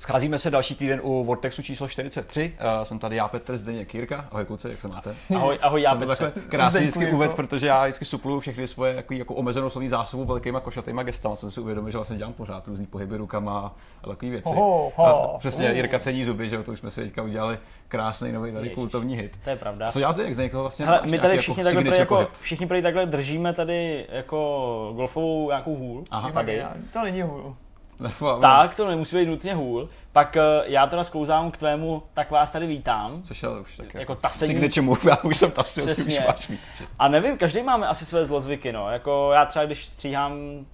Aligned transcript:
Scházíme 0.00 0.38
se 0.38 0.50
další 0.50 0.74
týden 0.74 1.00
u 1.02 1.24
Vortexu 1.24 1.62
číslo 1.62 1.88
43. 1.88 2.52
Uh, 2.78 2.82
jsem 2.84 2.98
tady 2.98 3.16
já, 3.16 3.28
Petr, 3.28 3.56
Zdeněk 3.56 3.88
Kýrka. 3.88 4.24
Ahoj 4.30 4.44
kluci, 4.44 4.68
jak 4.68 4.80
se 4.80 4.88
máte? 4.88 5.14
Ahoj, 5.36 5.58
ahoj 5.62 5.82
já, 5.82 5.90
jsem 5.90 6.00
to 6.00 6.06
Petře. 6.06 6.24
takhle 6.24 6.42
krásně 6.42 6.80
vždycky 6.80 7.04
jako- 7.04 7.16
uved, 7.16 7.34
protože 7.34 7.66
já 7.66 7.84
vždycky 7.84 8.04
supluju 8.04 8.40
všechny 8.40 8.66
svoje 8.66 8.94
jako, 8.94 9.14
jako 9.14 9.34
omezenou 9.34 9.70
slovní 9.70 9.88
zásobu 9.88 10.24
velkýma 10.24 10.60
košatýma 10.60 11.02
gestama. 11.02 11.36
Jsem 11.36 11.50
si 11.50 11.60
uvědomil, 11.60 11.90
že 11.90 11.98
vlastně 11.98 12.16
dělám 12.16 12.32
pořád 12.32 12.68
různý 12.68 12.86
pohyby 12.86 13.16
rukama 13.16 13.74
a 14.02 14.08
takové 14.08 14.30
věci. 14.30 14.54
Ho, 14.54 14.92
ho, 14.96 15.34
a 15.34 15.38
přesně, 15.38 15.68
ho. 15.68 15.74
Jirka 15.74 15.98
cení 15.98 16.24
zuby, 16.24 16.48
že 16.48 16.62
to 16.62 16.72
už 16.72 16.78
jsme 16.78 16.90
si 16.90 17.02
teďka 17.02 17.22
udělali 17.22 17.58
krásný 17.88 18.32
nový 18.32 18.52
tady 18.52 18.64
Ježiš. 18.66 18.74
kultovní 18.74 19.16
hit. 19.16 19.38
To 19.44 19.50
je 19.50 19.56
pravda. 19.56 19.90
Co 19.90 19.98
dělá 19.98 20.12
Zdeněk? 20.12 20.34
Zdeněk 20.34 20.52
to 20.52 20.60
vlastně 20.60 20.86
Hele, 20.86 21.00
máš 21.00 21.10
my 21.10 21.18
tady 21.18 21.34
jako 21.34 21.42
všichni 21.42 21.64
takhle, 21.64 21.82
prý 21.82 21.92
signature 21.92 22.20
jako, 22.20 22.32
všichni 22.40 22.66
prý 22.66 22.82
takhle 22.82 23.06
držíme 23.06 23.52
tady 23.52 24.06
jako 24.12 24.92
golfovou 24.96 25.48
nějakou 25.48 25.76
hůl. 25.76 26.04
Aha. 26.10 26.32
tady. 26.32 26.62
To 26.92 27.02
není 27.02 27.22
hůl. 27.22 27.56
Tak, 28.40 28.74
to 28.76 28.88
nemusí 28.88 29.16
být 29.16 29.26
nutně 29.26 29.54
hůl. 29.54 29.88
Pak 30.12 30.36
eh, 30.36 30.42
já 30.64 30.86
teda 30.86 31.04
sklouzám 31.04 31.50
k 31.50 31.56
tvému, 31.58 32.02
tak 32.14 32.30
vás 32.30 32.50
tady 32.50 32.66
vítám. 32.66 33.22
Což 33.22 33.42
je 33.42 33.48
už 33.48 33.76
tak 33.76 33.94
Jako 33.94 34.14
tasení. 34.14 34.54
Signature 34.54 34.82
move, 34.82 35.00
já 35.10 35.16
už 35.16 35.36
jsem 35.36 35.50
tasil, 35.50 35.94
ty 35.94 36.02
už 36.02 36.20
máš 36.26 36.48
mít. 36.48 36.60
že? 36.78 36.84
A 36.98 37.08
nevím, 37.08 37.38
každý 37.38 37.62
máme 37.62 37.86
asi 37.88 38.04
své 38.04 38.24
zlozvyky, 38.24 38.72
no. 38.72 38.90
Jako 38.90 39.30
já 39.34 39.44
třeba, 39.46 39.64
když 39.64 39.86
stříhám 39.86 40.32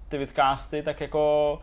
ty 0.08 0.18
vidcasty, 0.18 0.82
tak 0.82 1.00
jako 1.00 1.58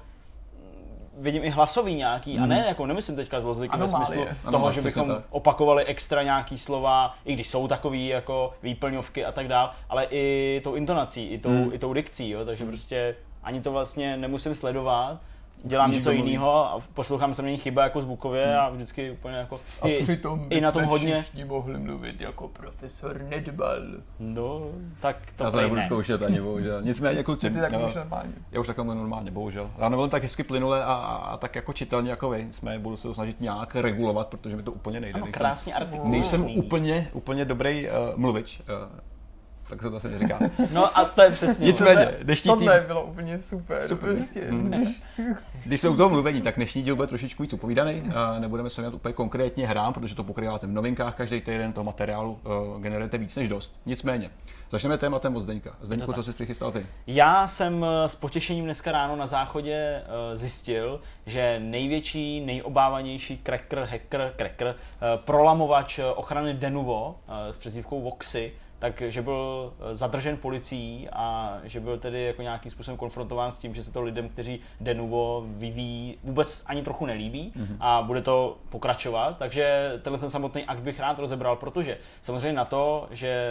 vidím 1.18 1.44
i 1.44 1.49
hlasový 1.49 1.95
nějaký, 1.95 2.40
a 2.40 2.45
ne, 2.45 2.66
jako 2.68 2.85
nemyslím 2.85 3.16
teďka 3.16 3.41
zlozvyky 3.41 3.77
ve 3.77 3.88
smyslu 3.88 4.13
Anomálie, 4.13 4.35
toho, 4.52 4.71
že 4.71 4.82
přesně 4.82 5.02
bychom 5.02 5.16
tak. 5.16 5.26
opakovali 5.30 5.85
extra 5.85 6.23
nějaký 6.23 6.57
slova, 6.57 7.16
i 7.26 7.34
když 7.34 7.48
jsou 7.48 7.68
takový 7.68 8.07
jako 8.07 8.54
výplňovky 8.63 9.26
a 9.26 9.32
tak 9.32 9.48
dál, 9.48 9.71
ale 9.90 10.07
i 10.09 10.62
tou 10.63 10.76
intonací, 10.76 11.27
i 11.27 11.38
tou, 11.38 11.49
Hmm. 11.49 11.70
i 11.73 11.80
tou 11.80 11.93
dikcí, 11.93 12.30
jo, 12.30 12.45
takže 12.45 12.66
prostě 12.66 13.16
ani 13.43 13.62
to 13.62 13.71
vlastně 13.71 14.18
nemusím 14.18 14.55
sledovat, 14.55 15.18
dělám 15.63 15.90
Víš, 15.90 15.95
něco 15.98 16.12
jiného 16.12 16.66
a 16.66 16.80
poslouchám 16.94 17.34
se 17.34 17.41
není 17.41 17.57
chyba 17.57 17.84
jako 17.84 18.01
zvukově 18.01 18.57
a 18.57 18.70
vždycky 18.70 19.12
úplně 19.12 19.35
jako 19.35 19.60
A 19.82 19.87
i, 19.87 20.04
přitom 20.04 20.48
i 20.49 20.62
na 20.62 20.71
tom 20.71 20.84
hodně, 20.84 21.21
všichni 21.21 21.46
mohli 21.46 21.79
mluvit 21.79 22.21
jako 22.21 22.48
profesor 22.48 23.21
Nedbal. 23.29 23.77
no, 24.20 24.62
tak 25.02 25.18
to 25.35 25.43
Já 25.43 25.52
to 25.52 25.57
nebudu 25.62 25.79
ne. 25.79 25.85
zkoušet 25.85 26.21
ani, 26.24 26.41
bohužel. 26.41 26.82
Nicméně 26.85 27.24
kluci, 27.24 27.49
Ty 27.49 27.60
tak 27.60 27.71
už 27.87 27.96
normálně. 27.96 28.34
já 28.52 28.60
už 28.60 28.68
takhle 28.68 28.84
mluvím 28.85 28.99
normálně, 29.02 29.32
bohužel. 29.32 29.71
Já 29.77 29.90
nemluvím 29.90 30.10
tak 30.12 30.24
hezky 30.24 30.43
plynule 30.43 30.84
a, 30.84 30.93
a, 30.93 31.15
a, 31.15 31.37
tak 31.37 31.55
jako 31.55 31.74
čitelně 31.74 32.09
jako 32.09 32.30
vy. 32.30 32.48
Jsme 32.52 32.80
budu 32.80 32.98
se 32.98 33.04
to 33.04 33.13
snažit 33.13 33.41
nějak 33.41 33.76
regulovat, 33.76 34.27
protože 34.27 34.55
mi 34.55 34.63
to 34.63 34.71
úplně 34.71 34.99
nejde. 34.99 35.15
Ano, 35.15 35.26
nejsem, 35.26 35.40
krásně 35.40 35.74
artikulovaný. 35.74 36.12
nejsem 36.12 36.46
úplně, 36.46 37.09
úplně 37.13 37.46
dobrý 37.46 37.87
uh, 37.87 37.93
mluvič. 38.20 38.59
Uh, 38.59 38.99
tak 39.74 39.82
se 39.82 39.90
to 39.90 39.96
asi 39.96 40.10
neříká. 40.10 40.40
No 40.71 40.98
a 40.98 41.05
to 41.05 41.21
je 41.21 41.32
přesně. 41.32 41.68
Nicméně, 41.68 42.16
dnešní 42.24 42.52
tým, 42.52 42.60
Tohle 42.60 42.84
bylo 42.88 43.04
úplně 43.04 43.40
super. 43.40 43.88
Super. 43.88 44.15
Prostě. 44.15 44.41
Hmm. 44.49 44.71
Když 44.71 45.02
když 45.65 45.82
jsme 45.82 45.90
u 45.90 45.96
toho 45.96 46.10
mluvení, 46.10 46.41
tak 46.41 46.55
dnešní 46.55 46.82
díl 46.82 46.96
bude 46.96 47.07
trošičku 47.07 47.43
víc 47.43 47.54
upovídaný. 47.54 48.04
Nebudeme 48.40 48.70
se 48.70 48.82
věnovat 48.82 48.96
úplně 48.96 49.13
konkrétně 49.13 49.68
hrám, 49.68 49.93
protože 49.93 50.15
to 50.15 50.24
pokrýváte 50.24 50.68
v 50.68 50.71
novinkách 50.71 51.15
každý 51.15 51.41
týden, 51.41 51.74
toho 51.74 51.84
materiálu 51.84 52.40
uh, 52.74 52.82
generujete 52.82 53.18
víc 53.18 53.35
než 53.35 53.49
dost. 53.49 53.82
Nicméně, 53.85 54.30
začneme 54.70 54.98
tématem 54.98 55.35
od 55.35 55.41
Zdeňka. 55.41 55.76
Zdeňku, 55.82 56.13
co 56.13 56.24
jsi 56.24 56.34
přichystal 56.34 56.71
ty? 56.71 56.85
Já 57.08 57.48
jsem 57.48 57.85
eh, 57.85 58.10
s 58.10 58.15
potěšením 58.15 58.65
dneska 58.65 58.91
ráno 58.91 59.15
na 59.15 59.27
záchodě 59.27 59.76
eh, 59.76 60.37
zjistil, 60.37 61.02
že 61.26 61.60
největší, 61.60 62.46
nejobávanější 62.46 63.41
cracker, 63.46 63.80
hacker, 63.80 64.34
cracker, 64.38 64.68
eh, 64.68 65.18
prolamovač 65.25 66.00
eh, 66.00 66.06
ochrany 66.06 66.53
Denuvo 66.53 67.16
eh, 67.28 67.53
s 67.53 67.58
přezdívkou 67.58 68.02
Voxy, 68.02 68.53
takže 68.84 69.22
byl 69.22 69.73
eh, 69.79 69.95
zadržen 69.95 70.38
policií 70.38 71.09
a 71.09 71.57
že 71.63 71.79
byl 71.79 71.97
tedy 71.97 72.23
jako 72.23 72.41
nějakým 72.41 72.72
způsobem 72.72 72.97
konfrontován 72.97 73.51
s 73.51 73.59
tím, 73.59 73.75
že 73.75 73.84
se 73.84 73.91
to 73.91 74.01
lidem, 74.01 74.29
kteří 74.29 74.59
Denuvo 74.81 75.44
vyvíjí, 75.47 76.17
vůbec 76.23 76.63
ani 76.66 76.81
trochu 76.81 77.06
nelíbí 77.06 77.51
Mhm. 77.56 77.78
a 77.79 78.01
bude 78.01 78.22
to 78.22 78.57
pokračovat. 78.69 79.38
Takže 79.38 79.94
tenhle 80.01 80.19
ten 80.19 80.29
samotný 80.29 80.63
akt 80.66 80.79
bych 80.79 81.00
rád 81.00 81.19
rozebral, 81.19 81.56
protože 81.56 81.97
samozřejmě 82.22 82.53
na 82.53 82.66
to, 82.66 83.08
že 83.12 83.47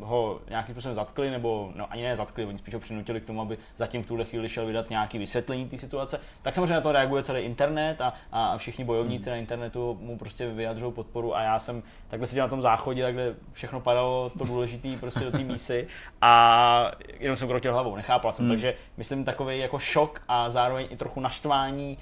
ho 0.00 0.40
nějakým 0.50 0.74
způsobem 0.74 0.94
zatkli, 0.94 1.30
nebo 1.30 1.72
no, 1.74 1.92
ani 1.92 2.02
ne 2.02 2.16
zatkli, 2.16 2.46
oni 2.46 2.58
spíš 2.58 2.74
ho 2.74 2.80
přinutili 2.80 3.20
k 3.20 3.24
tomu, 3.24 3.40
aby 3.40 3.58
zatím 3.76 4.02
v 4.02 4.06
tuhle 4.06 4.24
chvíli 4.24 4.48
šel 4.48 4.66
vydat 4.66 4.90
nějaký 4.90 5.18
vysvětlení 5.18 5.68
té 5.68 5.76
situace, 5.78 6.20
tak 6.42 6.54
samozřejmě 6.54 6.74
na 6.74 6.80
to 6.80 6.92
reaguje 6.92 7.22
celý 7.22 7.40
internet 7.40 8.00
a, 8.00 8.12
a 8.32 8.56
všichni 8.58 8.84
bojovníci 8.84 9.30
na 9.30 9.36
internetu 9.36 9.98
mu 10.00 10.18
prostě 10.18 10.48
vyjadřují 10.48 10.92
podporu 10.92 11.36
a 11.36 11.42
já 11.42 11.58
jsem 11.58 11.82
takhle 12.08 12.26
seděl 12.26 12.44
na 12.44 12.48
tom 12.48 12.60
záchodě, 12.62 13.02
takhle 13.02 13.34
všechno 13.52 13.80
padalo 13.80 14.30
to 14.38 14.44
důležité 14.58 14.88
prostě 15.00 15.24
do 15.24 15.30
té 15.30 15.38
mísy 15.38 15.86
a 16.20 16.92
jenom 17.20 17.36
jsem 17.36 17.48
krotil 17.48 17.72
hlavou, 17.72 17.96
nechápal 17.96 18.32
jsem, 18.32 18.48
takže 18.48 18.74
myslím 18.96 19.24
takový 19.24 19.58
jako 19.58 19.78
šok 19.78 20.22
a 20.28 20.50
zároveň 20.50 20.86
i 20.90 20.96
trochu 20.96 21.20
naštvání 21.20 21.98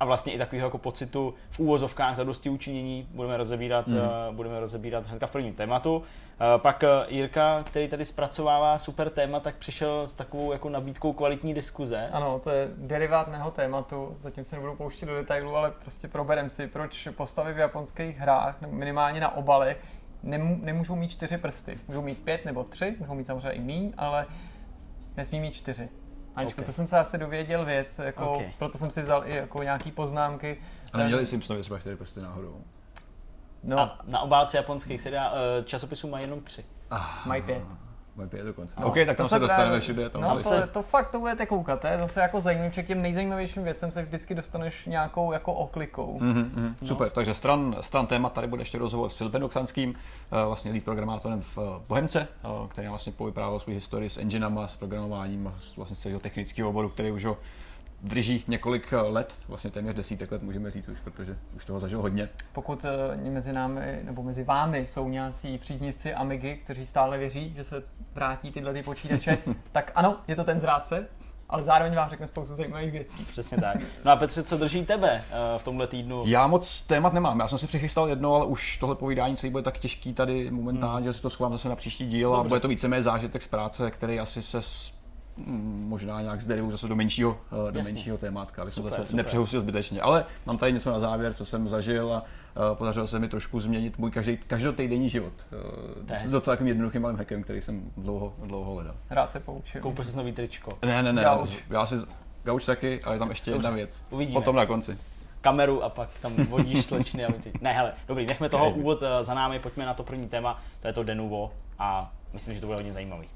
a 0.00 0.04
vlastně 0.04 0.32
i 0.32 0.38
takového 0.38 0.66
jako 0.66 0.78
pocitu 0.78 1.34
v 1.50 1.58
úvozovkách 1.60 2.16
zadosti 2.16 2.50
učinění 2.50 3.08
budeme 3.10 3.36
rozebírat, 3.36 3.86
mm. 3.86 3.96
budeme 4.30 4.60
rozebírat 4.60 5.06
hnedka 5.06 5.26
v 5.26 5.30
prvním 5.30 5.54
tématu. 5.54 6.02
Eh, 6.40 6.58
Pak 6.58 6.84
eh, 6.84 6.88
Jirka, 7.08 7.62
který 7.62 7.88
tady 7.88 8.04
zpracovává 8.04 8.78
super 8.78 9.10
téma, 9.10 9.40
tak 9.40 9.56
přišel 9.56 10.06
s 10.06 10.14
takovou 10.14 10.52
jako 10.52 10.68
nabídkou 10.68 11.12
kvalitní 11.12 11.54
diskuze. 11.54 12.08
Ano, 12.12 12.40
to 12.44 12.50
je 12.50 12.68
derivát 12.76 13.28
mého 13.28 13.50
tématu, 13.50 14.16
zatím 14.22 14.44
se 14.44 14.56
nebudu 14.56 14.76
pouštět 14.76 15.06
do 15.06 15.14
detailů, 15.14 15.56
ale 15.56 15.70
prostě 15.70 16.08
proberem 16.08 16.48
si, 16.48 16.66
proč 16.66 17.08
postavy 17.16 17.52
v 17.52 17.58
japonských 17.58 18.18
hrách, 18.18 18.60
minimálně 18.60 19.20
na 19.20 19.36
obalech, 19.36 19.84
nemůžou 20.22 20.96
mít 20.96 21.08
čtyři 21.10 21.38
prsty. 21.38 21.78
Můžou 21.88 22.02
mít 22.02 22.18
pět 22.24 22.44
nebo 22.44 22.64
tři, 22.64 22.96
můžou 22.98 23.14
mít 23.14 23.26
samozřejmě 23.26 23.50
i 23.50 23.60
míň, 23.60 23.92
ale 23.96 24.26
nesmí 25.16 25.40
mít 25.40 25.52
čtyři. 25.54 25.88
Aničko, 26.36 26.60
Ok. 26.60 26.66
to 26.66 26.72
jsem 26.72 26.86
se 26.86 26.98
asi 26.98 27.18
dověděl 27.18 27.64
věc, 27.64 27.98
jako, 27.98 28.32
Ok. 28.32 28.42
proto 28.58 28.78
jsem 28.78 28.90
si 28.90 29.02
vzal 29.02 29.22
i 29.26 29.36
jako 29.36 29.62
nějaký 29.62 29.90
poznámky. 29.92 30.58
A 30.92 30.98
neměli 30.98 31.26
Simpsonovi 31.26 31.62
třeba 31.62 31.78
čtyři 31.78 31.96
prsty 31.96 32.20
náhodou. 32.20 32.62
No, 33.62 33.78
A 33.80 33.98
na 34.04 34.20
obálce 34.20 34.56
japonských 34.56 35.00
seriál, 35.00 35.32
eh, 35.58 35.62
časopisů 35.62 36.08
má 36.08 36.20
jenom 36.20 36.40
tři. 36.40 36.64
mají 37.26 37.42
pět. 37.42 37.62
Mají 38.18 38.30
pět 38.30 38.44
dokonce. 38.46 38.74
No, 38.80 38.86
OK, 38.86 38.94
tak 38.94 39.06
to 39.08 39.14
tam 39.14 39.28
se 39.28 39.38
dostaneme 39.38 39.80
všude. 39.80 40.10
Tam 40.10 40.22
No, 40.22 40.30
ale- 40.30 40.42
to, 40.42 40.66
to, 40.72 40.82
fakt 40.82 41.10
to 41.10 41.20
budete 41.20 41.46
koukat, 41.46 41.80
to 41.80 41.86
je 41.86 41.98
zase 41.98 42.20
jako 42.20 42.40
zajímavý, 42.40 42.70
k 42.70 42.86
těm 42.86 43.02
nejzajímavějším 43.02 43.64
věcem 43.64 43.92
se 43.92 44.02
vždycky 44.02 44.34
dostaneš 44.34 44.86
nějakou 44.86 45.32
jako 45.32 45.52
oklikou. 45.52 46.18
Mhm, 46.20 46.50
mhm, 46.54 46.74
Super, 46.88 47.10
takže 47.10 47.34
stran, 47.34 47.76
stran 47.80 48.06
téma 48.06 48.28
tady 48.30 48.46
bude 48.46 48.62
ještě 48.62 48.78
rozhovor 48.78 49.10
s 49.10 49.16
Filipem 49.16 49.42
Oksanským, 49.42 49.94
eh, 49.94 50.46
vlastně 50.46 50.70
lead 50.72 50.84
programátorem 50.84 51.40
v 51.42 51.58
eh, 51.58 51.82
Bohemce, 51.88 52.28
eh, 52.44 52.48
který 52.68 52.88
vlastně 52.88 53.12
povyprávěl 53.12 53.58
svou 53.60 53.72
historii 53.72 54.10
s 54.10 54.18
enginama, 54.18 54.68
s 54.68 54.76
programováním 54.76 55.54
vlastně 55.76 55.96
z 55.96 55.98
celého 55.98 56.20
technického 56.20 56.68
oboru, 56.68 56.88
který 56.88 57.10
už 57.10 57.24
ho 57.24 57.36
drží 58.02 58.44
několik 58.48 58.92
eh, 58.92 58.96
let, 58.96 59.38
vlastně 59.48 59.70
téměř 59.70 59.94
desítek 59.96 60.32
let 60.32 60.42
můžeme 60.42 60.70
říct 60.70 60.88
už, 60.88 61.00
protože 61.00 61.38
už 61.56 61.64
toho 61.64 61.80
zažil 61.80 62.02
hodně. 62.02 62.28
Pokud 62.52 62.84
eh, 62.84 63.30
mezi 63.30 63.52
námi 63.52 64.00
nebo 64.02 64.22
mezi 64.22 64.44
vámi 64.44 64.86
jsou 64.86 65.08
nějací 65.08 65.58
příznivci 65.58 66.14
Amigy, 66.14 66.56
kteří 66.56 66.86
stále 66.86 67.18
věří, 67.18 67.52
že 67.56 67.64
se 67.64 67.82
vrátí 68.14 68.50
tyhle 68.52 68.72
ty 68.72 68.82
počítače, 68.82 69.38
tak 69.72 69.92
ano, 69.94 70.16
je 70.28 70.36
to 70.36 70.44
ten 70.44 70.60
zrádce, 70.60 71.06
ale 71.48 71.62
zároveň 71.62 71.94
vám 71.94 72.10
řekne 72.10 72.26
spoustu 72.26 72.54
zajímavých 72.54 72.92
věcí. 72.92 73.24
Přesně 73.24 73.56
tak. 73.56 73.76
No 74.04 74.10
a 74.10 74.16
Petře, 74.16 74.42
co 74.42 74.56
drží 74.58 74.86
tebe 74.86 75.24
eh, 75.30 75.58
v 75.58 75.62
tomhle 75.64 75.86
týdnu? 75.86 76.22
Já 76.26 76.46
moc 76.46 76.80
témat 76.80 77.12
nemám, 77.12 77.40
já 77.40 77.48
jsem 77.48 77.58
si 77.58 77.66
přichystal 77.66 78.08
jedno, 78.08 78.34
ale 78.34 78.46
už 78.46 78.76
tohle 78.76 78.94
povídání 78.94 79.36
celý 79.36 79.50
bude 79.50 79.62
tak 79.62 79.78
těžký 79.78 80.14
tady 80.14 80.50
momentálně, 80.50 81.04
že 81.06 81.12
si 81.12 81.22
to 81.22 81.30
schovám 81.30 81.52
zase 81.52 81.68
na 81.68 81.76
příští 81.76 82.06
díl 82.06 82.34
a 82.34 82.36
Dobře. 82.36 82.48
bude 82.48 82.60
to 82.60 82.68
víceméně 82.68 83.02
zážitek 83.02 83.42
z 83.42 83.46
práce, 83.46 83.90
který 83.90 84.20
asi 84.20 84.42
se 84.42 84.62
s, 84.62 84.92
možná 85.88 86.20
nějak 86.20 86.40
zderivu 86.40 86.70
zase 86.70 86.88
do 86.88 86.96
menšího, 86.96 87.38
eh, 87.68 87.72
do 87.72 87.78
Jasně. 87.78 87.92
menšího 87.92 88.18
témátka, 88.18 88.62
aby 88.62 88.70
jsem 88.70 88.82
Super, 88.82 88.90
zase 88.90 89.02
super. 89.02 89.16
nepřehustil 89.16 89.60
zbytečně. 89.60 90.00
Ale 90.00 90.24
mám 90.46 90.58
tady 90.58 90.72
něco 90.72 90.92
na 90.92 90.98
závěr, 91.00 91.34
co 91.34 91.44
jsem 91.44 91.68
zažil 91.68 92.12
a 92.14 92.22
eh, 92.56 92.74
podařilo 92.74 93.06
se 93.06 93.18
mi 93.18 93.28
trošku 93.28 93.60
změnit 93.60 93.98
můj 93.98 94.10
každý, 94.10 94.36
každotýdenní 94.36 95.08
život. 95.08 95.32
Uh, 95.52 96.10
hezký. 96.10 96.28
s 96.28 96.32
docela 96.32 96.56
takovým 96.56 96.68
jednoduchým 96.68 97.02
malým 97.02 97.18
hackem, 97.18 97.42
který 97.42 97.60
jsem 97.60 97.90
dlouho, 97.96 98.34
dlouho 98.44 98.74
hledal. 98.74 98.94
Rád 99.10 99.30
se 99.30 99.40
poučil. 99.40 99.80
Koupil 99.80 100.04
jsi 100.04 100.16
nový 100.16 100.32
tričko. 100.32 100.78
Ne, 100.84 101.02
ne, 101.02 101.12
ne, 101.12 101.22
Gauč. 101.22 101.50
já 101.70 101.86
si 101.86 101.94
Gauč 102.44 102.64
taky, 102.66 103.02
ale 103.02 103.14
je 103.14 103.18
tam 103.18 103.28
ještě 103.28 103.50
jedna 103.50 103.62
Dobře, 103.70 103.76
věc. 103.76 104.02
uvidíme. 104.10 104.40
Potom 104.40 104.56
na 104.56 104.66
konci. 104.66 104.98
kameru 105.40 105.84
a 105.84 105.88
pak 105.88 106.08
tam 106.22 106.32
vodíš 106.36 106.84
slečny 106.84 107.24
a 107.24 107.30
věci. 107.30 107.52
Ne, 107.60 107.72
hele, 107.72 107.92
dobrý, 108.08 108.26
nechme 108.26 108.48
toho 108.48 108.66
Okay. 108.68 108.80
úvod 108.80 109.02
eh, 109.02 109.24
za 109.24 109.34
námi, 109.34 109.58
pojďme 109.58 109.86
na 109.86 109.94
to 109.94 110.02
první 110.02 110.28
téma, 110.28 110.58
to 110.80 110.86
je 110.86 110.92
to 110.92 111.02
Denuvo 111.02 111.52
a 111.78 112.12
myslím, 112.32 112.54
že 112.54 112.60
to 112.60 112.66
bude 112.66 112.76
hodně 112.76 112.92
zajímavý. 112.92 113.28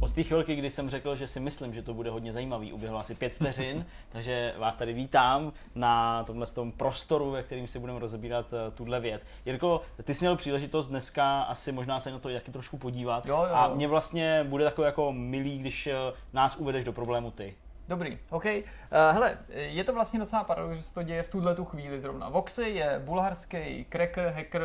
Od 0.00 0.12
té 0.12 0.22
chvilky, 0.22 0.56
kdy 0.56 0.70
jsem 0.70 0.90
řekl, 0.90 1.16
že 1.16 1.26
si 1.26 1.40
myslím, 1.40 1.74
že 1.74 1.82
to 1.82 1.94
bude 1.94 2.10
hodně 2.10 2.32
zajímavý, 2.32 2.72
uběhlo 2.72 2.98
asi 2.98 3.14
pět 3.14 3.34
vteřin, 3.34 3.86
takže 4.08 4.54
vás 4.58 4.76
tady 4.76 4.92
vítám 4.92 5.52
na 5.74 6.24
tomhle 6.24 6.46
tom 6.46 6.72
prostoru, 6.72 7.30
ve 7.30 7.42
kterým 7.42 7.66
si 7.66 7.78
budeme 7.78 7.98
rozebírat 7.98 8.52
eh, 8.52 8.70
tuhle 8.70 9.00
věc. 9.00 9.26
Jirko, 9.46 9.80
ty 10.04 10.14
jsi 10.14 10.24
měl 10.24 10.36
příležitost 10.36 10.88
dneska 10.88 11.42
asi 11.42 11.72
možná 11.72 12.00
se 12.00 12.10
na 12.10 12.18
to 12.18 12.28
taky 12.28 12.50
trošku 12.50 12.78
podívat 12.78 13.26
Jo, 13.26 13.36
jo, 13.36 13.54
a 13.54 13.66
jo. 13.66 13.74
mě 13.74 13.88
vlastně 13.88 14.44
bude 14.48 14.64
takový 14.64 14.86
jako 14.86 15.12
milý, 15.12 15.58
když 15.58 15.86
eh, 15.86 15.94
nás 16.32 16.56
uvedeš 16.56 16.84
do 16.84 16.92
problému 16.92 17.30
ty. 17.30 17.54
Dobrý, 17.88 18.18
OK. 18.30 18.44
Uh, 18.44 18.60
hele, 18.90 19.38
je 19.48 19.84
to 19.84 19.94
vlastně 19.94 20.18
docela 20.18 20.44
paradox, 20.44 20.76
že 20.76 20.82
se 20.82 20.94
to 20.94 21.02
děje 21.02 21.22
v 21.22 21.28
tuhle 21.28 21.54
tu 21.54 21.64
chvíli 21.64 22.00
zrovna. 22.00 22.28
Voxy 22.28 22.68
je 22.68 23.02
bulharský 23.04 23.86
cracker, 23.92 24.32
hacker, 24.36 24.62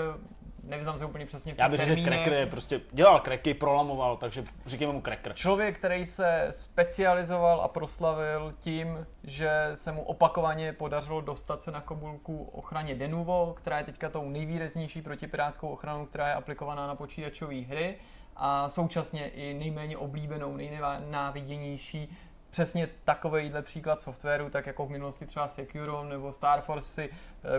nevyznám 0.64 0.98
se 0.98 1.06
úplně 1.06 1.26
přesně 1.26 1.54
v 1.54 1.58
Já 1.58 1.70
bych 1.70 1.80
řekl, 1.80 1.96
že 1.96 2.04
cracker 2.04 2.34
je 2.34 2.46
prostě, 2.46 2.82
dělal 2.92 3.20
cracky, 3.20 3.54
prolamoval, 3.54 4.18
takže 4.18 4.44
říkáme 4.66 4.94
mu 4.94 5.02
cracker. 5.02 5.34
Člověk, 5.34 5.78
který 5.78 6.06
se 6.06 6.48
specializoval 6.50 7.62
a 7.62 7.68
proslavil 7.68 8.54
tím, 8.60 9.08
že 9.24 9.70
se 9.74 9.92
mu 9.92 10.04
opakovaně 10.04 10.74
podařilo 10.74 11.22
dostat 11.22 11.62
se 11.62 11.72
na 11.72 11.82
kobulku 11.82 12.44
ochraně 12.44 12.96
Denuvo, 12.96 13.54
která 13.58 13.78
je 13.78 13.84
teďka 13.84 14.10
tou 14.10 14.30
nejvýraznější 14.30 15.02
protipirátskou 15.02 15.68
ochranou, 15.68 16.06
která 16.06 16.28
je 16.28 16.34
aplikovaná 16.34 16.88
na 16.88 16.96
počítačové 16.96 17.62
hry 17.62 17.96
a 18.36 18.70
současně 18.70 19.30
i 19.30 19.54
nejméně 19.54 19.98
oblíbenou, 19.98 20.58
nejnáviděnější 20.58 22.18
přesně 22.54 22.90
takovýhle 23.04 23.62
příklad 23.62 24.02
softwaru, 24.02 24.50
tak 24.50 24.68
jako 24.68 24.86
v 24.86 24.90
minulosti 24.90 25.26
třeba 25.26 25.48
Securom 25.48 26.10
nebo 26.10 26.34
Star 26.34 26.62
Force, 26.62 27.04
eh, 27.04 27.10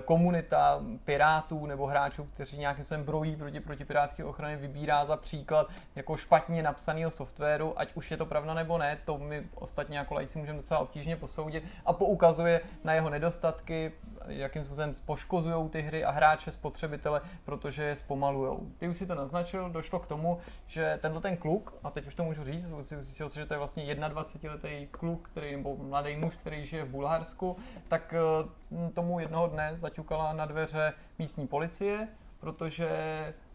komunita 0.04 0.82
pirátů 1.04 1.66
nebo 1.66 1.86
hráčů, 1.86 2.24
kteří 2.24 2.58
nějakým 2.58 2.84
způsobem 2.84 3.04
brojí 3.04 3.36
proti 3.36 3.60
protipirátské 3.60 4.24
ochrany, 4.24 4.56
vybírá 4.56 5.04
za 5.04 5.16
příklad 5.16 5.70
jako 5.96 6.16
špatně 6.16 6.62
napsaného 6.62 7.10
softwaru, 7.10 7.80
ať 7.80 7.94
už 7.94 8.10
je 8.10 8.16
to 8.16 8.26
pravda 8.26 8.54
nebo 8.54 8.78
ne, 8.78 8.98
to 9.04 9.18
my 9.18 9.42
ostatně 9.54 9.98
jako 9.98 10.14
lajci 10.14 10.38
můžeme 10.38 10.58
docela 10.58 10.80
obtížně 10.80 11.16
posoudit 11.16 11.64
a 11.86 11.92
poukazuje 11.92 12.60
na 12.84 12.94
jeho 12.94 13.10
nedostatky, 13.10 13.92
jakým 14.26 14.64
způsobem 14.64 14.92
poškozují 15.06 15.68
ty 15.68 15.82
hry 15.82 16.04
a 16.04 16.10
hráče, 16.10 16.50
spotřebitele, 16.50 17.20
protože 17.44 17.82
je 17.82 17.96
zpomalujou. 17.96 18.66
Ty 18.78 18.88
už 18.88 18.96
si 18.96 19.06
to 19.06 19.14
naznačil, 19.14 19.70
došlo 19.70 19.98
k 19.98 20.06
tomu, 20.06 20.38
že 20.66 20.98
tenhle 21.02 21.20
ten 21.20 21.36
kluk, 21.36 21.74
a 21.84 21.90
teď 21.90 22.06
už 22.06 22.14
to 22.14 22.24
můžu 22.24 22.44
říct, 22.44 22.68
zjistil 22.80 23.28
se, 23.28 23.40
že 23.40 23.46
to 23.46 23.54
je 23.54 23.58
vlastně 23.58 23.94
21-letý 23.94 24.86
kluk, 24.90 25.28
který, 25.28 25.56
nebo 25.56 25.76
mladý 25.76 26.16
muž, 26.16 26.34
který 26.34 26.66
žije 26.66 26.84
v 26.84 26.88
Bulharsku, 26.88 27.56
tak 27.88 28.14
eh, 28.14 28.48
tomu 28.94 29.20
jednoho 29.20 29.46
dne 29.46 29.76
zaťukala 29.76 30.32
na 30.32 30.46
dveře 30.46 30.92
místní 31.18 31.46
policie, 31.46 32.08
protože 32.40 32.88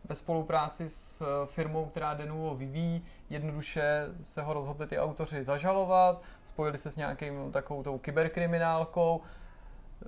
ve 0.03 0.15
spolupráci 0.15 0.89
s 0.89 1.21
eh, 1.21 1.25
firmou, 1.47 1.85
která 1.85 2.13
Denuvo 2.13 2.55
vyvíjí, 2.55 3.05
jednoduše 3.29 4.07
se 4.21 4.41
ho 4.41 4.53
rozhodli 4.53 4.87
ty 4.87 4.99
autoři 4.99 5.43
zažalovat, 5.43 6.21
spojili 6.43 6.77
se 6.77 6.91
s 6.91 6.95
nějakým 6.95 7.51
takovou 7.51 7.83
tou 7.83 7.97
kyberkriminálkou, 7.97 9.21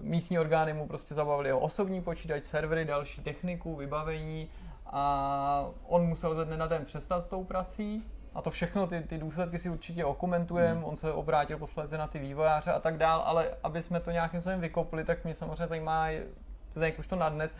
místní 0.02 0.40
orgány 0.40 0.74
mu 0.74 0.88
prostě 0.88 1.16
zabavili 1.16 1.50
jeho 1.50 1.60
osobní 1.60 2.02
počítač, 2.02 2.44
servery, 2.44 2.86
další 2.86 3.22
techniku, 3.22 3.76
vybavení 3.76 4.50
a 4.86 5.70
on 5.88 6.06
musel 6.06 6.36
ze 6.36 6.46
dne 6.46 6.58
na 6.58 6.68
den 6.68 6.86
přestat 6.86 7.22
s 7.22 7.28
tou 7.28 7.44
prací, 7.44 8.04
a 8.36 8.42
to 8.42 8.50
všechno, 8.50 8.88
ty, 8.88 9.02
ty 9.02 9.18
důsledky 9.18 9.60
si 9.60 9.70
určitě 9.70 10.06
okomentujeme, 10.06 10.76
hmm. 10.76 10.84
on 10.84 10.98
se 10.98 11.14
obrátil 11.14 11.58
posledně 11.58 11.98
na 11.98 12.08
ty 12.08 12.20
vývojáře 12.20 12.72
a 12.72 12.80
tak 12.80 12.98
dál, 12.98 13.24
ale 13.26 13.50
aby 13.64 13.82
jsme 13.82 14.00
to 14.00 14.12
nějakým 14.12 14.40
způsobem 14.42 14.62
vykopli, 14.62 15.04
tak 15.06 15.24
mě 15.24 15.36
samozřejmě 15.36 15.68
zajímá, 15.68 16.08
jak 16.76 17.00
už 17.00 17.08
to 17.08 17.16
nadnes, 17.16 17.56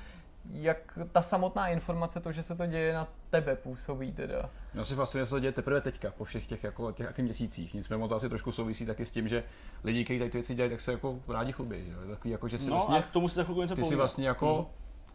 jak 0.52 1.00
ta 1.12 1.22
samotná 1.22 1.68
informace, 1.68 2.20
to, 2.20 2.32
že 2.32 2.44
se 2.44 2.56
to 2.56 2.66
děje 2.66 2.94
na 2.94 3.08
tebe 3.30 3.56
působí 3.56 4.12
teda. 4.12 4.50
No 4.74 4.86
si 4.86 4.96
vlastně 4.96 5.26
se 5.26 5.30
to 5.30 5.40
děje 5.40 5.52
teprve 5.52 5.82
teďka, 5.82 6.12
po 6.12 6.24
všech 6.24 6.48
těch, 6.48 6.64
jako, 6.64 6.92
těch 6.92 7.08
aktivních 7.08 7.30
měsících. 7.30 7.74
Nicméně 7.74 8.08
to 8.08 8.16
asi 8.16 8.30
trošku 8.30 8.52
souvisí 8.52 8.86
taky 8.86 9.06
s 9.06 9.12
tím, 9.12 9.28
že 9.28 9.44
lidi, 9.84 10.04
kteří 10.04 10.20
tady 10.20 10.32
ty 10.32 10.38
věci 10.38 10.56
dělají, 10.56 10.70
tak 10.72 10.80
se 10.80 10.92
jako 10.92 11.20
rádi 11.28 11.52
chlubí. 11.52 11.86
Že? 11.86 12.10
Takový, 12.10 12.32
jako, 12.32 12.48
že 12.48 12.60
si 12.60 12.70
No 12.70 12.76
vlastně, 12.76 12.98
a 12.98 13.02
tomu 13.02 13.30
si 13.30 13.36
za 13.36 13.44
chvilku 13.44 13.62
něco 13.62 13.76
ty 13.76 13.82
si 13.82 13.86
povídat. 13.86 13.98
vlastně 13.98 14.28
jako 14.28 14.56
Hmm. 14.56 14.66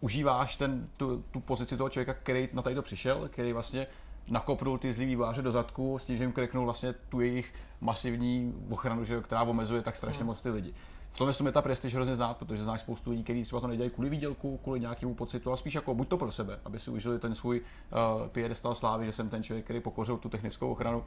užíváš 0.00 0.56
ten, 0.56 0.88
tu, 0.96 1.24
tu 1.30 1.40
pozici 1.40 1.76
toho 1.76 1.90
člověka, 1.90 2.14
který 2.14 2.48
na 2.52 2.62
tady 2.62 2.74
to 2.74 2.82
přišel, 2.82 3.28
který 3.28 3.52
vlastně 3.52 3.86
nakopnul 4.28 4.78
ty 4.78 4.92
zlý 4.92 5.06
výváře 5.06 5.42
do 5.42 5.52
zadku 5.52 5.98
s 5.98 6.04
tím, 6.04 6.16
že 6.16 6.24
jim 6.24 6.32
kreknul 6.32 6.64
vlastně 6.64 6.92
tu 6.92 7.20
jejich 7.20 7.54
masivní 7.80 8.54
ochranu, 8.70 9.04
že, 9.04 9.20
která 9.20 9.42
omezuje 9.42 9.82
tak 9.82 9.96
strašně 9.96 10.24
moc 10.24 10.40
ty 10.40 10.50
lidi. 10.50 10.74
V 11.16 11.18
tomhle 11.18 11.34
tom 11.34 11.46
je 11.46 11.52
ta 11.52 11.62
prestiž 11.62 11.94
hrozně 11.94 12.14
znát, 12.14 12.36
protože 12.36 12.62
znáš 12.62 12.80
spoustu 12.80 13.10
lidí, 13.10 13.24
kteří 13.24 13.42
třeba 13.42 13.60
to 13.60 13.66
nedělají 13.66 13.90
kvůli 13.90 14.10
výdělku, 14.10 14.56
kvůli 14.62 14.80
nějakému 14.80 15.14
pocitu, 15.14 15.50
ale 15.50 15.56
spíš 15.56 15.74
jako 15.74 15.94
buď 15.94 16.08
to 16.08 16.16
pro 16.16 16.32
sebe, 16.32 16.58
aby 16.64 16.78
si 16.78 16.90
užili 16.90 17.18
ten 17.18 17.34
svůj 17.34 17.60
uh, 17.60 18.28
piedestal 18.28 18.74
slávy, 18.74 19.06
že 19.06 19.12
jsem 19.12 19.28
ten 19.28 19.42
člověk, 19.42 19.64
který 19.64 19.80
pokořil 19.80 20.16
tu 20.16 20.28
technickou 20.28 20.70
ochranu. 20.72 21.04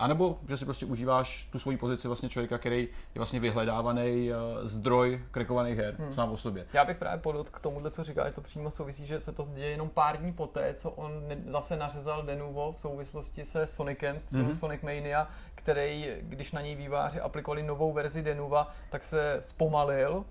A 0.00 0.06
nebo 0.06 0.38
že 0.48 0.56
si 0.56 0.64
prostě 0.64 0.86
užíváš 0.86 1.44
tu 1.44 1.58
svoji 1.58 1.76
pozici 1.76 2.08
vlastně 2.08 2.28
člověka, 2.28 2.58
který 2.58 2.78
je 2.80 3.16
vlastně 3.16 3.40
vyhledávaný 3.40 4.30
uh, 4.30 4.36
zdroj 4.62 5.24
krekovaných 5.30 5.78
her 5.78 5.94
hmm. 5.98 6.12
sám 6.12 6.30
o 6.30 6.36
sobě. 6.36 6.66
Já 6.72 6.84
bych 6.84 6.96
právě 6.96 7.18
podot 7.18 7.50
k 7.50 7.60
tomuhle, 7.60 7.90
co 7.90 8.04
říkal, 8.04 8.26
že 8.26 8.32
to 8.32 8.40
přímo 8.40 8.70
souvisí, 8.70 9.06
že 9.06 9.20
se 9.20 9.32
to 9.32 9.44
děje 9.54 9.70
jenom 9.70 9.88
pár 9.88 10.16
dní 10.16 10.32
poté, 10.32 10.74
co 10.74 10.90
on 10.90 11.12
zase 11.46 11.76
nařezal 11.76 12.22
Denuvo 12.22 12.72
v 12.72 12.78
souvislosti 12.78 13.44
se 13.44 13.66
Sonicem, 13.66 14.20
s 14.20 14.32
mm-hmm. 14.32 14.54
Sonic 14.54 14.82
Mania, 14.82 15.28
který, 15.54 16.16
když 16.20 16.52
na 16.52 16.60
něj 16.60 16.74
výváři 16.74 17.20
aplikovali 17.20 17.62
novou 17.62 17.92
verzi 17.92 18.22
Denuva, 18.22 18.74
tak 18.90 19.04
se 19.04 19.38
zpomalil. 19.40 20.24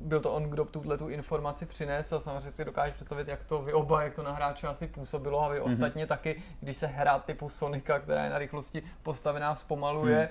Byl 0.00 0.20
to 0.20 0.32
on, 0.32 0.42
kdo 0.42 0.64
tuhle 0.64 0.98
tu 0.98 1.08
informaci 1.08 1.66
přinesl 1.66 2.16
a 2.16 2.20
samozřejmě 2.20 2.52
si 2.52 2.64
dokáže 2.64 2.92
představit, 2.92 3.28
jak 3.28 3.44
to 3.44 3.62
vy 3.62 3.72
oba, 3.72 4.02
jak 4.02 4.14
to 4.14 4.22
na 4.22 4.32
hráče 4.32 4.66
asi 4.66 4.86
působilo 4.86 5.44
a 5.44 5.48
vy 5.48 5.60
mm-hmm. 5.60 5.68
ostatně 5.68 6.06
taky, 6.06 6.42
když 6.60 6.76
se 6.76 6.86
hra 6.86 7.18
typu 7.18 7.48
Sonika, 7.48 7.98
která 7.98 8.24
je 8.24 8.30
na 8.30 8.38
rychlosti 8.38 8.82
postavená, 9.02 9.54
zpomaluje, 9.54 10.28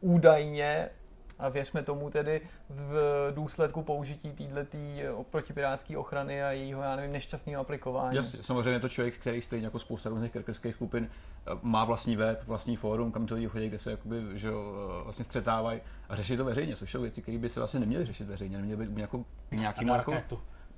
údajně 0.00 0.90
a 1.38 1.48
věřme 1.48 1.82
tomu 1.82 2.10
tedy 2.10 2.40
v 2.68 3.32
důsledku 3.34 3.82
použití 3.82 4.32
této 4.32 5.24
protipirátské 5.30 5.98
ochrany 5.98 6.42
a 6.42 6.50
jejího, 6.50 6.82
já 6.82 6.96
nevím, 6.96 7.12
nešťastného 7.12 7.60
aplikování. 7.60 8.16
Jasně, 8.16 8.42
samozřejmě 8.42 8.70
je 8.70 8.80
to 8.80 8.88
člověk, 8.88 9.18
který 9.18 9.42
stejně 9.42 9.66
jako 9.66 9.78
spousta 9.78 10.10
různých 10.10 10.32
krackerských 10.32 10.74
skupin 10.74 11.08
eh, 11.10 11.50
má 11.62 11.84
vlastní 11.84 12.16
web, 12.16 12.42
vlastní 12.46 12.76
fórum, 12.76 13.12
kam 13.12 13.26
ty 13.26 13.34
lidi 13.34 13.46
chodí, 13.46 13.68
kde 13.68 13.78
se 13.78 13.90
jakoby, 13.90 14.22
že 14.34 14.48
eh, 14.48 15.04
vlastně 15.04 15.24
střetávají 15.24 15.80
a 16.08 16.16
řeší 16.16 16.36
to 16.36 16.44
veřejně, 16.44 16.76
což 16.76 16.90
jsou 16.90 17.00
věci, 17.00 17.22
které 17.22 17.38
by 17.38 17.48
se 17.48 17.60
vlastně 17.60 17.80
neměly 17.80 18.04
řešit 18.04 18.24
veřejně, 18.24 18.56
neměly 18.56 18.86
být 18.86 19.00
jako 19.00 19.24
nějaký 19.50 19.84
Na 19.84 19.96
jako, 19.96 20.22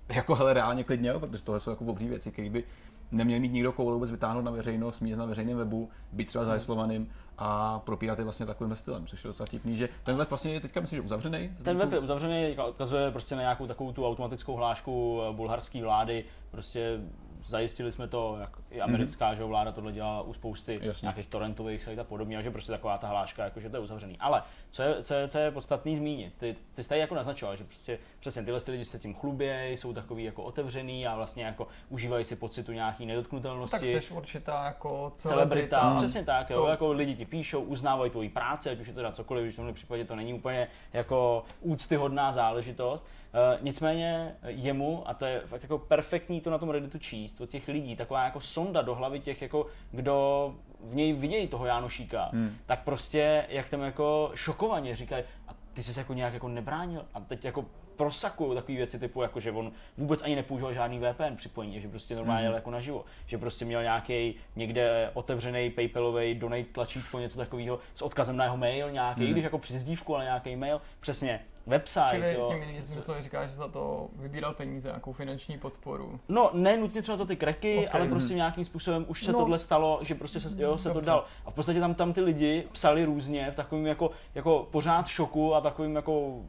jako 0.09 0.35
hele, 0.35 0.55
reálně 0.55 0.85
klidně, 0.85 1.09
jo, 1.09 1.21
protože 1.21 1.43
tohle 1.43 1.61
jsou 1.61 1.71
jako 1.71 1.85
obří 1.85 2.09
věci, 2.09 2.33
které 2.33 2.51
by 2.51 2.65
neměl 3.13 3.41
mít 3.41 3.53
nikdo 3.53 3.73
koule 3.73 3.95
vůbec 3.95 4.11
vytáhnout 4.11 4.45
na 4.45 4.51
veřejnost, 4.51 5.01
mít 5.01 5.17
na 5.17 5.25
veřejném 5.25 5.57
webu, 5.57 5.89
být 6.13 6.29
třeba 6.29 6.45
zaheslovaným 6.45 7.11
a 7.39 7.79
propírat 7.79 8.19
je 8.19 8.25
vlastně 8.25 8.47
takovým 8.47 8.77
stylem, 8.77 9.07
což 9.07 9.25
je 9.25 9.29
docela 9.29 9.47
vtipný, 9.47 9.77
že 9.77 9.89
ten 10.05 10.17
web 10.17 10.31
vlastně 10.31 10.53
je 10.53 10.61
teďka 10.61 10.81
myslím, 10.81 10.97
že 10.97 11.03
uzavřený. 11.03 11.51
Ten 11.63 11.77
web 11.77 11.93
je 11.93 11.99
uzavřený, 11.99 12.57
odkazuje 12.59 13.11
prostě 13.11 13.35
na 13.35 13.41
nějakou 13.41 13.67
takovou 13.67 13.93
tu 13.93 14.07
automatickou 14.07 14.57
hlášku 14.57 15.21
eh, 15.23 15.33
bulharské 15.33 15.83
vlády, 15.83 16.25
prostě 16.51 17.01
zajistili 17.45 17.93
jsme 17.93 18.09
to, 18.09 18.37
jak 18.41 18.51
i 18.71 18.81
americká 18.81 19.33
mm-hmm. 19.33 19.37
že, 19.37 19.45
vláda 19.45 19.73
tohle 19.73 19.93
dělala 19.93 20.23
u 20.23 20.33
spousty 20.33 20.79
Jasně. 20.83 21.07
Nějakých 21.07 21.27
torrentových 21.27 21.83
sajt 21.83 21.99
a 21.99 22.05
podobně, 22.05 22.39
a 22.39 22.41
že 22.43 22.51
prostě 22.51 22.73
taková 22.73 22.99
ta 22.99 23.09
hláška, 23.09 23.45
jako, 23.45 23.61
že 23.61 23.71
to 23.71 23.77
je 23.77 23.81
uzavřený. 23.81 24.17
Ale 24.21 24.43
co 24.71 24.83
je, 24.83 25.03
co 25.03 25.15
je, 25.15 25.29
co 25.29 25.39
je 25.39 25.51
podstatný 25.51 25.97
zmínit, 25.97 26.35
ty, 26.39 26.57
ty 26.75 26.83
jsi 26.83 26.89
tady 26.89 27.01
jako 27.01 27.15
naznačoval, 27.15 27.57
že 27.57 27.65
prostě 27.65 27.99
přesně 28.21 28.43
tyhle 28.43 28.61
ty 28.61 28.71
lidi 28.71 28.85
se 28.85 28.99
tím 28.99 29.15
chlubějí, 29.15 29.77
jsou 29.77 29.93
takový 29.93 30.25
jako 30.25 30.43
otevřený 30.43 31.07
a 31.07 31.17
vlastně 31.17 31.45
jako 31.45 31.67
užívají 31.89 32.25
si 32.25 32.37
pocitu 32.37 32.73
nějaký 32.73 33.07
nedotknutelnosti. 33.07 33.79
tak 33.79 34.03
jsi 34.03 34.15
určitá 34.15 34.65
jako 34.65 35.13
celebrita, 35.15 35.77
celebrita. 35.77 35.95
přesně 35.95 36.25
tak, 36.25 36.51
jo, 36.51 36.63
To- 36.63 36.69
jako 36.69 36.93
lidi 36.93 37.15
ti 37.15 37.25
píšou, 37.25 37.61
uznávají 37.61 38.11
tvoji 38.11 38.29
práci, 38.29 38.71
ať 38.71 38.81
už 38.81 38.87
je 38.87 38.93
to 38.93 38.99
teda 38.99 39.13
cokoliv, 39.13 39.45
když 39.45 39.55
v 39.55 39.57
tomhle 39.57 39.75
případě 39.75 40.05
to 40.05 40.17
není 40.17 40.35
úplně 40.35 40.69
jako 40.93 41.45
úctyhodná 41.61 42.33
záležitost. 42.33 43.07
Uh, 43.35 43.65
nicméně 43.65 44.37
jemu, 44.47 45.09
a 45.09 45.15
to 45.15 45.25
je 45.25 45.43
fakt 45.47 45.63
jako 45.63 45.79
perfektní 45.79 46.41
to 46.41 46.51
na 46.51 46.59
tom 46.59 46.71
Redditu 46.71 46.99
číst, 46.99 47.41
od 47.41 47.49
těch 47.49 47.69
lidí, 47.69 47.97
taková 47.97 48.25
jako 48.25 48.41
sonda 48.41 48.83
do 48.83 48.95
hlavy 48.95 49.21
těch, 49.21 49.43
jako, 49.43 49.67
kdo 49.91 50.55
v 50.81 50.95
něj 50.95 51.13
vidějí 51.13 51.49
toho 51.49 51.67
Jánošíka, 51.67 52.31
hmm. 52.33 52.57
tak 52.67 52.85
prostě 52.85 53.47
jak 53.49 53.69
tam 53.69 53.81
jako 53.81 54.31
šokovaně 54.35 54.97
říkají, 54.97 55.25
a 55.49 55.55
ty 55.73 55.83
jsi 55.83 55.95
se 55.95 56.01
jako 56.01 56.15
nějak 56.15 56.35
jako 56.35 56.49
nebránil 56.49 57.05
a 57.15 57.21
teď 57.21 57.45
jako 57.45 57.65
prosakují 57.97 58.55
takové 58.55 58.77
věci 58.77 58.99
typu, 58.99 59.23
jako 59.23 59.41
že 59.41 59.53
on 59.53 59.73
vůbec 59.99 60.23
ani 60.23 60.37
nepoužíval 60.37 60.73
žádný 60.73 60.99
VPN 60.99 61.37
připojení, 61.37 61.81
že 61.81 61.89
prostě 61.89 62.17
normálně 62.17 62.47
jel 62.47 62.55
jako 62.55 62.71
naživo, 62.71 63.05
že 63.27 63.39
prostě 63.39 63.65
měl 63.65 63.83
nějaký 63.83 64.35
někde 64.57 65.11
otevřený 65.15 65.71
PayPalový 65.71 66.35
donate 66.35 66.65
tlačítko, 66.65 67.19
něco 67.19 67.39
takového 67.39 67.79
s 67.95 68.03
odkazem 68.03 68.37
na 68.37 68.45
jeho 68.45 68.57
mail 68.57 68.91
nějaký, 68.91 69.25
mm. 69.25 69.33
když 69.33 69.45
jako 69.45 69.59
přizdívku, 69.59 70.15
ale 70.15 70.25
nějaký 70.25 70.57
mail, 70.57 70.81
přesně 71.01 71.41
website, 71.71 72.11
Čili 72.11 72.35
jo. 72.35 72.49
tím 72.53 72.63
jiným 72.63 72.83
smyslem 72.83 73.23
říkáš, 73.23 73.51
že 73.51 73.57
za 73.57 73.69
to 73.69 74.09
vybíral 74.17 74.55
peníze, 74.55 74.89
nějakou 74.89 75.13
finanční 75.13 75.59
podporu. 75.59 76.21
No, 76.29 76.51
ne 76.53 76.77
nutně 76.77 77.03
třeba 77.03 77.17
za 77.17 77.25
ty 77.25 77.37
kreky, 77.37 77.77
Ok. 77.79 77.85
okay. 77.89 78.01
ale 78.01 78.11
prostě 78.11 78.35
nějakým 78.35 78.65
způsobem 78.65 79.05
už 79.09 79.25
se 79.25 79.33
No. 79.33 79.39
tohle 79.39 79.59
stalo, 79.59 79.99
že 80.03 80.15
prostě 80.15 80.41
se, 80.41 80.63
jo, 80.63 80.79
se 80.79 80.91
to 80.91 81.01
dal. 81.01 81.25
A 81.47 81.51
v 81.51 81.55
podstatě 81.55 81.81
tam, 81.81 81.95
tam 81.95 82.13
ty 82.13 82.21
lidi 82.21 82.65
psali 82.73 83.05
různě 83.05 83.51
v 83.51 83.57
takovém 83.57 83.87
jako, 83.87 84.11
jako 84.35 84.69
pořád 84.71 85.07
šoku 85.09 85.55
a 85.55 85.61
takovým 85.61 85.97
jako 85.97 86.41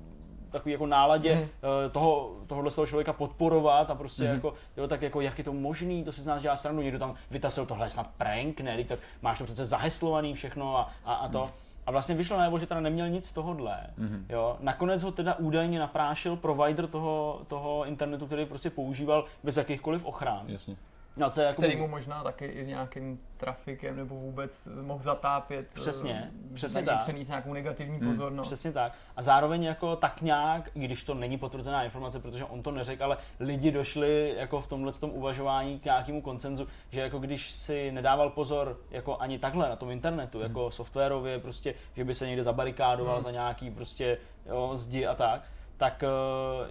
takový 0.52 0.72
jako 0.72 0.86
náladě 0.86 1.32
Mhm. 1.36 1.42
mm. 1.44 1.50
toho, 1.92 2.32
tohohle 2.48 2.72
toho 2.72 2.88
člověka 2.88 3.14
podporovat 3.14 3.92
a 3.92 3.96
prostě 3.96 4.24
Mhm. 4.24 4.32
mm. 4.32 4.36
jako, 4.38 4.54
jo, 4.78 4.88
tak 4.88 5.02
jako 5.02 5.22
jak 5.22 5.38
je 5.38 5.44
to 5.44 5.54
možný, 5.54 6.04
to 6.04 6.12
si 6.12 6.22
z 6.22 6.26
nás 6.26 6.42
dělá 6.42 6.56
stranu, 6.56 6.82
někdo 6.82 7.00
tam 7.00 7.16
vytasil, 7.32 7.66
tohle 7.66 7.86
je 7.86 7.90
snad 7.90 8.08
prank, 8.18 8.62
ne, 8.62 8.84
tak 8.84 9.00
máš 9.22 9.38
to 9.38 9.44
přece 9.44 9.66
zaheslovaný 9.66 10.34
všechno 10.34 10.78
a, 10.78 10.90
a, 11.06 11.14
a 11.14 11.28
to. 11.28 11.40
Mhm. 11.44 11.52
A 11.86 11.92
vlastně 11.92 12.16
vyšlo 12.16 12.38
najevo, 12.38 12.60
že 12.60 12.66
teda 12.66 12.82
neměl 12.82 13.10
nic 13.10 13.28
z 13.28 13.34
tohohle. 13.34 13.78
Mm-hmm. 14.00 14.24
Jo. 14.30 14.58
Nakonec 14.60 15.04
ho 15.04 15.12
teda 15.12 15.36
údajně 15.36 15.80
naprášil 15.80 16.36
provider 16.36 16.88
toho, 16.88 17.42
toho 17.48 17.86
internetu, 17.86 18.26
který 18.26 18.46
prostě 18.46 18.70
používal 18.70 19.26
bez 19.44 19.58
jakýchkoliv 19.58 20.06
ochran. 20.06 20.44
Jasně. 20.48 20.76
No, 21.18 21.30
co 21.30 21.42
je 21.42 21.48
jako... 21.48 21.62
který 21.62 21.76
mu 21.76 21.88
možná 21.88 22.24
taky 22.24 22.46
i 22.46 22.66
nějakým 22.68 23.20
trafikem 23.38 23.96
nebo 23.96 24.16
vůbec 24.16 24.68
mohl 24.82 25.02
zatápět. 25.04 25.68
Přesně, 25.74 26.32
eh, 26.52 26.54
přesně 26.54 26.78
něj 26.82 26.86
tak. 26.86 27.00
Přenést 27.02 27.28
nějakou 27.28 27.54
negativní 27.54 27.98
Hmm, 28.00 28.10
pozornost. 28.10 28.48
Přesně 28.48 28.72
tak. 28.72 28.94
A 29.16 29.22
zároveň 29.22 29.64
jako 29.64 29.96
tak 29.96 30.22
nějak, 30.22 30.70
i 30.76 30.80
když 30.80 31.04
to 31.04 31.14
není 31.14 31.38
potvrzená 31.38 31.84
informace, 31.84 32.20
protože 32.20 32.46
on 32.46 32.64
to 32.64 32.72
neřekl, 32.72 33.04
ale 33.04 33.18
lidi 33.40 33.72
došli 33.72 34.34
jako 34.38 34.62
v 34.62 34.68
tomhle 34.68 34.92
tom 34.94 35.10
uvažování 35.14 35.80
k 35.80 35.86
nějakému 35.86 36.22
koncenzu, 36.22 36.68
že 36.90 37.02
jako 37.02 37.20
když 37.20 37.52
si 37.52 37.92
nedával 37.92 38.30
pozor 38.30 38.80
jako 38.92 39.18
ani 39.18 39.40
takhle 39.40 39.70
na 39.70 39.76
tom 39.76 39.92
internetu, 39.92 40.38
Hmm. 40.38 40.48
jako 40.48 40.72
softwarově 40.72 41.40
prostě, 41.40 41.74
že 41.94 42.04
by 42.04 42.16
se 42.16 42.28
někde 42.28 42.44
zabarikádoval 42.44 43.16
Hmm. 43.16 43.24
za 43.24 43.32
nějaký 43.32 43.72
prostě 43.72 44.18
jo, 44.46 44.72
zdi 44.74 45.06
a 45.06 45.16
tak, 45.16 45.42
tak 45.82 46.04
eh, 46.04 46.08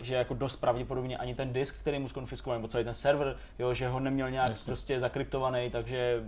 že 0.04 0.14
jako 0.14 0.34
dost 0.34 0.56
pravděpodobně 0.56 1.16
ani 1.18 1.34
ten 1.34 1.52
disk, 1.52 1.80
který 1.80 1.98
mu 1.98 2.08
skonfiskoval, 2.08 2.58
nebo 2.58 2.68
celý 2.68 2.84
ten 2.84 2.94
server, 2.94 3.36
jo, 3.58 3.74
že 3.74 3.88
ho 3.88 4.00
neměl 4.00 4.30
nějak 4.30 4.50
Jasně. 4.50 4.64
prostě 4.66 5.00
zakryptovaný, 5.00 5.70
takže 5.70 6.22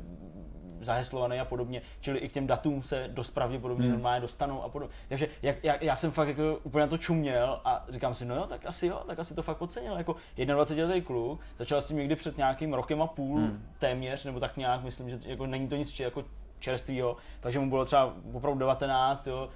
zaheslovaný 0.81 1.41
a 1.41 1.45
podobně, 1.45 1.83
čili 2.01 2.19
i 2.19 2.29
k 2.29 2.33
těm 2.33 2.47
datům 2.47 2.83
se 2.83 3.09
dost 3.12 3.31
pravděpodobně 3.31 3.85
Hmm. 3.85 3.93
normálně 3.93 4.21
dostanou 4.21 4.62
a 4.62 4.69
podobně. 4.69 4.95
Takže 5.09 5.29
jak, 5.43 5.65
jak, 5.65 5.83
já 5.83 5.97
jsem 5.97 6.11
fakt 6.11 6.29
jako 6.29 6.59
úplně 6.62 6.81
na 6.83 6.87
to 6.89 6.99
čuměl 6.99 7.61
a 7.65 7.85
říkám 7.89 8.15
si, 8.15 8.25
no 8.25 8.35
jo, 8.37 8.47
tak 8.47 8.67
asi 8.67 8.87
jo, 8.87 9.03
tak 9.07 9.19
asi 9.19 9.35
to 9.35 9.43
fakt 9.43 9.57
podcenil. 9.57 9.95
Jako 9.97 10.17
21 10.47 10.95
letý 10.95 11.07
kluk, 11.07 11.41
začal 11.57 11.81
s 11.81 11.87
tím 11.87 11.97
někdy 11.97 12.17
před 12.17 12.37
nějakým 12.37 12.75
rokem 12.75 13.03
a 13.03 13.07
půl 13.07 13.39
Hmm. 13.41 13.67
téměř, 13.79 14.25
nebo 14.25 14.41
tak 14.41 14.57
nějak, 14.57 14.83
myslím, 14.83 15.11
že 15.11 15.19
jako 15.25 15.47
není 15.47 15.69
to 15.69 15.77
nic 15.77 15.91
či- 15.93 16.03
jako 16.03 16.25
čerstvýho, 16.59 17.17
takže 17.41 17.59
mu 17.59 17.69
bylo 17.71 17.85
třeba 17.85 18.15
opravdu 18.33 18.59
19, 18.59 19.27
jo, 19.27 19.49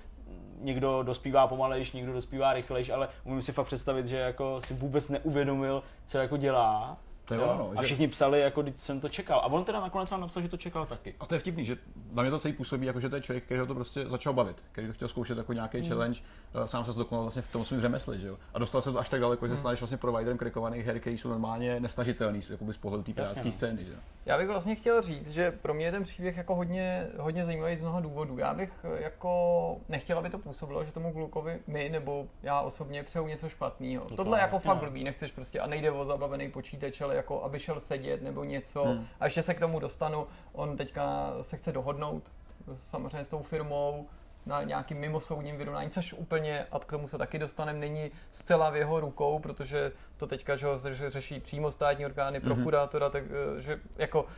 někdo 0.66 1.02
dospívá 1.02 1.46
pomalejš, 1.46 1.92
někdo 1.92 2.12
dospívá 2.12 2.52
rychlejš, 2.52 2.90
ale 2.90 3.08
umím 3.24 3.42
si 3.42 3.52
fakt 3.52 3.66
představit, 3.66 4.06
že 4.06 4.16
jako 4.16 4.60
si 4.60 4.74
vůbec 4.74 5.08
neuvědomil, 5.08 5.82
co 6.06 6.18
jako 6.18 6.36
dělá. 6.36 6.96
To 7.26 7.34
je 7.34 7.40
jo, 7.40 7.46
ono, 7.46 7.70
a 7.76 7.82
že- 7.82 7.86
všichni 7.86 8.08
psali, 8.08 8.40
jako 8.40 8.62
když 8.62 8.76
jsem 8.80 9.00
to 9.00 9.08
čekal. 9.08 9.38
A 9.40 9.46
on 9.46 9.64
teda 9.64 9.80
nakonec 9.80 10.08
sám 10.08 10.20
napsal, 10.20 10.42
že 10.42 10.48
to 10.48 10.56
čekal 10.56 10.86
taky. 10.86 11.14
A 11.20 11.26
to 11.26 11.34
je 11.34 11.38
vtipný, 11.38 11.64
že 11.64 11.76
na 12.12 12.22
mě 12.22 12.30
to 12.30 12.38
celý 12.38 12.54
působí, 12.54 12.86
jako 12.86 13.00
že 13.00 13.08
to 13.08 13.16
je 13.16 13.22
člověk, 13.22 13.44
který 13.44 13.60
ho 13.60 13.66
to 13.66 13.74
prostě 13.74 14.06
začal 14.08 14.32
bavit, 14.32 14.64
který 14.72 14.86
to 14.86 14.92
chtěl 14.92 15.08
zkoušet 15.08 15.38
jako 15.38 15.52
nějaký 15.52 15.78
Hmm. 15.78 15.88
challenge, 15.88 16.20
uh, 16.54 16.64
sám 16.64 16.84
se 16.84 16.92
zdokonal 16.92 17.22
vlastně 17.24 17.42
v 17.42 17.46
tom 17.52 17.64
svém 17.64 17.80
řemesli, 17.80 18.18
že 18.20 18.28
jo. 18.28 18.36
A 18.54 18.58
dostal 18.58 18.82
se 18.82 18.92
to 18.92 18.98
až 18.98 19.08
tak 19.08 19.20
daleko, 19.20 19.46
že 19.46 19.48
Hmm. 19.50 19.56
se 19.56 19.60
staneš 19.60 19.80
vlastně 19.80 19.96
providerem 19.98 20.38
krikovaných 20.38 20.86
her, 20.86 21.00
který 21.00 21.18
jsou 21.18 21.28
normálně 21.28 21.80
nestažitelný, 21.80 22.40
jakoby 22.50 22.72
z 22.72 22.76
pohledu 22.76 23.02
té 23.02 23.12
pirátské 23.12 23.44
no. 23.44 23.52
scény, 23.52 23.84
že 23.84 23.92
jo. 23.92 23.98
Já 24.26 24.38
bych 24.38 24.48
vlastně 24.48 24.74
chtěl 24.74 25.02
říct, 25.02 25.30
že 25.30 25.50
pro 25.50 25.74
mě 25.74 25.84
je 25.86 25.92
ten 25.92 26.02
příběh 26.02 26.36
jako 26.36 26.54
hodně, 26.54 27.06
hodně 27.18 27.44
zajímavý 27.44 27.76
z 27.76 27.80
mnoha 27.80 28.00
důvodů. 28.00 28.38
Já 28.38 28.54
bych 28.54 28.70
eh, 28.84 29.02
jako 29.02 29.76
nechtěl, 29.88 30.18
aby 30.18 30.30
to 30.30 30.38
působilo, 30.38 30.84
že 30.84 30.92
tomu 30.92 31.12
klukovi 31.12 31.58
my 31.66 31.88
nebo 31.88 32.26
já 32.42 32.60
osobně 32.60 33.02
přeju 33.02 33.26
něco 33.26 33.48
špatného. 33.48 34.04
Tohle 34.16 34.38
je 34.38 34.42
jako 34.42 34.58
fakt 34.58 34.76
blbý, 34.76 35.04
nechceš 35.04 35.32
prostě 35.32 35.60
a 35.60 35.66
nejde 35.66 35.90
o 35.90 36.04
zabavený 36.04 36.50
počítač, 36.50 37.00
ale 37.00 37.15
jako 37.16 37.42
aby 37.44 37.58
šel 37.60 37.80
sedět 37.80 38.22
nebo 38.22 38.44
něco. 38.44 38.84
Hmm. 38.84 39.06
A 39.20 39.24
ještě 39.24 39.42
se 39.42 39.54
k 39.54 39.60
tomu 39.60 39.78
dostanu, 39.80 40.26
on 40.52 40.76
teďka 40.76 41.32
se 41.40 41.56
chce 41.56 41.72
dohodnout 41.72 42.32
samozřejmě 42.74 43.24
s 43.24 43.28
tou 43.28 43.42
firmou 43.42 44.08
na 44.46 44.62
nějakým 44.62 44.98
mimosoudním 44.98 45.56
vyrovnání, 45.56 45.90
což 45.90 46.12
úplně, 46.12 46.66
a 46.72 46.78
k 46.78 46.84
tomu 46.84 47.08
se 47.08 47.18
taky 47.18 47.38
dostaneme, 47.38 47.78
není 47.78 48.10
zcela 48.30 48.70
v 48.70 48.76
jeho 48.76 49.00
rukou, 49.00 49.38
protože 49.38 49.92
to 50.16 50.26
teďka 50.26 50.56
že 50.56 50.66
ho 50.66 50.78
řeší 51.08 51.40
přímo 51.40 51.70
státní 51.72 52.06
orgány, 52.06 52.38
Mhm. 52.40 52.54
prokurátora, 52.54 53.10
takže 53.10 53.80
jako 53.96 54.22
uh, 54.22 54.28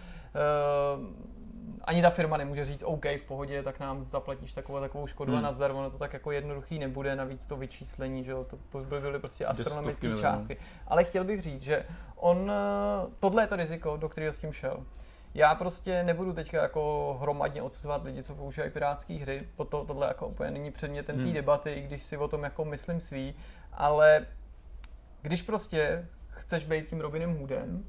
ani 1.88 2.02
ta 2.02 2.11
firma 2.11 2.37
nemůže 2.37 2.64
říct 2.64 2.83
OK, 2.87 3.04
v 3.04 3.25
pohodě, 3.26 3.62
tak 3.62 3.80
nám 3.80 4.04
zaplatíš 4.04 4.52
takovou 4.52 4.80
takovou 4.80 5.07
škodu 5.07 5.33
Hmm. 5.33 5.38
a 5.38 5.42
nazdar, 5.42 5.71
ono 5.71 5.90
to 5.90 5.99
tak 5.99 6.12
jako 6.12 6.30
jednoduchý 6.33 6.78
nebude, 6.78 7.16
navíc 7.16 7.47
to 7.47 7.57
vyčíslení, 7.57 8.25
že 8.25 8.30
jo, 8.30 8.45
to 8.45 8.78
by 8.78 9.00
byly 9.00 9.18
prostě 9.18 9.47
astronomické 9.47 10.07
částky. 10.21 10.57
Ale 10.87 11.04
chtěl 11.04 11.25
bych 11.25 11.40
říct, 11.40 11.62
že 11.62 11.85
on, 12.16 12.50
eh, 12.50 13.07
tohle 13.21 13.42
je 13.42 13.47
to 13.47 13.57
riziko, 13.57 13.97
do 13.97 14.09
kterého 14.09 14.33
s 14.33 14.38
tím 14.38 14.52
šel. 14.52 14.85
Já 15.35 15.54
prostě 15.54 16.02
nebudu 16.02 16.33
teďka 16.33 16.62
jako 16.62 17.16
hromadně 17.23 17.62
odsuzovat 17.62 18.04
lidi, 18.04 18.23
co 18.23 18.35
používají 18.35 18.71
pirátské 18.73 19.14
hry, 19.14 19.49
po 19.57 19.64
to, 19.64 19.85
tohle 19.85 20.07
jako 20.07 20.26
úplně 20.26 20.50
není 20.50 20.71
předmětem 20.71 21.16
té 21.16 21.23
Hmm. 21.23 21.33
debaty, 21.33 21.73
i 21.73 21.83
když 21.83 22.02
si 22.02 22.16
o 22.16 22.28
tom 22.28 22.45
jako 22.45 22.64
myslím 22.64 23.00
svý, 23.00 23.35
ale 23.73 24.26
když 25.23 25.42
prostě 25.42 26.09
chceš 26.28 26.64
být 26.64 26.88
tím 26.88 27.00
Robinem 27.00 27.38
Hoodem, 27.38 27.85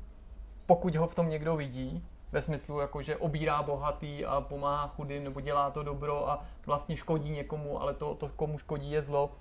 pokud 0.66 0.96
ho 0.96 1.08
v 1.08 1.16
tom 1.16 1.30
někdo 1.30 1.56
vidí, 1.56 2.06
ve 2.32 2.42
smyslu 2.42 2.80
jako, 2.80 3.02
že 3.02 3.18
obírá 3.18 3.64
bohatý 3.64 4.26
a 4.26 4.42
pomáhá 4.42 4.88
chudým, 4.88 5.24
nebo 5.24 5.42
dělá 5.42 5.72
to 5.72 5.84
dobro 5.84 6.30
a 6.30 6.46
vlastně 6.66 6.98
škodí 6.98 7.30
někomu, 7.32 7.82
ale 7.82 7.94
to, 7.94 8.16
to 8.16 8.30
komu 8.30 8.58
škodí 8.58 8.92
je 8.92 9.02
zlo, 9.02 9.32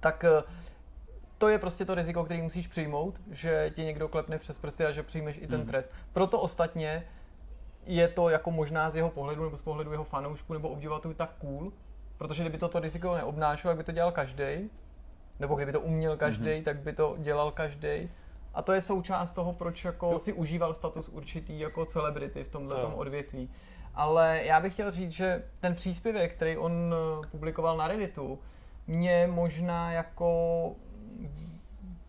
tak 0.00 0.24
eh, 0.24 0.42
to 1.38 1.48
je 1.48 1.58
prostě 1.58 1.84
to 1.84 1.94
riziko, 1.94 2.24
který 2.24 2.42
musíš 2.42 2.66
přijmout, 2.68 3.20
že 3.30 3.70
ti 3.74 3.84
někdo 3.84 4.08
klepne 4.08 4.38
přes 4.38 4.58
prsty 4.58 4.84
a 4.84 4.92
že 4.92 5.02
přijmeš 5.02 5.38
i 5.38 5.46
ten 5.46 5.60
Hmm. 5.60 5.68
trest. 5.68 5.90
Proto 6.12 6.40
ostatně 6.40 7.06
je 7.86 8.08
to 8.08 8.28
jako 8.28 8.50
možná 8.50 8.90
z 8.90 8.96
jeho 8.96 9.10
pohledu 9.10 9.44
nebo 9.44 9.56
z 9.56 9.62
pohledu 9.62 9.92
jeho 9.92 10.04
fanoušků 10.04 10.52
nebo 10.52 10.68
obdivatelů 10.68 11.14
tak 11.14 11.30
cool, 11.40 11.72
protože 12.18 12.42
kdyby 12.42 12.58
toto 12.58 12.80
riziko 12.80 13.14
neobnášel, 13.14 13.68
jak 13.70 13.78
by 13.78 13.84
to 13.84 13.92
dělal 13.92 14.12
každý, 14.12 14.70
nebo 15.40 15.54
kdyby 15.54 15.72
to 15.72 15.80
uměl 15.80 16.16
každý, 16.16 16.50
Mhm. 16.54 16.62
tak 16.64 16.76
by 16.76 16.92
to 16.92 17.16
dělal 17.18 17.50
každý. 17.50 18.10
A 18.54 18.62
to 18.62 18.72
je 18.72 18.80
součást 18.80 19.32
toho, 19.32 19.52
proč 19.52 19.84
jako 19.84 20.18
si 20.18 20.32
užíval 20.32 20.74
status 20.74 21.08
určitý 21.08 21.60
jako 21.60 21.84
celebrity 21.84 22.44
v 22.44 22.48
tomhle 22.48 22.80
Jo. 22.80 22.92
odvětví. 22.94 23.50
Ale 23.94 24.40
já 24.44 24.60
bych 24.60 24.72
chtěl 24.72 24.90
říct, 24.90 25.10
že 25.10 25.44
ten 25.60 25.74
příspěvek, 25.74 26.34
který 26.34 26.56
on 26.56 26.94
eh, 26.94 27.26
publikoval 27.30 27.76
na 27.76 27.88
Redditu, 27.88 28.38
mě 28.86 29.28
možná 29.30 29.92
jako 29.92 30.70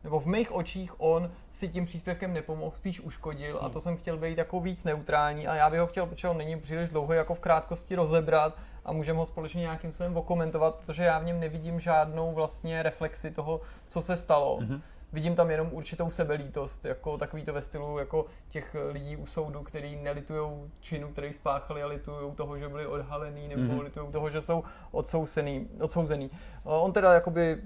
nebo 0.04 0.20
v 0.20 0.26
mých 0.26 0.52
očích 0.52 1.02
on 1.02 1.32
si 1.50 1.70
tím 1.70 1.86
příspěvkem 1.86 2.34
nepomohl, 2.34 2.76
spíš 2.76 3.02
uškodil 3.02 3.60
a 3.62 3.70
to 3.70 3.80
jsem 3.80 3.98
chtěl 3.98 4.18
být 4.18 4.38
jako 4.38 4.60
víc 4.60 4.84
neutrální 4.84 5.48
a 5.48 5.56
já 5.56 5.70
bych 5.70 5.80
ho 5.80 5.88
chtěl, 5.88 6.06
protože 6.06 6.28
on 6.28 6.38
není 6.38 6.60
příliš 6.60 6.90
dlouhý, 6.90 7.18
jako 7.18 7.34
v 7.34 7.40
krátkosti 7.40 7.96
rozebrat 7.96 8.58
a 8.86 8.92
můžeme 8.92 9.20
ho 9.20 9.26
společně 9.26 9.62
nějakým 9.62 9.92
způsobem 9.92 10.18
okomentovat, 10.18 10.76
protože 10.76 11.04
já 11.04 11.20
v 11.20 11.26
něm 11.26 11.40
nevidím 11.40 11.80
žádnou 11.80 12.34
vlastně 12.34 12.84
reflexi 12.84 13.32
toho, 13.32 13.62
co 13.88 14.02
se 14.02 14.18
stalo. 14.18 14.58
Mhm. 14.62 14.82
Vidím 15.16 15.36
tam 15.36 15.52
jenom 15.52 15.68
určitou 15.72 16.10
sebelítost, 16.10 16.86
jako 16.86 17.18
takový 17.18 17.46
to 17.46 17.54
ve 17.54 17.62
stylu 17.62 17.98
jako 17.98 18.26
těch 18.50 18.76
lidí 18.92 19.18
u 19.18 19.26
soudu, 19.26 19.64
kteří 19.64 19.96
nelitují 19.96 20.72
činu, 20.80 21.12
který 21.12 21.34
spáchali 21.34 21.84
a 21.84 21.88
litují 21.88 22.32
toho, 22.36 22.58
že 22.58 22.70
byli 22.70 22.88
odhalený, 22.88 23.48
nebo 23.48 23.62
Mhm. 23.62 23.72
mm-hmm. 23.72 23.84
litují 23.84 24.12
toho, 24.12 24.30
že 24.30 24.42
jsou 24.42 24.64
odsouzený, 24.92 25.68
odsouzený. 25.82 26.30
On 26.64 26.94
teda 26.94 27.14
jakoby 27.14 27.62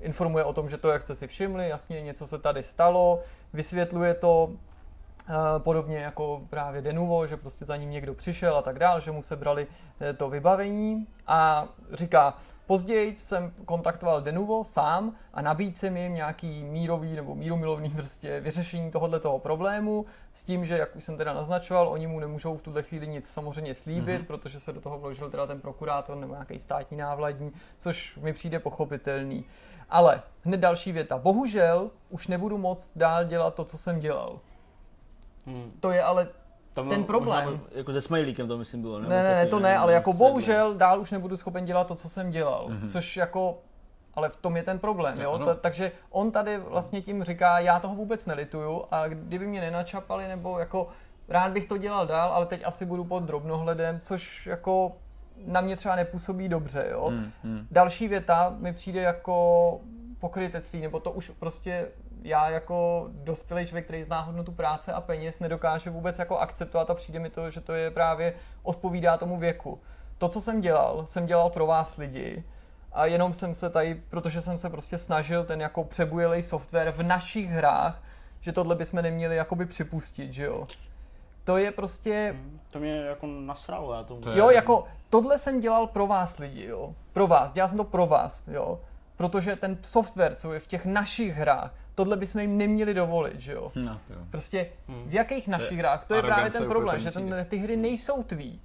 informuje 0.00 0.44
o 0.44 0.52
tom, 0.52 0.68
že 0.68 0.78
to, 0.78 0.90
jak 0.90 1.02
jste 1.02 1.14
si 1.14 1.26
všimli, 1.26 1.68
jasně 1.68 2.02
něco 2.02 2.26
se 2.26 2.38
tady 2.38 2.62
stalo, 2.62 3.20
vysvětluje 3.52 4.14
to 4.14 4.50
eh, 5.28 5.32
podobně 5.58 5.98
jako 5.98 6.42
právě 6.50 6.82
Denuvo, 6.82 7.26
že 7.26 7.36
prostě 7.36 7.64
za 7.64 7.76
ním 7.76 7.90
někdo 7.90 8.14
přišel 8.14 8.56
a 8.56 8.62
tak 8.62 8.78
dál, 8.78 9.00
že 9.00 9.10
mu 9.10 9.22
sebrali 9.22 9.66
eh, 10.00 10.12
to 10.12 10.30
vybavení 10.30 11.06
a 11.26 11.68
říká, 11.92 12.34
později 12.70 13.16
jsem 13.16 13.52
kontaktoval 13.64 14.20
Denuvo 14.20 14.64
sám 14.64 15.14
a 15.34 15.42
nabídl 15.42 15.90
mi 15.90 16.10
nějaký 16.12 16.62
mírový 16.62 17.12
nebo 17.12 17.34
mírumilovný 17.34 17.90
prostě 17.96 18.40
vyřešení 18.40 18.90
tohoto 18.90 19.20
toho 19.20 19.38
problému 19.38 20.06
s 20.32 20.44
tím, 20.44 20.64
že 20.66 20.78
jak 20.78 20.96
už 20.96 21.04
jsem 21.04 21.16
teda 21.16 21.32
naznačoval, 21.32 21.88
oni 21.88 22.06
mu 22.06 22.20
nemůžou 22.20 22.56
v 22.56 22.62
tuhle 22.62 22.82
chvíli 22.82 23.06
nic 23.08 23.26
samozřejmě 23.28 23.74
slíbit, 23.74 24.14
Mhm. 24.14 24.22
mm-hmm. 24.22 24.26
protože 24.26 24.60
se 24.60 24.72
do 24.72 24.80
toho 24.80 24.98
vložil 24.98 25.30
teda 25.30 25.46
ten 25.46 25.60
prokurátor 25.60 26.16
nebo 26.16 26.32
nějaký 26.32 26.58
státní 26.58 26.96
návladní, 26.96 27.52
což 27.76 28.16
mi 28.16 28.32
přijde 28.32 28.58
pochopitelný. 28.58 29.44
Ale 29.88 30.22
hned 30.44 30.60
další 30.60 30.92
věta. 30.92 31.18
Bohužel 31.18 31.90
už 32.10 32.28
nebudu 32.28 32.58
moc 32.58 32.90
dál 32.96 33.24
dělat 33.24 33.54
to, 33.54 33.64
co 33.64 33.78
jsem 33.78 34.00
dělal. 34.00 34.40
Hmm. 35.46 35.72
To 35.80 35.90
je 35.90 36.02
ale 36.02 36.28
Tam 36.72 36.88
Ten 36.88 36.98
možná 37.00 37.06
problém- 37.06 37.44
byl- 37.48 37.60
jako 37.72 37.92
se 37.92 38.00
smajlíkem 38.00 38.48
to 38.48 38.58
myslím 38.58 38.82
bylo. 38.82 38.98
Ne, 38.98 39.08
ne, 39.08 39.22
ne, 39.22 39.46
to 39.46 39.58
ne, 39.60 39.76
ale 39.76 39.92
jako 39.92 40.12
bohužel 40.12 40.74
dál 40.74 41.00
už 41.00 41.10
nebudu 41.12 41.36
schopen 41.36 41.64
dělat 41.64 41.86
to, 41.86 41.94
co 41.94 42.08
jsem 42.08 42.30
dělal, 42.30 42.66
Mhm. 42.68 42.88
což 42.88 43.16
jako, 43.16 43.58
ale 44.14 44.28
v 44.28 44.36
tom 44.36 44.56
je 44.56 44.62
ten 44.62 44.78
problém, 44.78 45.14
To 45.16 45.22
jo, 45.22 45.32
ano. 45.32 45.44
to, 45.46 45.54
takže 45.54 45.92
on 46.10 46.30
tady 46.30 46.58
vlastně 46.58 47.02
tím 47.02 47.24
říká, 47.24 47.58
já 47.58 47.80
toho 47.80 47.94
vůbec 47.94 48.26
nelituju 48.26 48.84
a 48.90 49.08
kdyby 49.08 49.46
mě 49.46 49.60
nenačapali, 49.60 50.28
nebo 50.28 50.58
jako 50.58 50.88
rád 51.28 51.52
bych 51.52 51.66
to 51.66 51.76
dělal 51.76 52.06
dál, 52.06 52.32
ale 52.32 52.46
teď 52.46 52.62
asi 52.64 52.84
budu 52.86 53.04
pod 53.04 53.22
drobnohledem, 53.22 54.00
což 54.00 54.46
jako 54.46 54.92
na 55.46 55.60
mě 55.60 55.76
třeba 55.76 55.96
nepůsobí 55.96 56.48
dobře, 56.48 56.86
jo. 56.90 57.08
Hmm, 57.08 57.30
hmm. 57.44 57.66
Další 57.70 58.08
věta 58.08 58.54
mi 58.58 58.72
přijde 58.72 59.00
jako 59.00 59.80
pokrytectví, 60.20 60.80
nebo 60.82 61.00
to 61.00 61.10
už 61.10 61.30
prostě 61.38 61.88
já 62.22 62.50
jako 62.50 63.06
dospělý 63.10 63.66
člověk, 63.66 63.84
který 63.84 64.04
zná 64.04 64.20
hodnotu 64.20 64.52
práce 64.52 64.92
a 64.92 65.00
peněz, 65.00 65.38
nedokáže 65.38 65.90
vůbec 65.90 66.18
jako 66.18 66.38
akceptovat 66.38 66.90
a 66.90 66.94
přijde 66.94 67.18
mi 67.18 67.30
to, 67.30 67.50
že 67.50 67.60
to 67.60 67.72
je 67.72 67.90
právě 67.90 68.34
odpovídá 68.62 69.16
tomu 69.16 69.38
věku. 69.38 69.80
To, 70.18 70.28
co 70.28 70.40
jsem 70.40 70.60
dělal, 70.60 71.06
jsem 71.06 71.26
dělal 71.26 71.50
pro 71.50 71.66
vás 71.66 71.96
lidi 71.96 72.44
a 72.92 73.06
jenom 73.06 73.34
jsem 73.34 73.54
se 73.54 73.70
tady, 73.70 74.02
protože 74.10 74.40
jsem 74.40 74.58
se 74.58 74.70
prostě 74.70 74.98
snažil 74.98 75.44
ten 75.44 75.60
jako 75.60 75.84
přebujelý 75.84 76.42
software 76.42 76.90
v 76.90 77.02
našich 77.02 77.48
hrách, 77.50 78.02
že 78.40 78.52
tohle 78.52 78.74
bychom 78.74 79.02
neměli 79.02 79.36
jakoby 79.36 79.66
připustit, 79.66 80.32
že 80.32 80.44
jo. 80.44 80.66
To 81.44 81.56
je 81.56 81.70
prostě, 81.72 82.34
Hmm, 82.36 82.60
To 82.70 82.78
mě 82.78 82.98
jako 83.00 83.26
nasralo, 83.26 83.94
já 83.94 84.02
to... 84.04 84.16
To 84.16 84.30
je- 84.30 84.38
Jo, 84.38 84.50
jako 84.50 84.84
tohle 85.10 85.38
jsem 85.38 85.60
dělal 85.60 85.86
pro 85.86 86.06
vás 86.06 86.38
lidi, 86.38 86.64
jo. 86.64 86.94
Pro 87.12 87.26
vás, 87.26 87.52
dělal 87.52 87.68
jsem 87.68 87.78
to 87.78 87.84
pro 87.84 88.06
vás, 88.06 88.42
jo. 88.46 88.80
Protože 89.16 89.56
ten 89.56 89.78
software, 89.82 90.34
co 90.34 90.52
je 90.52 90.60
v 90.60 90.66
těch 90.66 90.84
našich 90.86 91.34
hrách, 91.34 91.74
tohle 92.00 92.16
bychom 92.16 92.40
jim 92.40 92.56
neměli 92.58 92.94
dovolit, 92.94 93.40
že 93.40 93.52
jo. 93.52 93.72
No, 93.74 94.00
to 94.06 94.12
jo. 94.12 94.18
Prostě 94.30 94.66
Hmm. 94.88 95.08
v 95.08 95.14
jakých 95.14 95.48
našich 95.48 95.78
hrách, 95.78 96.04
to 96.06 96.14
je 96.14 96.22
právě 96.22 96.50
ten 96.50 96.68
problém, 96.68 96.98
že 97.00 97.10
ten, 97.10 97.46
ty 97.48 97.56
hry 97.56 97.76
nejsou 97.76 98.22
tvý. 98.22 98.60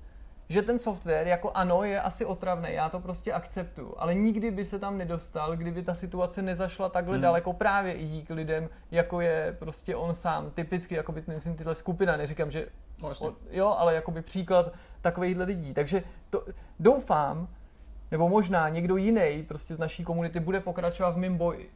Že 0.50 0.62
ten 0.62 0.80
software, 0.80 1.28
jako 1.28 1.52
ano, 1.54 1.84
je 1.84 2.02
asi 2.02 2.26
otravný, 2.26 2.70
já 2.74 2.90
to 2.90 3.00
prostě 3.00 3.34
akceptuju, 3.34 3.94
ale 3.98 4.14
nikdy 4.16 4.52
by 4.52 4.66
se 4.66 4.80
tam 4.80 4.98
nedostal, 4.98 5.56
kdyby 5.58 5.84
ta 5.84 5.94
situace 5.94 6.42
nezašla 6.42 6.90
takhle 6.90 7.14
Hmm. 7.14 7.22
daleko 7.22 7.54
právě 7.54 7.94
i 7.94 8.06
díky 8.08 8.34
lidem, 8.34 8.70
jako 8.92 9.22
je 9.22 9.56
prostě 9.60 9.96
on 9.96 10.14
sám. 10.14 10.52
Typicky, 10.52 10.96
jako 10.96 11.12
by, 11.12 11.24
myslím, 11.28 11.56
tyhle 11.56 11.76
skupina, 11.76 12.18
neříkám, 12.18 12.52
že 12.52 12.68
No, 13.02 13.10
o, 13.20 13.34
jo, 13.52 13.76
ale 13.78 13.96
jakoby 13.96 14.22
příklad 14.22 14.74
takovýchhle 15.02 15.46
lidí. 15.46 15.74
Takže 15.74 16.04
to, 16.30 16.44
doufám, 16.80 17.48
nebo 18.12 18.30
možná 18.30 18.70
někdo 18.70 18.98
jiný 18.98 19.46
prostě 19.48 19.76
z 19.76 19.80
naší 19.80 20.04
komunity 20.04 20.40
bude 20.40 20.60
pokračovat 20.60 21.10
v 21.10 21.18
mém 21.18 21.38
boji. 21.38 21.70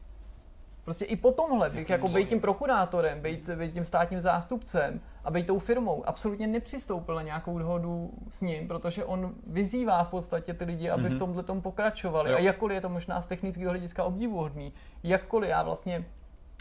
Prostě 0.84 1.04
i 1.04 1.16
po 1.16 1.32
tomhle 1.32 1.70
bych 1.70 1.90
jako 1.90 2.08
být 2.08 2.28
tím 2.28 2.40
prokurátorem, 2.40 3.20
být, 3.20 3.50
být 3.50 3.72
tím 3.72 3.84
státním 3.84 4.20
zástupcem 4.20 5.00
a 5.24 5.30
být 5.30 5.46
tou 5.46 5.58
firmou 5.58 6.08
absolutně 6.08 6.46
nepřistoupil 6.46 7.14
na 7.14 7.22
nějakou 7.22 7.58
dohodu 7.58 8.10
s 8.30 8.40
ním, 8.40 8.68
protože 8.68 9.04
on 9.04 9.34
vyzývá 9.46 10.04
v 10.04 10.08
podstatě 10.08 10.54
ty 10.54 10.64
lidi, 10.64 10.90
aby 10.90 11.08
v 11.08 11.18
tomhle 11.18 11.42
tom 11.42 11.62
pokračovali. 11.62 12.30
Jo. 12.30 12.36
A 12.36 12.40
jakkoliv 12.40 12.74
je 12.74 12.80
to 12.80 12.88
možná 12.88 13.20
z 13.20 13.26
technického 13.26 13.70
hlediska 13.70 14.04
obdivuhodný, 14.04 14.72
jakkoliv 15.02 15.50
já 15.50 15.62
vlastně 15.62 16.04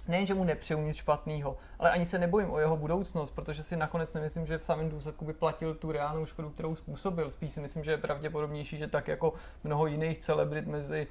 nejen, 0.08 0.26
že 0.26 0.34
mu 0.34 0.44
nepřeju 0.44 0.82
nic 0.82 0.96
špatného, 0.96 1.58
ale 1.80 1.92
ani 1.92 2.06
se 2.06 2.20
nebojím 2.20 2.52
o 2.52 2.60
jeho 2.60 2.78
budoucnost, 2.78 3.32
protože 3.32 3.64
si 3.64 3.78
nakonec 3.78 4.14
nemyslím, 4.14 4.46
že 4.46 4.58
v 4.58 4.64
samém 4.64 4.90
důsledku 4.90 5.26
by 5.26 5.34
platil 5.34 5.76
tu 5.76 5.92
reálnou 5.92 6.26
škodu, 6.26 6.50
kterou 6.50 6.76
způsobil. 6.76 7.32
Spíš 7.32 7.52
si 7.52 7.60
myslím, 7.60 7.84
že 7.84 7.92
je 7.92 7.98
pravděpodobnější, 7.98 8.78
že 8.78 8.88
tak 8.88 9.08
jako 9.08 9.34
mnoho 9.64 9.88
jiných 9.88 10.20
celebrit 10.20 10.68
mezi 10.68 11.08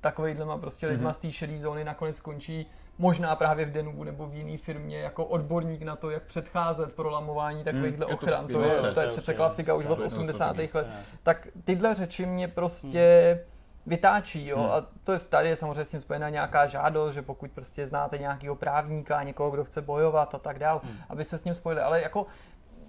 takovýhlema 0.00 0.58
prostě 0.58 0.86
lidma 0.86 1.12
z 1.12 1.18
té 1.18 1.32
šedé 1.32 1.58
zóny 1.58 1.84
nakonec 1.84 2.16
skončí 2.16 2.66
možná 2.98 3.36
právě 3.36 3.64
v 3.66 3.72
Denubu 3.72 4.04
nebo 4.04 4.26
v 4.26 4.34
jiné 4.34 4.58
firmě 4.58 4.98
jako 4.98 5.24
odborník 5.24 5.82
na 5.82 5.96
to, 5.96 6.10
jak 6.10 6.22
předcházet 6.22 6.92
prolamování 6.92 7.64
takovýchhle 7.64 7.90
je 7.90 7.98
to 7.98 8.08
ochran. 8.08 8.46
To, 8.46 8.60
je, 8.62 8.74
to 8.80 8.86
je 8.86 8.92
to 8.92 9.00
je 9.00 9.08
přece 9.08 9.34
klasika 9.34 9.74
už 9.74 9.84
od 9.84 9.88
z- 9.88 9.90
jedno 9.90 10.08
z 10.08 10.12
80. 10.12 10.48
prvních, 10.48 10.74
let. 10.74 10.86
Tak 11.22 11.48
tyhle 11.64 11.94
řeči 11.94 12.26
mě 12.26 12.48
prostě 12.48 13.40
vytáčí, 13.86 14.46
jo, 14.46 14.58
Hmm. 14.58 14.70
a 14.70 14.86
to 15.04 15.12
je 15.12 15.18
tady 15.18 15.48
je 15.48 15.56
samozřejmě 15.56 15.84
s 15.84 15.90
tím 15.90 16.00
spojená 16.00 16.28
nějaká 16.28 16.66
žádost, 16.66 17.14
že 17.14 17.22
pokud 17.22 17.50
prostě 17.50 17.86
znáte 17.86 18.18
nějakého 18.18 18.54
právníka, 18.54 19.22
někoho, 19.22 19.50
kdo 19.50 19.64
chce 19.64 19.82
bojovat 19.82 20.34
a 20.34 20.38
tak 20.38 20.58
dál, 20.58 20.80
aby 21.08 21.24
se 21.24 21.38
s 21.38 21.44
ním 21.44 21.54
spojili, 21.54 21.80
ale 21.82 22.02
jako 22.02 22.26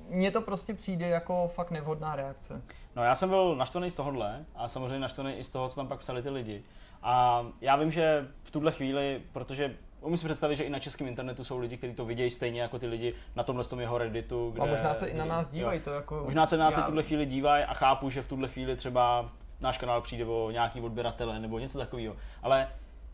mně 0.09 0.31
to 0.31 0.41
prostě 0.41 0.73
přijde 0.73 1.07
jako 1.07 1.51
fakt 1.55 1.71
nevhodná 1.71 2.15
reakce. 2.15 2.61
No 2.95 3.03
já 3.03 3.15
jsem 3.15 3.29
byl 3.29 3.55
naštvaný 3.55 3.89
z 3.89 3.95
tohohle 3.95 4.45
a 4.55 4.67
samozřejmě 4.67 4.99
naštvaný 4.99 5.33
i 5.33 5.43
z 5.43 5.49
toho, 5.49 5.69
co 5.69 5.75
tam 5.75 5.87
pak 5.87 5.99
psali 5.99 6.21
ty 6.23 6.29
lidi. 6.29 6.63
A 7.03 7.45
já 7.61 7.75
vím, 7.75 7.91
že 7.91 8.27
v 8.43 8.51
tuhle 8.51 8.71
chvíli, 8.71 9.21
protože 9.31 9.75
umím 10.01 10.17
si 10.17 10.25
představit, 10.25 10.55
že 10.55 10.63
i 10.63 10.69
na 10.69 10.79
českém 10.79 11.07
internetu 11.07 11.43
jsou 11.43 11.59
lidi, 11.59 11.77
kteří 11.77 11.93
to 11.93 12.05
vidějí 12.05 12.29
stejně 12.29 12.61
jako 12.61 12.79
ty 12.79 12.87
lidi 12.87 13.13
na 13.35 13.43
tomhle 13.43 13.63
tom 13.63 13.79
jeho 13.79 13.97
Redditu. 13.97 14.51
Kde, 14.51 14.61
A 14.61 14.65
možná 14.65 14.93
se 14.93 15.07
i 15.07 15.17
na 15.17 15.25
nás 15.25 15.47
jo. 15.47 15.51
dívají 15.53 15.79
to 15.79 15.89
jako... 15.89 16.21
Možná 16.25 16.45
se 16.45 16.57
na 16.57 16.65
nás 16.65 16.73
já- 16.73 16.81
v 16.81 16.85
tuhle 16.85 17.03
chvíli 17.03 17.25
dívají 17.25 17.63
a 17.63 17.73
chápu, 17.73 18.09
že 18.09 18.21
v 18.21 18.27
tuhle 18.27 18.47
chvíli 18.47 18.75
třeba 18.75 19.29
náš 19.59 19.77
kanál 19.77 20.01
přijde 20.01 20.25
o 20.25 20.51
nějaký 20.51 20.81
odběratele 20.81 21.39
nebo 21.39 21.59
něco 21.59 21.77
takového. 21.77 22.15
Ale 22.43 22.67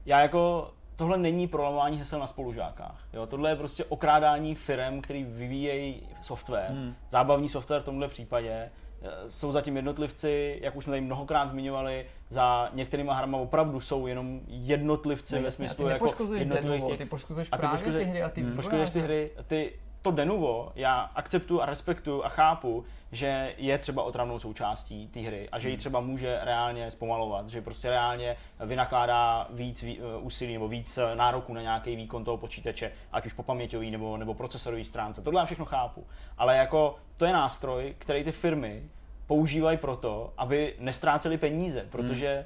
já 0.05 0.21
jako 0.21 0.71
tohle 0.95 1.17
není 1.17 1.47
prolamování 1.47 1.97
hesel 1.97 2.19
na 2.19 2.27
spolužákách. 2.27 3.07
Jo? 3.13 3.27
Tohle 3.27 3.49
je 3.49 3.55
prostě 3.55 3.85
okrádání 3.85 4.55
firm, 4.55 5.01
který 5.01 5.23
vyvíjejí 5.23 6.01
software, 6.21 6.69
hmm. 6.69 6.95
zábavní 7.09 7.49
software 7.49 7.81
v 7.81 7.85
tomhle 7.85 8.07
případě. 8.07 8.71
Eh, 9.03 9.29
Jsou 9.29 9.51
zatím 9.51 9.75
jednotlivci, 9.75 10.59
jak 10.61 10.75
už 10.75 10.83
jsme 10.83 10.91
tady 10.91 11.01
mnohokrát 11.01 11.47
zmiňovali, 11.47 12.05
za 12.29 12.69
některýma 12.73 13.13
hrama 13.13 13.37
opravdu 13.37 13.79
jsou 13.79 14.07
jenom 14.07 14.39
jednotlivci 14.47 15.35
No 15.35 15.41
ve 15.41 15.51
smyslu 15.51 15.87
jako 15.87 16.33
jednotlivých 16.35 16.83
těch- 16.83 16.97
ty 16.97 17.05
poškozuješ 17.05 17.49
a 17.51 17.57
ty 17.57 17.61
právě 17.61 17.77
poškozuješ- 17.79 18.03
ty 18.05 18.09
hry 18.11 18.23
a 18.23 18.29
ty 18.29 18.41
Hmm. 18.41 18.55
poškozuješ 18.55 18.89
ty 18.89 18.99
hry, 18.99 19.31
ty, 19.45 19.73
to 20.01 20.11
Denuvo 20.11 20.71
já 20.75 20.99
akceptuju 21.15 21.61
a 21.61 21.65
respektuju 21.65 22.23
a 22.23 22.29
chápu, 22.29 22.85
že 23.11 23.53
je 23.57 23.77
třeba 23.77 24.03
otravnou 24.03 24.39
součástí 24.39 25.07
té 25.07 25.19
hry 25.19 25.49
a 25.51 25.59
že 25.59 25.67
Hmm. 25.67 25.71
ji 25.71 25.77
třeba 25.77 25.99
může 25.99 26.39
reálně 26.43 26.91
zpomalovat, 26.91 27.49
že 27.49 27.61
prostě 27.61 27.89
reálně 27.89 28.35
vynakládá 28.59 29.47
víc 29.49 29.81
ví, 29.81 29.99
eh, 29.99 30.17
úsilí 30.21 30.53
nebo 30.53 30.67
víc 30.67 30.97
eh, 30.97 31.15
nároků 31.15 31.53
na 31.53 31.61
nějaký 31.61 31.95
výkon 31.95 32.23
toho 32.23 32.37
počítače, 32.37 32.91
ať 33.11 33.25
už 33.25 33.33
po 33.33 33.43
paměťový 33.43 33.91
nebo, 33.91 34.17
nebo 34.17 34.33
procesorový 34.33 34.85
stránce. 34.85 35.21
Tohle 35.21 35.41
já 35.41 35.45
všechno 35.45 35.65
chápu. 35.65 36.07
Ale 36.37 36.57
jako 36.57 36.95
to 37.17 37.25
je 37.25 37.33
nástroj, 37.33 37.95
který 37.97 38.23
ty 38.23 38.31
firmy 38.31 38.83
používají 39.27 39.77
proto, 39.77 40.33
aby 40.37 40.75
nestráceli 40.79 41.37
peníze, 41.37 41.85
protože 41.89 42.45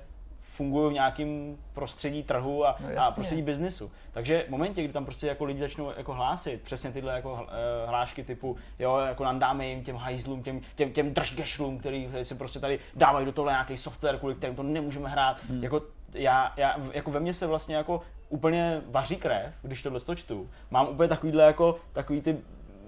fungují 0.56 0.90
v 0.90 0.94
nějakém 0.94 1.58
prostředí 1.74 2.24
trhu 2.24 2.66
a, 2.66 2.76
No 2.96 3.04
a 3.04 3.12
prostředí 3.12 3.42
biznisu. 3.42 3.92
Takže 4.12 4.46
v 4.48 4.50
momentě, 4.50 4.84
kdy 4.84 4.94
tam 4.94 5.06
prostě 5.06 5.28
jako 5.28 5.46
lidi 5.46 5.60
začnou 5.60 5.92
jako 5.98 6.14
hlásit 6.14 6.62
přesně 6.62 6.92
tyhle 6.92 7.14
jako 7.14 7.48
eh, 7.48 7.88
hlášky 7.88 8.24
typu, 8.24 8.58
jo, 8.80 8.98
jako 8.98 9.24
nandáme 9.24 9.68
jim 9.68 9.84
těm 9.84 9.96
hajzlům, 9.96 10.44
těm, 10.44 10.62
těm, 10.76 10.92
těm 10.92 11.14
držgešlům, 11.14 11.78
který 11.78 12.10
si 12.22 12.36
prostě 12.36 12.60
tady 12.60 12.80
dávají 12.96 13.26
do 13.26 13.32
toho 13.32 13.50
nějaký 13.50 13.78
software, 13.78 14.18
kvůli 14.18 14.36
kterým 14.36 14.56
to 14.56 14.64
nemůžeme 14.64 15.10
hrát, 15.10 15.40
hmm. 15.50 15.64
jako 15.64 15.82
já, 16.14 16.54
já, 16.58 16.76
jako 16.94 17.12
ve 17.12 17.20
mně 17.20 17.34
se 17.34 17.48
vlastně 17.48 17.76
jako 17.76 18.02
úplně 18.30 18.82
vaří 18.86 19.16
krev, 19.16 19.54
když 19.62 19.84
tohle 19.84 20.00
to 20.00 20.16
čtu. 20.16 20.50
Mám 20.72 20.88
úplně 20.88 21.10
takovýhle 21.10 21.44
jako, 21.44 21.80
takový 21.94 22.22
ty 22.22 22.38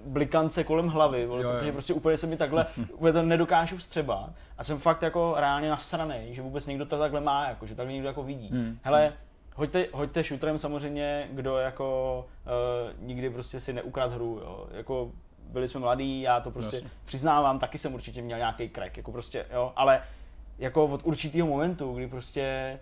blikance 0.06 0.64
kolem 0.64 0.88
hlavy, 0.88 1.26
vole, 1.26 1.42
Jo, 1.42 1.48
jo. 1.50 1.56
protože 1.58 1.72
prostě 1.72 1.94
úplně 1.94 2.16
se 2.16 2.26
mi 2.26 2.36
takhle, 2.36 2.66
úplně 2.92 3.12
to 3.12 3.22
nedokážu 3.22 3.76
vstřebat 3.76 4.30
a 4.58 4.64
jsem 4.64 4.78
fakt 4.78 5.02
jako 5.02 5.34
reálně 5.36 5.70
nasranej, 5.70 6.34
že 6.34 6.42
vůbec 6.42 6.66
někdo 6.66 6.86
to 6.86 6.98
takhle 6.98 7.20
má, 7.20 7.48
jako, 7.48 7.66
že 7.66 7.74
takhle 7.74 7.92
někdo 7.92 8.08
jako 8.08 8.22
vidí. 8.22 8.48
Hmm. 8.48 8.78
Hele, 8.82 9.12
hoďte, 9.54 9.86
hoďte 9.92 10.22
shooterem 10.22 10.58
samozřejmě, 10.58 11.28
kdo 11.32 11.56
jako 11.56 12.26
uh, 12.46 13.06
nikdy 13.06 13.30
prostě 13.30 13.60
si 13.60 13.72
neukrad 13.72 14.12
hru, 14.12 14.40
jo. 14.42 14.66
Jako 14.70 15.12
byli 15.48 15.68
jsme 15.68 15.80
mladí, 15.80 16.20
já 16.20 16.40
to 16.40 16.50
prostě 16.50 16.76
Jasně. 16.76 16.90
přiznávám, 17.04 17.58
taky 17.58 17.78
jsem 17.78 17.94
určitě 17.94 18.22
měl 18.22 18.38
nějaký 18.38 18.70
crack, 18.70 18.96
jako 18.96 19.12
prostě, 19.12 19.46
jo, 19.52 19.72
ale 19.76 20.02
jako 20.58 20.84
od 20.84 21.00
určitého 21.04 21.48
momentu, 21.48 21.92
kdy 21.94 22.08
prostě 22.08 22.78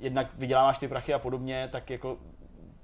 jednak 0.00 0.26
vyděláváš 0.38 0.78
ty 0.78 0.88
prachy 0.88 1.14
a 1.14 1.18
podobně, 1.18 1.68
tak 1.72 1.90
jako 1.90 2.16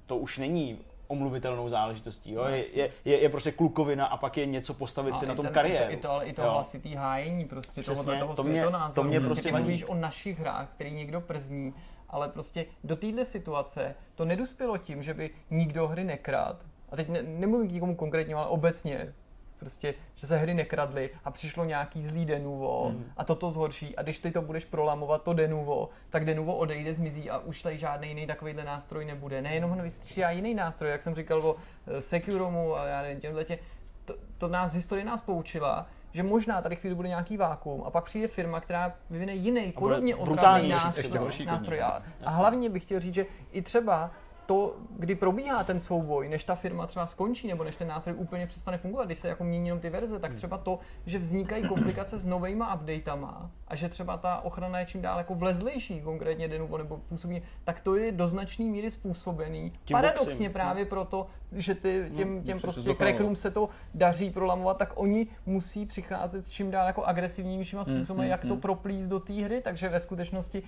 to 0.07 0.17
už 0.17 0.39
není 0.39 0.79
omluvitelnou 1.09 1.69
záležitostí. 1.69 2.33
Jo? 2.33 2.45
No, 2.45 2.49
Je, 2.51 2.65
je, 2.79 2.91
je, 3.05 3.21
je, 3.21 3.29
prostě 3.29 3.53
klukovina 3.53 4.07
a 4.07 4.17
pak 4.17 4.37
je 4.37 4.47
něco 4.47 4.75
postavit 4.75 5.19
si 5.19 5.25
A 5.25 5.29
na 5.29 5.35
i 5.35 5.37
tom 5.37 5.45
ten, 5.47 5.55
kariéru. 5.55 5.93
I 5.93 5.97
to, 5.97 5.99
i 5.99 6.01
to, 6.03 6.11
ale 6.11 6.27
i 6.27 6.33
to 6.33 6.43
hlasitý 6.43 6.95
hájení 6.95 7.45
prostě 7.45 7.81
Přesně, 7.81 8.05
tohohle 8.05 8.19
toho 8.19 8.35
to 8.37 8.43
mě- 8.43 8.53
světonázoru. 8.53 9.05
to 9.05 9.09
mě 9.09 9.21
prostě 9.21 9.35
prostě 9.35 9.49
ty 9.49 9.53
vadí. 9.53 9.63
mluvíš 9.65 9.85
o 9.85 9.95
našich 9.95 10.39
hrách, 10.39 10.69
který 10.75 10.91
někdo 10.91 11.21
przní, 11.21 11.75
ale 12.09 12.29
prostě 12.29 12.67
do 12.85 12.97
téhle 12.97 13.25
situace 13.25 13.95
to 14.15 14.25
nedospělo 14.25 14.79
tím, 14.79 15.03
že 15.03 15.15
by 15.15 15.31
nikdo 15.51 15.89
hry 15.89 16.05
nekrát. 16.05 16.57
A 16.91 16.97
teď 16.97 17.09
ne, 17.09 17.23
nemluvím 17.23 17.69
k 17.69 17.73
nikomu 17.73 17.95
konkrétně, 17.97 18.35
ale 18.35 18.47
obecně. 18.47 19.15
Prostě, 19.59 19.95
že 20.15 20.27
se 20.27 20.37
hry 20.39 20.55
nekradly 20.55 21.11
a 21.25 21.31
přišlo 21.31 21.65
nějaký 21.65 22.03
zlý 22.07 22.27
Denuvo 22.27 22.91
Mhm. 22.91 23.05
a 23.17 23.25
toto 23.25 23.51
zhorší. 23.51 23.97
A 23.97 24.03
když 24.03 24.19
ty 24.19 24.31
to 24.31 24.43
budeš 24.43 24.65
prolamovat, 24.65 25.23
to 25.23 25.33
Denuvo, 25.33 25.89
tak 26.11 26.25
Denuvo 26.25 26.57
odejde, 26.57 26.95
zmizí 26.95 27.31
a 27.31 27.39
už 27.39 27.63
tady 27.63 27.79
žádný 27.79 28.09
jiný 28.09 28.27
takovýhle 28.27 28.65
nástroj 28.65 29.05
nebude. 29.05 29.43
Nejenom 29.43 29.71
on 29.73 29.83
vystřídá 29.83 30.31
jiný 30.31 30.55
nástroj, 30.55 30.91
jak 30.91 31.03
jsem 31.03 31.15
říkal 31.15 31.47
o 31.47 31.57
eh, 31.87 32.01
Securomu 32.01 32.77
a 32.77 32.85
já 32.87 33.03
nevím, 33.03 33.21
těmhle 33.21 33.45
tě, 33.45 33.59
to, 34.05 34.15
to 34.39 34.49
nás, 34.49 34.75
historie 34.75 35.05
nás 35.05 35.21
poučila, 35.21 35.87
že 36.13 36.23
možná 36.23 36.63
tady 36.63 36.77
chvíli 36.77 36.95
bude 36.95 37.09
nějaký 37.09 37.37
vákuum 37.37 37.83
a 37.87 37.91
pak 37.91 38.05
přijde 38.05 38.27
firma, 38.29 38.61
která 38.61 38.93
vyvine 39.11 39.35
jiný, 39.35 39.73
podobně 39.73 40.17
otravný 40.17 40.69
nástroj. 40.69 41.05
ještě 41.05 41.19
horší 41.19 41.45
nástroj. 41.45 41.81
A, 41.83 42.03
a 42.25 42.31
hlavně 42.31 42.71
bych 42.71 42.83
chtěl 42.83 43.01
říct, 43.01 43.15
že 43.15 43.27
i 43.53 43.63
třeba 43.63 44.11
to, 44.49 44.77
kdy 44.99 45.15
probíhá 45.15 45.65
ten 45.65 45.81
souboj, 45.81 46.29
než 46.29 46.45
ta 46.45 46.55
firma 46.55 46.87
třeba 46.87 47.07
skončí, 47.07 47.49
nebo 47.49 47.65
než 47.65 47.77
ten 47.77 47.89
nástroj 47.89 48.17
úplně 48.19 48.47
přestane 48.47 48.79
fungovat, 48.79 49.05
když 49.05 49.19
se 49.19 49.29
jako 49.29 49.45
mění 49.45 49.67
jenom 49.67 49.81
ty 49.81 49.91
verze, 49.91 50.19
tak 50.19 50.35
třeba 50.35 50.59
to, 50.59 50.79
že 51.07 51.19
vznikají 51.19 51.69
komplikace 51.69 52.19
s 52.19 52.27
novejma 52.27 52.75
updatama 52.75 53.51
a 53.69 53.77
že 53.77 53.89
třeba 53.89 54.17
ta 54.17 54.41
ochrana 54.41 54.79
je 54.79 54.87
čím 54.87 55.03
dál 55.03 55.19
jako 55.19 55.35
vlezlejší, 55.35 56.01
konkrétně 56.01 56.49
Denuvo 56.49 56.79
nebo 56.79 56.97
působí, 56.97 57.43
tak 57.65 57.81
to 57.81 57.97
je 57.97 58.13
do 58.13 58.29
značné 58.29 58.65
míry 58.65 58.91
způsobený. 58.91 59.73
Tím 59.85 59.95
Paradoxně 59.95 60.31
boxem. 60.31 60.53
právě 60.53 60.85
proto, 60.85 61.27
že 61.53 61.75
ty, 61.75 62.11
těm, 62.17 62.43
těm 62.43 62.55
musí 62.55 62.61
se 62.61 62.67
prostě 62.67 62.95
crackerům 62.95 63.37
se 63.37 63.51
to 63.51 63.69
daří 63.95 64.31
prolamovat, 64.31 64.79
tak 64.79 64.93
oni 64.95 65.27
musí 65.47 65.87
přicházet 65.87 66.47
s 66.47 66.49
čím 66.49 66.71
dál 66.71 66.87
jako 66.87 67.05
agresivnějšíma 67.05 67.85
způsoby, 67.85 68.23
mm, 68.23 68.29
jak 68.29 68.41
to 68.41 68.55
mm. 68.55 68.61
proplíst 68.61 69.09
do 69.09 69.21
té 69.21 69.33
hry, 69.33 69.61
takže 69.61 69.89
ve 69.89 70.01
skutečnosti 70.01 70.63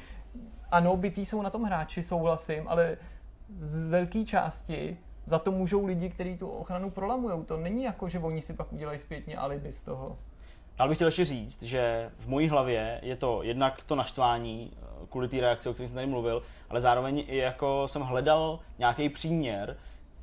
ano, 0.70 0.96
bytý 0.96 1.26
jsou 1.26 1.42
na 1.42 1.50
tom 1.50 1.62
hráči, 1.62 2.02
souhlasím, 2.02 2.68
ale 2.68 2.96
z 3.60 3.90
velké 3.90 4.24
části 4.24 4.96
za 5.24 5.38
to 5.38 5.50
můžou 5.50 5.86
lidi, 5.86 6.10
kteří 6.10 6.36
tu 6.36 6.48
ochranu 6.48 6.90
prolamují. 6.90 7.44
To 7.44 7.56
není 7.56 7.82
jako, 7.82 8.08
že 8.08 8.18
oni 8.18 8.42
si 8.42 8.54
pak 8.54 8.72
udělají 8.72 8.98
zpětně 8.98 9.36
alibi 9.36 9.72
z 9.72 9.82
toho. 9.82 10.18
Dál 10.78 10.88
bych 10.88 10.98
chtěl 10.98 11.08
ještě 11.08 11.24
říct, 11.24 11.62
že 11.62 12.10
v 12.18 12.28
mojí 12.28 12.48
hlavě 12.48 13.00
je 13.02 13.16
to 13.16 13.42
jednak 13.42 13.82
to 13.82 13.94
naštvání 13.94 14.72
eh, 14.72 15.06
kvůli 15.10 15.28
té 15.28 15.40
reakci, 15.40 15.68
o 15.68 15.74
které 15.74 15.88
jsem 15.88 15.94
tady 15.94 16.06
mluvil, 16.06 16.42
ale 16.70 16.80
zároveň 16.80 17.24
i 17.28 17.36
jako 17.36 17.88
jsem 17.88 18.02
hledal 18.02 18.60
nějaký 18.78 19.08
příměr, 19.08 19.76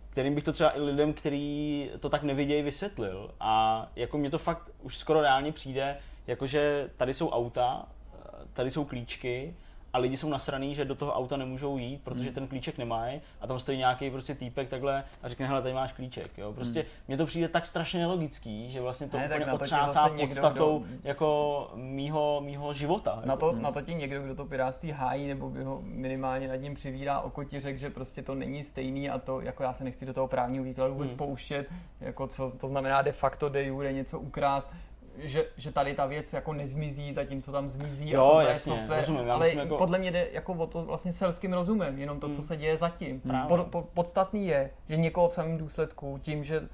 kterým 0.09 0.35
bych 0.35 0.43
to 0.43 0.53
třeba 0.53 0.77
i 0.77 0.81
lidem, 0.81 1.13
kteří 1.13 1.89
to 1.99 2.09
tak 2.09 2.23
nevidějí, 2.23 2.63
vysvětlil. 2.63 3.31
A 3.39 3.87
jako 3.95 4.17
mně 4.17 4.29
to 4.29 4.37
fakt 4.37 4.69
už 4.81 4.97
skoro 4.97 5.21
reálně 5.21 5.51
přijde, 5.51 5.97
jakože 6.27 6.89
tady 6.97 7.13
jsou 7.13 7.29
auta, 7.29 7.85
eh, 8.13 8.17
tady 8.53 8.71
jsou 8.71 8.85
klíčky 8.85 9.55
a 9.97 9.99
lidi 9.99 10.17
jsou 10.17 10.29
nasraný, 10.29 10.75
že 10.75 10.85
do 10.85 10.95
toho 10.95 11.13
auta 11.13 11.37
nemůžou 11.37 11.77
jít, 11.77 12.01
protože 12.03 12.23
Hmm. 12.23 12.33
ten 12.33 12.47
klíček 12.47 12.77
nemají 12.77 13.21
a 13.41 13.47
tam 13.47 13.59
stojí 13.59 13.77
nějaký 13.77 14.09
prostě 14.11 14.35
týpek 14.35 14.69
takhle 14.69 15.03
a 15.23 15.27
řekne, 15.27 15.47
hele, 15.47 15.61
tady 15.61 15.73
máš 15.73 15.93
klíček. 15.93 16.37
Jo? 16.37 16.53
Prostě 16.53 16.79
Hmm. 16.79 16.89
mně 17.07 17.17
to 17.17 17.25
přijde 17.25 17.47
tak 17.47 17.65
strašně 17.65 17.99
nelogický, 17.99 18.71
že 18.71 18.81
vlastně 18.81 19.07
to 19.07 19.17
Ne, 19.17 19.25
úplně 19.25 19.45
otřásá 19.51 19.87
zase 19.87 20.09
někdo, 20.15 20.27
podstatou 20.27 20.79
kdo- 20.79 20.97
jako 21.03 21.69
mýho, 21.75 22.41
mýho 22.45 22.73
života. 22.73 23.21
Na 23.25 23.33
jako. 23.33 23.51
to, 23.53 23.59
na 23.59 23.71
to 23.71 23.81
ti 23.81 23.95
někdo, 23.95 24.21
kdo 24.21 24.35
to 24.35 24.45
pirátství 24.45 24.91
hájí, 24.91 25.27
nebo 25.27 25.49
by 25.49 25.63
ho 25.63 25.79
minimálně 25.83 26.47
nad 26.47 26.55
ním 26.55 26.73
přivírá 26.73 27.19
oko, 27.19 27.43
ti 27.43 27.59
řekl, 27.59 27.79
že 27.79 27.89
prostě 27.89 28.21
to 28.21 28.35
není 28.35 28.63
stejný 28.63 29.09
a 29.09 29.19
to, 29.19 29.41
jako 29.41 29.63
já 29.63 29.73
se 29.73 29.83
nechci 29.83 30.05
do 30.05 30.13
toho 30.13 30.27
právního 30.27 30.63
výkladu 30.63 30.93
vůbec 30.93 31.09
Hmm. 31.09 31.17
pouštět, 31.17 31.67
jako 32.01 32.27
co 32.27 32.51
to 32.51 32.67
znamená 32.67 33.01
de 33.01 33.11
facto 33.11 33.49
de 33.49 33.63
jure 33.65 33.93
něco 33.93 34.19
ukrást, 34.19 34.71
že, 35.19 35.45
že 35.57 35.71
tady 35.71 35.93
ta 35.93 36.05
věc 36.05 36.33
jako 36.33 36.53
nezmizí, 36.53 37.13
zatímco 37.13 37.51
tam 37.51 37.69
zmizí 37.69 38.09
Jo, 38.11 38.23
a 38.23 38.27
tohle 38.27 38.47
jasně, 38.47 38.73
je 38.73 38.77
software, 38.77 38.99
rozumím, 38.99 39.31
ale 39.31 39.53
jako- 39.55 39.77
podle 39.77 39.99
mě 39.99 40.11
jde 40.11 40.27
jako 40.31 40.53
o 40.53 40.67
to 40.67 40.85
vlastně 40.85 41.13
selským 41.13 41.53
rozumem, 41.53 41.97
jenom 41.99 42.19
to, 42.19 42.27
co 42.29 42.33
Hmm. 42.33 42.43
se 42.43 42.57
děje 42.57 42.77
zatím. 42.77 43.19
Právě. 43.21 43.57
Po, 43.57 43.63
po, 43.63 43.81
podstatný 43.93 44.47
je, 44.47 44.69
že 44.89 44.97
někoho 44.97 45.29
v 45.29 45.33
samém 45.33 45.57
důsledku 45.57 46.19
tím, 46.21 46.43
že 46.43 46.67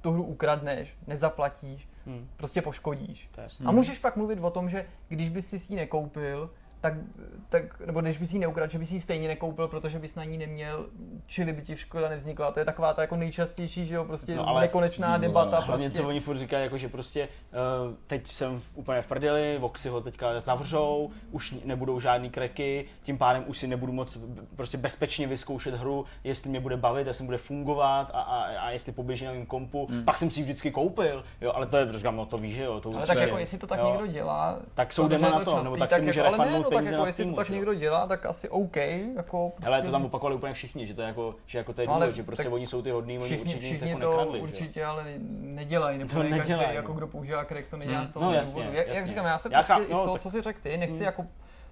tu 0.00 0.12
hru 0.12 0.22
ukradneš, 0.24 0.94
nezaplatíš, 1.06 1.88
Hmm, 2.06 2.28
prostě 2.36 2.62
poškodíš. 2.62 3.28
to. 3.34 3.68
A 3.68 3.72
můžeš 3.72 3.98
pak 3.98 4.16
mluvit 4.16 4.38
o 4.42 4.50
tom, 4.50 4.68
že 4.68 4.86
když 5.08 5.28
bys 5.28 5.46
si 5.50 5.72
ji 5.72 5.76
nekoupil, 5.76 6.50
tak, 6.80 6.94
tak, 7.48 7.80
nebo 7.86 8.00
když 8.00 8.18
bys 8.18 8.32
ji 8.32 8.38
neukradl, 8.38 8.72
že 8.72 8.78
bys 8.78 8.90
ji 8.92 9.00
stejně 9.00 9.28
nekoupil, 9.28 9.68
protože 9.68 9.98
bys 9.98 10.14
na 10.14 10.24
ní 10.24 10.38
neměl, 10.38 10.86
čili 11.26 11.52
by 11.52 11.62
ti 11.62 11.76
škoda 11.76 12.08
nevznikla. 12.08 12.52
To 12.52 12.58
je 12.58 12.64
taková 12.64 12.94
ta 12.94 13.02
jako 13.02 13.16
nejčastější, 13.16 13.86
že 13.86 13.94
jo, 13.94 14.04
prostě 14.04 14.34
No, 14.34 14.42
no, 14.42 14.48
ale- 14.48 14.60
nekonečná 14.60 15.12
no, 15.16 15.18
debata. 15.22 15.56
ale 15.56 15.66
Hlavně 15.66 15.86
prostě. 15.88 16.02
co 16.02 16.08
oni 16.08 16.20
furt 16.20 16.36
říkají, 16.36 16.64
jako, 16.64 16.78
že 16.78 16.88
prostě 16.88 17.28
uh, 17.88 17.94
teď 18.06 18.26
jsem 18.26 18.60
v, 18.60 18.70
úplně 18.74 19.02
v 19.02 19.06
prdeli, 19.06 19.58
Voxy 19.58 19.88
ho 19.88 20.00
teďka 20.00 20.40
zavřou, 20.40 21.10
už 21.30 21.54
nebudou 21.64 22.00
žádný 22.00 22.30
kreky, 22.30 22.84
tím 23.02 23.18
pádem 23.18 23.44
už 23.46 23.58
si 23.58 23.66
nebudu 23.66 23.92
moc 23.92 24.18
prostě 24.56 24.78
bezpečně 24.78 25.26
vyzkoušet 25.26 25.74
hru, 25.74 26.04
jestli 26.24 26.50
mě 26.50 26.60
bude 26.60 26.76
bavit, 26.76 27.06
jestli 27.06 27.24
bude 27.24 27.38
fungovat 27.38 28.10
a, 28.14 28.20
a, 28.20 28.42
a 28.44 28.70
jestli 28.70 28.92
poběží 28.92 29.24
na 29.24 29.32
mém 29.32 29.46
kompu. 29.46 29.86
Hmm. 29.90 30.04
Pak 30.04 30.18
jsem 30.18 30.30
si 30.30 30.40
ji 30.40 30.44
vždycky 30.44 30.70
koupil, 30.70 31.24
jo, 31.40 31.52
ale 31.54 31.66
to 31.66 31.76
je, 31.76 31.92
říkám, 31.92 32.16
no 32.16 32.26
to 32.26 32.36
víš, 32.36 32.54
že 32.54 32.62
jo, 32.64 32.80
to 32.80 32.90
Ale 32.96 33.06
tak 33.06 33.16
je- 33.16 33.22
jako 33.22 33.38
jestli 33.38 33.58
to 33.58 33.66
tak 33.66 33.78
jo. 33.80 33.86
někdo 33.90 34.06
dělá, 34.06 34.58
Tak 34.74 34.92
jsou 34.92 35.08
na 35.08 35.18
to, 35.40 35.50
častý, 35.50 35.64
nebo 35.64 35.76
tak 35.76 35.90
si 35.92 36.00
může 36.02 36.20
jako, 36.20 36.36
ale 36.76 36.84
no, 36.84 36.90
tak 36.90 36.92
jako 36.98 37.06
jestli 37.06 37.24
to 37.26 37.32
tak 37.32 37.46
že 37.46 37.52
někdo 37.52 37.74
dělá, 37.74 38.06
tak 38.06 38.26
asi 38.26 38.48
OK. 38.48 38.76
Jako 39.16 39.50
prostě, 39.56 39.70
Hele, 39.70 39.82
to 39.82 39.90
tam 39.90 40.04
opakovali 40.04 40.36
úplně 40.36 40.52
všichni, 40.52 40.86
že 40.86 40.94
to 40.94 41.00
je 41.02 41.08
jako, 41.08 41.34
že 41.46 41.58
jako 41.58 41.72
to 41.72 41.80
je 41.80 41.86
No, 41.86 41.94
ale 41.94 42.06
důvod, 42.06 42.16
že 42.16 42.22
prostě 42.22 42.42
tak 42.44 42.52
oni 42.52 42.66
jsou 42.66 42.82
ty 42.82 42.90
hodný, 42.90 43.18
oni 43.18 43.24
všichni, 43.26 43.44
určitě 43.44 43.66
nic 43.66 43.74
všichni 43.74 43.88
jako 43.90 44.00
to 44.00 44.08
nekradli, 44.08 44.38
že 44.38 44.42
určitě 44.44 44.84
ale 44.84 45.04
ne- 45.04 45.18
nedělají, 45.54 45.98
nebo 45.98 46.10
To 46.12 46.22
ne 46.22 46.28
každý, 46.28 46.52
nedělají, 46.52 46.76
jako 46.76 46.88
no. 46.88 46.94
kdo 46.94 47.06
používá 47.06 47.44
crack, 47.44 47.66
to 47.70 47.76
nedělá 47.76 47.98
Hmm, 47.98 48.06
z 48.06 48.10
toho 48.10 48.24
no 48.24 48.30
důvodu. 48.30 48.36
jasně, 48.38 48.62
Jak, 48.62 48.74
jak 48.74 48.88
jasně. 48.88 49.06
říkám, 49.06 49.26
já 49.26 49.38
se 49.38 49.48
Já 49.52 49.58
prostě 49.58 49.72
cháp- 49.72 49.82
i 49.82 49.86
z 49.86 49.90
no, 49.90 49.98
toho, 50.00 50.12
tak- 50.14 50.22
co 50.22 50.30
si 50.30 50.42
řekl 50.42 50.58
ty, 50.62 50.76
nechci 50.76 50.94
Hmm. 50.96 51.04
jako 51.04 51.26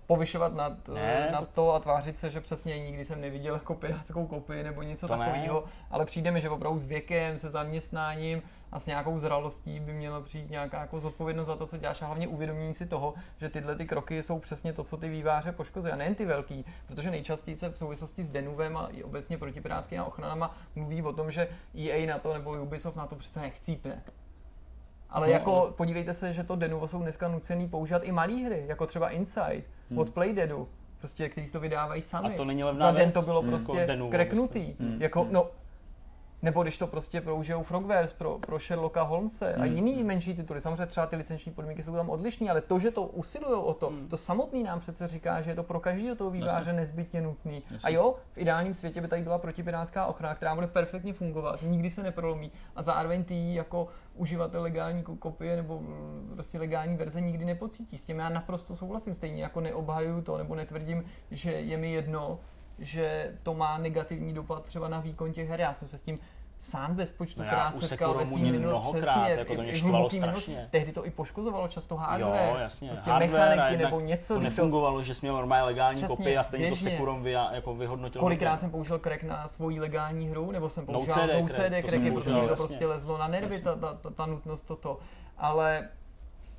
povyšovat 0.06 0.54
nad, 0.54 0.88
Ne, 0.88 1.28
nad 1.32 1.40
to- 1.40 1.46
to... 1.54 1.74
a 1.74 1.80
tvářit 1.80 2.18
se, 2.18 2.30
že 2.30 2.40
přesně 2.40 2.78
nikdy 2.80 3.04
jsem 3.04 3.20
neviděl 3.20 3.54
jako 3.54 3.74
pirátskou 3.74 4.26
kopii 4.26 4.62
nebo 4.62 4.82
něco 4.82 5.08
To 5.08 5.16
ne. 5.16 5.24
takového, 5.26 5.64
ale 5.90 6.04
přijde 6.04 6.30
mi, 6.30 6.40
že 6.40 6.50
opravdu 6.50 6.78
s 6.78 6.84
věkem, 6.86 7.38
se 7.38 7.50
zaměstnáním 7.50 8.42
a 8.72 8.78
s 8.78 8.86
nějakou 8.86 9.18
zralostí 9.18 9.80
by 9.80 9.92
mělo 9.92 10.20
přijít 10.22 10.50
nějaká 10.50 10.80
jako 10.80 11.00
zodpovědnost 11.00 11.46
za 11.46 11.56
to, 11.56 11.66
co 11.66 11.76
děláš 11.76 12.02
a 12.02 12.06
hlavně 12.06 12.28
uvědomění 12.28 12.74
si 12.74 12.86
toho, 12.86 13.14
že 13.38 13.48
tyhle 13.48 13.76
ty 13.76 13.86
kroky 13.86 14.22
jsou 14.22 14.38
přesně 14.38 14.72
to, 14.72 14.84
co 14.84 14.96
ty 14.96 15.08
výváře 15.08 15.52
poškozují 15.52 15.92
a 15.92 15.96
nejen 15.96 16.14
ty 16.14 16.26
velký, 16.26 16.64
protože 16.86 17.10
nejčastěji 17.10 17.56
se 17.56 17.68
v 17.68 17.76
souvislosti 17.78 18.22
s 18.22 18.28
Denuvem 18.28 18.76
a 18.76 18.88
i 18.92 19.02
obecně 19.02 19.38
protipirátskými 19.38 20.02
ochranama 20.02 20.56
mluví 20.74 21.02
o 21.02 21.12
tom, 21.12 21.30
že 21.30 21.48
EA 21.78 22.06
na 22.06 22.18
to 22.18 22.32
nebo 22.34 22.62
Ubisoft 22.62 22.96
na 22.96 23.06
to 23.06 23.16
přece 23.16 23.40
nechcípne. 23.40 24.02
Ale 25.14 25.26
No, 25.26 25.32
jako 25.32 25.60
ale- 25.60 25.72
podívejte 25.72 26.12
se, 26.12 26.32
že 26.32 26.44
to 26.44 26.56
Denuvo 26.56 26.88
jsou 26.88 26.98
dneska 26.98 27.28
nucený 27.28 27.68
používat 27.68 28.02
i 28.04 28.12
malé 28.12 28.32
hry, 28.34 28.64
jako 28.66 28.86
třeba 28.86 29.08
Inside 29.10 29.62
hmm. 29.90 29.98
od 29.98 30.10
Playdeadu, 30.10 30.68
prostě, 30.98 31.28
který 31.28 31.46
si 31.46 31.52
to 31.52 31.60
vydávají 31.60 32.02
sami. 32.02 32.34
A 32.34 32.36
to 32.36 32.44
není 32.44 32.64
levná 32.64 32.86
Za 32.92 32.98
den 32.98 33.12
to 33.12 33.22
bylo 33.22 33.40
Hmm. 33.40 33.50
prostě 33.50 33.72
Jako 33.72 33.86
Denuvo 33.86 34.10
kreknutý. 34.10 34.74
Hmm. 34.80 35.02
Jako, 35.02 35.26
no, 35.30 35.46
nebo 36.44 36.62
když 36.62 36.78
to 36.78 36.86
prostě 36.86 37.20
použijou 37.20 37.62
Frogwares 37.62 38.12
pro, 38.12 38.38
pro 38.38 38.58
Sherlocka 38.58 39.02
Holmese 39.02 39.54
a 39.54 39.62
Hmm. 39.64 39.74
jiný 39.76 40.04
menší 40.04 40.34
tituly. 40.34 40.60
Samozřejmě 40.60 40.86
třeba 40.86 41.06
ty 41.06 41.16
licenční 41.16 41.52
podmínky 41.52 41.82
jsou 41.82 41.94
tam 41.94 42.10
odlišné, 42.10 42.50
ale 42.50 42.60
to, 42.60 42.78
že 42.78 42.90
to 42.90 43.02
usilují 43.02 43.54
o 43.62 43.74
to, 43.74 43.86
Hmm. 43.88 44.08
to 44.08 44.16
samotný 44.16 44.62
nám 44.62 44.80
přece 44.80 45.08
říká, 45.08 45.40
že 45.40 45.50
je 45.50 45.54
to 45.54 45.62
pro 45.62 45.80
každého 45.80 46.16
toho 46.16 46.30
výváře 46.30 46.72
nezbytně 46.72 47.20
nutný. 47.20 47.62
Jasně. 47.70 47.78
A 47.86 47.88
jo, 47.88 48.14
v 48.32 48.38
ideálním 48.38 48.74
světě 48.74 49.00
by 49.00 49.08
tady 49.08 49.22
byla 49.22 49.38
protipirátská 49.38 50.06
ochrana, 50.06 50.34
která 50.34 50.54
bude 50.54 50.66
perfektně 50.66 51.12
fungovat, 51.12 51.62
nikdy 51.62 51.90
se 51.90 52.02
neprolomí 52.02 52.52
a 52.76 52.82
zároveň 52.82 53.24
ty 53.24 53.54
jako 53.54 53.88
uživatel 54.14 54.62
legální 54.62 55.02
ko- 55.02 55.18
kopie 55.18 55.56
nebo 55.56 55.80
mm, 55.80 56.30
prostě 56.34 56.58
legální 56.58 56.96
verze 56.96 57.20
nikdy 57.20 57.44
nepocítí. 57.44 57.98
S 57.98 58.04
tím 58.04 58.18
já 58.18 58.28
naprosto 58.28 58.76
souhlasím, 58.76 59.14
stejně 59.14 59.42
jako 59.42 59.60
neobhajuju 59.60 60.22
to 60.22 60.38
nebo 60.38 60.54
netvrdím, 60.54 61.04
že 61.30 61.52
je 61.52 61.76
mi 61.76 61.92
jedno, 61.92 62.38
že 62.78 63.32
to 63.42 63.54
má 63.54 63.78
negativní 63.78 64.32
dopad 64.34 64.62
třeba 64.64 64.88
na 64.88 65.00
výkon 65.00 65.32
těch 65.32 65.48
her. 65.48 65.60
Já 65.60 65.74
jsem 65.74 65.88
se 65.88 65.98
s 65.98 66.02
tím 66.02 66.18
sám 66.64 66.94
bez 66.94 67.10
počtu 67.10 67.42
No 67.42 67.48
krát 67.48 67.74
u 67.74 67.80
setkal 67.80 68.14
ve 68.14 68.26
svým 68.26 68.58
mnohokrát, 68.60 69.00
přesně, 69.00 69.30
jako 69.38 69.54
to 69.54 69.62
mě 69.62 69.74
štvalo 69.74 70.10
strašně. 70.10 70.68
Tehdy 70.70 70.92
to 70.92 71.06
i 71.06 71.10
poškozovalo 71.10 71.68
často 71.68 71.96
hardware, 71.96 72.48
Jo, 72.48 72.56
jasně. 72.60 72.88
prostě 72.88 73.10
Hardware 73.10 73.56
mechaniky 73.56 73.82
nebo 73.82 74.00
něco. 74.00 74.34
to 74.34 74.40
nefungovalo, 74.40 75.02
že 75.02 75.14
jsi 75.14 75.26
měl 75.26 75.34
normálně 75.34 75.64
legální 75.64 75.96
Přesně, 75.96 76.16
kopii 76.16 76.36
a 76.36 76.42
stejně 76.42 76.66
to 76.66 76.74
běžně. 76.74 76.90
Sekurom 76.90 77.22
vy, 77.22 77.30
jako 77.32 77.74
vyhodnotil. 77.74 78.20
Kolikrát 78.20 78.60
jsem 78.60 78.70
použil 78.70 78.98
crack 78.98 79.22
na 79.22 79.48
svoji 79.48 79.80
legální 79.80 80.28
hru, 80.28 80.50
nebo 80.50 80.68
jsem 80.68 80.84
No 80.88 80.92
použil 80.92 81.14
CD 81.14 81.20
no 81.40 81.48
CD 81.48 81.56
to 81.56 81.88
cracky, 81.88 81.90
jsem 81.90 82.14
protože 82.14 82.40
mi 82.40 82.48
to 82.48 82.56
prostě 82.56 82.86
lezlo 82.86 83.18
na 83.18 83.28
nervy, 83.28 83.60
ta, 83.60 83.76
ta, 83.76 83.94
ta, 83.94 84.10
ta 84.10 84.26
nutnost 84.26 84.62
toto. 84.62 84.98
Ale 85.38 85.88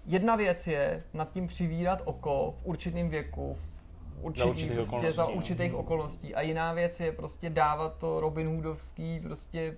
jedna 0.06 0.36
věc 0.36 0.68
je 0.68 1.04
nad 1.14 1.32
tím 1.32 1.48
přivírat 1.48 2.02
oko 2.06 2.54
v 2.58 2.66
určitém 2.66 3.10
věku, 3.10 3.54
v 3.54 3.76
určitý, 4.22 4.50
určitých 4.50 4.76
prostě 4.76 4.96
okolností, 4.96 5.16
za 5.18 5.24
no. 5.24 5.32
určitých 5.32 5.74
okolností. 5.74 6.36
A 6.36 6.42
jiná 6.42 6.74
věc 6.74 7.00
je 7.00 7.12
prostě 7.12 7.50
dávat 7.50 7.98
to 7.98 8.20
Robin 8.20 8.48
Hoodovský 8.48 9.20
prostě 9.20 9.78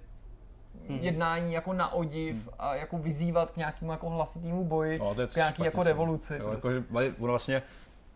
Hmm. 0.90 1.00
jednání 1.00 1.54
jako 1.54 1.74
na 1.74 1.94
odiv 1.94 2.50
a 2.60 2.76
jako 2.76 2.98
vyzývat 2.98 3.52
k 3.52 3.58
nějakému 3.58 3.92
jako 3.92 4.10
hlasitému 4.10 4.64
boji, 4.66 5.00
No, 5.00 5.16
to 5.16 5.22
je 5.22 5.28
k 5.28 5.36
nějaký 5.36 5.64
jako 5.64 5.84
revoluci. 5.84 6.34
Jo, 6.34 6.40
prostě. 6.40 6.56
jako, 6.56 6.72
že 6.72 7.16
ono 7.20 7.34
vlastně, 7.34 7.62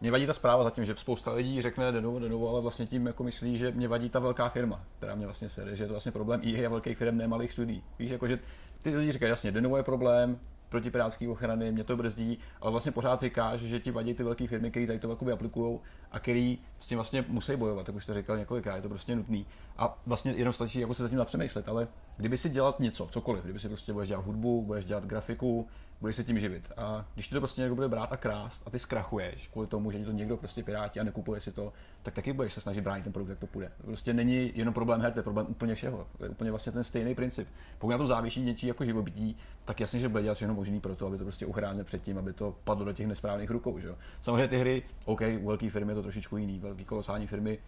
mě 0.01 0.11
vadí 0.11 0.25
ta 0.27 0.33
zpráva 0.33 0.63
zatím, 0.63 0.85
že 0.85 0.95
spousta 0.95 1.31
lidí 1.33 1.61
řekne 1.61 1.91
Denovo, 1.91 2.19
Denovo, 2.19 2.49
ale 2.49 2.61
vlastně 2.61 2.85
tím 2.85 3.07
jako 3.07 3.23
myslí, 3.23 3.57
že 3.57 3.71
mě 3.71 3.87
vadí 3.87 4.09
ta 4.09 4.19
velká 4.19 4.49
firma, 4.49 4.81
která 4.97 5.15
mě 5.15 5.25
vlastně 5.25 5.49
sere, 5.49 5.75
že 5.75 5.83
je 5.83 5.87
to 5.87 5.93
vlastně 5.93 6.11
problém 6.11 6.41
EA 6.43 6.65
a 6.67 6.69
velkých 6.69 6.97
firm, 6.97 7.17
ne 7.17 7.27
malých 7.27 7.51
studií. 7.51 7.83
Víš, 7.99 8.11
jako, 8.11 8.27
že 8.27 8.39
ty 8.83 8.97
lidi 8.97 9.11
říkají, 9.11 9.29
jasně, 9.29 9.51
Denovo 9.51 9.77
je 9.77 9.83
problém, 9.83 10.39
proti 10.71 10.91
pirátské 10.91 11.29
ochrany, 11.29 11.71
mě 11.71 11.83
to 11.83 11.97
brzdí, 11.97 12.37
ale 12.61 12.71
vlastně 12.71 12.91
pořád 12.91 13.21
říkáš, 13.21 13.59
že 13.59 13.79
ti 13.79 13.91
vadí 13.91 14.13
ty 14.13 14.23
velké 14.23 14.47
firmy, 14.47 14.71
které 14.71 14.87
tady 14.87 14.99
to 14.99 15.09
jakoby 15.09 15.31
aplikují 15.31 15.79
a 16.11 16.19
který 16.19 16.59
s 16.79 16.87
tím 16.87 16.97
vlastně 16.97 17.25
musí 17.27 17.55
bojovat, 17.55 17.85
tak 17.85 17.95
už 17.95 18.05
to 18.05 18.13
říkal 18.13 18.37
několikrát, 18.37 18.75
je 18.75 18.81
to 18.81 18.89
prostě 18.89 19.15
nutný. 19.15 19.45
A 19.77 20.01
vlastně 20.05 20.31
jenom 20.31 20.53
stačí 20.53 20.79
jako 20.79 20.93
se 20.93 21.03
zatím 21.03 21.17
napřemýšlet, 21.17 21.69
ale 21.69 21.87
kdyby 22.17 22.37
si 22.37 22.49
dělat 22.49 22.79
něco, 22.79 23.07
cokoliv, 23.07 23.43
kdyby 23.43 23.59
si 23.59 23.67
prostě 23.67 23.93
budeš 23.93 24.09
dělat 24.09 24.25
hudbu, 24.25 24.61
budeš 24.61 24.85
dělat 24.85 25.05
grafiku, 25.05 25.67
budeš 26.01 26.15
se 26.15 26.23
tím 26.23 26.39
živit. 26.39 26.71
A 26.77 27.05
když 27.13 27.27
ti 27.27 27.33
to 27.33 27.41
prostě 27.41 27.61
někdo 27.61 27.75
bude 27.75 27.89
brát 27.89 28.13
a 28.13 28.17
krást 28.17 28.63
a 28.65 28.69
ty 28.69 28.79
zkrachuješ 28.79 29.47
kvůli 29.47 29.67
tomu, 29.67 29.91
že 29.91 30.05
to 30.05 30.11
někdo 30.11 30.37
prostě 30.37 30.63
piráti 30.63 30.99
a 30.99 31.03
nekupuje 31.03 31.39
si 31.39 31.51
to, 31.51 31.73
tak 32.03 32.13
taky 32.13 32.33
budeš 32.33 32.53
se 32.53 32.61
snažit 32.61 32.81
bránit 32.81 33.03
ten 33.03 33.13
produkt, 33.13 33.29
jak 33.29 33.39
to 33.39 33.47
půjde. 33.47 33.71
Prostě 33.81 34.13
není 34.13 34.51
jenom 34.55 34.73
problém 34.73 35.01
her, 35.01 35.13
to 35.13 35.19
je 35.19 35.23
problém 35.23 35.45
úplně 35.49 35.75
všeho. 35.75 36.07
To 36.17 36.23
je 36.23 36.29
úplně 36.29 36.49
vlastně 36.49 36.71
ten 36.71 36.83
stejný 36.83 37.15
princip. 37.15 37.47
Pokud 37.79 37.91
na 37.91 37.97
to 37.97 38.07
závisí 38.07 38.41
něčí 38.41 38.67
jako 38.67 38.85
živobytí, 38.85 39.37
tak 39.65 39.79
jasně, 39.79 39.99
že 39.99 40.09
bude 40.09 40.23
dělat 40.23 40.35
všechno 40.35 40.53
možný 40.53 40.79
pro 40.79 40.95
to, 40.95 41.07
aby 41.07 41.17
to 41.17 41.23
prostě 41.23 41.45
uchránil 41.45 41.83
před 41.83 42.01
tím, 42.01 42.17
aby 42.17 42.33
to 42.33 42.55
padlo 42.63 42.85
do 42.85 42.93
těch 42.93 43.07
nesprávných 43.07 43.51
rukou. 43.51 43.79
Že? 43.79 43.95
Samozřejmě 44.21 44.47
ty 44.47 44.57
hry, 44.57 44.83
OK, 45.05 45.21
u 45.39 45.47
velké 45.47 45.69
firmy 45.69 45.91
je 45.91 45.95
to 45.95 46.01
trošičku 46.01 46.37
jiný, 46.37 46.59
velký 46.59 46.85
kolosální 46.85 47.27
firmy 47.27 47.59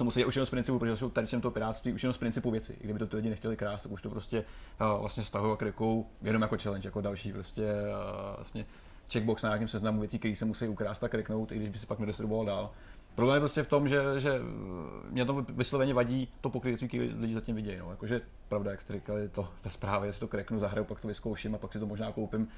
to 0.00 0.04
musí 0.04 0.24
už 0.24 0.36
jenom 0.36 0.46
z 0.46 0.50
principu, 0.50 0.78
protože 0.78 0.96
jsou 0.96 1.10
terčem 1.10 1.40
toho 1.40 1.52
pirátství, 1.52 1.92
už 1.92 2.02
jenom 2.02 2.12
z 2.12 2.18
principu 2.18 2.50
věci. 2.50 2.76
Kdyby 2.80 2.98
to 2.98 3.06
ty 3.06 3.16
lidi 3.16 3.30
nechtěli 3.30 3.56
krást, 3.56 3.82
tak 3.82 3.92
už 3.92 4.02
to 4.02 4.10
prostě 4.10 4.44
uh, 4.80 5.00
vlastně 5.00 5.22
stahují 5.22 5.52
a 5.52 5.56
krikou 5.56 6.06
jenom 6.22 6.42
jako 6.42 6.56
challenge, 6.58 6.88
jako 6.88 7.00
další 7.00 7.32
prostě 7.32 7.62
uh, 7.62 8.36
vlastně 8.36 8.66
checkbox 9.12 9.42
na 9.42 9.48
nějakém 9.48 9.68
seznamu 9.68 10.00
věcí, 10.00 10.18
které 10.18 10.34
se 10.34 10.44
musí 10.44 10.68
ukrást 10.68 11.04
a 11.04 11.08
kriknout, 11.08 11.52
i 11.52 11.56
když 11.56 11.68
by 11.68 11.78
se 11.78 11.86
pak 11.86 11.98
nedistribuoval 11.98 12.46
dál. 12.46 12.70
Problém 13.14 13.34
je 13.34 13.40
prostě 13.40 13.62
v 13.62 13.68
tom, 13.68 13.88
že, 13.88 14.00
že 14.18 14.30
eh, 14.34 15.10
mě 15.10 15.24
to 15.24 15.46
vysloveně 15.48 15.94
vadí 15.94 16.28
to 16.40 16.50
pokrytectví, 16.50 16.88
které 16.88 17.08
lidi 17.18 17.34
zatím 17.34 17.56
vidějí. 17.56 17.78
No. 17.78 17.90
Jakože 17.90 18.20
pravda, 18.48 18.70
jak 18.70 18.80
jste 18.80 18.92
říkali, 18.92 19.28
to, 19.28 19.48
ta 19.60 19.70
zpráva, 19.70 20.04
jestli 20.04 20.20
to 20.20 20.28
kreknu, 20.28 20.58
zahraju, 20.58 20.84
pak 20.84 21.00
to 21.00 21.08
vyzkouším 21.08 21.54
a 21.54 21.58
pak 21.58 21.72
si 21.72 21.78
to 21.78 21.86
možná 21.86 22.12
koupím. 22.12 22.48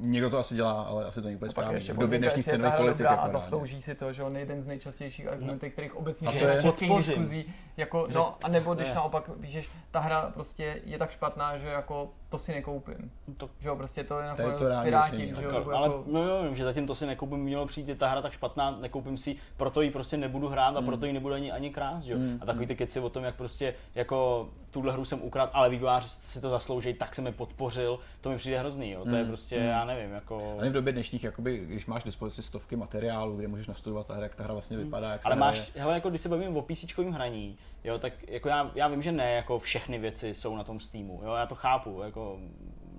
Někdo 0.00 0.30
to 0.30 0.38
asi 0.38 0.54
dělá, 0.54 0.82
ale 0.82 1.04
asi 1.04 1.20
to 1.20 1.24
není 1.26 1.36
úplně 1.36 1.48
No 1.48 1.54
Pak 1.54 1.62
správně. 1.64 1.76
ještě 1.76 1.92
V 1.92 1.98
době 1.98 2.18
dnešních 2.18 2.44
ta 2.44 2.50
cenových 2.50 2.68
hra 2.72 2.76
politik. 2.80 2.98
dobrá 2.98 3.10
jako 3.10 3.22
a 3.22 3.26
reálně. 3.26 3.40
zaslouží 3.42 3.82
si 3.82 3.94
to, 3.94 4.12
že 4.12 4.22
on 4.22 4.34
je 4.36 4.42
jeden 4.42 4.60
z 4.62 4.66
nejčastějších 4.66 5.28
argumentů, 5.28 5.70
kterých 5.70 5.96
obecně 5.96 6.28
A 6.28 6.30
v 6.30 6.38
to 6.38 6.44
je- 6.48 6.62
českých 6.62 6.88
Podpořím. 6.88 7.14
diskuzí, 7.14 7.54
jako, 7.76 8.08
no, 8.14 8.34
a 8.42 8.48
nebo 8.48 8.74
když 8.74 8.88
Ne. 8.88 8.94
naopak 8.94 9.30
píšeš, 9.40 9.68
ta 9.90 10.00
hra 10.00 10.30
prostě 10.34 10.80
je 10.84 10.98
tak 10.98 11.10
špatná, 11.10 11.58
že 11.58 11.66
jako 11.68 12.10
to 12.28 12.38
si 12.38 12.52
nekoupím. 12.52 13.10
To- 13.36 13.50
Že 13.60 13.68
jo, 13.68 13.76
prostě 13.76 14.04
to 14.04 14.18
je 14.20 14.30
To 14.36 14.42
je 14.42 14.48
nakonec 14.48 14.58
to 14.72 14.80
s 14.80 14.84
Piráti, 14.84 15.32
že 15.38 15.44
jo, 15.44 15.50
Jako, 15.54 15.70
ale 15.76 15.86
jako, 15.86 16.04
no 16.06 16.22
jo, 16.28 16.42
vím, 16.44 16.56
že 16.56 16.64
zatím 16.64 16.86
to 16.86 16.94
si 16.94 17.06
nekoupím, 17.06 17.38
mělo 17.38 17.66
přijít, 17.66 17.88
je 17.88 17.94
ta 17.94 18.08
hra 18.08 18.22
tak 18.22 18.32
špatná, 18.32 18.70
nekoupím 18.80 19.18
si, 19.18 19.36
proto 19.56 19.82
ji 19.82 19.90
prostě 19.90 20.16
nebudu 20.16 20.48
hrát 20.48 20.76
a 20.76 20.82
proto 20.82 21.06
ji 21.06 21.12
nebudu 21.12 21.34
ani, 21.34 21.52
ani 21.52 21.70
krát, 21.70 22.02
jo. 22.04 22.18
Mm, 22.18 22.38
A 22.42 22.46
takový 22.46 22.66
ty 22.66 22.76
keci 22.76 23.00
o 23.00 23.08
tom, 23.10 23.24
jak 23.24 23.34
prostě 23.34 23.74
jako 23.94 24.48
tuhle 24.70 24.92
hru 24.92 25.04
jsem 25.04 25.22
ukradl, 25.22 25.50
ale 25.54 25.68
vývojáři 25.70 26.08
si 26.08 26.40
to 26.40 26.50
zaslouží, 26.50 26.94
tak 26.94 27.14
jsem 27.14 27.26
je 27.26 27.32
podpořil, 27.32 27.98
to 28.20 28.30
mi 28.30 28.36
přijde 28.36 28.58
hrozný, 28.58 28.90
jo. 28.90 29.04
To 29.04 29.16
je 29.16 29.22
Mm, 29.22 29.28
prostě, 29.28 29.60
mm. 29.60 29.66
já 29.66 29.84
nevím, 29.84 30.12
jako... 30.14 30.54
Ale 30.58 30.68
v 30.70 30.72
době 30.72 30.92
dnešních, 30.92 31.24
jakoby, 31.24 31.58
když 31.58 31.86
máš 31.86 32.02
k 32.02 32.06
dispozici 32.06 32.42
stovky 32.42 32.76
materiálů, 32.76 33.36
kde 33.36 33.48
můžeš 33.48 33.66
nastudovat 33.66 34.06
ta 34.06 34.14
hra, 34.14 34.22
jak 34.22 34.34
ta 34.34 34.44
hra 34.44 34.52
vlastně 34.52 34.76
vypadá, 34.76 35.12
jak 35.12 35.22
se 35.22 35.26
Ale 35.28 35.36
hraje. 35.36 35.50
máš, 35.50 35.70
hele, 35.76 35.94
jako 35.94 36.08
když 36.10 36.20
se 36.20 36.28
bavím 36.28 36.56
o 36.56 36.62
PC 36.62 36.98
hraní, 37.10 37.56
jo, 37.84 37.98
tak 37.98 38.12
jako 38.28 38.48
já, 38.48 38.70
já 38.74 38.88
vím, 38.88 39.02
že 39.02 39.12
ne, 39.12 39.32
jako 39.32 39.58
všechny 39.58 39.98
věci 39.98 40.34
jsou 40.34 40.56
na 40.56 40.64
tom 40.64 40.80
Steamu, 40.80 41.20
jo, 41.24 41.34
já 41.34 41.46
to 41.46 41.54
chápu, 41.54 42.00
jako 42.02 42.38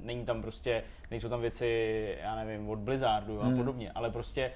není 0.01 0.25
tam 0.25 0.41
prostě, 0.41 0.83
nejsou 1.11 1.29
tam 1.29 1.41
věci, 1.41 2.17
já 2.21 2.35
nevím, 2.35 2.69
od 2.69 2.79
Blizzardu 2.79 3.33
jo, 3.33 3.41
a 3.41 3.45
Hmm. 3.45 3.57
podobně, 3.57 3.91
ale 3.91 4.09
prostě 4.09 4.51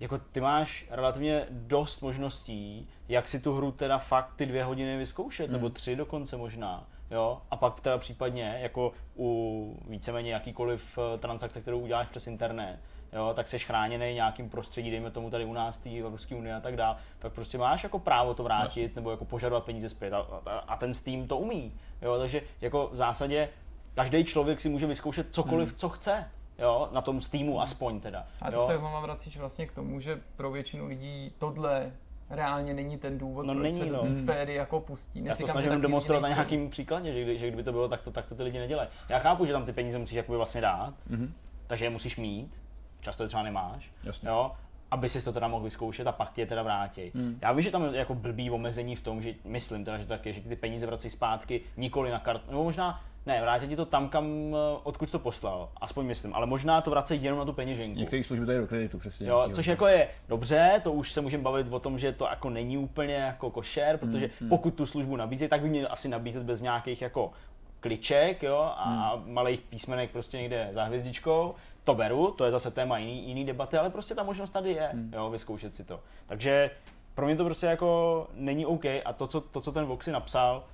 jako 0.00 0.18
ty 0.18 0.40
máš 0.40 0.86
relativně 0.90 1.46
dost 1.50 2.00
možností, 2.00 2.88
jak 3.08 3.28
si 3.28 3.40
tu 3.40 3.54
hru 3.54 3.72
teda 3.72 3.98
fakt 3.98 4.34
ty 4.36 4.46
dvě 4.46 4.64
hodiny 4.64 4.96
vyzkoušet, 4.96 5.44
Hmm. 5.46 5.52
nebo 5.52 5.70
tři 5.70 5.96
dokonce 5.96 6.36
možná, 6.36 6.86
jo, 7.10 7.42
a 7.50 7.56
pak 7.56 7.80
teda 7.80 7.98
případně 7.98 8.58
jako 8.62 8.92
u 9.16 9.76
víceméně 9.88 10.32
jakýkoliv 10.32 10.98
eh, 10.98 11.18
transakce, 11.18 11.60
kterou 11.60 11.78
uděláš 11.80 12.06
přes 12.06 12.26
internet, 12.26 12.78
jo, 13.12 13.32
tak 13.34 13.48
jsi 13.48 13.58
chráněný 13.58 14.14
nějakým 14.14 14.50
prostředí, 14.50 14.90
dejme 14.90 15.10
tomu 15.10 15.30
tady 15.30 15.44
u 15.44 15.52
nás, 15.52 15.78
té 15.78 15.90
Evropské 15.98 16.34
unie 16.34 16.54
a 16.54 16.60
tak 16.60 16.76
dále, 16.76 16.96
tak 17.18 17.32
prostě 17.32 17.58
máš 17.58 17.82
jako 17.82 17.98
právo 17.98 18.34
to 18.34 18.42
vrátit 18.42 18.96
nebo 18.96 19.10
jako 19.10 19.24
požadovat 19.24 19.64
peníze 19.64 19.88
zpět 19.88 20.12
a, 20.12 20.18
a, 20.46 20.58
a 20.58 20.76
ten 20.76 20.94
Steam 20.94 21.26
to 21.28 21.38
umí, 21.38 21.72
jo, 22.02 22.18
takže 22.18 22.42
jako 22.60 22.88
v 22.92 22.96
zásadě 22.96 23.48
každý 23.94 24.24
člověk 24.24 24.60
si 24.60 24.68
může 24.68 24.86
vyzkoušet 24.86 25.26
cokoliv, 25.34 25.68
Hmm. 25.68 25.78
co 25.78 25.88
chce, 25.88 26.24
jo, 26.58 26.88
na 26.92 27.00
tom 27.00 27.20
Steamu 27.20 27.60
aspoň 27.60 28.00
teda. 28.00 28.26
a 28.42 28.50
ty 28.50 28.56
jo. 28.56 28.66
se 28.66 28.78
znovu 28.78 29.00
vracíš 29.02 29.36
vlastně 29.36 29.66
k 29.66 29.72
tomu, 29.72 30.00
že 30.00 30.20
pro 30.36 30.50
většinu 30.50 30.86
lidí 30.86 31.32
tohle 31.38 31.92
reálně 32.30 32.74
není 32.74 32.98
ten 32.98 33.18
důvod, 33.18 33.46
No 33.46 33.54
proč 33.54 33.62
není, 33.62 33.78
se 33.78 33.84
do 33.86 33.92
no. 33.96 34.02
té 34.02 34.14
sféry 34.14 34.54
jako 34.54 34.80
pustí. 34.80 35.24
Já 35.24 35.34
se 35.34 35.42
to 35.42 35.48
snažím 35.48 35.80
demonstrovat 35.80 36.22
na 36.22 36.28
nějakým 36.28 36.70
příkladě, 36.70 37.12
že, 37.12 37.22
kdy, 37.22 37.38
že 37.38 37.46
kdyby 37.48 37.62
to 37.62 37.72
bylo 37.72 37.88
takto, 37.88 38.10
tak 38.10 38.26
to 38.26 38.34
ty 38.34 38.42
lidi 38.42 38.58
nedělají. 38.58 38.88
Já 39.08 39.18
chápu, 39.18 39.44
že 39.44 39.52
tam 39.52 39.64
ty 39.64 39.72
peníze 39.72 39.98
musíš 39.98 40.16
jakoby 40.16 40.36
vlastně 40.36 40.60
dát, 40.60 40.94
Mhm. 41.08 41.32
takže 41.66 41.84
je 41.84 41.90
musíš 41.90 42.16
mít, 42.16 42.62
často 43.02 43.22
je 43.22 43.28
třeba 43.28 43.42
nemáš, 43.42 43.90
Jasně. 44.04 44.28
jo, 44.28 44.52
aby 44.90 45.08
si 45.08 45.24
to 45.24 45.32
teda 45.32 45.48
mohl 45.48 45.64
vyzkoušet 45.64 46.06
a 46.06 46.12
pak 46.12 46.32
tě 46.32 46.46
teda 46.46 46.62
vrátí. 46.62 47.10
Hmm. 47.14 47.38
Já 47.42 47.52
vím, 47.52 47.62
že 47.62 47.70
tam 47.70 47.84
je 47.84 47.98
jako 47.98 48.14
blbý 48.14 48.50
omezení 48.50 48.96
v 48.96 49.02
tom, 49.02 49.22
že 49.22 49.34
myslím 49.44 49.84
teda, 49.84 49.98
že 49.98 50.04
to 50.04 50.08
tak 50.08 50.26
je, 50.26 50.32
že 50.32 50.40
ty 50.40 50.56
peníze 50.56 50.86
vrací 50.86 51.10
zpátky 51.10 51.60
nikoli 51.76 52.10
na 52.10 52.18
kartu, 52.18 52.50
nebo 52.50 52.64
možná 52.64 53.00
ne, 53.26 53.40
vrátí 53.42 53.68
ti 53.68 53.76
to 53.76 53.86
tam, 53.86 54.08
kam, 54.08 54.26
eh, 54.26 54.78
odkud 54.82 55.10
to 55.10 55.18
poslal, 55.18 55.68
aspoň 55.80 56.06
myslím, 56.06 56.34
ale 56.34 56.46
možná 56.46 56.80
to 56.80 56.90
vrací 56.90 57.22
jenom 57.22 57.38
na 57.38 57.44
tu 57.44 57.52
peněženku. 57.52 57.98
Některé 57.98 58.24
služby 58.24 58.46
tady 58.46 58.58
do 58.58 58.66
kreditu, 58.66 58.98
přesně. 58.98 59.28
Jo, 59.28 59.48
což 59.52 59.66
jako 59.66 59.86
je 59.86 60.08
dobře, 60.28 60.80
to 60.84 60.92
už 60.92 61.12
se 61.12 61.20
můžeme 61.20 61.42
bavit 61.42 61.66
o 61.70 61.80
tom, 61.80 61.98
že 61.98 62.12
to 62.12 62.26
jako 62.30 62.50
není 62.50 62.78
úplně 62.78 63.14
jako 63.14 63.50
košer, 63.50 63.98
protože 63.98 64.30
Hmm, 64.40 64.48
pokud 64.48 64.74
tu 64.74 64.86
službu 64.86 65.16
nabízí, 65.16 65.48
tak 65.48 65.60
by 65.62 65.68
měli 65.68 65.86
asi 65.86 66.08
nabízet 66.08 66.42
bez 66.42 66.60
nějakých 66.62 67.02
jako 67.02 67.32
kliček 67.80 68.42
jo, 68.42 68.72
a 68.76 69.12
Hmm. 69.14 69.32
malých 69.34 69.60
písmenek 69.60 70.10
prostě 70.10 70.38
někde 70.38 70.68
za 70.70 70.84
hvězdičkou. 70.84 71.54
To 71.84 71.94
beru, 71.94 72.30
to 72.30 72.44
je 72.44 72.50
zase 72.50 72.70
téma 72.70 72.98
jiný, 72.98 73.28
jiný 73.28 73.44
debaty, 73.44 73.76
ale 73.78 73.90
prostě 73.90 74.14
ta 74.14 74.22
možnost 74.22 74.50
tady 74.50 74.70
je, 74.72 74.88
Hmm. 74.92 75.12
jo, 75.14 75.30
vyzkoušet 75.30 75.74
si 75.74 75.84
to. 75.84 76.00
Takže 76.26 76.70
pro 77.14 77.26
mě 77.26 77.36
to 77.36 77.44
prostě 77.44 77.66
jako 77.66 78.26
není 78.34 78.66
OK 78.66 78.84
a 78.84 79.12
to, 79.16 79.26
co, 79.26 79.40
to, 79.40 79.60
co 79.60 79.72
ten 79.72 79.84
Voxy 79.84 80.12
napsal, 80.12 80.64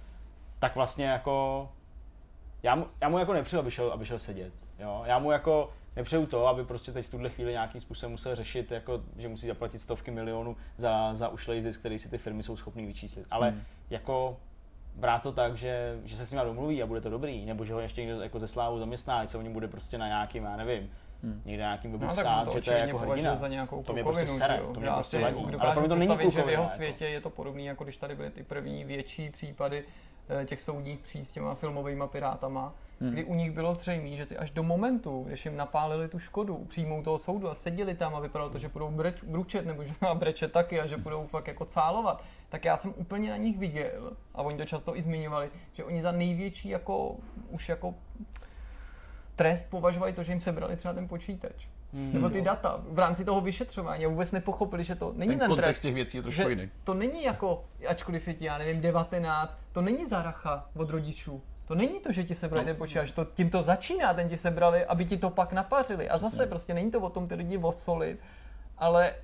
tak 0.59 0.75
vlastně 0.75 1.05
jako 1.07 1.68
já 2.62 2.75
mu, 2.75 2.87
já 3.01 3.09
mu 3.09 3.18
jako 3.18 3.33
nepřeju, 3.33 3.61
aby 3.61 3.71
šel, 3.71 3.90
aby 3.92 4.07
šel 4.07 4.18
sedět. 4.18 4.53
Jo? 4.79 5.03
Já 5.07 5.18
mu 5.18 5.31
jako 5.33 5.71
nepřeju 5.97 6.27
to, 6.27 6.47
aby 6.47 6.64
prostě 6.64 6.92
teď 6.92 7.07
v 7.07 7.11
tuhle 7.11 7.31
chvíli 7.31 7.53
nějakým 7.53 7.81
způsobem 7.81 8.11
musel 8.11 8.37
řešit, 8.37 8.71
jako, 8.71 9.01
že 9.16 9.29
musí 9.29 9.47
zaplatit 9.47 9.79
stovky 9.79 10.11
milionů 10.11 10.57
za, 10.77 11.14
za 11.14 11.29
ušlej 11.29 11.62
zisk, 11.62 11.81
který 11.81 11.99
si 11.99 12.09
ty 12.09 12.18
firmy 12.18 12.42
jsou 12.42 12.57
schopný 12.57 12.87
vyčíslit. 12.87 13.27
Ale 13.31 13.49
Hmm. 13.51 13.62
jako 13.90 14.37
brát 14.94 15.22
to 15.22 15.33
tak, 15.33 15.57
že, 15.57 16.01
že 16.05 16.16
se 16.16 16.27
s 16.27 16.33
ním 16.33 16.40
domluví 16.44 16.83
a 16.83 16.87
bude 16.87 17.01
to 17.01 17.11
dobrý, 17.11 17.46
nebo 17.46 17.64
že 17.64 17.74
ho 17.74 17.81
ještě 17.81 18.01
někdo 18.05 18.20
jako 18.22 18.38
ze 18.38 18.46
slávu 18.46 18.79
zaměstná, 18.79 19.27
se 19.27 19.38
o 19.38 19.42
něm 19.42 19.53
bude 19.53 19.68
prostě 19.68 19.98
na 19.98 20.07
nějakým, 20.07 20.44
já 20.44 20.57
nevím, 20.57 20.90
Hmm. 21.22 21.42
někde 21.44 21.62
na 21.62 21.68
nějakým 21.68 21.92
webu 21.92 22.07
No, 22.07 22.12
psát, 22.12 22.44
to 22.44 22.51
že 22.53 22.61
to 22.61 22.70
je 22.70 22.79
jako 22.79 22.98
hrdina. 22.98 23.35
za 23.35 23.48
nějakou 23.48 23.83
to 23.83 23.92
mě 23.92 24.05
prostě 24.05 24.27
sere, 24.27 24.61
to 24.74 24.81
mě 24.81 24.90
prostě 24.90 25.18
vadí. 25.18 25.44
Ale 25.59 25.72
pro 25.72 25.81
mě 25.81 25.88
to 25.88 25.94
není 25.96 26.12
že 26.12 26.16
v 26.16 26.20
jeho 26.20 26.33
klukovina, 26.42 26.66
světě 26.66 27.07
je 27.07 27.20
to 27.20 27.31
podobné, 27.31 27.62
jako 27.62 27.85
když 27.85 27.96
tady 27.96 28.14
byly 28.14 28.31
ty 28.31 28.42
první 28.42 28.85
větší 28.85 29.31
případy 29.31 29.85
eh, 30.42 30.46
těch 30.46 30.62
soudních 30.62 30.98
pří 30.98 31.24
s 31.24 31.33
těma 31.33 31.55
filmovými 31.55 32.05
pirátama, 32.12 32.72
Hmm. 33.01 33.11
kdy 33.11 33.24
u 33.24 33.35
nich 33.35 33.51
bylo 33.51 33.74
zřejmé, 33.74 34.16
že 34.16 34.24
si 34.24 34.37
až 34.37 34.51
do 34.51 34.62
momentu, 34.62 35.24
když 35.29 35.44
jim 35.44 35.57
napálili 35.57 36.09
tu 36.09 36.18
škodu, 36.18 36.64
přijmou 36.68 37.03
toho 37.03 37.18
soudu 37.18 37.51
a 37.51 37.55
seděli 37.55 37.94
tam 37.94 38.14
a 38.14 38.20
vypadalo 38.20 38.51
to, 38.51 38.59
že 38.59 38.68
budou 38.68 38.90
breč, 38.90 39.16
bručet 39.22 39.66
nebo 39.66 39.85
že 39.85 39.92
má 40.01 40.14
brečet 40.14 40.53
taky 40.53 40.81
a 40.81 40.87
že 40.87 40.96
budou 40.96 41.27
fakt 41.27 41.46
jako 41.48 41.64
cálovat, 41.64 42.22
tak 42.49 42.65
já 42.65 42.77
jsem 42.77 42.95
úplně 42.97 43.31
na 43.31 43.37
nich 43.37 43.59
viděl, 43.59 44.13
a 44.35 44.43
oni 44.43 44.59
to 44.59 44.65
často 44.65 44.97
i 44.97 45.03
zmiňovali, 45.03 45.51
že 45.73 45.85
oni 45.85 46.03
za 46.03 46.13
největší 46.13 46.69
jako 46.69 47.17
už 47.49 47.69
jako 47.69 47.95
trest 49.37 49.71
považovali 49.71 50.13
to, 50.13 50.23
že 50.23 50.33
jim 50.33 50.41
sebrali 50.41 50.77
třeba 50.77 50.95
ten 50.95 51.09
počítač. 51.09 51.67
Hmm. 51.93 52.13
Nebo 52.13 52.29
ty 52.31 52.43
data 52.43 52.81
v 52.89 52.99
rámci 52.99 53.25
toho 53.25 53.41
vyšetřování 53.41 54.05
a 54.05 54.09
vůbec 54.09 54.33
nepochopili, 54.33 54.85
že 54.85 54.95
to 54.95 55.13
není 55.17 55.31
Ten 55.31 55.39
ten, 55.39 55.49
kontext 55.49 55.67
trest. 55.69 55.81
těch 55.81 55.95
věcí 55.95 56.17
je 56.17 56.23
trošku 56.23 56.49
jiný. 56.49 56.71
to 56.85 56.95
není 56.95 57.23
jako, 57.25 57.65
ačkoliv 57.89 58.29
je 58.29 58.35
ti, 58.35 58.45
já 58.45 58.59
nevím, 58.59 58.81
19, 58.81 59.59
to 59.73 59.83
není 59.83 60.07
zaracha 60.07 60.69
od 60.77 60.91
rodičů. 60.91 61.43
To 61.65 61.75
není 61.75 62.01
to, 62.01 62.13
že 62.13 62.25
ti 62.25 62.35
sebrali 62.35 62.65
No. 62.65 62.73
ten 62.73 62.77
počítač, 62.77 63.11
to, 63.11 63.25
tím 63.25 63.51
to 63.51 63.63
začíná, 63.63 64.15
ten 64.15 64.29
ti 64.29 64.37
sebrali, 64.37 64.85
aby 64.85 65.05
ti 65.05 65.17
to 65.17 65.31
pak 65.31 65.53
napařili. 65.53 66.09
A 66.09 66.19
zase 66.19 66.37
Přesně. 66.37 66.47
prostě 66.47 66.75
není 66.75 66.91
to 66.91 67.01
o 67.01 67.11
tom 67.11 67.29
ty 67.29 67.35
lidi 67.35 67.59
osolit, 67.59 68.21
ale 68.79 69.15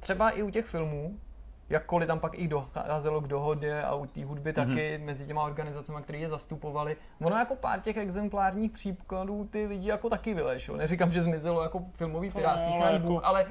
třeba 0.00 0.30
i 0.30 0.42
u 0.42 0.50
těch 0.50 0.66
filmů, 0.66 1.18
jakkoliv 1.68 2.06
tam 2.06 2.20
pak 2.20 2.38
i 2.38 2.48
docházelo 2.48 3.20
k 3.20 3.26
dohodě 3.28 3.82
a 3.82 3.94
u 3.94 4.06
té 4.06 4.24
hudby 4.24 4.52
Mhm. 4.56 4.68
taky 4.68 4.98
mezi 4.98 5.26
těma 5.26 5.42
organizacemi, 5.42 5.98
které 6.02 6.18
je 6.18 6.28
zastupovali. 6.28 6.96
Ono 7.20 7.36
jako 7.36 7.56
pár 7.56 7.80
těch 7.80 7.96
exemplárních 7.96 8.70
příkladů 8.72 9.48
ty 9.50 9.66
lidi 9.66 9.88
jako 9.88 10.10
taky 10.10 10.34
vylešlo. 10.34 10.76
Neříkám, 10.76 11.10
že 11.12 11.22
zmizelo 11.22 11.62
jako 11.62 11.82
filmový 11.90 12.26
No, 12.34 12.40
chraň 12.40 12.92
jako 12.92 13.06
Bůh, 13.06 13.20
ale 13.24 13.46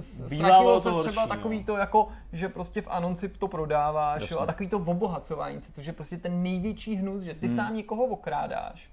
ztratilo 0.00 0.74
to 0.74 0.80
se 0.80 1.08
třeba 1.08 1.22
horší, 1.22 1.36
takový 1.36 1.58
no. 1.58 1.64
to 1.64 1.76
jako, 1.76 2.08
že 2.32 2.48
prostě 2.48 2.82
v 2.82 2.88
anonci 2.90 3.28
to 3.28 3.48
prodáváš 3.48 4.20
Jasně. 4.20 4.34
jo, 4.34 4.40
a 4.40 4.46
takový 4.46 4.68
to 4.68 4.76
obohacování 4.76 5.60
se, 5.60 5.72
což 5.72 5.86
je 5.86 5.92
prostě 5.92 6.16
ten 6.18 6.42
největší 6.42 6.96
hnus, 6.96 7.22
že 7.22 7.34
ty 7.34 7.46
Hmm. 7.46 7.56
sám 7.56 7.76
někoho 7.76 8.04
okrádáš 8.04 8.90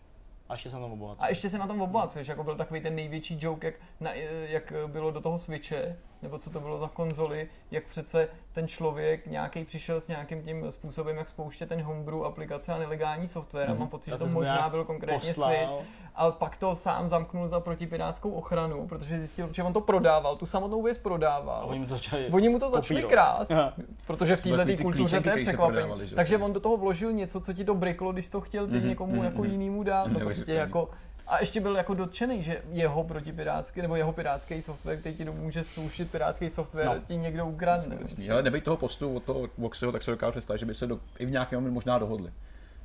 A 0.50 0.54
ještě 0.54 0.70
jsem 0.70 0.82
tam 0.82 0.92
obohatil. 0.92 1.24
a 1.26 1.28
ještě 1.30 1.50
se 1.50 1.58
na 1.58 1.68
tom 1.68 1.82
obohacuješ, 1.82 2.28
jako 2.28 2.44
byl 2.44 2.56
takový 2.56 2.82
ten 2.82 2.96
největší 2.96 3.38
joke, 3.42 3.68
jak, 3.68 3.76
na, 4.00 4.14
jak 4.48 4.74
bylo 4.88 5.12
do 5.12 5.22
toho 5.22 5.38
Switche, 5.38 5.96
nebo 6.22 6.38
co 6.38 6.50
to 6.50 6.60
bylo 6.60 6.78
za 6.80 6.88
konzoli, 6.88 7.48
jak 7.72 7.84
přece 7.84 8.28
ten 8.54 8.68
člověk 8.68 9.28
nějaký 9.28 9.66
přišel 9.66 10.02
s 10.02 10.08
nějakým 10.08 10.42
tím 10.42 10.72
způsobem, 10.72 11.18
jak 11.18 11.30
spouštět 11.30 11.70
ten 11.70 11.82
homebrew 11.82 12.24
aplikace 12.26 12.74
a 12.74 12.78
nelegální 12.78 13.28
software. 13.28 13.68
A 13.70 13.72
Mhm. 13.72 13.80
mám 13.80 13.90
pocit, 13.90 14.10
že 14.12 14.18
to 14.18 14.26
to 14.28 14.32
možná 14.32 14.70
byl 14.70 14.84
konkrétně 14.86 15.34
poslal. 15.34 15.52
Switch. 15.52 15.88
Ale 16.16 16.32
pak 16.32 16.58
to 16.58 16.76
sám 16.76 17.08
zamknul 17.08 17.48
za 17.48 17.60
protipirátskou 17.60 18.32
ochranu, 18.32 18.88
protože 18.88 19.20
zjistil, 19.20 19.50
že 19.54 19.64
on 19.64 19.74
to 19.74 19.82
prodával, 19.82 20.36
tu 20.36 20.46
samotnou 20.46 20.82
věc 20.84 20.98
A 20.98 21.02
prodával. 21.02 21.66
oni 21.70 21.80
mi 21.80 21.86
to 21.86 21.94
začali 21.94 22.30
Oni 22.32 22.50
mu 22.50 22.60
to 22.60 22.70
začali 22.70 23.04
krást, 23.04 23.52
Aha. 23.52 23.74
protože 24.08 24.36
v 24.36 24.44
To 24.44 24.58
této 24.66 24.84
kultuře 24.84 25.22
to 25.22 25.30
je 25.30 25.38
překvapení. 25.38 25.92
Takže 26.16 26.38
on 26.38 26.54
do 26.54 26.60
toho 26.60 26.78
vložil 26.78 27.12
něco, 27.14 27.42
co 27.42 27.54
ti 27.54 27.66
to 27.66 27.76
briklo, 27.76 28.12
když 28.12 28.30
to 28.30 28.42
chtěl 28.42 28.68
ty 28.68 28.78
Mhm, 28.78 28.88
někomu 28.90 29.16
mhm, 29.16 29.24
jako 29.26 29.42
mhm. 29.42 29.52
jinému 29.52 29.84
dát. 29.84 30.08
No 30.08 30.20
prostě 30.20 30.54
jako 30.54 30.90
a 31.28 31.40
ještě 31.40 31.62
byl 31.62 31.76
jako 31.76 31.94
dotčený, 31.94 32.44
že 32.44 32.62
jeho 32.72 33.04
protipirátský 33.04 33.82
nebo 33.82 33.96
jeho 33.96 34.14
pirátský 34.14 34.62
software, 34.62 34.98
který 34.98 35.16
ti 35.16 35.26
může 35.26 35.64
spouštět 35.64 36.12
pirátský 36.12 36.50
software, 36.50 36.86
No. 36.86 36.96
ti 37.08 37.18
někdo 37.18 37.46
ukradne. 37.46 37.98
Ale 38.32 38.44
nebejt 38.44 38.64
toho 38.64 38.78
postu 38.78 39.16
od 39.16 39.24
toho 39.24 39.50
Voxyho, 39.58 39.92
tak 39.92 40.04
se 40.04 40.12
dokážu 40.12 40.32
představit, 40.32 40.60
že 40.60 40.66
by 40.66 40.74
se 40.74 40.88
do, 40.88 41.00
i 41.20 41.26
v 41.26 41.32
nějakém 41.32 41.72
možná 41.74 42.00
dohodli. 42.00 42.32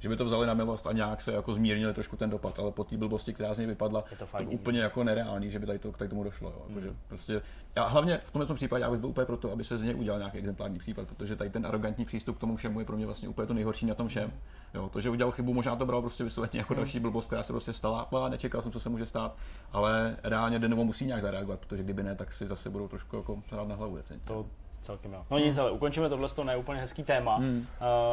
Že 0.03 0.09
by 0.09 0.17
to 0.17 0.25
vzali 0.25 0.47
na 0.47 0.55
milost 0.55 0.87
a 0.87 0.93
nějak 0.93 1.21
se 1.21 1.33
jako 1.33 1.55
zmírnili 1.55 1.95
trošku 1.95 2.17
ten 2.17 2.31
dopad, 2.31 2.59
ale 2.59 2.73
po 2.73 2.85
té 2.85 2.97
blbosti, 2.97 3.35
která 3.35 3.55
z 3.55 3.59
něj 3.59 3.67
vypadla, 3.67 4.05
Je 4.11 4.17
to 4.17 4.27
to 4.27 4.51
úplně 4.51 4.81
jako 4.81 5.05
nereálný, 5.05 5.51
že 5.51 5.59
by 5.59 5.67
tady 5.67 5.79
to, 5.79 5.93
k 5.93 5.99
tady 5.99 6.09
tomu 6.09 6.25
došlo. 6.25 6.51
Jo. 6.51 6.65
Jako, 6.69 6.81
že 6.81 6.95
prostě, 7.09 7.43
a 7.77 7.87
hlavně 7.87 8.21
v 8.25 8.31
tomhle 8.31 8.47
tom 8.47 8.57
případě 8.57 8.83
já 8.83 8.91
bych 8.91 9.01
byl 9.01 9.09
úplně 9.09 9.25
proto, 9.25 9.53
aby 9.53 9.65
se 9.65 9.79
z 9.79 9.83
něj 9.83 9.95
udělal 9.95 10.19
nějaký 10.19 10.39
exemplární 10.39 10.79
případ, 10.79 11.09
protože 11.09 11.37
tady 11.37 11.51
ten 11.51 11.67
arrogantní 11.67 12.05
přístup 12.05 12.37
k 12.37 12.41
tomu 12.41 12.57
všemu 12.57 12.81
je 12.81 12.87
pro 12.87 12.97
mě 12.97 13.07
vlastně 13.07 13.29
úplně 13.29 13.47
to 13.47 13.55
nejhorší 13.55 13.87
na 13.87 13.95
tom 13.95 14.09
všem. 14.09 14.33
Jo, 14.75 14.89
to, 14.89 15.01
že 15.01 15.11
udělal 15.11 15.33
chybu, 15.33 15.55
možná 15.55 15.77
to 15.77 15.87
bral 15.87 16.01
prostě 16.01 16.25
vysloveně 16.25 16.59
jako 16.59 16.75
další 16.75 17.01
blbost, 17.01 17.27
která 17.27 17.43
se 17.43 17.53
prostě 17.53 17.73
stala, 17.73 18.01
a 18.01 18.29
nečekal 18.29 18.63
jsem, 18.63 18.73
co 18.73 18.81
se 18.81 18.89
může 18.89 19.07
stát, 19.07 19.37
ale 19.73 20.17
reálně 20.25 20.59
Denovo 20.59 20.85
musí 20.85 21.07
nějak 21.07 21.21
zareagovat, 21.21 21.61
protože 21.61 21.83
kdyby 21.83 22.03
ne, 22.03 22.15
tak 22.15 22.33
si 22.33 22.47
zase 22.47 22.71
budou 22.71 22.89
trošku 22.89 23.17
jako 23.17 23.43
hrát 23.51 23.69
na 23.69 23.75
hlavu 23.75 23.97
decentně. 23.97 24.27
To 24.27 24.47
celkem 24.83 25.13
jo. 25.13 25.27
No 25.31 25.39
nic, 25.39 25.59
ale 25.59 25.71
ukončíme 25.71 26.09
tohle 26.09 26.29
to 26.29 26.45
neúplně 26.45 26.81
hezký 26.81 27.03
téma, 27.03 27.37
Hmm. 27.37 27.67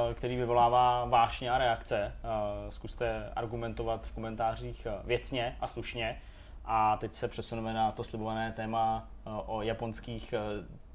eh, 0.10 0.14
který 0.14 0.36
vyvolává 0.36 1.06
vášně 1.06 1.52
a 1.52 1.58
reakce. 1.58 1.98
Eh, 2.24 2.72
Zkuste 2.72 3.32
argumentovat 3.36 4.06
v 4.08 4.12
komentářích 4.12 4.86
eh, 4.86 4.94
věcně 5.04 5.56
a 5.62 5.68
slušně. 5.68 6.22
A 6.66 6.98
teď 6.98 7.14
se 7.14 7.28
přesuneme 7.28 7.74
na 7.74 7.92
to 7.92 8.04
slibované 8.04 8.52
téma 8.52 9.08
o 9.26 9.62
japonských 9.62 10.34
eh, 10.34 10.40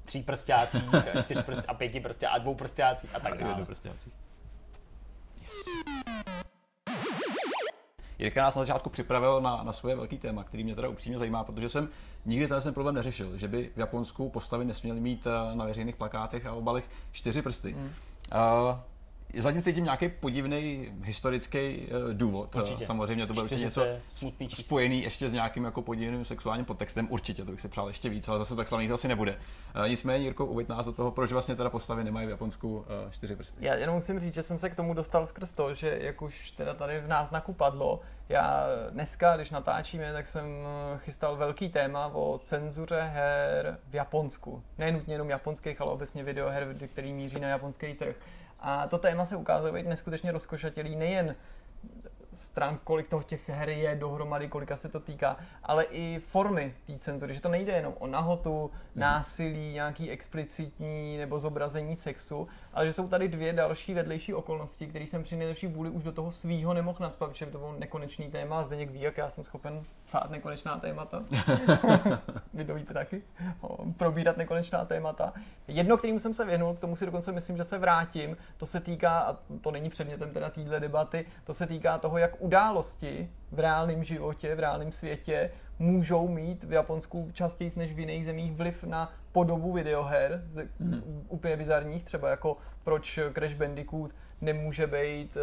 tří 0.05 0.23
prstácích, 0.23 0.83
čtyř 1.23 1.43
prst 1.43 1.61
a 1.67 1.73
pěti 1.73 1.99
prstácích 1.99 2.35
a 2.35 2.37
dvou 2.37 2.55
prstácích 2.55 3.15
a 3.15 3.19
tak 3.19 3.37
dále. 3.37 3.65
Jirka 8.19 8.41
nás 8.41 8.55
na 8.55 8.61
začátku 8.61 8.89
připravil 8.89 9.41
na, 9.41 9.63
na 9.63 9.73
svoje 9.73 9.95
velký 9.95 10.17
téma, 10.17 10.43
který 10.43 10.63
mě 10.63 10.75
teda 10.75 10.87
upřímně 10.89 11.19
zajímá, 11.19 11.43
protože 11.43 11.69
jsem 11.69 11.89
nikdy 12.25 12.47
ten 12.47 12.73
problém 12.73 12.95
neřešil, 12.95 13.37
že 13.37 13.47
by 13.47 13.69
v 13.75 13.79
Japonsku 13.79 14.29
postavy 14.29 14.65
nesměly 14.65 14.99
mít 14.99 15.27
eh, 15.27 15.55
na 15.55 15.65
veřejných 15.65 15.95
plakátech 15.95 16.45
a 16.45 16.53
obalech 16.53 16.89
čtyři 17.11 17.41
prsty. 17.41 17.73
Mm. 17.73 17.83
Uh, 17.85 18.79
Zatím 19.37 19.61
cítím 19.61 19.83
nějaký 19.83 20.09
podivný 20.09 20.93
historický 21.01 21.87
uh, 21.87 22.13
důvod. 22.13 22.55
Určitě. 22.55 22.85
Samozřejmě 22.85 23.27
to 23.27 23.33
bylo 23.33 23.43
určitě 23.43 23.63
něco 23.63 23.85
spojený 24.53 25.03
ještě 25.03 25.29
s 25.29 25.33
nějakým 25.33 25.63
jako 25.63 25.81
podivným 25.81 26.25
sexuálním 26.25 26.65
podtextem. 26.65 27.07
Určitě, 27.11 27.45
to 27.45 27.51
bych 27.51 27.61
si 27.61 27.67
přál 27.67 27.87
ještě 27.87 28.09
víc, 28.09 28.27
ale 28.27 28.37
zase 28.37 28.55
tak 28.55 28.67
slavný 28.67 28.87
to 28.87 28.93
asi 28.93 29.07
nebude. 29.07 29.37
Nicméně, 29.87 30.23
Jirko, 30.23 30.45
uveď 30.45 30.67
nás 30.67 30.85
do 30.85 30.91
toho, 30.91 31.11
proč 31.11 31.31
vlastně 31.31 31.55
teda 31.55 31.69
postavy 31.69 32.03
nemají 32.03 32.27
v 32.27 32.29
Japonsku 32.29 32.85
čtyři 33.11 33.35
prsty. 33.35 33.65
Já 33.65 33.75
jenom 33.75 33.95
musím 33.95 34.19
říct, 34.19 34.33
že 34.33 34.41
jsem 34.41 34.59
se 34.59 34.69
k 34.69 34.75
tomu 34.75 34.93
dostal 34.93 35.25
skrz 35.25 35.53
to, 35.53 35.73
že 35.73 35.97
jak 36.01 36.21
už 36.21 36.51
teda 36.51 36.73
tady 36.73 36.99
v 36.99 37.07
náznaku 37.07 37.53
padlo, 37.53 37.99
já 38.29 38.67
dneska, 38.89 39.35
když 39.35 39.49
natáčíme, 39.49 40.13
tak 40.13 40.25
jsem 40.25 40.45
chystal 40.97 41.35
velký 41.35 41.69
téma 41.69 42.07
o 42.13 42.37
cenzuře 42.37 43.01
her 43.01 43.79
v 43.89 43.95
Japonsku. 43.95 44.63
Ne 44.77 45.01
jenom 45.07 45.29
japonských, 45.29 45.81
ale 45.81 45.91
obecně 45.91 46.23
videoher, 46.23 46.75
který 46.87 47.13
míří 47.13 47.39
na 47.39 47.47
japonský 47.47 47.93
trh. 47.93 48.15
A 48.59 48.87
to 48.87 48.97
téma 48.97 49.25
se 49.25 49.35
ukázalo 49.35 49.73
být 49.73 49.87
neskutečně 49.87 50.31
rozkošatělý 50.31 50.95
nejen 50.95 51.35
stran, 52.35 52.79
kolik 52.83 53.07
toho 53.07 53.23
těch 53.23 53.49
her 53.49 53.69
je 53.69 53.95
dohromady, 53.95 54.47
kolika 54.47 54.77
se 54.77 54.89
to 54.89 54.99
týká, 54.99 55.37
ale 55.63 55.83
i 55.83 56.19
formy 56.19 56.73
té 56.87 56.97
cenzury, 56.97 57.33
že 57.33 57.41
to 57.41 57.49
nejde 57.49 57.71
jenom 57.71 57.93
o 57.99 58.07
nahotu, 58.07 58.71
mm. 58.73 59.01
násilí, 59.01 59.73
nějaký 59.73 60.09
explicitní 60.09 61.17
nebo 61.17 61.39
zobrazení 61.39 61.95
sexu, 61.95 62.47
ale 62.73 62.85
že 62.85 62.93
jsou 62.93 63.07
tady 63.07 63.27
dvě 63.27 63.53
další 63.53 63.93
vedlejší 63.93 64.33
okolnosti, 64.33 64.87
které 64.87 65.05
jsem 65.05 65.23
při 65.23 65.35
nejlepší 65.35 65.67
vůli 65.67 65.89
už 65.89 66.03
do 66.03 66.11
toho 66.11 66.31
svýho 66.31 66.73
nemohl 66.73 66.97
nadspat, 67.01 67.29
protože 67.29 67.45
to 67.45 67.57
byl 67.57 67.75
nekonečný 67.79 68.31
téma 68.31 68.59
a 68.59 68.63
zde 68.63 68.85
ví, 68.85 69.01
jak 69.01 69.17
já 69.17 69.29
jsem 69.29 69.43
schopen 69.43 69.83
psát 70.05 70.29
nekonečná 70.29 70.77
témata. 70.77 71.23
Vy 72.53 72.65
to 72.65 72.75
víte 72.75 72.93
taky? 72.93 73.21
Probírat 73.97 74.37
nekonečná 74.37 74.85
témata. 74.85 75.33
Jedno, 75.67 75.97
kterým 75.97 76.19
jsem 76.19 76.33
se 76.33 76.45
věnul, 76.45 76.73
k 76.73 76.79
tomu 76.79 76.95
si 76.95 77.05
dokonce 77.05 77.31
myslím, 77.31 77.57
že 77.57 77.63
se 77.63 77.77
vrátím, 77.77 78.37
to 78.57 78.65
se 78.65 78.79
týká, 78.79 79.19
a 79.19 79.37
to 79.61 79.71
není 79.71 79.89
předmětem 79.89 80.31
teda 80.31 80.49
téhle 80.49 80.79
debaty, 80.79 81.25
to 81.43 81.53
se 81.53 81.67
týká 81.67 81.97
toho, 81.97 82.17
jak 82.25 82.41
události 82.41 83.29
v 83.51 83.59
reálném 83.59 84.03
životě, 84.03 84.55
v 84.55 84.59
reálném 84.59 84.91
světě 84.91 85.51
můžou 85.79 86.27
mít 86.27 86.63
v 86.63 86.71
Japonsku 86.71 87.29
častěji 87.33 87.71
než 87.75 87.93
v 87.93 87.99
jiných 87.99 88.25
zemích 88.25 88.51
vliv 88.53 88.83
na 88.83 89.13
podobu 89.31 89.73
videoher, 89.73 90.43
z, 90.47 90.67
hmm. 90.79 91.25
úplně 91.29 91.57
bizarních, 91.57 92.03
třeba 92.03 92.29
jako 92.29 92.57
proč 92.83 93.19
Crash 93.33 93.55
Bandicoot 93.55 94.11
nemůže 94.41 94.87
být 94.87 95.35
uh, 95.35 95.41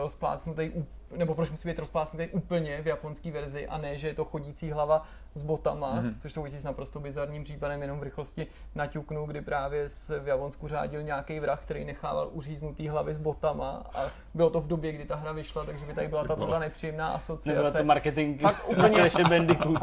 rozplácnutý, 0.00 0.70
nebo 1.16 1.34
proč 1.34 1.50
musí 1.50 1.68
být 1.68 1.78
rozplácnutý 1.78 2.28
úplně 2.28 2.82
v 2.82 2.86
japonské 2.86 3.30
verzi 3.30 3.66
a 3.66 3.78
ne, 3.78 3.98
že 3.98 4.08
je 4.08 4.14
to 4.14 4.24
chodící 4.24 4.70
hlava 4.70 5.06
s 5.34 5.42
botama, 5.42 6.02
mm-hmm. 6.02 6.14
což 6.18 6.32
souvisí 6.32 6.58
s 6.58 6.64
naprosto 6.64 7.00
bizarním 7.00 7.44
případem, 7.44 7.82
jenom 7.82 8.00
v 8.00 8.02
rychlosti 8.02 8.46
naťuknu, 8.74 9.26
kdy 9.26 9.40
právě 9.40 9.86
v 10.20 10.28
Japonsku 10.28 10.68
řádil 10.68 11.02
nějaký 11.02 11.40
vrah, 11.40 11.62
který 11.62 11.84
nechával 11.84 12.28
uříznutý 12.32 12.88
hlavy 12.88 13.14
s 13.14 13.18
botama 13.18 13.82
a 13.94 14.00
bylo 14.34 14.50
to 14.50 14.60
v 14.60 14.66
době, 14.66 14.92
kdy 14.92 15.04
ta 15.04 15.16
hra 15.16 15.32
vyšla, 15.32 15.64
takže 15.64 15.86
by 15.86 15.94
tady 15.94 16.08
byla 16.08 16.24
ta 16.24 16.36
tohle 16.36 16.60
nepříjemná 16.60 17.08
asociace. 17.08 17.50
Nebyla 17.50 17.70
to 17.70 17.84
marketing 17.84 18.40
Fakt 18.40 18.68
úplně, 18.68 19.10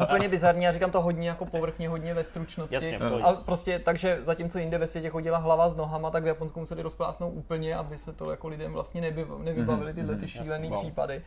úplně 0.02 0.28
bizarní, 0.28 0.64
já 0.64 0.72
říkám 0.72 0.90
to 0.90 1.02
hodně 1.02 1.28
jako 1.28 1.46
povrchně, 1.46 1.88
hodně 1.88 2.14
ve 2.14 2.24
stručnosti. 2.24 2.74
Jasně, 2.74 2.98
a 2.98 3.32
prostě, 3.32 3.78
takže 3.78 4.18
zatímco 4.22 4.58
jinde 4.58 4.78
ve 4.78 4.86
světě 4.86 5.10
chodila 5.10 5.38
hlava 5.38 5.68
s 5.68 5.76
nohama, 5.76 6.10
tak 6.10 6.22
v 6.22 6.26
Japonsku 6.26 6.60
museli 6.60 6.82
rozplásnout 6.82 7.32
úplně, 7.36 7.76
aby 7.76 7.98
se 7.98 8.12
to 8.12 8.30
jako 8.30 8.48
lidem 8.48 8.72
vlastně 8.72 9.00
nevybavili 9.38 9.94
tyhle 9.94 10.14
ty 10.14 10.20
mhm, 10.20 10.28
šílené 10.28 10.76
případy. 10.76 11.19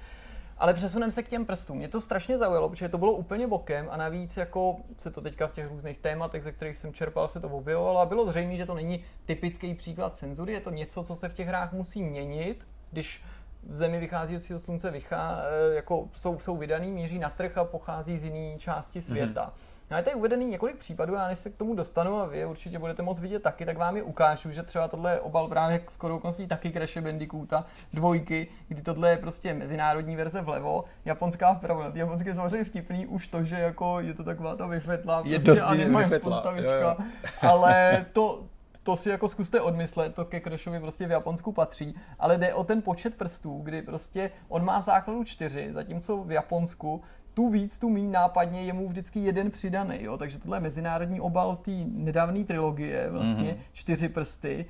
Ale 0.58 0.74
přesuneme 0.74 1.12
se 1.12 1.24
k 1.24 1.30
těm 1.30 1.46
prstům. 1.46 1.78
Mě 1.78 1.88
to 1.88 2.02
strašně 2.02 2.38
zaujalo, 2.38 2.70
protože 2.70 2.90
to 2.90 2.98
bylo 2.98 3.14
úplně 3.14 3.48
bokem 3.48 3.88
a 3.92 3.98
navíc 3.98 4.38
jako 4.38 4.76
se 4.98 5.12
to 5.12 5.22
teďka 5.22 5.48
v 5.48 5.52
těch 5.52 5.68
různých 5.68 5.98
tématech, 5.98 6.44
ze 6.44 6.52
kterých 6.52 6.78
jsem 6.78 6.94
čerpal, 6.94 7.28
se 7.28 7.40
to 7.40 7.48
objevovalo 7.48 8.00
a 8.00 8.06
bylo 8.06 8.28
zřejmé, 8.28 8.58
že 8.58 8.66
to 8.66 8.76
není 8.76 9.04
typický 9.26 9.74
příklad 9.74 10.16
cenzury, 10.16 10.54
je 10.54 10.62
to 10.62 10.70
něco, 10.70 11.04
co 11.04 11.16
se 11.16 11.30
v 11.30 11.34
těch 11.34 11.48
hrách 11.48 11.74
musí 11.74 12.04
měnit, 12.04 12.68
když 12.92 13.24
v 13.70 13.76
zemi 13.76 14.00
vycházícího 14.00 14.60
slunce 14.60 14.92
vychá, 14.92 15.42
eh, 15.42 15.76
jako 15.76 16.10
jsou, 16.14 16.40
jsou 16.40 16.58
vydaný, 16.58 16.92
míří 16.92 17.20
na 17.20 17.30
trh 17.30 17.58
a 17.58 17.64
pochází 17.64 18.18
z 18.18 18.24
jiné 18.24 18.60
části 18.60 19.02
světa. 19.02 19.46
Mm-hmm. 19.46 19.73
No 19.92 19.98
je 19.98 20.04
tady 20.04 20.16
uvedený 20.16 20.46
několik 20.46 20.78
případů, 20.78 21.18
a 21.18 21.28
než 21.28 21.40
se 21.40 21.50
k 21.50 21.56
tomu 21.56 21.76
dostanu 21.76 22.18
a 22.18 22.26
vy 22.26 22.46
určitě 22.46 22.80
budete 22.80 23.04
moc 23.04 23.20
vidět 23.20 23.44
taky, 23.44 23.66
tak 23.66 23.78
vám 23.78 23.98
je 23.98 24.04
ukážu, 24.04 24.52
že 24.52 24.64
třeba 24.64 24.88
tohle 24.88 25.12
je 25.12 25.20
obal 25.20 25.48
právě 25.48 25.82
skoro 25.90 26.16
okolností 26.16 26.48
taky 26.48 26.72
Crash 26.72 26.98
Bandicoota 26.98 27.66
dvojky, 27.94 28.48
kdy 28.68 28.82
tohle 28.82 29.10
je 29.10 29.18
prostě 29.18 29.54
mezinárodní 29.54 30.16
verze 30.16 30.42
vlevo, 30.42 30.84
japonská 31.06 31.54
vpravo. 31.54 31.92
Ty 31.92 32.00
japonské 32.00 32.30
je 32.30 32.36
samozřejmě 32.36 32.64
vtipný 32.64 33.08
už 33.08 33.28
to, 33.28 33.44
že 33.44 33.60
jako 33.60 34.00
je 34.00 34.14
to 34.14 34.24
taková 34.24 34.56
ta 34.56 34.68
vyfetlá, 34.68 35.22
je 35.26 35.40
prostě 35.40 35.64
anime 35.64 36.20
postavička, 36.20 36.76
jo, 36.76 36.82
jo. 36.82 36.96
ale 37.42 38.06
to, 38.14 38.44
to 38.84 38.96
si 38.96 39.10
jako 39.10 39.28
zkuste 39.28 39.62
odmyslet, 39.62 40.16
to 40.16 40.26
ke 40.26 40.42
Crashovi 40.42 40.80
prostě 40.80 41.08
v 41.08 41.12
Japonsku 41.12 41.52
patří, 41.52 41.96
ale 42.20 42.38
jde 42.38 42.54
o 42.54 42.64
ten 42.64 42.82
počet 42.82 43.16
prstů, 43.16 43.62
kdy 43.64 43.82
prostě 43.82 44.32
on 44.48 44.66
má 44.66 44.82
základu 44.82 45.24
čtyři, 45.24 45.74
zatímco 45.74 46.24
v 46.24 46.32
Japonsku 46.32 47.04
tu 47.34 47.50
víc, 47.50 47.80
tu 47.80 47.90
méně 47.90 48.10
nápadně 48.10 48.64
je 48.64 48.74
mu 48.74 48.88
vždycky 48.88 49.20
jeden 49.20 49.52
přidaný, 49.52 49.98
jo? 50.00 50.18
takže 50.18 50.40
tohle 50.40 50.58
je 50.58 50.62
mezinárodní 50.62 51.22
obal 51.22 51.56
té 51.56 51.72
nedávné 51.88 52.44
trilogie, 52.44 53.10
vlastně 53.10 53.52
mm-hmm. 53.54 53.74
čtyři 53.74 54.10
prsty, 54.10 54.66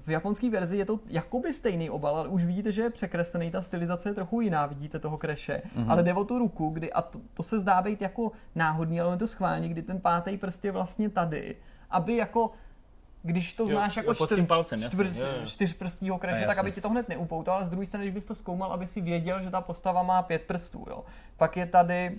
v 0.00 0.08
japonské 0.08 0.50
verzi 0.50 0.76
je 0.76 0.84
to 0.84 1.00
jakoby 1.06 1.52
stejný 1.52 1.90
obal, 1.90 2.16
ale 2.16 2.28
už 2.28 2.44
vidíte, 2.44 2.72
že 2.72 2.82
je 2.82 2.90
překreslený, 2.90 3.50
ta 3.50 3.62
stylizace 3.62 4.08
je 4.08 4.14
trochu 4.14 4.40
jiná, 4.40 4.66
vidíte 4.66 4.98
toho 4.98 5.18
kreše, 5.18 5.62
mm-hmm. 5.64 5.84
ale 5.88 6.02
jde 6.02 6.14
o 6.14 6.24
tu 6.24 6.38
ruku, 6.38 6.68
kdy, 6.68 6.92
a 6.92 7.02
to, 7.02 7.20
to 7.34 7.42
se 7.42 7.58
zdá 7.58 7.82
být 7.82 8.02
jako 8.02 8.32
náhodný, 8.54 9.00
ale 9.00 9.14
je 9.14 9.18
to 9.18 9.26
schválně, 9.26 9.68
kdy 9.68 9.82
ten 9.82 10.00
pátý 10.00 10.36
prst 10.36 10.64
je 10.64 10.72
vlastně 10.72 11.08
tady, 11.08 11.56
aby 11.90 12.16
jako 12.16 12.50
když 13.26 13.54
to 13.54 13.66
znáš 13.66 13.96
jo, 13.96 14.00
jako 14.00 14.22
jo, 14.22 14.26
čtyř, 14.26 14.46
palcem, 14.46 14.82
čtyř, 14.82 15.18
čtyřprstního 15.46 16.18
kreše, 16.18 16.46
tak 16.46 16.58
aby 16.58 16.72
ti 16.72 16.80
to 16.80 16.88
hned 16.88 17.08
neupoutal, 17.08 17.54
ale 17.54 17.64
z 17.64 17.68
druhé 17.68 17.86
strany, 17.86 18.04
když 18.04 18.14
bys 18.14 18.24
to 18.24 18.34
zkoumal, 18.34 18.72
aby 18.72 18.86
si 18.86 19.00
věděl, 19.00 19.42
že 19.42 19.50
ta 19.50 19.60
postava 19.60 20.02
má 20.02 20.22
pět 20.22 20.42
prstů. 20.42 20.86
Jo. 20.90 21.04
Pak 21.36 21.56
je 21.56 21.66
tady 21.66 22.18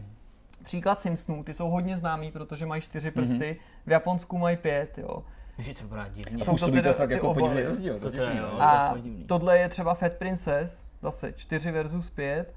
příklad 0.63 0.99
Simpsonů, 0.99 1.43
ty 1.43 1.53
jsou 1.53 1.69
hodně 1.69 1.97
známý, 1.97 2.31
protože 2.31 2.65
mají 2.65 2.81
čtyři 2.81 3.11
prsty, 3.11 3.35
mm-hmm. 3.35 3.87
v 3.87 3.91
Japonsku 3.91 4.37
mají 4.37 4.57
pět. 4.57 4.97
Jo. 4.97 5.23
Je 5.57 5.73
to 5.73 5.87
právě 5.87 6.11
divný. 6.11 6.41
Jsou 6.41 6.57
to, 6.57 6.71
teda, 6.71 6.93
to 6.93 6.97
fakt 6.97 7.09
jako 7.09 7.33
podivný 7.33 7.63
rozdíl. 7.63 7.99
To, 7.99 8.11
to, 8.11 8.21
je, 8.21 8.37
jo, 8.37 8.59
a 8.59 8.95
tohle 9.25 9.57
je 9.57 9.69
třeba 9.69 9.93
Fat 9.93 10.13
Princess, 10.13 10.85
zase 11.01 11.33
4 11.33 11.71
versus 11.71 12.09
5. 12.09 12.53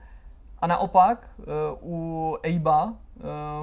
A 0.58 0.66
naopak 0.66 1.30
uh, 1.38 1.44
u 1.92 2.36
Eh, 2.44 2.48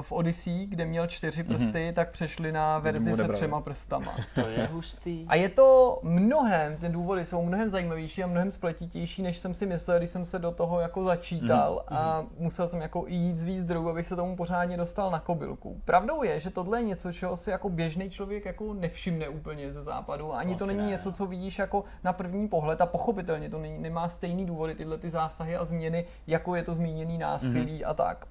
v 0.01 0.11
Odyssey, 0.11 0.65
kde 0.65 0.85
měl 0.85 1.07
čtyři 1.07 1.43
mhm. 1.43 1.53
prsty, 1.53 1.71
mm-hmm. 1.71 1.93
tak 1.93 2.11
přešli 2.11 2.51
na 2.51 2.79
verzi 2.79 3.15
se 3.15 3.27
třema 3.27 3.61
prstama. 3.61 4.15
To 4.35 4.47
je 4.47 4.69
hustý. 4.71 5.25
A 5.27 5.35
je 5.35 5.49
to 5.49 5.99
mnohem, 6.03 6.77
ty 6.77 6.89
důvody 6.89 7.25
jsou 7.25 7.45
mnohem 7.45 7.69
zajímavější 7.69 8.23
a 8.23 8.27
mnohem 8.27 8.51
spletitější, 8.51 9.21
než 9.21 9.37
jsem 9.37 9.53
si 9.53 9.65
myslel, 9.65 9.97
když 9.97 10.09
jsem 10.09 10.25
se 10.25 10.39
do 10.39 10.51
toho 10.51 10.79
jako 10.79 11.03
začítal 11.03 11.83
mm-hmm. 11.87 11.95
a 11.95 12.25
musel 12.37 12.67
jsem 12.67 12.81
jako 12.81 13.05
jít 13.07 13.37
z 13.37 13.43
víc 13.43 13.61
zdrojů, 13.61 13.89
abych 13.89 14.07
se 14.07 14.15
tomu 14.15 14.35
pořádně 14.35 14.77
dostal 14.77 15.11
na 15.11 15.19
kobylku. 15.19 15.81
Pravdou 15.85 16.23
je, 16.23 16.39
že 16.39 16.49
tohle 16.49 16.79
je 16.79 16.83
něco, 16.83 17.13
čeho 17.13 17.37
si 17.37 17.49
jako 17.49 17.69
běžný 17.69 18.09
člověk 18.09 18.45
jako 18.45 18.73
nevšimne 18.73 19.29
úplně 19.29 19.71
ze 19.71 19.81
západu. 19.81 20.33
Ani 20.33 20.53
to, 20.53 20.59
to 20.59 20.65
není 20.65 20.81
ne. 20.81 20.89
něco, 20.89 21.11
co 21.11 21.25
vidíš 21.25 21.59
jako 21.59 21.83
na 22.03 22.13
první 22.13 22.47
pohled 22.47 22.81
a 22.81 22.85
pochopitelně 22.85 23.49
to 23.49 23.59
není, 23.59 23.79
nemá 23.79 24.09
stejný 24.09 24.45
důvody 24.45 24.75
tyhle 24.75 24.97
ty 24.97 25.09
zásahy 25.09 25.55
a 25.55 25.65
změny, 25.65 26.05
jako 26.27 26.55
je 26.55 26.63
to 26.63 26.75
zmíněný 26.75 27.17
násilí 27.17 27.81
mm-hmm. 27.81 27.89
a 27.89 27.93
tak. 27.93 28.27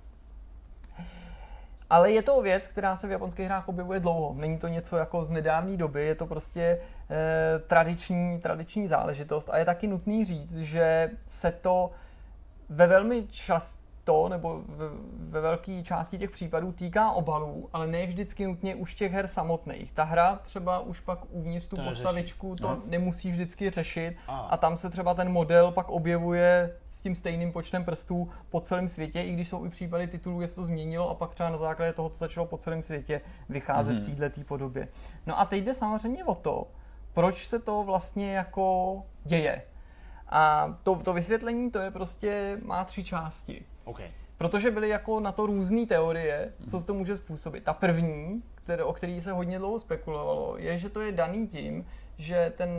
Ale 1.91 2.13
je 2.13 2.23
to 2.23 2.43
věc, 2.43 2.67
která 2.67 2.97
se 2.97 3.09
v 3.09 3.11
japonských 3.11 3.47
hrách 3.47 3.69
objevuje 3.69 4.01
dlouho. 4.01 4.35
Není 4.35 4.59
to 4.59 4.69
něco 4.69 4.97
jako 4.97 5.25
z 5.25 5.31
nedávné 5.31 5.77
doby, 5.77 6.07
je 6.07 6.15
to 6.15 6.27
prostě 6.27 6.61
e, 7.11 7.59
tradiční, 7.59 8.41
tradiční 8.41 8.89
záležitost. 8.89 9.51
A 9.53 9.59
je 9.59 9.65
taky 9.65 9.87
nutný 9.87 10.25
říct, 10.25 10.57
že 10.57 11.11
se 11.27 11.53
to 11.53 11.91
ve 12.69 12.87
velmi 12.87 13.27
čas, 13.27 13.79
to, 14.05 14.29
nebo 14.29 14.63
ve 15.19 15.41
velké 15.41 15.83
části 15.83 16.19
těch 16.19 16.31
případů 16.31 16.73
týká 16.73 17.11
obalů, 17.11 17.69
ale 17.73 17.87
ne 17.87 18.07
vždycky 18.07 18.47
nutně 18.47 18.75
už 18.75 18.95
těch 18.95 19.13
her 19.13 19.27
samotných. 19.27 19.93
Ta 19.93 20.05
hra 20.05 20.41
třeba 20.45 20.81
už 20.81 21.01
pak 21.01 21.19
uvnitř 21.31 21.67
tu 21.67 21.77
to 21.77 21.83
postavičku 21.83 22.57
to 22.57 22.69
no. 22.69 22.83
nemusí 22.87 23.31
vždycky 23.31 23.71
řešit 23.71 24.17
a. 24.29 24.39
a 24.39 24.57
tam 24.57 24.77
se 24.77 24.91
třeba 24.91 25.15
ten 25.15 25.33
model 25.33 25.73
pak 25.73 25.89
objevuje 25.89 26.77
tím 27.07 27.15
stejným 27.15 27.53
počtem 27.53 27.85
prstů 27.85 28.29
po 28.51 28.61
celém 28.61 28.89
světě, 28.89 29.23
i 29.23 29.33
když 29.33 29.49
jsou 29.49 29.65
i 29.65 29.69
případy 29.69 30.07
titulů, 30.07 30.39
kde 30.39 30.49
se 30.49 30.55
to 30.55 30.65
změnilo 30.65 31.11
a 31.11 31.15
pak 31.15 31.35
třeba 31.35 31.51
na 31.51 31.59
základě 31.59 31.93
toho 31.93 32.09
to 32.09 32.15
začalo 32.15 32.47
po 32.47 32.57
celém 32.57 32.83
světě 32.83 33.21
vycházet 33.49 33.97
mm-hmm. 33.97 34.15
v 34.15 34.19
této 34.19 34.41
podobě. 34.41 34.89
No 35.27 35.41
a 35.41 35.45
teď 35.45 35.65
jde 35.65 35.75
samozřejmě 35.75 36.25
o 36.25 36.35
to, 36.35 36.67
proč 37.15 37.47
se 37.47 37.59
to 37.59 37.83
vlastně 37.83 38.33
jako 38.33 39.03
děje. 39.25 39.63
A 40.29 40.75
to, 40.83 40.97
to 40.97 41.13
vysvětlení 41.13 41.71
to 41.71 41.79
je 41.79 41.91
prostě, 41.91 42.59
má 42.63 42.85
tři 42.85 43.05
části. 43.05 43.65
Okay. 43.85 44.11
Protože 44.39 44.71
byly 44.71 44.89
jako 44.89 45.21
na 45.21 45.33
to 45.33 45.47
různé 45.47 45.87
teorie, 45.87 46.53
co 46.67 46.81
se 46.81 46.87
to 46.87 46.95
může 46.95 47.17
způsobit. 47.17 47.65
Ta 47.65 47.73
první, 47.73 48.43
které, 48.55 48.85
o 48.85 48.93
který 48.93 49.21
se 49.21 49.33
hodně 49.33 49.59
dlouho 49.59 49.79
spekulovalo, 49.79 50.55
je, 50.59 50.79
že 50.79 50.89
to 50.89 51.01
je 51.01 51.13
daný 51.13 51.49
tím, 51.49 51.87
že 52.19 52.53
ten, 52.57 52.71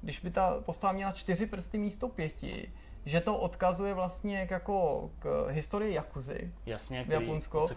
když 0.00 0.20
by 0.20 0.30
ta 0.30 0.60
postava 0.60 0.92
měla 0.92 1.12
čtyři 1.12 1.46
prsty 1.46 1.78
místo 1.78 2.08
pěti, 2.08 2.72
že 3.06 3.20
to 3.20 3.36
odkazuje 3.36 3.94
vlastně 3.94 4.46
k, 4.46 4.50
jako 4.50 5.10
k 5.18 5.46
historii 5.50 5.94
Jakuzy. 5.94 6.52
Jasně, 6.66 7.02
v 7.04 7.06
který 7.06 7.26
Japonsko. 7.26 7.58
Prostě 7.58 7.74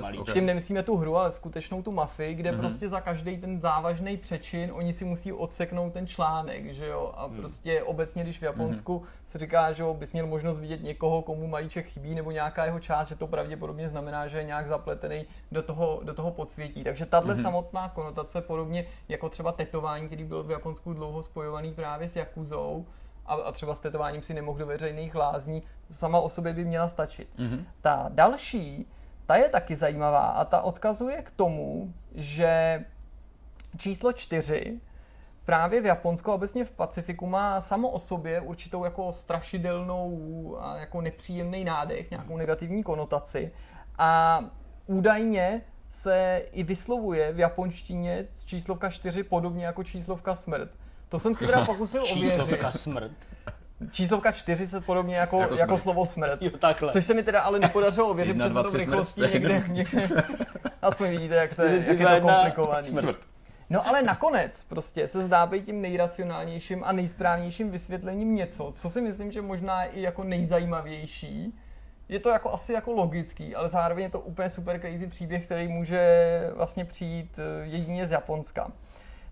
malíčky. 0.00 0.18
ok. 0.18 0.32
Tím 0.32 0.46
nemyslíme 0.46 0.82
tu 0.82 0.96
hru, 0.96 1.16
ale 1.16 1.32
skutečnou 1.32 1.82
tu 1.82 1.92
mafii, 1.92 2.34
kde 2.34 2.52
mm-hmm. 2.52 2.58
prostě 2.58 2.88
za 2.88 3.00
každý 3.00 3.38
ten 3.38 3.60
závažný 3.60 4.16
přečin 4.16 4.70
oni 4.72 4.92
si 4.92 5.04
musí 5.04 5.32
odseknout 5.32 5.92
ten 5.92 6.06
článek, 6.06 6.74
že 6.74 6.86
jo? 6.86 7.12
A 7.16 7.26
Hmm. 7.26 7.36
prostě 7.36 7.82
obecně, 7.82 8.22
když 8.22 8.38
v 8.38 8.42
Japonsku 8.42 9.02
se 9.26 9.38
říká, 9.38 9.72
že 9.72 9.82
jo, 9.82 9.94
bys 9.94 10.12
měl 10.12 10.26
možnost 10.26 10.60
vidět 10.60 10.82
někoho, 10.82 11.22
komu 11.22 11.46
malíček 11.46 11.86
chybí, 11.86 12.14
nebo 12.14 12.30
nějaká 12.30 12.64
jeho 12.64 12.80
část, 12.80 13.08
že 13.08 13.16
to 13.16 13.26
pravděpodobně 13.26 13.88
znamená, 13.88 14.28
že 14.28 14.38
je 14.38 14.44
nějak 14.44 14.66
zapletený 14.66 15.26
do 15.52 15.62
toho, 15.62 16.00
do 16.02 16.14
toho 16.14 16.30
podsvětí. 16.30 16.84
Takže 16.84 17.06
tahle 17.06 17.34
mm-hmm. 17.34 17.42
samotná 17.42 17.88
konotace, 17.88 18.40
podobně 18.40 18.86
jako 19.08 19.28
třeba 19.28 19.52
tetování, 19.52 20.06
který 20.06 20.24
byl 20.24 20.42
v 20.42 20.50
Japonsku 20.50 20.92
dlouho 20.92 21.22
spojovaný 21.22 21.72
právě 21.72 22.08
s 22.08 22.16
Jakuzou, 22.16 22.86
a, 23.26 23.34
a 23.34 23.52
třeba 23.52 23.74
s 23.74 23.80
tetováním 23.80 24.22
si 24.22 24.34
nemohl 24.34 24.58
do 24.58 24.66
veřejných 24.66 25.14
lázní, 25.14 25.62
sama 25.90 26.20
o 26.20 26.28
sobě 26.28 26.52
by 26.52 26.64
měla 26.64 26.88
stačit. 26.88 27.28
Mm-hmm. 27.38 27.64
Ta 27.80 28.06
další, 28.08 28.88
ta 29.26 29.36
je 29.36 29.48
taky 29.48 29.74
zajímavá 29.74 30.26
a 30.26 30.44
ta 30.44 30.60
odkazuje 30.60 31.22
k 31.22 31.30
tomu, 31.30 31.94
že 32.14 32.84
číslo 33.78 34.12
čtyři 34.12 34.80
právě 35.44 35.80
v 35.80 35.86
Japonsku 35.86 36.30
a 36.30 36.34
obecně 36.34 36.64
v 36.64 36.70
Pacifiku 36.70 37.26
má 37.26 37.60
samo 37.60 37.90
o 37.90 37.98
sobě 37.98 38.40
určitou 38.40 38.84
jako 38.84 39.12
strašidelnou 39.12 40.56
a 40.60 40.76
jako 40.76 41.00
nepříjemný 41.00 41.64
nádech, 41.64 42.10
nějakou 42.10 42.36
negativní 42.36 42.82
konotaci 42.82 43.52
a 43.98 44.40
údajně 44.86 45.62
se 45.88 46.42
i 46.52 46.62
vyslovuje 46.62 47.32
v 47.32 47.38
japonštině 47.38 48.26
číslovka 48.46 48.90
4 48.90 49.22
podobně 49.22 49.66
jako 49.66 49.84
číslovka 49.84 50.34
smrt. 50.34 50.70
To 51.08 51.18
jsem 51.18 51.34
si 51.34 51.46
teda 51.46 51.64
pokusil 51.66 52.02
ověřit. 52.02 52.30
Číslovka 52.30 52.72
smrt. 52.72 53.12
Číslovka 53.90 54.32
4 54.32 54.66
se 54.66 54.80
podobně 54.80 55.16
jako, 55.16 55.40
Jako 55.40 55.54
jako, 55.54 55.78
slovo 55.78 56.06
smrt. 56.06 56.42
Jo, 56.42 56.50
takhle. 56.50 56.92
Což 56.92 57.04
se 57.04 57.14
mi 57.14 57.22
teda 57.22 57.40
ale 57.40 57.58
nepodařilo 57.58 58.08
ověřit, 58.08 58.36
protože 58.36 58.54
to 58.54 58.70
v 58.70 58.74
rychlosti 58.74 59.20
někde, 59.20 59.64
někde, 59.68 60.08
aspoň 60.82 61.10
vidíte, 61.10 61.34
jak, 61.34 61.56
to 61.56 61.62
je, 61.62 61.84
jak 61.86 62.00
je 62.00 62.06
to 62.06 62.20
komplikovaný. 62.28 62.88
Smrt. 62.88 63.16
No 63.70 63.88
ale 63.88 64.02
nakonec 64.02 64.62
prostě 64.62 65.08
se 65.08 65.22
zdá 65.22 65.46
být 65.46 65.64
tím 65.64 65.80
nejracionálnějším 65.80 66.84
a 66.84 66.92
nejsprávnějším 66.92 67.70
vysvětlením 67.70 68.34
něco, 68.34 68.72
co 68.72 68.90
si 68.90 69.00
myslím, 69.00 69.32
že 69.32 69.42
možná 69.42 69.84
je 69.84 69.90
i 69.90 70.02
jako 70.02 70.24
nejzajímavější. 70.24 71.58
Je 72.08 72.20
to 72.20 72.28
jako 72.28 72.52
asi 72.52 72.72
jako 72.72 72.92
logický, 72.92 73.54
ale 73.54 73.68
zároveň 73.68 74.04
je 74.04 74.10
to 74.10 74.20
úplně 74.20 74.50
super 74.50 74.80
crazy 74.80 75.06
příběh, 75.06 75.44
který 75.44 75.68
může 75.68 76.40
vlastně 76.54 76.84
přijít 76.84 77.38
eh, 77.38 77.66
jedině 77.66 78.06
z 78.06 78.10
Japonska. 78.10 78.70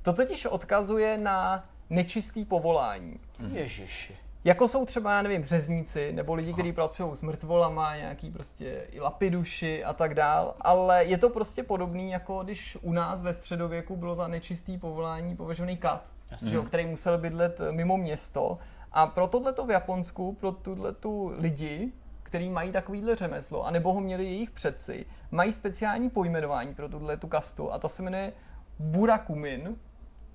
To 0.04 0.12
totiž 0.12 0.46
odkazuje 0.46 1.18
na 1.18 1.64
nečistý 1.90 2.44
povolání. 2.44 3.20
Ježiši. 3.52 4.16
Jako 4.44 4.68
jsou 4.68 4.86
třeba, 4.86 5.16
já 5.16 5.22
nevím, 5.22 5.44
řezníci, 5.44 6.12
nebo 6.12 6.34
lidi, 6.34 6.52
kteří 6.52 6.72
pracují 6.72 7.16
s 7.16 7.22
mrtvolama, 7.22 7.96
nějaký 7.96 8.30
prostě 8.30 8.86
i 8.90 9.00
lapiduši 9.00 9.84
a 9.84 9.92
tak 9.92 10.14
dál, 10.14 10.54
ale 10.60 11.04
je 11.04 11.18
to 11.18 11.30
prostě 11.30 11.62
podobný, 11.62 12.10
jako 12.10 12.42
když 12.44 12.78
u 12.82 12.92
nás 12.92 13.22
ve 13.22 13.34
středověku 13.34 13.96
bylo 13.96 14.14
za 14.14 14.28
nečistý 14.28 14.78
povolání 14.78 15.36
považovaný 15.36 15.76
kat, 15.76 16.04
že, 16.46 16.60
který 16.60 16.86
musel 16.86 17.18
bydlet 17.18 17.60
mimo 17.70 17.96
město. 17.96 18.58
A 18.92 19.06
pro 19.06 19.26
tohleto 19.26 19.66
v 19.66 19.70
Japonsku, 19.70 20.32
pro 20.32 20.52
tuhletu 20.52 21.32
lidi, 21.38 21.92
který 22.22 22.50
mají 22.50 22.72
takovýhle 22.72 23.16
řemeslo, 23.16 23.66
anebo 23.66 23.92
ho 23.92 24.00
měli 24.00 24.24
jejich 24.24 24.50
předci, 24.50 25.06
mají 25.30 25.52
speciální 25.52 26.10
pojmenování 26.10 26.74
pro 26.74 26.88
tuhle 26.88 27.16
tu 27.16 27.28
kastu 27.28 27.72
a 27.72 27.78
ta 27.78 27.88
se 27.88 28.02
jmenuje 28.02 28.32
Burakumin 28.78 29.76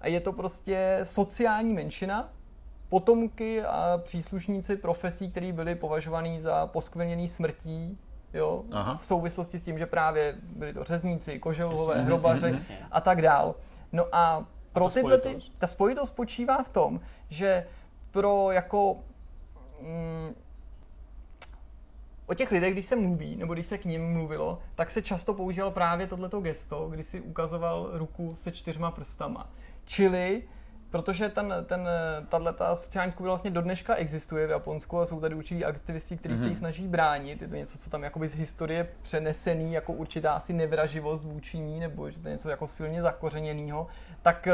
a 0.01 0.07
je 0.07 0.19
to 0.19 0.33
prostě 0.33 0.99
sociální 1.03 1.73
menšina, 1.73 2.29
potomky 2.89 3.63
a 3.63 4.01
příslušníci 4.03 4.75
profesí, 4.75 5.31
které 5.31 5.53
byly 5.53 5.75
považovaný 5.75 6.39
za 6.39 6.67
poskvrněný 6.67 7.27
smrtí, 7.27 7.97
jo, 8.33 8.63
Aha. 8.71 8.97
v 8.97 9.05
souvislosti 9.05 9.59
s 9.59 9.63
tím, 9.63 9.77
že 9.77 9.85
právě 9.85 10.35
byli 10.41 10.73
to 10.73 10.83
řezníci, 10.83 11.39
koželuhové, 11.39 11.93
Jasně, 11.93 12.05
hrobaři 12.05 12.57
a 12.91 13.01
tak 13.01 13.21
dál. 13.21 13.55
No 13.91 14.05
a 14.11 14.45
pro 14.73 14.85
ta 14.85 14.93
tyhle 14.93 15.17
ty, 15.17 15.27
spojitost? 15.29 15.53
ta 15.57 15.67
spojitost 15.67 16.13
spočívá 16.13 16.63
v 16.63 16.69
tom, 16.69 16.99
že 17.29 17.67
pro 18.11 18.51
jako 18.51 18.97
mm, 19.81 20.35
o 22.27 22.33
těch 22.33 22.51
lidech, 22.51 22.73
když 22.73 22.85
se 22.85 22.95
mluví, 22.95 23.35
nebo 23.35 23.53
když 23.53 23.65
se 23.65 23.77
k 23.77 23.85
nim 23.85 24.13
mluvilo, 24.13 24.59
tak 24.75 24.91
se 24.91 25.01
často 25.01 25.33
používalo 25.33 25.71
právě 25.71 26.07
tohleto 26.07 26.41
gesto, 26.41 26.87
kdy 26.89 27.03
si 27.03 27.21
ukazoval 27.21 27.89
ruku 27.93 28.35
se 28.35 28.51
čtyřma 28.51 28.91
prstama. 28.91 29.49
Čili, 29.89 30.43
protože 30.89 31.29
ten, 31.29 31.53
ten, 31.65 31.89
tato 32.29 32.75
sociální 32.75 33.11
skupina 33.11 33.31
vlastně 33.31 33.51
do 33.51 33.61
dneška 33.61 33.95
existuje 33.95 34.47
v 34.47 34.49
Japonsku 34.49 34.99
a 34.99 35.05
jsou 35.05 35.19
tady 35.19 35.35
určitý 35.35 35.65
aktivisti, 35.65 36.17
kteří 36.17 36.35
mm-hmm. 36.35 36.43
se 36.43 36.47
jí 36.47 36.55
snaží 36.55 36.87
bránit, 36.87 37.41
je 37.41 37.47
to 37.47 37.55
něco, 37.55 37.77
co 37.77 37.89
tam 37.89 38.03
jakoby 38.03 38.27
z 38.27 38.35
historie 38.35 38.89
přenesený, 39.01 39.73
jako 39.73 39.93
určitá 39.93 40.33
asi 40.33 40.53
nevraživost 40.53 41.23
vůči 41.23 41.59
ní, 41.59 41.79
nebo 41.79 42.11
že 42.11 42.19
to 42.19 42.27
je 42.27 42.31
něco 42.31 42.49
jako 42.49 42.67
silně 42.67 43.01
zakořeněného, 43.01 43.87
tak 44.21 44.47
eh, 44.47 44.53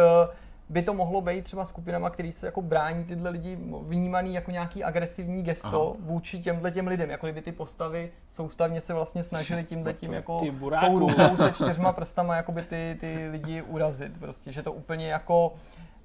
by 0.70 0.82
to 0.82 0.94
mohlo 0.94 1.22
být 1.22 1.44
třeba 1.44 1.66
skupinama, 1.66 2.10
který 2.10 2.32
se 2.32 2.46
jako 2.46 2.62
brání 2.62 3.04
tyhle 3.04 3.30
lidi 3.30 3.58
vnímaný 3.82 4.34
jako 4.34 4.52
nějaký 4.52 4.84
agresivní 4.84 5.44
gesto 5.44 5.90
Aha. 5.90 5.98
vůči 6.00 6.40
těmhle 6.40 6.72
těm 6.72 6.88
lidem, 6.88 7.10
jako 7.10 7.26
kdyby 7.26 7.42
ty 7.42 7.52
postavy 7.52 8.12
soustavně 8.30 8.82
se 8.82 8.94
vlastně 8.94 9.24
snažili 9.24 9.64
tímhle 9.64 9.94
tím 9.94 10.14
jako 10.14 10.40
tou 10.82 11.00
rukou 11.00 11.38
se 11.38 11.52
čtyřma 11.52 11.94
prstama 11.94 12.36
jakoby 12.36 12.62
ty, 12.62 12.98
ty 13.00 13.28
lidi 13.32 13.62
urazit, 13.62 14.18
prostě, 14.20 14.52
že 14.52 14.64
to 14.64 14.74
úplně 14.74 15.08
jako 15.08 15.54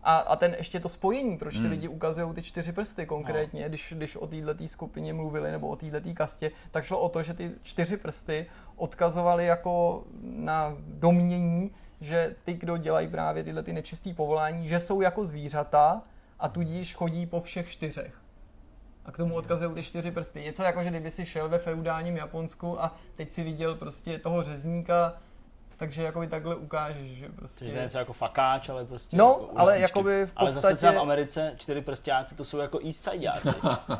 a, 0.02 0.16
a 0.16 0.36
ten 0.36 0.54
ještě 0.58 0.80
to 0.80 0.88
spojení, 0.88 1.38
proč 1.38 1.54
ty 1.54 1.60
Hmm. 1.60 1.70
lidi 1.70 1.88
ukazují 1.88 2.34
ty 2.34 2.42
čtyři 2.42 2.72
prsty 2.72 3.06
konkrétně, 3.06 3.68
když, 3.68 3.94
když 3.96 4.16
o 4.16 4.26
této 4.26 4.68
skupině 4.68 5.12
mluvili 5.14 5.50
nebo 5.52 5.68
o 5.68 5.76
této 5.76 6.14
kastě, 6.14 6.50
tak 6.70 6.84
šlo 6.84 6.98
o 7.00 7.08
to, 7.08 7.22
že 7.22 7.34
ty 7.34 7.50
čtyři 7.62 7.96
prsty 7.96 8.46
odkazovaly 8.76 9.46
jako 9.46 10.04
na 10.22 10.76
domění, 10.78 11.70
že 12.00 12.34
ty, 12.44 12.54
kdo 12.54 12.76
dělají 12.76 13.08
právě 13.08 13.44
tyhle 13.44 13.62
ty 13.62 13.72
nečistý 13.72 14.14
povolání, 14.14 14.68
že 14.68 14.80
jsou 14.80 15.00
jako 15.00 15.24
zvířata 15.26 16.02
a 16.38 16.48
tudíž 16.48 16.94
chodí 16.94 17.26
po 17.26 17.40
všech 17.40 17.70
čtyřech. 17.70 18.14
A 19.04 19.12
k 19.12 19.16
tomu 19.16 19.34
odkazují 19.34 19.74
ty 19.74 19.82
čtyři 19.82 20.10
prsty. 20.10 20.40
Něco 20.42 20.62
jako, 20.62 20.82
že 20.82 20.90
kdyby 20.90 21.10
si 21.10 21.26
šel 21.26 21.48
ve 21.48 21.58
feudálním 21.58 22.16
Japonsku 22.16 22.82
a 22.82 22.94
teď 23.16 23.30
si 23.30 23.42
viděl 23.42 23.74
prostě 23.74 24.18
toho 24.18 24.42
řezníka, 24.42 25.14
takže 25.76 26.02
jakoby 26.02 26.26
takhle 26.26 26.54
ukážeš, 26.56 27.10
že 27.10 27.28
prostě... 27.28 27.64
Což 27.64 27.74
je 27.74 27.82
něco 27.82 27.98
jako 27.98 28.12
fakáč, 28.12 28.68
ale 28.68 28.84
prostě 28.84 29.16
No, 29.16 29.24
jako 29.40 29.58
ale 29.58 29.72
ústičky. 29.72 29.82
jakoby 29.82 30.26
v 30.26 30.32
Ale 30.36 30.52
zase 30.52 30.60
třeba 30.60 30.72
podstatě- 30.92 30.96
v 30.98 31.00
Americe 31.02 31.52
čtyři 31.56 31.80
prstáci 31.80 32.34
to 32.34 32.44
jsou 32.44 32.58
jako 32.58 32.78
East 32.86 33.04
Sideáci. 33.10 33.48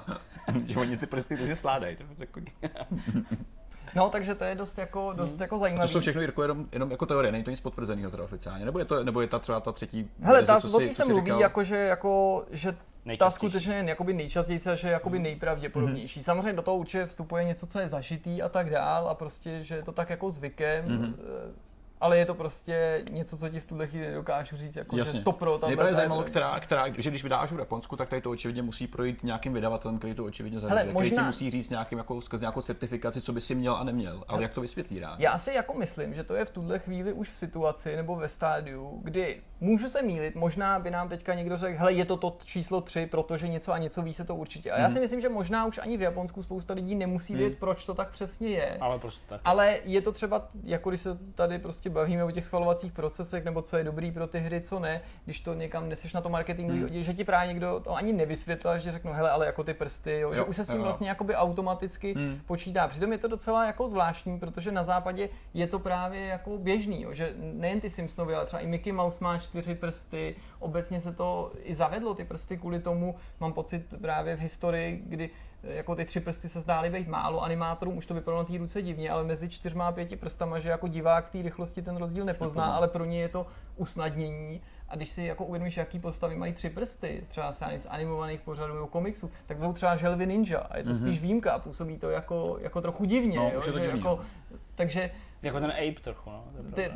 že 0.67 0.81
oni 0.81 0.97
ty 0.97 1.07
prsty 1.07 1.37
ty 1.37 1.47
si 1.47 1.57
skládají. 1.57 1.97
To. 1.97 2.05
No, 3.95 4.11
takže 4.11 4.35
to 4.35 4.45
je 4.45 4.55
dost 4.55 4.79
jako, 4.79 5.13
dost 5.17 5.41
jako 5.41 5.57
A 5.65 5.81
to 5.83 5.89
jsou 5.89 6.01
všechno 6.01 6.21
Jirko, 6.21 6.43
jenom, 6.43 6.67
jenom 6.73 6.91
jako 6.91 7.07
teorie, 7.07 7.33
není 7.33 7.45
to 7.45 7.51
nic 7.51 7.61
potvrzeného 7.61 8.11
teda 8.11 8.25
oficiálně, 8.25 8.65
nebo 8.65 8.79
je 8.79 8.85
to, 8.85 9.05
nebo 9.05 9.21
je 9.21 9.27
ta 9.27 9.39
třeba 9.39 9.61
ta 9.61 9.73
třetí 9.73 10.11
Hele, 10.21 10.39
verze, 10.39 10.47
ta, 10.53 10.61
co 10.61 10.77
o 10.77 10.81
si- 10.81 10.85
té 10.89 10.95
co 10.95 10.95
se 10.95 11.05
mluví 11.05 11.21
říkal? 11.25 11.41
jako, 11.41 11.65
že, 11.65 11.77
jako, 11.77 12.45
že 12.51 12.73
ta 12.73 12.79
Nejčastější. 13.05 13.35
skutečně 13.35 13.75
je 13.75 13.85
jakoby 13.89 14.15
nejčastější 14.15 14.69
a 14.69 14.75
že 14.75 14.89
je 14.89 14.93
jakoby 14.93 15.19
nejpravděpodobnější. 15.19 16.23
Samozřejmě 16.23 16.53
do 16.53 16.63
toho 16.63 16.77
určitě 16.77 17.07
vstupuje 17.07 17.45
něco, 17.45 17.67
co 17.67 17.79
je 17.81 17.89
zažitý 17.89 18.43
a 18.43 18.49
tak 18.49 18.71
dál 18.71 19.09
a 19.09 19.15
prostě, 19.15 19.65
že 19.65 19.75
je 19.75 19.83
to 19.83 19.93
tak 19.93 20.11
jako 20.11 20.31
zvykem, 20.31 21.15
eh, 21.19 21.53
ale 22.01 22.19
je 22.19 22.27
to 22.27 22.35
prostě 22.35 23.05
něco, 23.11 23.39
co 23.39 23.49
ti 23.49 23.61
v 23.61 23.65
tuhle 23.65 23.87
chvíli 23.87 24.07
nedokážu 24.07 24.57
říct, 24.57 24.77
jako 24.77 24.97
že 24.97 25.01
Jasně. 25.01 25.21
stopro 25.21 25.59
tam 25.59 25.69
Mě 25.71 25.77
právě 25.77 25.95
zajímalo, 25.95 26.23
která, 26.23 26.61
která, 26.61 26.85
že 26.99 27.11
když 27.11 27.23
vydáš 27.23 27.53
v 27.53 27.59
Japonsku, 27.59 27.97
tak 27.97 28.09
tady 28.09 28.23
to 28.23 28.31
očividně 28.31 28.63
musí 28.63 28.87
projít 28.87 29.23
nějakým 29.23 29.53
vydavatelem, 29.53 29.99
který 29.99 30.15
to 30.15 30.25
očividně 30.25 30.61
zařizuje, 30.61 30.81
který 30.83 30.95
možná- 30.95 31.23
ti 31.23 31.27
musí 31.27 31.51
říct 31.51 31.71
nějakým, 31.71 31.99
jako, 31.99 32.21
skrz 32.21 32.41
nějakou 32.41 32.63
certifikaci, 32.63 33.21
co 33.21 33.33
by 33.33 33.41
si 33.41 33.55
měl 33.55 33.77
a 33.77 33.85
neměl. 33.85 34.25
Ale 34.29 34.43
jak 34.43 34.53
to 34.53 34.61
vysvětlí 34.61 34.99
rád? 35.01 35.21
Já 35.21 35.39
si 35.39 35.53
jako 35.55 35.75
myslím, 35.75 36.15
že 36.15 36.25
to 36.25 36.35
je 36.35 36.45
v 36.45 36.51
tuhle 36.51 36.79
chvíli 36.79 37.13
už 37.13 37.31
v 37.31 37.37
situaci 37.37 37.97
nebo 37.97 38.17
ve 38.17 38.29
stádiu, 38.29 39.01
kdy 39.05 39.41
můžu 39.61 39.89
se 39.89 40.03
mýlit, 40.03 40.35
možná 40.35 40.79
by 40.79 40.91
nám 40.91 41.09
teďka 41.09 41.35
někdo 41.35 41.57
řekl, 41.57 41.79
hele, 41.79 41.93
je 41.93 42.05
to 42.05 42.17
to 42.17 42.39
číslo 42.45 42.81
3, 42.81 43.07
protože 43.07 43.49
něco 43.49 43.73
a 43.73 43.79
něco 43.79 44.03
ví 44.03 44.15
se 44.15 44.25
to 44.25 44.35
určitě. 44.37 44.71
A 44.71 44.81
já 44.81 44.91
si 44.91 45.01
myslím, 45.01 45.21
že 45.21 45.29
možná 45.29 45.67
už 45.67 45.79
ani 45.79 45.97
v 45.97 46.03
Japonsku 46.03 46.43
spousta 46.43 46.75
lidí 46.75 46.95
nemusí 46.95 47.35
vědět, 47.35 47.59
proč 47.59 47.85
to 47.85 47.95
tak 47.95 48.11
přesně 48.11 48.49
je. 48.49 48.77
ale 48.81 48.99
prostě 48.99 49.23
tak. 49.29 49.41
Ale 49.45 49.79
je 49.85 50.01
to 50.03 50.13
třeba, 50.13 50.49
jako 50.65 50.91
když 50.91 51.01
se 51.01 51.19
tady 51.35 51.59
prostě 51.59 51.90
bavíme 51.91 52.25
o 52.25 52.31
těch 52.31 52.45
schvalovacích 52.45 52.93
procesech, 52.93 53.45
nebo 53.45 53.63
co 53.63 53.77
je 53.77 53.85
dobrý 53.85 54.13
pro 54.13 54.27
ty 54.27 54.39
hry, 54.39 54.61
co 54.61 54.79
ne, 54.81 55.01
když 55.25 55.41
to 55.41 55.55
někam 55.55 55.89
neseš 55.89 56.13
na 56.13 56.21
to 56.21 56.29
marketingový 56.29 56.81
hmm. 56.81 57.03
že 57.03 57.15
ti 57.15 57.25
právě 57.25 57.49
někdo 57.49 57.81
to 57.85 57.95
ani 57.95 58.13
nevysvětlil, 58.13 58.79
že 58.79 58.93
řeknu, 58.93 59.13
hele, 59.13 59.31
ale 59.31 59.47
jako 59.47 59.65
ty 59.65 59.75
prsty, 59.75 60.21
jo, 60.21 60.35
že 60.35 60.39
Jo, 60.39 60.45
už 60.45 60.57
se 60.57 60.65
s 60.65 60.67
tím 60.67 60.77
jo. 60.77 60.83
vlastně 60.83 61.09
jakoby 61.09 61.35
automaticky 61.37 62.15
Hmm. 62.15 62.41
počítá. 62.47 62.89
Přitom 62.89 63.13
je 63.13 63.19
to 63.19 63.29
docela 63.29 63.67
jako 63.67 63.89
zvláštní, 63.89 64.39
protože 64.39 64.73
na 64.73 64.85
západě 64.85 65.29
je 65.55 65.67
to 65.67 65.79
právě 65.79 66.27
jako 66.27 66.59
běžný, 66.59 67.03
jo, 67.03 67.13
že 67.15 67.35
nejen 67.37 67.81
ty 67.81 67.91
Simpsonovi, 67.91 68.35
ale 68.35 68.47
třeba 68.47 68.61
i 68.61 68.67
Mickey 68.67 68.93
Mouse 68.93 69.25
má 69.25 69.39
čtyři 69.39 69.75
prsty, 69.75 70.37
obecně 70.59 71.01
se 71.01 71.13
to 71.13 71.53
i 71.63 71.75
zavedlo 71.75 72.15
ty 72.15 72.25
prsty 72.25 72.57
kvůli 72.57 72.81
tomu, 72.81 73.15
mám 73.41 73.53
pocit 73.53 73.95
právě 74.01 74.37
v 74.37 74.41
historii, 74.41 75.03
kdy 75.07 75.31
jako 75.63 75.97
ty 75.97 76.05
tři 76.05 76.21
prsty 76.21 76.49
se 76.49 76.61
zdály 76.61 76.91
být 76.91 77.09
málo, 77.09 77.43
animátorům 77.43 77.97
už 77.97 78.07
to 78.07 78.15
vypadalo 78.15 78.43
na 78.43 78.49
té 78.49 78.59
ruce 78.59 78.83
divně, 78.83 79.11
ale 79.11 79.25
mezi 79.25 79.49
čtyřma 79.49 79.87
a 79.87 79.93
pěti 79.93 80.17
prstama, 80.17 80.59
že 80.59 80.69
jako 80.69 80.89
divák 80.89 81.27
v 81.27 81.31
té 81.31 81.43
rychlosti 81.43 81.83
ten 81.83 81.97
rozdíl 81.97 82.25
nepozná, 82.25 82.63
nepozná. 82.63 82.77
ale 82.77 82.89
pro 82.89 83.05
ně 83.05 83.21
je 83.21 83.29
to 83.29 83.47
usnadnění. 83.77 84.61
A 84.89 84.97
když 84.97 85.09
si 85.09 85.25
jako 85.25 85.45
uvědomíš, 85.45 85.77
jaký 85.77 85.99
postavy 85.99 86.37
mají 86.37 86.53
tři 86.53 86.71
prsty, 86.71 87.23
třeba 87.29 87.53
z 87.53 87.63
z 87.79 87.87
animovaných 87.91 88.41
pořadů 88.41 88.75
nebo 88.75 88.87
komiksů, 88.87 89.31
tak 89.47 89.57
to 89.57 89.63
jsou 89.63 89.73
třeba 89.73 89.97
želvy 89.97 90.27
ninja 90.27 90.59
a 90.59 90.77
je 90.79 90.85
to 90.85 90.91
mm-hmm. 90.91 91.07
spíš 91.07 91.23
výjimka 91.23 91.53
a 91.53 91.59
působí 91.59 91.99
to 91.99 92.11
jako, 92.11 92.57
jako 92.61 92.81
trochu 92.81 93.05
divně. 93.05 93.37
No, 93.37 93.51
jo, 93.55 93.63
že 93.63 93.73
divný, 93.73 93.87
jako, 93.87 94.09
no. 94.09 94.59
takže 94.75 95.11
Jako 95.43 95.61
ten 95.61 95.71
Ape 95.71 96.01
trochu, 96.01 96.31
no. 96.31 96.45
ty, 96.75 96.91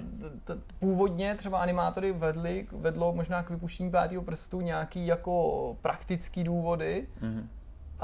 t, 0.44 0.54
t, 0.54 0.60
původně 0.78 1.34
třeba 1.34 1.58
animátory 1.58 2.12
vedli, 2.12 2.66
vedlo 2.72 3.12
možná 3.12 3.42
k 3.42 3.50
vypuštění 3.50 3.90
pátého 3.90 4.22
prstu 4.22 4.60
nějaký 4.60 5.06
jako 5.06 5.76
praktický 5.82 6.44
důvody, 6.44 7.06
Mhm. 7.20 7.48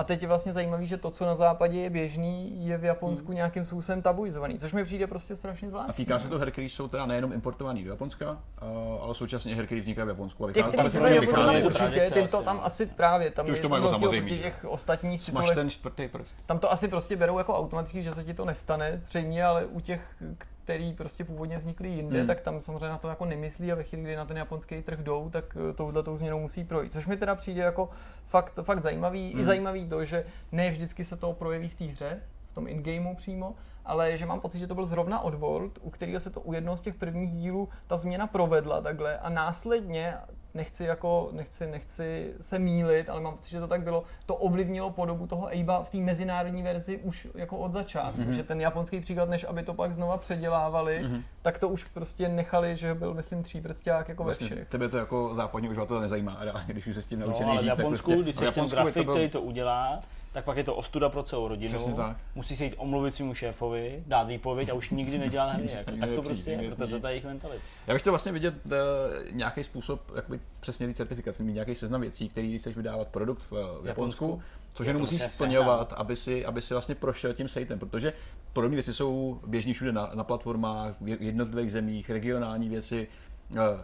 A 0.00 0.04
teď 0.04 0.22
je 0.22 0.28
vlastně 0.28 0.52
zajímavý, 0.52 0.86
že 0.86 0.96
to, 0.96 1.10
co 1.10 1.26
na 1.26 1.34
západě 1.34 1.80
je 1.80 1.90
běžný, 1.90 2.66
je 2.66 2.78
v 2.78 2.84
Japonsku 2.84 3.32
nějakým 3.32 3.64
způsobem 3.64 4.02
tabuizovaný, 4.02 4.58
což 4.58 4.72
mi 4.72 4.84
přijde 4.84 5.06
prostě 5.06 5.36
strašně 5.36 5.68
A 5.68 5.70
zvláštní. 5.70 5.94
týká 5.94 6.18
se 6.18 6.28
to 6.28 6.38
her, 6.38 6.50
které 6.50 6.64
jsou 6.66 6.88
teda 6.88 7.06
nejenom 7.06 7.32
importovaný 7.32 7.84
do 7.84 7.90
Japonska, 7.90 8.30
uh, 8.30 9.02
ale 9.02 9.14
současně 9.14 9.56
her, 9.56 9.66
které 9.66 9.80
vznikají 9.80 10.06
v 10.06 10.08
Japonsku. 10.08 10.44
A 10.44 10.46
vychází- 10.46 10.88
se 10.90 11.20
vychází- 11.20 11.62
určitě, 11.62 12.10
tím 12.14 12.28
to 12.28 12.42
tam 12.42 12.56
no. 12.56 12.64
asi 12.64 12.86
právě, 12.86 13.30
tam 13.30 13.46
Ty 13.46 13.52
už 13.52 13.60
to 13.60 13.68
mají 13.68 13.84
jako 13.84 14.10
že? 14.14 14.38
těch 14.38 14.64
ostatních 14.68 15.22
Smaž 15.22 15.44
titulech. 15.44 15.56
ten 15.56 15.70
čtvrtý 15.70 16.08
prst. 16.08 16.34
Tam 16.46 16.58
to 16.58 16.72
asi 16.72 16.88
prostě 16.88 17.16
berou 17.16 17.38
jako 17.38 17.58
automaticky, 17.58 18.02
že 18.02 18.12
se 18.12 18.24
ti 18.24 18.34
to 18.34 18.44
nestane 18.44 19.00
zřejmě, 19.02 19.44
ale 19.44 19.64
u 19.66 19.80
těch, 19.80 20.00
který 20.70 20.92
prostě 20.92 21.24
původně 21.24 21.58
vznikly 21.58 21.88
jinde, 21.88 22.18
Hmm. 22.18 22.26
tak 22.26 22.40
tam 22.40 22.60
samozřejmě 22.60 22.88
na 22.88 22.98
to 22.98 23.08
jako 23.08 23.24
nemyslí 23.24 23.72
a 23.72 23.74
ve 23.74 23.82
chvíli, 23.82 24.04
kdy 24.04 24.16
na 24.16 24.24
ten 24.24 24.36
japonský 24.36 24.82
trh 24.82 24.98
jdou, 24.98 25.30
tak 25.30 25.56
eh, 25.70 25.72
touhletou 25.72 26.16
změnou 26.16 26.40
musí 26.40 26.64
projít. 26.64 26.92
Což 26.92 27.06
mi 27.06 27.16
teda 27.16 27.34
přijde 27.34 27.62
jako 27.62 27.88
fakt, 28.26 28.60
fakt 28.62 28.82
zajímavý. 28.82 29.30
Hmm. 29.32 29.40
I 29.40 29.44
zajímavý 29.44 29.88
to, 29.88 30.04
že 30.04 30.24
ne 30.52 30.70
vždycky 30.70 31.04
se 31.04 31.16
to 31.16 31.32
projeví 31.32 31.68
v 31.68 31.74
té 31.74 31.84
hře, 31.84 32.20
v 32.50 32.54
tom 32.54 32.68
in-gameu 32.68 33.14
přímo, 33.14 33.54
ale 33.84 34.16
že 34.16 34.26
mám 34.26 34.40
pocit, 34.40 34.58
že 34.58 34.66
to 34.66 34.74
byl 34.74 34.86
zrovna 34.86 35.20
Oddworld, 35.20 35.78
u 35.82 35.90
kterého 35.90 36.20
se 36.20 36.30
to 36.30 36.40
u 36.40 36.52
jednoho 36.52 36.76
z 36.76 36.80
těch 36.80 36.94
prvních 36.94 37.30
dílů 37.30 37.68
ta 37.86 37.96
změna 37.96 38.26
provedla 38.26 38.80
takhle 38.80 39.18
a 39.18 39.28
následně 39.28 40.14
nechci 40.54 40.84
jako, 40.84 41.28
nechci, 41.32 41.66
nechci 41.66 42.32
se 42.40 42.58
mílit, 42.58 43.08
ale 43.10 43.20
mám 43.20 43.36
pocit, 43.36 43.50
že 43.50 43.60
to 43.60 43.68
tak 43.68 43.82
bylo, 43.82 44.04
to 44.26 44.34
ovlivnilo 44.34 44.90
podobu 44.90 45.26
toho 45.26 45.48
Eiba 45.52 45.82
v 45.82 45.90
té 45.90 45.98
mezinárodní 45.98 46.62
verzi 46.62 46.98
už 46.98 47.28
jako 47.34 47.56
od 47.58 47.72
začátku, 47.72 48.20
mm-hmm. 48.20 48.30
že 48.30 48.42
ten 48.42 48.60
japonský 48.60 49.00
příklad, 49.00 49.28
než 49.28 49.44
aby 49.48 49.62
to 49.62 49.74
pak 49.74 49.94
znova 49.94 50.16
předělávali, 50.16 51.00
mm-hmm. 51.04 51.22
tak 51.42 51.58
to 51.58 51.68
už 51.68 51.84
prostě 51.84 52.28
nechali, 52.28 52.76
že 52.76 52.94
byl, 52.94 53.14
myslím, 53.14 53.42
tříprsták 53.42 54.08
jako 54.08 54.24
Vlastně 54.24 54.48
ve 54.48 54.54
všech. 54.56 54.68
tebe 54.68 54.88
to 54.88 54.98
jako 54.98 55.34
západní 55.34 55.68
uživatel 55.68 56.00
nezajímá, 56.00 56.36
reálně, 56.40 56.64
když 56.66 56.86
už 56.86 56.94
se 56.94 57.02
s 57.02 57.06
tím 57.06 57.20
No, 57.20 57.26
naučený 57.26 57.50
ale 57.50 57.58
v 57.58 57.62
žít, 57.62 57.68
tak 57.68 57.78
Japonsku, 57.78 58.10
prostě, 58.10 58.22
když 58.22 58.36
v 58.36 58.38
jsi 58.38 58.52
ten 58.52 58.66
grafik, 58.66 59.04
byl- 59.04 59.14
který 59.14 59.28
to 59.30 59.40
udělá, 59.40 60.00
tak 60.32 60.44
pak 60.44 60.56
je 60.56 60.64
to 60.64 60.74
ostuda 60.74 61.08
pro 61.08 61.22
celou 61.22 61.48
rodinu. 61.48 61.74
Přesně 61.74 61.94
tak. 61.94 62.16
Musí 62.34 62.56
se 62.56 62.64
jít 62.64 62.74
omluvit 62.76 63.10
svým 63.10 63.34
šéfovi, 63.34 64.04
dát 64.06 64.22
výpověď 64.22 64.68
a 64.68 64.74
už 64.74 64.90
nikdy 64.90 65.18
nedělá 65.18 65.52
hry. 65.52 65.70
Jako. 65.72 65.90
Tak 66.00 66.10
to 66.10 66.22
prostě 66.22 66.50
je, 66.50 66.70
to, 66.70 66.86
to, 66.86 67.06
je 67.06 67.12
jejich 67.12 67.24
mentalita. 67.24 67.64
Já 67.86 67.94
bych 67.94 68.02
chtěl 68.02 68.12
vlastně 68.12 68.32
vidět 68.32 68.54
uh, 68.66 68.72
nějaký 69.30 69.64
způsob, 69.64 70.00
jakoby 70.16 70.40
přesně 70.60 70.86
ty 70.86 70.94
certifikace, 70.94 71.42
mít 71.42 71.52
nějaký 71.52 71.74
seznam 71.74 72.00
věcí, 72.00 72.28
který 72.28 72.58
chceš 72.58 72.76
vydávat 72.76 73.08
produkt 73.08 73.42
v, 73.50 73.50
v 73.82 73.86
Japonsku, 73.86 74.24
Japonsku. 74.24 74.42
což 74.72 74.86
Je 74.86 74.90
jenom 74.90 75.00
to 75.00 75.02
musíš 75.02 75.22
musí 75.22 75.32
splňovat, 75.32 75.92
aby 75.96 76.16
si, 76.16 76.44
aby 76.44 76.60
si 76.60 76.74
vlastně 76.74 76.94
prošel 76.94 77.32
tím 77.32 77.48
sejtem, 77.48 77.78
protože 77.78 78.12
podobné 78.52 78.74
věci 78.74 78.94
jsou 78.94 79.40
běžní 79.46 79.72
všude 79.72 79.92
na, 79.92 80.10
na 80.14 80.24
platformách, 80.24 80.94
v 81.00 81.22
jednotlivých 81.22 81.72
zemích, 81.72 82.10
regionální 82.10 82.68
věci, 82.68 83.08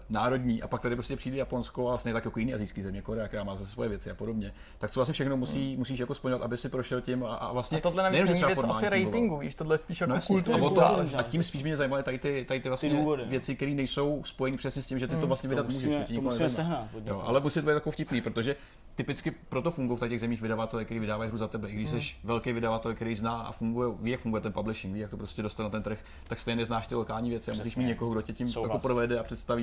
národní 0.09 0.63
a 0.63 0.69
pak 0.69 0.81
tady 0.83 0.97
prostě 0.97 1.17
přijde 1.17 1.37
Japonsko 1.37 1.87
a 1.87 1.91
vlastně 1.91 2.13
tak 2.13 2.25
jako 2.25 2.39
jiný 2.39 2.55
azijský 2.55 2.83
země, 2.83 3.03
Korea, 3.03 3.29
která 3.29 3.45
má 3.45 3.57
zase 3.57 3.71
svoje 3.71 3.89
věci 3.89 4.11
a 4.11 4.15
podobně. 4.15 4.53
Tak 4.79 4.91
co 4.91 5.01
vlastně 5.01 5.13
všechno 5.13 5.37
musí, 5.37 5.77
musíš 5.77 5.99
jako 5.99 6.15
splňovat, 6.15 6.45
aby 6.45 6.57
si 6.57 6.69
prošel 6.69 7.01
tím 7.01 7.25
a, 7.25 7.35
a 7.35 7.53
vlastně 7.53 7.79
A 7.79 7.81
tohle 7.81 8.03
navíc 8.03 8.19
není 8.21 8.35
třeba 8.35 8.47
věc 8.47 8.65
asi 8.69 8.89
ratingu, 8.89 9.39
víš, 9.39 9.55
tohle 9.55 9.75
je 9.75 9.79
spíš 9.79 10.01
jako 10.01 10.09
No 10.09 10.15
jasně, 10.15 10.41
a, 10.41 10.59
to, 10.59 11.19
a 11.19 11.23
tím 11.23 11.43
spíš 11.43 11.63
mě 11.63 11.77
zajímaly 11.77 12.03
tady 12.03 12.19
ty, 12.19 12.45
tady 12.49 12.61
ty, 12.61 12.69
vlastně 12.69 12.91
Ty 12.91 12.97
důvody, 12.97 13.23
no. 13.25 13.31
věci, 13.31 13.57
které 13.57 13.73
nejsou 13.75 14.25
spojeny 14.25 14.57
přesně 14.57 14.83
s 14.83 14.87
tím, 14.87 14.99
že 14.99 15.09
ty 15.09 15.17
to 15.17 15.27
vlastně 15.27 15.49
To 15.49 15.51
vydat 15.51 15.67
můžeš. 15.67 15.85
musíme, 15.85 16.05
tě 16.05 16.07
to 16.07 16.13
nikoho 16.13 16.31
musíme 16.31 16.51
sehnat. 16.51 16.89
Jo, 17.05 17.23
ale 17.27 17.41
musí 17.41 17.61
to 17.61 17.67
být 17.67 17.73
jako 17.73 17.91
vtipný, 17.91 18.21
protože 18.21 18.57
typicky 18.95 19.31
proto 19.31 19.71
fungují 19.71 19.99
v 19.99 20.09
těch 20.09 20.21
zemích 20.21 20.43
vydavatele, 20.43 20.85
který 20.85 21.01
vydávají 21.01 21.29
hru 21.29 21.39
za 21.39 21.49
tebe. 21.49 21.69
I 21.69 21.75
když 21.75 21.91
jsi 21.91 22.17
velký 22.25 22.53
vydavatel, 22.53 22.95
který 22.95 23.15
zná 23.15 23.41
a 23.41 23.53
funguje, 23.53 23.91
ví, 24.01 24.11
jak 24.11 24.21
funguje 24.21 24.41
ten 24.41 24.53
publishing, 24.53 24.95
ví, 24.95 25.01
jak 25.01 25.11
to 25.11 25.17
prostě 25.17 25.43
dostane 25.43 25.65
na 25.65 25.71
ten 25.71 25.83
trh, 25.83 25.99
tak 26.29 26.39
stejně 26.39 26.67
znáš 26.67 26.87
ty 26.87 26.95
lokální 26.95 27.31
věci 27.31 27.51
a 27.51 27.55
musíš 27.55 27.77
mít 27.77 27.85
někoho, 27.85 28.13
kdo 28.13 28.23
tě 28.23 28.33
tím 28.33 28.49
jako 28.63 28.79
provede 28.79 29.19
a 29.19 29.23
představí. 29.23 29.56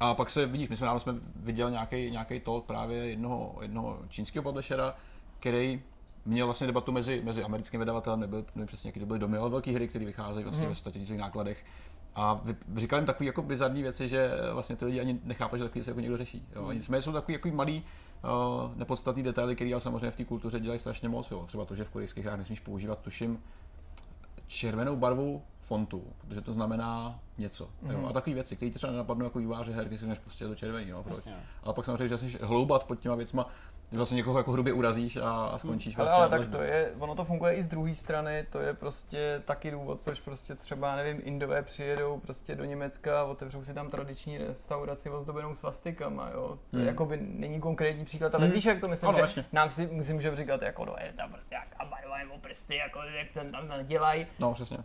A 0.00 0.14
pak 0.14 0.30
se 0.30 0.46
vidíš, 0.46 0.68
my 0.68 0.76
jsme 0.76 0.84
dávno 0.84 1.00
jsme 1.00 1.14
viděl 1.36 1.70
nějaký, 1.70 2.10
nějaký 2.10 2.40
talk 2.40 2.66
právě 2.66 3.08
jednoho, 3.08 3.58
jednoho 3.62 3.98
čínského 4.08 4.42
publishera, 4.42 4.94
který 5.40 5.82
měl 6.24 6.46
vlastně 6.46 6.66
debatu 6.66 6.92
mezi, 6.92 7.22
mezi 7.24 7.44
americkým 7.44 7.80
vydavatelem, 7.80 8.20
nebyl, 8.20 8.44
nevím 8.54 8.66
přesně, 8.66 8.88
jaký 8.88 9.00
to 9.00 9.06
byly 9.06 9.18
domy, 9.18 9.38
ale 9.38 9.50
velké 9.50 9.72
hry, 9.72 9.88
které 9.88 10.04
vycházejí 10.04 10.44
vlastně 10.44 10.68
ve 10.68 10.74
100 10.74 10.90
000 10.90 11.04
nákladech. 11.16 11.64
A 12.14 12.40
říkal 12.76 12.98
jim 12.98 13.06
takové 13.06 13.26
jako 13.26 13.42
bizarní 13.42 13.82
věci, 13.82 14.08
že 14.08 14.30
vlastně 14.52 14.76
ty 14.76 14.84
lidi 14.84 15.00
ani 15.00 15.20
nechápou, 15.24 15.56
že 15.56 15.62
takové 15.62 15.74
věci 15.74 15.90
jako 15.90 16.00
někdo 16.00 16.16
řeší. 16.16 16.46
Jo. 16.54 16.66
A 16.66 16.72
Nicméně 16.72 17.02
jsou 17.02 17.12
takový 17.12 17.32
jako 17.32 17.48
malý 17.48 17.84
uh, 18.24 18.76
nepodstatný 18.76 19.22
detaily, 19.22 19.54
které 19.54 19.72
ale 19.72 19.80
samozřejmě 19.80 20.10
v 20.10 20.16
té 20.16 20.24
kultuře 20.24 20.60
dělají 20.60 20.80
strašně 20.80 21.08
moc. 21.08 21.30
Jo. 21.30 21.44
Třeba 21.46 21.64
to, 21.64 21.74
že 21.74 21.84
v 21.84 21.90
korejských 21.90 22.24
hrách 22.24 22.38
nesmíš 22.38 22.60
používat, 22.60 22.98
tuším, 22.98 23.42
červenou 24.46 24.96
barvu 24.96 25.42
fontu, 25.66 26.04
protože 26.20 26.40
to 26.40 26.52
znamená 26.52 27.20
něco. 27.38 27.68
Jo. 27.88 28.06
A 28.08 28.12
takové 28.12 28.34
věci, 28.34 28.56
které 28.56 28.70
třeba 28.72 28.90
nenapadnou 28.90 29.24
jako 29.24 29.38
výváře 29.38 29.72
her, 29.72 29.84
když 29.88 30.00
si 30.00 30.06
než 30.06 30.18
prostě 30.18 30.44
do 30.46 30.54
červený. 30.54 30.88
Jo. 30.88 31.02
Proč? 31.02 31.16
Jasně, 31.16 31.32
no. 31.32 31.38
Ale 31.62 31.74
pak 31.74 31.84
samozřejmě, 31.84 32.08
že 32.08 32.18
jsi 32.18 32.38
hloubat 32.42 32.84
pod 32.84 33.00
těma 33.00 33.14
věcma, 33.14 33.46
že 33.90 33.96
vlastně 33.96 34.16
někoho 34.16 34.38
jako 34.38 34.52
hrubě 34.52 34.72
urazíš 34.72 35.16
a, 35.16 35.30
a 35.46 35.58
skončíš 35.58 35.96
Ale, 35.98 36.04
vlastně 36.04 36.22
ale 36.22 36.30
na 36.30 36.38
tak 36.38 36.56
to 36.56 36.62
je, 36.62 36.92
ono 36.98 37.14
to 37.14 37.24
funguje 37.24 37.54
i 37.54 37.62
z 37.62 37.66
druhé 37.66 37.94
strany, 37.94 38.46
to 38.50 38.58
je 38.58 38.74
prostě 38.74 39.42
taky 39.44 39.70
důvod, 39.70 40.00
proč 40.00 40.20
prostě 40.20 40.54
třeba, 40.54 40.96
nevím, 40.96 41.20
Indové 41.24 41.62
přijedou 41.62 42.20
prostě 42.20 42.54
do 42.54 42.64
Německa 42.64 43.20
a 43.20 43.24
otevřou 43.24 43.64
si 43.64 43.74
tam 43.74 43.90
tradiční 43.90 44.38
restauraci 44.38 45.10
ozdobenou 45.10 45.54
svastikama, 45.54 46.30
jo. 46.34 46.58
To 46.70 46.76
Hmm. 46.76 46.86
jakoby, 46.86 47.16
není 47.16 47.60
konkrétní 47.60 48.04
příklad, 48.04 48.34
ale 48.34 48.44
Hmm. 48.44 48.54
víš, 48.54 48.64
jak 48.64 48.80
to 48.80 48.88
myslím, 48.88 49.08
Ano, 49.08 49.18
že 49.18 49.22
jasně. 49.22 49.44
nám 49.52 49.68
si, 49.70 50.02
si 50.02 50.14
můžeme 50.14 50.36
říkat, 50.36 50.62
jako 50.62 50.84
no 50.84 50.94
je 51.04 51.12
tam 51.16 51.32
prostě 51.32 51.54
jak 51.54 51.88
barva 51.90 52.18
nebo 52.18 52.38
prsty, 52.38 52.76
jako 52.76 52.98
jak 53.02 53.30
ten 53.34 53.52
tam 53.52 53.68
dělají. 53.86 54.26
No, 54.38 54.54
přesně. 54.54 54.78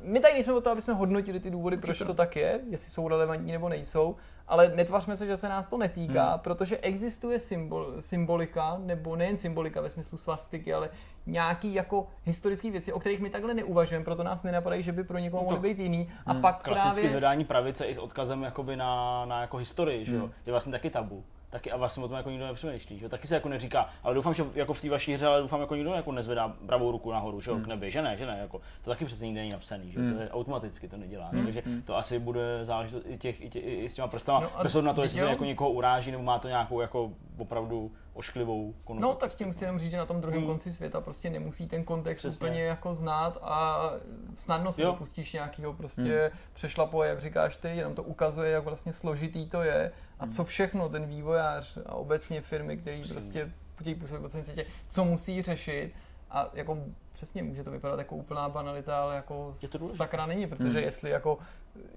My 0.00 0.20
tady 0.20 0.34
nejsme 0.34 0.52
o 0.52 0.60
to, 0.60 0.70
aby 0.70 0.82
jsme 0.82 0.94
hodnotili 0.94 1.40
ty 1.40 1.50
důvody, 1.50 1.76
proč 1.76 1.98
to 1.98 2.14
tak 2.14 2.36
je, 2.36 2.60
jestli 2.70 2.90
jsou 2.90 3.08
relevantní 3.08 3.52
nebo 3.52 3.68
nejsou, 3.68 4.16
ale 4.48 4.72
netvařme 4.74 5.16
se, 5.16 5.26
že 5.26 5.36
se 5.36 5.48
nás 5.48 5.66
to 5.66 5.78
netýká, 5.78 6.30
hmm. 6.30 6.38
protože 6.38 6.78
existuje 6.78 7.40
symbol, 7.40 7.94
symbolika, 8.00 8.76
nebo 8.78 9.16
nejen 9.16 9.36
symbolika 9.36 9.80
ve 9.80 9.90
smyslu 9.90 10.18
svastiky, 10.18 10.74
ale 10.74 10.90
nějaký 11.26 11.74
jako 11.74 12.06
historické 12.24 12.70
věci, 12.70 12.92
o 12.92 13.00
kterých 13.00 13.20
my 13.20 13.30
takhle 13.30 13.54
neuvažujeme, 13.54 14.04
proto 14.04 14.22
nás 14.22 14.42
nenapadají, 14.42 14.82
že 14.82 14.92
by 14.92 15.04
pro 15.04 15.18
někoho 15.18 15.42
No 15.42 15.48
to- 15.48 15.54
mohly 15.54 15.68
být 15.68 15.82
jiný. 15.82 16.12
A 16.26 16.34
pak 16.34 16.62
Klasicky 16.62 16.94
právě... 16.94 17.10
zvedání 17.10 17.44
pravice 17.44 17.84
i 17.84 17.94
s 17.94 17.98
odkazem 17.98 18.42
jakoby 18.42 18.76
na, 18.76 19.24
na 19.24 19.40
jako 19.40 19.56
historii, 19.56 20.04
že 20.04 20.14
jo? 20.14 20.22
Hmm. 20.22 20.32
Je 20.46 20.52
vlastně 20.52 20.72
taky 20.72 20.90
tabu. 20.90 21.24
Taky 21.54 21.70
a 21.72 21.76
vlastně 21.76 22.04
o 22.04 22.08
tom 22.08 22.16
jako 22.16 22.30
nikdo 22.30 22.46
nepřemýšlí, 22.46 22.98
že? 22.98 23.08
Taky 23.08 23.26
se 23.26 23.34
jako 23.34 23.48
neříká, 23.48 23.88
ale 24.02 24.14
doufám, 24.14 24.34
že 24.34 24.44
jako 24.54 24.72
v 24.72 24.80
té 24.80 24.90
vaší 24.90 25.14
hře, 25.14 25.26
ale 25.26 25.40
doufám, 25.40 25.60
jako 25.60 25.74
nikdo 25.74 25.94
jako 25.94 26.12
nezvedá 26.12 26.48
pravou 26.66 26.90
ruku 26.90 27.12
nahoru, 27.12 27.40
že 27.40 27.50
jo, 27.50 27.54
Hmm. 27.54 27.64
k 27.64 27.68
nebi, 27.68 27.90
že 27.90 28.02
ne, 28.02 28.16
že 28.16 28.26
ne, 28.26 28.38
jako, 28.40 28.60
to 28.82 28.90
taky 28.90 29.04
přece 29.04 29.24
nikde 29.26 29.40
není 29.40 29.52
napsaný, 29.52 29.92
že 29.92 30.00
jo? 30.00 30.14
To 30.14 30.20
je 30.20 30.30
automaticky, 30.30 30.88
to 30.88 30.96
neděláš, 30.96 31.32
Hmm. 31.32 31.44
takže 31.44 31.62
to 31.84 31.96
asi 31.96 32.18
bude 32.18 32.58
záležet 32.64 33.02
i, 33.06 33.18
těch, 33.18 33.40
i, 33.40 33.50
tě, 33.50 33.58
i 33.60 33.88
s 33.88 33.94
těma 33.94 34.08
prstama, 34.08 34.40
No 34.40 34.62
bez 34.62 34.74
na 34.74 34.92
to, 34.92 35.02
jestli 35.02 35.20
to 35.20 35.26
jako 35.26 35.44
někoho 35.44 35.70
uráží, 35.70 36.10
nebo 36.10 36.22
má 36.22 36.38
to 36.38 36.48
nějakou 36.48 36.80
jako 36.80 37.10
opravdu 37.38 37.92
ošklivou 38.14 38.74
konotaci. 38.84 39.08
No 39.12 39.14
tak 39.14 39.34
tím 39.34 39.52
chci 39.52 39.64
jenom 39.64 39.78
říct, 39.78 39.90
že 39.90 39.96
na 39.96 40.06
tom 40.06 40.20
druhém 40.20 40.40
Hmm. 40.40 40.48
konci 40.50 40.72
světa 40.72 41.00
prostě 41.00 41.30
nemusí 41.30 41.68
ten 41.68 41.84
kontext 41.84 42.20
Přesně. 42.22 42.46
úplně 42.48 42.62
jako 42.62 42.94
znát 42.94 43.38
a 43.42 43.90
snadno 44.36 44.72
se 44.72 44.82
dopustíš 44.82 45.32
nějakého 45.32 45.72
prostě 45.72 46.30
přešlapu, 46.52 47.02
jak 47.02 47.20
říkáš 47.20 47.56
ty, 47.56 47.68
jenom 47.68 47.94
to 47.94 48.02
ukazuje, 48.02 48.50
jak 48.50 48.64
vlastně 48.64 48.92
složitý 48.92 49.48
to 49.50 49.62
je 49.62 49.92
a 50.18 50.26
co 50.26 50.44
všechno 50.44 50.88
ten 50.88 51.06
vývojář 51.06 51.78
a 51.86 51.94
obecně 51.94 52.40
firmy, 52.40 52.76
které 52.76 53.02
prostě 53.12 53.52
chtějí 53.80 53.94
působit 53.94 54.20
po 54.22 54.28
celém 54.28 54.44
světě, 54.44 54.66
co 54.88 55.04
musí 55.04 55.42
řešit 55.42 55.92
a 56.30 56.50
jako 56.54 56.78
přesně 57.12 57.42
může 57.42 57.64
to 57.64 57.70
vypadat 57.70 57.98
jako 57.98 58.16
úplná 58.16 58.48
banalita, 58.48 59.02
ale 59.02 59.16
jako 59.16 59.54
Je 59.62 59.68
to 59.68 59.78
důležité. 59.78 59.98
sakra 59.98 60.26
není, 60.26 60.46
protože 60.46 60.68
Hmm. 60.78 60.78
jestli 60.84 61.10
jako 61.10 61.38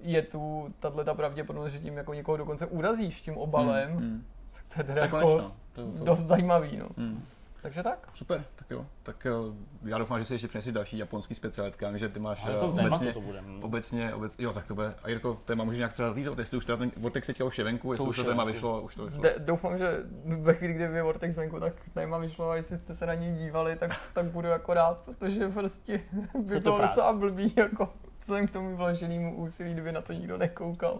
je 0.02 0.22
tu 0.22 0.74
tahle 0.80 1.04
ta 1.04 1.14
pravděpodobnost, 1.14 1.72
že 1.72 1.78
tím 1.78 1.96
jako 1.96 2.14
někoho 2.14 2.36
dokonce 2.36 2.66
urazíš 2.66 3.20
tím 3.20 3.36
obalem, 3.36 3.90
Hmm. 3.96 4.24
tak 4.52 4.62
to 4.74 4.80
je 4.80 4.84
teda 4.84 5.00
je 5.00 5.04
jako 5.06 5.20
konečno. 5.20 5.52
To, 5.78 5.98
to, 5.98 6.04
dost 6.04 6.20
zajímavý, 6.26 6.76
no. 6.76 6.86
Hmm. 6.96 7.24
Takže 7.62 7.82
tak. 7.82 8.08
Super, 8.14 8.44
tak 8.56 8.70
jo. 8.70 8.86
Tak 9.02 9.24
jo, 9.24 9.52
já 9.84 9.98
doufám, 9.98 10.18
že 10.18 10.24
si 10.24 10.34
ještě 10.34 10.48
přinesli 10.48 10.72
další 10.72 10.98
japonský 10.98 11.34
specialitky, 11.34 11.84
já 11.84 11.90
vím, 11.90 11.98
že 11.98 12.08
ty 12.08 12.20
máš 12.20 12.44
Ale 12.44 12.54
eh, 12.56 12.58
to 12.60 12.68
obecně, 12.68 13.12
to 13.12 13.20
bude. 13.20 13.42
no. 13.46 13.60
obecně, 13.66 14.14
obecně, 14.14 14.44
jo, 14.44 14.52
tak 14.52 14.66
to 14.66 14.74
bude. 14.74 14.94
A 15.02 15.08
Jirko, 15.08 15.38
téma 15.44 15.64
můžeš 15.64 15.78
nějak 15.78 15.92
třeba 15.92 16.10
lízat, 16.10 16.38
jestli 16.38 16.56
už 16.56 16.64
teda 16.64 16.76
ten 16.76 16.92
Vortex 16.96 17.26
teďka 17.26 17.44
už 17.44 17.58
je 17.58 17.64
venku, 17.64 17.92
jestli 17.92 18.04
To 18.04 18.10
už 18.10 18.16
to 18.16 18.24
téma 18.24 18.44
venku. 18.44 18.54
vyšlo, 18.56 18.82
už 18.82 18.94
to 18.94 19.04
vyšlo. 19.06 19.22
De, 19.22 19.34
doufám, 19.38 19.78
že 19.78 20.02
ve 20.24 20.54
chvíli, 20.54 20.74
kdy 20.74 20.84
je 20.84 21.02
Vortex 21.02 21.36
venku, 21.36 21.60
tak 21.60 21.72
téma 21.94 22.18
vyšlo 22.18 22.50
a 22.50 22.56
jestli 22.56 22.76
jste 22.76 22.94
se 22.94 23.06
na 23.06 23.14
něj 23.14 23.32
dívali, 23.32 23.76
tak, 23.76 24.00
tak 24.14 24.26
budu 24.26 24.48
jako 24.48 24.74
rád, 24.74 24.98
protože 24.98 25.48
prostě 25.48 26.00
by 26.38 26.54
to 26.54 26.60
bylo 26.60 26.76
práce. 26.76 26.88
docela 26.96 27.12
blbý, 27.12 27.52
jako 27.56 27.88
vzhledem 28.22 28.46
k 28.46 28.50
tomu 28.50 28.76
vloženému 28.76 29.36
úsilí, 29.36 29.72
kdyby 29.72 29.92
na 29.92 30.00
to 30.00 30.12
nikdo 30.12 30.38
nekoukal. 30.38 30.98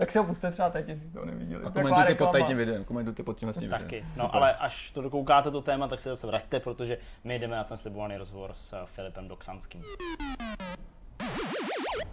Tak 0.00 0.10
si 0.10 0.18
ho 0.18 0.24
puste 0.24 0.50
třeba 0.50 0.70
teď, 0.70 0.88
jestli 0.88 1.10
to 1.10 1.24
neviděli. 1.24 1.64
A 1.64 1.70
komentujte 1.70 2.14
pod 2.14 2.24
reklama. 2.24 2.46
tím 2.46 2.56
videem, 2.56 2.84
komentujte 2.84 3.22
pod 3.22 3.38
tímhle 3.38 3.52
videem. 3.52 3.82
Taky. 3.82 4.04
No 4.16 4.34
ale 4.34 4.54
až 4.54 4.90
to 4.90 5.02
dokoukáte 5.02 5.50
to 5.50 5.62
téma, 5.62 5.88
tak 5.88 6.00
se 6.00 6.08
zase 6.08 6.26
vraťte, 6.26 6.60
protože 6.60 6.98
my 7.24 7.38
jdeme 7.38 7.56
na 7.56 7.64
ten 7.64 7.76
slibovaný 7.76 8.16
rozhovor 8.16 8.52
s 8.56 8.72
eh, 8.72 8.76
Filipem 8.86 9.28
Doksanským. 9.28 9.82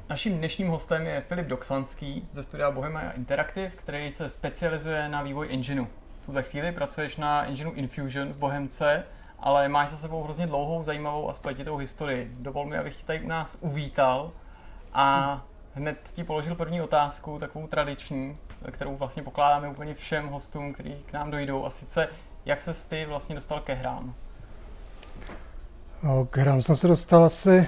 Naším 0.09 0.38
dnešním 0.38 0.67
hostem 0.67 1.05
je 1.05 1.21
Filip 1.21 1.47
Doksanský 1.47 2.27
ze 2.31 2.43
studia 2.43 2.71
Bohemia 2.71 3.11
Interactive, 3.11 3.69
který 3.69 4.11
se 4.11 4.29
specializuje 4.29 5.09
na 5.09 5.21
vývoj 5.21 5.47
engineu. 5.53 5.85
V 6.21 6.25
tuhle 6.25 6.43
chvíli 6.43 6.71
pracuješ 6.71 7.17
na 7.17 7.45
engineu 7.45 7.71
Infusion 7.71 8.33
v 8.33 8.38
Bohemce, 8.38 9.03
ale 9.39 9.69
máš 9.69 9.89
za 9.89 9.97
sebou 9.97 10.23
hrozně 10.23 10.47
dlouhou, 10.47 10.83
zajímavou 10.83 11.29
a 11.29 11.33
spletitou 11.33 11.77
historii. 11.77 12.31
Dovol 12.39 12.65
mi, 12.65 12.77
abych 12.77 12.95
tě 12.95 13.05
tady 13.05 13.19
u 13.19 13.27
nás 13.27 13.57
uvítal 13.61 14.31
a 14.93 15.41
hned 15.78 15.97
ti 16.13 16.23
položil 16.23 16.55
první 16.55 16.82
otázku, 16.82 17.39
takovou 17.39 17.67
tradiční, 17.67 18.38
kterou 18.71 18.97
vlastně 18.97 19.23
pokládáme 19.23 19.69
úplně 19.69 19.93
všem 19.93 20.28
hostům, 20.28 20.73
kteří 20.73 20.95
k 21.05 21.13
nám 21.13 21.32
dojdou. 21.32 21.65
A 21.65 21.69
sice, 21.69 22.07
jak 22.45 22.61
se 22.61 22.89
ty 22.89 23.05
vlastně 23.05 23.36
dostal 23.36 23.59
ke 23.59 23.73
hrám? 23.73 24.13
No, 26.03 26.25
K 26.25 26.38
hrám 26.38 26.61
jsem 26.61 26.75
se 26.75 26.88
dostal 26.88 27.23
asi 27.23 27.67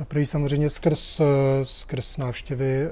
za 0.00 0.04
prvý 0.04 0.26
samozřejmě 0.26 0.70
skrz, 0.70 1.20
skrz 1.62 2.16
návštěvy 2.16 2.82
eh, 2.82 2.90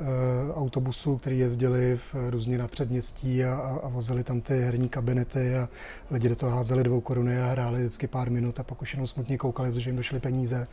autobusů, 0.54 1.18
které 1.18 1.36
jezdili 1.36 1.96
v, 2.12 2.30
různě 2.30 2.58
na 2.58 2.68
předměstí 2.68 3.44
a, 3.44 3.54
a, 3.54 3.78
a 3.82 3.88
vozili 3.88 4.24
tam 4.24 4.40
ty 4.40 4.60
herní 4.60 4.88
kabinety 4.88 5.56
a 5.56 5.68
lidi 6.10 6.28
do 6.28 6.36
toho 6.36 6.56
házeli 6.56 6.84
dvou 6.84 7.00
koruny 7.00 7.42
a 7.42 7.46
hráli 7.46 7.78
vždycky 7.80 8.06
pár 8.06 8.30
minut 8.30 8.60
a 8.60 8.62
pak 8.62 8.82
už 8.82 8.92
jenom 8.92 9.06
smutně 9.06 9.38
koukali, 9.38 9.72
protože 9.72 9.90
jim 9.90 9.96
došly 9.96 10.20
peníze. 10.20 10.66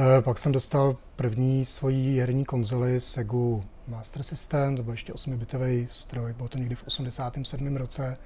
Eh, 0.00 0.22
Pak 0.22 0.38
jsem 0.38 0.52
dostal 0.52 0.96
první 1.16 1.66
svoji 1.66 2.20
herní 2.20 2.44
konzoli 2.44 3.00
Segu 3.00 3.64
Master 3.88 4.22
System, 4.22 4.76
to 4.76 4.82
byl 4.82 4.92
ještě 4.92 5.12
8-bitový 5.12 5.88
stroj, 5.92 6.32
bylo 6.32 6.48
to 6.48 6.58
někdy 6.58 6.74
v 6.74 6.86
87. 6.86 7.76
roce. 7.76 8.18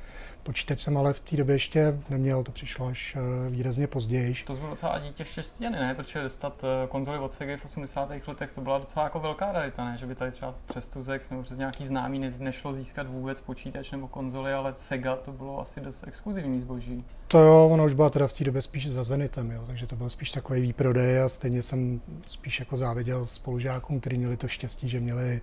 Počítač 0.42 0.80
jsem 0.80 0.96
ale 0.96 1.12
v 1.12 1.20
té 1.20 1.36
době 1.36 1.54
ještě 1.54 1.98
neměl, 2.08 2.42
to 2.42 2.52
přišlo 2.52 2.86
až 2.86 3.16
eh, 3.16 3.50
výrazně 3.50 3.86
později. 3.86 4.34
To 4.46 4.54
bylo 4.54 4.70
docela 4.70 4.98
dítě 4.98 5.24
štěstěny, 5.24 5.78
ne? 5.78 5.94
Protože 5.94 6.22
dostat 6.22 6.64
eh, 6.64 6.86
konzoli 6.88 7.18
od 7.18 7.32
Sega 7.32 7.56
v 7.56 7.64
80. 7.64 8.10
letech 8.26 8.52
to 8.52 8.60
byla 8.60 8.78
docela 8.78 9.04
jako 9.04 9.20
velká 9.20 9.52
rarita, 9.52 9.84
ne? 9.84 9.96
Že 9.98 10.06
by 10.06 10.14
tady 10.14 10.32
třeba 10.32 10.54
přes 10.66 10.88
Tuzex 10.88 11.30
nebo 11.30 11.42
přes 11.42 11.58
nějaký 11.58 11.86
známý 11.86 12.18
ne- 12.18 12.32
nešlo 12.38 12.74
získat 12.74 13.06
vůbec 13.06 13.40
počítač 13.40 13.90
nebo 13.90 14.08
konzoli, 14.08 14.52
ale 14.52 14.74
Sega 14.74 15.16
to 15.16 15.32
bylo 15.32 15.60
asi 15.60 15.80
dost 15.80 16.04
exkluzivní 16.08 16.60
zboží. 16.60 17.04
To 17.28 17.38
jo, 17.38 17.68
ona 17.72 17.84
už 17.84 17.94
byla 17.94 18.10
teda 18.10 18.28
v 18.28 18.32
té 18.32 18.44
době 18.44 18.62
spíš 18.62 18.90
za 18.90 19.04
Zenitem, 19.04 19.50
jo, 19.50 19.64
takže 19.66 19.86
to 19.86 19.96
byl 19.96 20.10
spíš 20.10 20.30
takový 20.30 20.60
výprodej 20.60 21.22
a 21.22 21.28
stejně 21.28 21.62
jsem 21.62 22.00
spíš 22.26 22.60
jako 22.60 22.76
záviděl 22.76 23.26
spolužákům, 23.26 24.00
kteří 24.00 24.18
měli 24.18 24.36
to 24.36 24.48
štěstí, 24.48 24.88
že 24.88 25.00
měli 25.00 25.40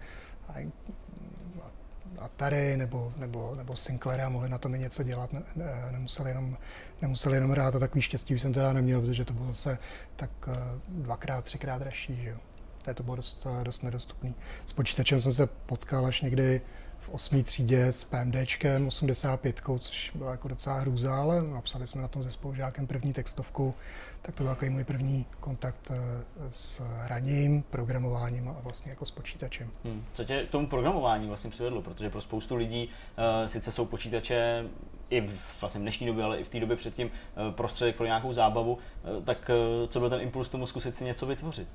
Atari 2.20 2.78
nebo, 2.78 3.14
nebo, 3.18 3.56
nebo 3.56 3.76
Sinclair 3.76 4.22
a 4.22 4.30
mohli 4.30 4.50
na 4.50 4.58
tom 4.58 4.76
i 4.76 4.80
něco 4.80 5.04
dělat, 5.04 5.34
ne, 5.34 5.41
ne, 5.56 5.66
nemuseli, 5.91 6.30
jenom, 6.30 6.58
nemuseli 7.02 7.38
jenom 7.38 7.52
hrát 7.52 7.76
a 7.76 7.80
takový 7.80 8.02
štěstí 8.02 8.36
už 8.36 8.41
jsem 8.41 8.54
teda 8.54 8.74
neměl, 8.74 9.02
protože 9.02 9.26
to 9.26 9.34
bylo 9.34 9.47
zase 9.47 9.78
tak 10.16 10.32
eh, 10.47 10.54
dvakrát, 10.88 11.45
třikrát 11.45 11.78
dražší, 11.78 12.16
že 12.16 12.30
jo. 12.30 12.38
To, 12.86 12.93
to 12.93 13.04
bylo 13.04 13.16
dost, 13.16 13.47
eh, 13.62 13.64
dost 13.64 13.84
nedostupný. 13.84 14.36
S 14.66 14.74
počítačem 14.74 15.22
jsem 15.22 15.32
se 15.32 15.47
potkal 15.47 16.06
až 16.06 16.22
někdy 16.22 16.62
v 17.00 17.10
8. 17.10 17.43
třídě 17.43 17.86
s 17.86 18.04
PMDčkem 18.04 18.88
85, 18.88 19.62
což 19.80 20.12
byla 20.16 20.32
jako 20.32 20.47
docela 20.47 20.80
hrůza, 20.80 21.16
ale 21.16 21.41
napsali 21.41 21.88
jsme 21.88 22.02
na 22.02 22.08
tom 22.08 22.24
se 22.24 22.32
spolužákem 22.32 22.88
první 22.88 23.14
textovku, 23.14 23.74
tak 24.22 24.36
to 24.36 24.43
byl 24.43 24.54
takový 24.54 24.72
můj 24.72 24.84
první 24.84 25.26
kontakt 25.39 25.91
eh, 25.91 26.24
s 26.50 26.82
hraním, 26.82 27.64
programováním 27.64 28.50
a 28.50 28.56
vlastně 28.64 28.89
jako 28.89 29.06
s 29.06 29.12
počítačem. 29.12 29.70
Hmm. 29.84 30.06
Co 30.14 30.24
tě 30.24 30.43
k 30.43 30.50
tomu 30.50 30.68
programování 30.68 31.28
vlastně 31.28 31.50
přivedlo? 31.50 31.82
Protože 31.82 32.10
pro 32.10 32.22
spoustu 32.22 32.56
lidí 32.56 32.89
uh, 32.89 33.47
sice 33.47 33.72
jsou 33.72 33.86
počítače 33.86 34.66
i 35.10 35.22
v 35.22 35.62
vlastně 35.62 35.80
v 35.80 35.82
dnešní 35.82 36.08
době, 36.08 36.24
ale 36.24 36.39
i 36.39 36.43
v 36.43 36.50
té 36.50 36.60
době 36.60 36.76
předtím 36.76 37.08
uh, 37.08 37.54
prostředek 37.54 37.95
pro 37.95 38.06
nějakou 38.06 38.34
zábavu, 38.34 38.74
uh, 38.74 39.24
tak 39.24 39.52
uh, 39.82 39.88
co 39.89 40.00
byl 40.00 40.10
ten 40.10 40.22
impuls 40.22 40.50
tomu 40.50 40.66
zkusit 40.66 40.95
si 40.95 41.04
něco 41.04 41.26
vytvořit? 41.26 41.68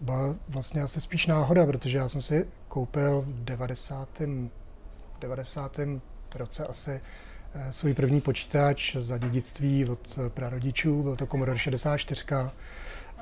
Byla 0.00 0.36
vlastně 0.48 0.82
asi 0.82 1.00
spíš 1.00 1.26
náhoda, 1.26 1.66
protože 1.66 1.98
já 1.98 2.08
jsem 2.08 2.22
si 2.22 2.46
koupil 2.68 3.24
v 3.26 3.44
90. 3.44 4.08
90. 5.20 5.80
roce 6.34 6.66
asi 6.66 7.00
eh, 7.54 7.72
svůj 7.72 7.94
první 7.94 8.20
počítač 8.20 8.96
za 9.00 9.18
dědictví 9.18 9.84
od 9.84 10.18
eh, 10.18 10.30
prarodičů, 10.30 11.02
byl 11.02 11.16
to 11.16 11.26
Commodore 11.26 11.58
64. 11.58 12.24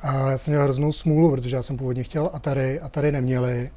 A 0.02 0.30
já 0.30 0.38
jsem 0.38 0.52
měl 0.52 0.62
hroznou 0.62 0.92
smůlu, 0.92 1.30
protože 1.30 1.56
já 1.56 1.62
jsem 1.62 1.76
původně 1.76 2.02
chtěl 2.02 2.30
Atari, 2.32 2.80
Atari 2.80 3.12
neměli, 3.12 3.70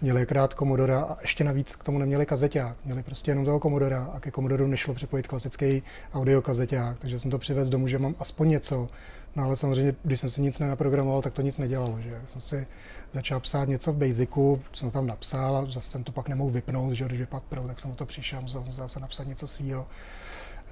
měli 0.00 0.22
akorát 0.22 0.52
Commodora 0.52 1.00
a 1.00 1.16
ještě 1.22 1.44
navíc 1.44 1.76
k 1.76 1.84
tomu 1.84 1.98
neměli 1.98 2.26
kazeťák, 2.26 2.76
měli 2.84 3.02
prostě 3.02 3.30
jenom 3.30 3.44
toho 3.44 3.60
Commodora 3.60 4.10
a 4.14 4.20
ke 4.20 4.30
Commodoru 4.30 4.66
nešlo 4.66 4.94
připojit 4.94 5.26
klasický 5.26 5.82
audiokazeťák, 6.14 6.98
takže 6.98 7.18
jsem 7.18 7.30
to 7.30 7.38
přivez 7.38 7.70
domů, 7.70 7.88
že 7.88 7.98
mám 7.98 8.14
aspoň 8.18 8.48
něco, 8.48 8.88
No 9.36 9.44
ale 9.44 9.56
samozřejmě, 9.56 9.94
když 10.02 10.20
jsem 10.20 10.30
si 10.30 10.42
nic 10.42 10.58
nenaprogramoval, 10.58 11.22
tak 11.22 11.34
to 11.34 11.42
nic 11.42 11.58
nedělalo. 11.58 12.00
Že? 12.00 12.20
Jsem 12.26 12.40
si 12.40 12.66
začal 13.12 13.40
psát 13.40 13.68
něco 13.68 13.92
v 13.92 13.96
Basicu, 13.96 14.62
jsem 14.72 14.90
tam 14.90 15.06
napsal 15.06 15.56
a 15.56 15.64
zase 15.64 15.90
jsem 15.90 16.04
to 16.04 16.12
pak 16.12 16.28
nemohl 16.28 16.50
vypnout, 16.50 16.92
že? 16.92 17.04
když 17.04 17.20
vypadl 17.20 17.44
Pro, 17.48 17.66
tak 17.66 17.80
jsem 17.80 17.90
o 17.90 17.94
to 17.94 18.06
přišel, 18.06 18.40
musel 18.40 18.64
jsem 18.64 18.72
zase 18.72 19.00
napsat 19.00 19.26
něco 19.26 19.48
svýho. 19.48 19.86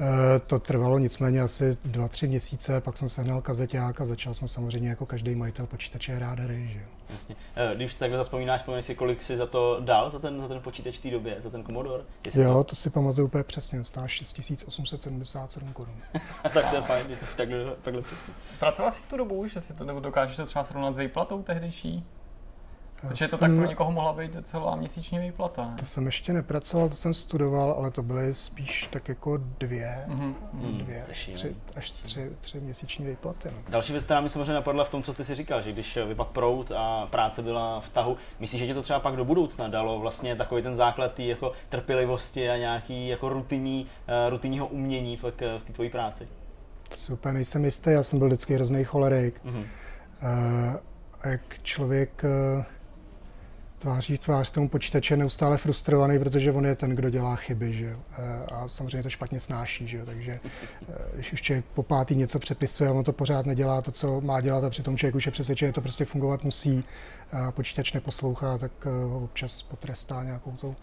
E, 0.00 0.38
to 0.38 0.58
trvalo 0.58 0.98
nicméně 0.98 1.40
asi 1.40 1.78
dva, 1.84 2.08
tři 2.08 2.28
měsíce, 2.28 2.80
pak 2.80 2.98
jsem 2.98 3.08
sehnal 3.08 3.40
kazeťák 3.40 4.00
a 4.00 4.04
začal 4.04 4.34
jsem 4.34 4.48
samozřejmě 4.48 4.88
jako 4.88 5.06
každý 5.06 5.34
majitel 5.34 5.66
počítače 5.66 6.14
hrát 6.14 6.38
hry. 6.38 6.70
Že? 6.72 6.78
jo. 6.78 6.84
Jasně. 7.10 7.36
Eh, 7.56 7.74
Když 7.74 7.94
takhle 7.94 8.18
zaspomínáš, 8.18 8.60
vzpomeneš 8.60 8.84
si, 8.84 8.94
kolik 8.94 9.22
si 9.22 9.36
za 9.36 9.46
to 9.46 9.76
dal, 9.80 10.10
za 10.10 10.18
ten, 10.18 10.40
za 10.40 10.48
ten 10.48 10.60
počítač 10.60 10.98
v 10.98 11.02
té 11.02 11.10
době, 11.10 11.36
za 11.38 11.50
ten 11.50 11.64
Commodore? 11.64 12.02
Jestli 12.24 12.42
Jo, 12.42 12.64
to 12.64 12.76
si 12.76 12.90
pamatuju 12.90 13.26
úplně 13.26 13.44
přesně, 13.44 13.84
stál 13.84 14.08
6877 14.08 15.72
korun. 15.72 15.94
To, 16.42 16.48
tak 16.54 16.70
to 16.70 16.76
je 16.76 16.82
fajn, 16.82 17.06
je 17.10 17.16
to 17.16 17.26
takhle, 17.36 17.58
takhle 17.82 18.02
přesně. 18.02 18.34
Pracoval 18.58 18.90
jsi 18.90 19.02
v 19.02 19.06
tu 19.06 19.16
dobu, 19.16 19.46
že 19.46 19.60
si 19.60 19.74
to 19.74 19.84
nebo 19.84 20.00
dokážeš 20.00 20.36
to 20.36 20.46
třeba 20.46 20.64
srovnat 20.64 20.92
s 20.92 20.96
výplatou 20.96 21.42
tehdejší? 21.42 22.04
Protože 23.00 23.28
to 23.28 23.36
jsem- 23.36 23.48
tak 23.50 23.58
pro 23.58 23.66
někoho 23.70 23.92
mohla 23.92 24.12
být 24.12 24.36
celá 24.42 24.76
měsíční 24.76 25.18
výplata. 25.18 25.64
Ne? 25.64 25.74
To 25.78 25.86
jsem 25.86 26.06
ještě 26.06 26.32
nepracoval, 26.32 26.88
to 26.88 26.94
jsem 26.96 27.14
studoval, 27.14 27.72
ale 27.78 27.90
to 27.90 28.02
byly 28.02 28.34
spíš 28.34 28.88
tak 28.92 29.08
jako 29.08 29.36
dvě, 29.36 30.04
Mhm. 30.06 30.34
Hmm, 30.54 30.78
dvě 30.78 31.04
tři, 31.10 31.56
až 31.76 31.90
tři, 31.90 32.30
tři 32.40 32.60
měsíční 32.60 33.06
výplaty. 33.06 33.48
No. 33.50 33.58
Další 33.68 33.92
věc, 33.92 34.04
která 34.04 34.20
mi 34.20 34.28
samozřejmě 34.28 34.52
napadla 34.52 34.84
v 34.84 34.90
tom, 34.90 35.02
co 35.02 35.14
ty 35.14 35.24
si 35.24 35.34
říkal, 35.34 35.62
že 35.62 35.72
když 35.72 35.96
vypadl 35.96 36.30
prout 36.32 36.72
a 36.76 37.06
práce 37.10 37.42
byla 37.42 37.80
v 37.80 37.88
tahu, 37.88 38.16
myslíš, 38.40 38.60
že 38.60 38.66
ti 38.66 38.74
to 38.74 38.82
třeba 38.82 39.00
pak 39.00 39.16
do 39.16 39.24
budoucna 39.24 39.68
dalo 39.68 39.98
vlastně 40.00 40.36
takový 40.36 40.62
ten 40.62 40.74
základ 40.74 41.12
té 41.14 41.22
jako 41.22 41.52
trpělivosti 41.68 42.50
a 42.50 42.56
nějaký 42.56 43.08
jako 43.08 43.28
rutinní, 43.28 43.82
uh, 44.24 44.30
rutinního 44.30 44.66
umění 44.66 45.18
eh, 45.28 45.58
v 45.58 45.64
té 45.64 45.72
tvojí 45.72 45.90
práci? 45.90 46.28
Úplně 47.12 47.34
nejsem 47.34 47.64
jistý, 47.64 47.90
já 47.90 48.02
jsem 48.02 48.18
byl 48.18 48.28
vždycky 48.28 48.54
hrozný 48.54 48.84
cholerik. 48.84 49.40
Mhm. 49.44 49.64
Eh, 50.22 50.78
A 51.22 51.28
jak 51.28 51.40
člověk 51.62 52.24
eh, 52.24 52.64
tváří 53.78 54.16
v 54.16 54.20
tvář 54.20 54.50
tomu 54.50 54.68
počítače 54.68 55.16
neustále 55.16 55.58
frustrovaný, 55.58 56.18
protože 56.18 56.52
on 56.52 56.66
je 56.66 56.74
ten, 56.74 56.90
kdo 56.90 57.10
dělá 57.10 57.36
chyby, 57.36 57.72
že 57.72 57.84
jo. 57.84 57.98
Eh, 58.18 58.44
A 58.52 58.68
samozřejmě 58.68 59.02
to 59.02 59.10
špatně 59.10 59.40
snáší, 59.40 59.88
že 59.88 59.96
jo. 59.96 60.06
Takže 60.06 60.40
eh, 60.42 60.94
když 61.14 61.32
už 61.32 61.42
člověk 61.42 61.64
po 61.74 61.82
pátý 61.82 62.14
něco 62.14 62.38
přepisuje 62.38 62.90
a 62.90 62.92
on 62.92 63.04
to 63.04 63.12
pořád 63.12 63.46
nedělá 63.46 63.82
to, 63.82 63.92
co 63.92 64.20
má 64.20 64.40
dělat 64.40 64.64
a 64.64 64.70
přitom 64.70 64.96
člověk 64.96 65.14
už 65.14 65.26
je 65.26 65.32
přesvědčený, 65.32 65.68
že 65.68 65.72
to 65.72 65.80
prostě 65.80 66.04
fungovat 66.04 66.44
musí 66.44 66.84
a 67.32 67.52
počítač 67.52 67.92
neposlouchá, 67.92 68.58
tak 68.58 68.72
eh, 68.86 68.88
ho 68.90 69.24
občas 69.24 69.62
potrestá 69.62 70.24
nějakou 70.24 70.52
tou 70.52 70.76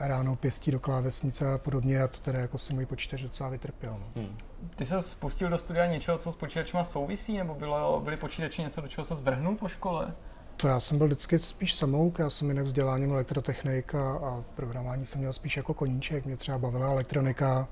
ránou 0.00 0.36
pěstí 0.36 0.70
do 0.70 0.80
klávesnice 0.80 1.52
a 1.52 1.58
podobně 1.58 2.02
a 2.02 2.08
to 2.08 2.18
teda 2.20 2.38
jako 2.38 2.58
si 2.58 2.74
můj 2.74 2.86
počítač 2.86 3.22
docela 3.22 3.48
vytrpěl. 3.48 3.96
No. 4.00 4.22
Hmm. 4.22 4.36
Ty 4.76 4.84
se 4.84 5.02
spustil 5.02 5.48
do 5.48 5.58
studia 5.58 5.86
něčeho, 5.86 6.18
co 6.18 6.32
s 6.32 6.36
počítačema 6.36 6.84
souvisí, 6.84 7.38
nebo 7.38 7.54
bylo, 7.54 8.00
byly 8.00 8.16
počítači 8.16 8.62
něco, 8.62 8.80
do 8.80 8.88
čeho 8.88 9.04
se 9.04 9.16
zvrhnul 9.16 9.56
po 9.56 9.68
škole? 9.68 10.14
To 10.60 10.68
já 10.68 10.80
jsem 10.80 10.98
byl 10.98 11.06
vždycky 11.06 11.38
spíš 11.38 11.74
samouk, 11.74 12.18
já 12.18 12.30
jsem 12.30 12.48
jinak 12.48 12.64
vzděláním 12.64 13.10
elektrotechnik 13.10 13.94
a, 13.94 14.44
programování 14.54 15.06
jsem 15.06 15.20
měl 15.20 15.32
spíš 15.32 15.56
jako 15.56 15.74
koníček, 15.74 16.26
mě 16.26 16.36
třeba 16.36 16.58
bavila 16.58 16.90
elektronika. 16.90 17.68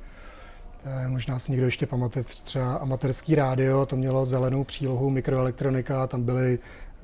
Eh, 0.84 1.08
možná 1.08 1.38
si 1.38 1.52
někdo 1.52 1.66
ještě 1.66 1.86
pamatuje 1.86 2.24
třeba 2.24 2.74
amatérský 2.74 3.34
rádio, 3.34 3.86
to 3.86 3.96
mělo 3.96 4.26
zelenou 4.26 4.64
přílohu 4.64 5.10
mikroelektronika, 5.10 6.06
tam 6.06 6.22
byly 6.22 6.58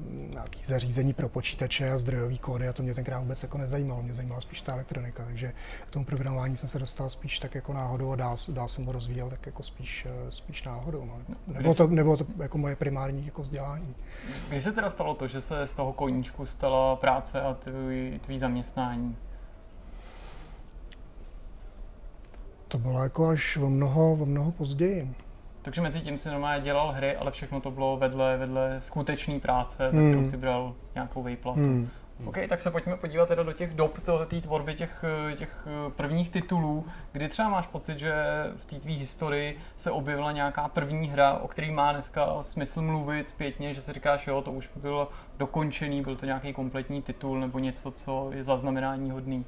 nějaké 0.08 0.58
zařízení 0.64 1.12
pro 1.12 1.28
počítače 1.28 1.90
a 1.90 1.98
zdrojové 1.98 2.36
kódy 2.36 2.68
a 2.68 2.72
to 2.72 2.82
mě 2.82 2.94
tenkrát 2.94 3.20
vůbec 3.20 3.42
jako 3.42 3.58
nezajímalo, 3.58 4.02
mě 4.02 4.14
zajímala 4.14 4.40
spíš 4.40 4.60
ta 4.60 4.72
elektronika, 4.72 5.24
takže 5.24 5.52
k 5.86 5.90
tomu 5.90 6.04
programování 6.04 6.56
jsem 6.56 6.68
se 6.68 6.78
dostal 6.78 7.10
spíš 7.10 7.38
tak 7.38 7.54
jako 7.54 7.72
náhodou 7.72 8.12
a 8.12 8.16
dál, 8.16 8.36
dál 8.48 8.68
jsem 8.68 8.84
ho 8.84 8.92
rozvíjel 8.92 9.30
tak 9.30 9.46
jako 9.46 9.62
spíš, 9.62 10.06
eh, 10.06 10.30
spíš 10.30 10.62
náhodou. 10.62 11.04
No. 11.04 11.18
Nebylo 11.46 11.74
to, 11.74 11.86
nebylo 11.86 12.16
to 12.16 12.26
jako 12.38 12.58
moje 12.58 12.76
primární 12.76 13.26
jako 13.26 13.42
vzdělání. 13.42 13.94
Kdy 14.48 14.62
se 14.62 14.72
teda 14.72 14.90
stalo 14.90 15.14
to, 15.14 15.26
že 15.26 15.40
se 15.40 15.66
z 15.66 15.74
toho 15.74 15.92
koníčku 15.92 16.46
stala 16.46 16.96
práce 16.96 17.40
a 17.40 17.54
tvý, 17.54 18.20
tvý 18.24 18.38
zaměstnání? 18.38 19.16
To 22.68 22.78
bylo 22.78 23.02
jako 23.02 23.26
až 23.26 23.56
o 23.56 23.70
mnoho, 23.70 24.12
o 24.12 24.26
mnoho 24.26 24.52
později. 24.52 25.14
Takže 25.62 25.80
mezi 25.80 26.00
tím 26.00 26.18
si 26.18 26.28
normálně 26.28 26.64
dělal 26.64 26.92
hry, 26.92 27.16
ale 27.16 27.30
všechno 27.30 27.60
to 27.60 27.70
bylo 27.70 27.96
vedle, 27.96 28.36
vedle 28.36 28.76
skutečné 28.80 29.40
práce, 29.40 29.88
za 29.92 29.98
Hmm. 29.98 30.12
kterou 30.12 30.28
si 30.28 30.36
bral 30.36 30.74
nějakou 30.94 31.22
výplatu. 31.22 31.60
Hmm. 31.60 31.88
Hmm. 32.18 32.28
OK, 32.28 32.36
tak 32.48 32.60
se 32.60 32.70
pojďme 32.70 32.96
podívat 32.96 33.28
teda 33.28 33.42
do 33.42 33.52
těch 33.52 33.74
dob 33.74 33.98
té 34.26 34.40
tvorby 34.40 34.74
těch, 34.74 35.04
těch 35.36 35.66
prvních 35.96 36.30
titulů, 36.30 36.86
kdy 37.12 37.28
třeba 37.28 37.48
máš 37.48 37.66
pocit, 37.66 37.98
že 37.98 38.14
v 38.56 38.64
té 38.64 38.76
tvý 38.76 38.96
historii 38.96 39.58
se 39.76 39.90
objevila 39.90 40.32
nějaká 40.32 40.68
první 40.68 41.08
hra, 41.08 41.32
o 41.34 41.48
který 41.48 41.70
má 41.70 41.92
dneska 41.92 42.42
smysl 42.42 42.82
mluvit 42.82 43.28
zpětně, 43.28 43.74
že 43.74 43.80
si 43.80 43.92
říkáš, 43.92 44.26
jo, 44.26 44.42
to 44.42 44.52
už 44.52 44.70
bylo 44.76 45.08
dokončený, 45.38 46.02
byl 46.02 46.16
to 46.16 46.26
nějaký 46.26 46.52
kompletní 46.52 47.02
titul 47.02 47.40
nebo 47.40 47.58
něco, 47.58 47.90
co 47.90 48.30
je 48.34 48.44
zaznamenání 48.44 49.10
hodný. 49.10 49.44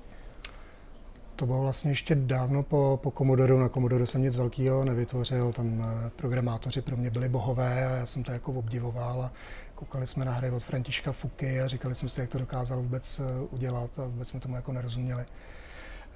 To 1.36 1.46
bylo 1.46 1.60
vlastně 1.60 1.90
ještě 1.90 2.14
dávno 2.14 2.62
po, 2.62 3.00
po 3.02 3.10
Commodore. 3.10 3.54
Na 3.54 3.68
Commodore 3.68 4.06
jsem 4.06 4.22
nic 4.22 4.36
velkého 4.36 4.84
nevytvořil, 4.84 5.52
tam 5.52 5.84
eh, 6.06 6.10
programátoři 6.16 6.82
pro 6.82 6.96
mě 6.96 7.10
byli 7.10 7.28
bohové 7.28 7.86
a 7.86 7.90
já 7.90 8.06
jsem 8.06 8.22
to 8.22 8.32
jako 8.32 8.52
obdivoval 8.52 9.22
a 9.22 9.32
koukali 9.74 10.06
jsme 10.06 10.24
na 10.24 10.32
hry 10.32 10.50
od 10.50 10.62
Františka 10.62 11.12
Fuky 11.12 11.60
a 11.60 11.68
říkali 11.68 11.94
jsme 11.94 12.08
si, 12.08 12.20
jak 12.20 12.30
to 12.30 12.38
dokázal 12.38 12.82
vůbec 12.82 13.20
eh, 13.20 13.46
udělat 13.50 13.98
a 13.98 14.06
vůbec 14.06 14.28
jsme 14.28 14.40
tomu 14.40 14.56
jako 14.56 14.72
nerozuměli. 14.72 15.24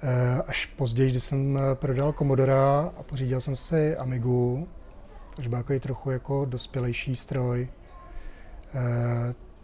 Eh, 0.01 0.41
až 0.47 0.65
později, 0.65 1.11
když 1.11 1.23
jsem 1.23 1.59
prodal 1.73 2.13
Commodore 2.13 2.53
a 2.97 3.03
pořídil 3.05 3.41
jsem 3.41 3.55
si 3.55 3.97
Amigu, 3.97 4.67
což 5.35 5.47
byl 5.47 5.59
takový 5.59 5.79
trochu 5.79 6.11
jako 6.11 6.45
dospělejší 6.45 7.15
stroj. 7.15 7.67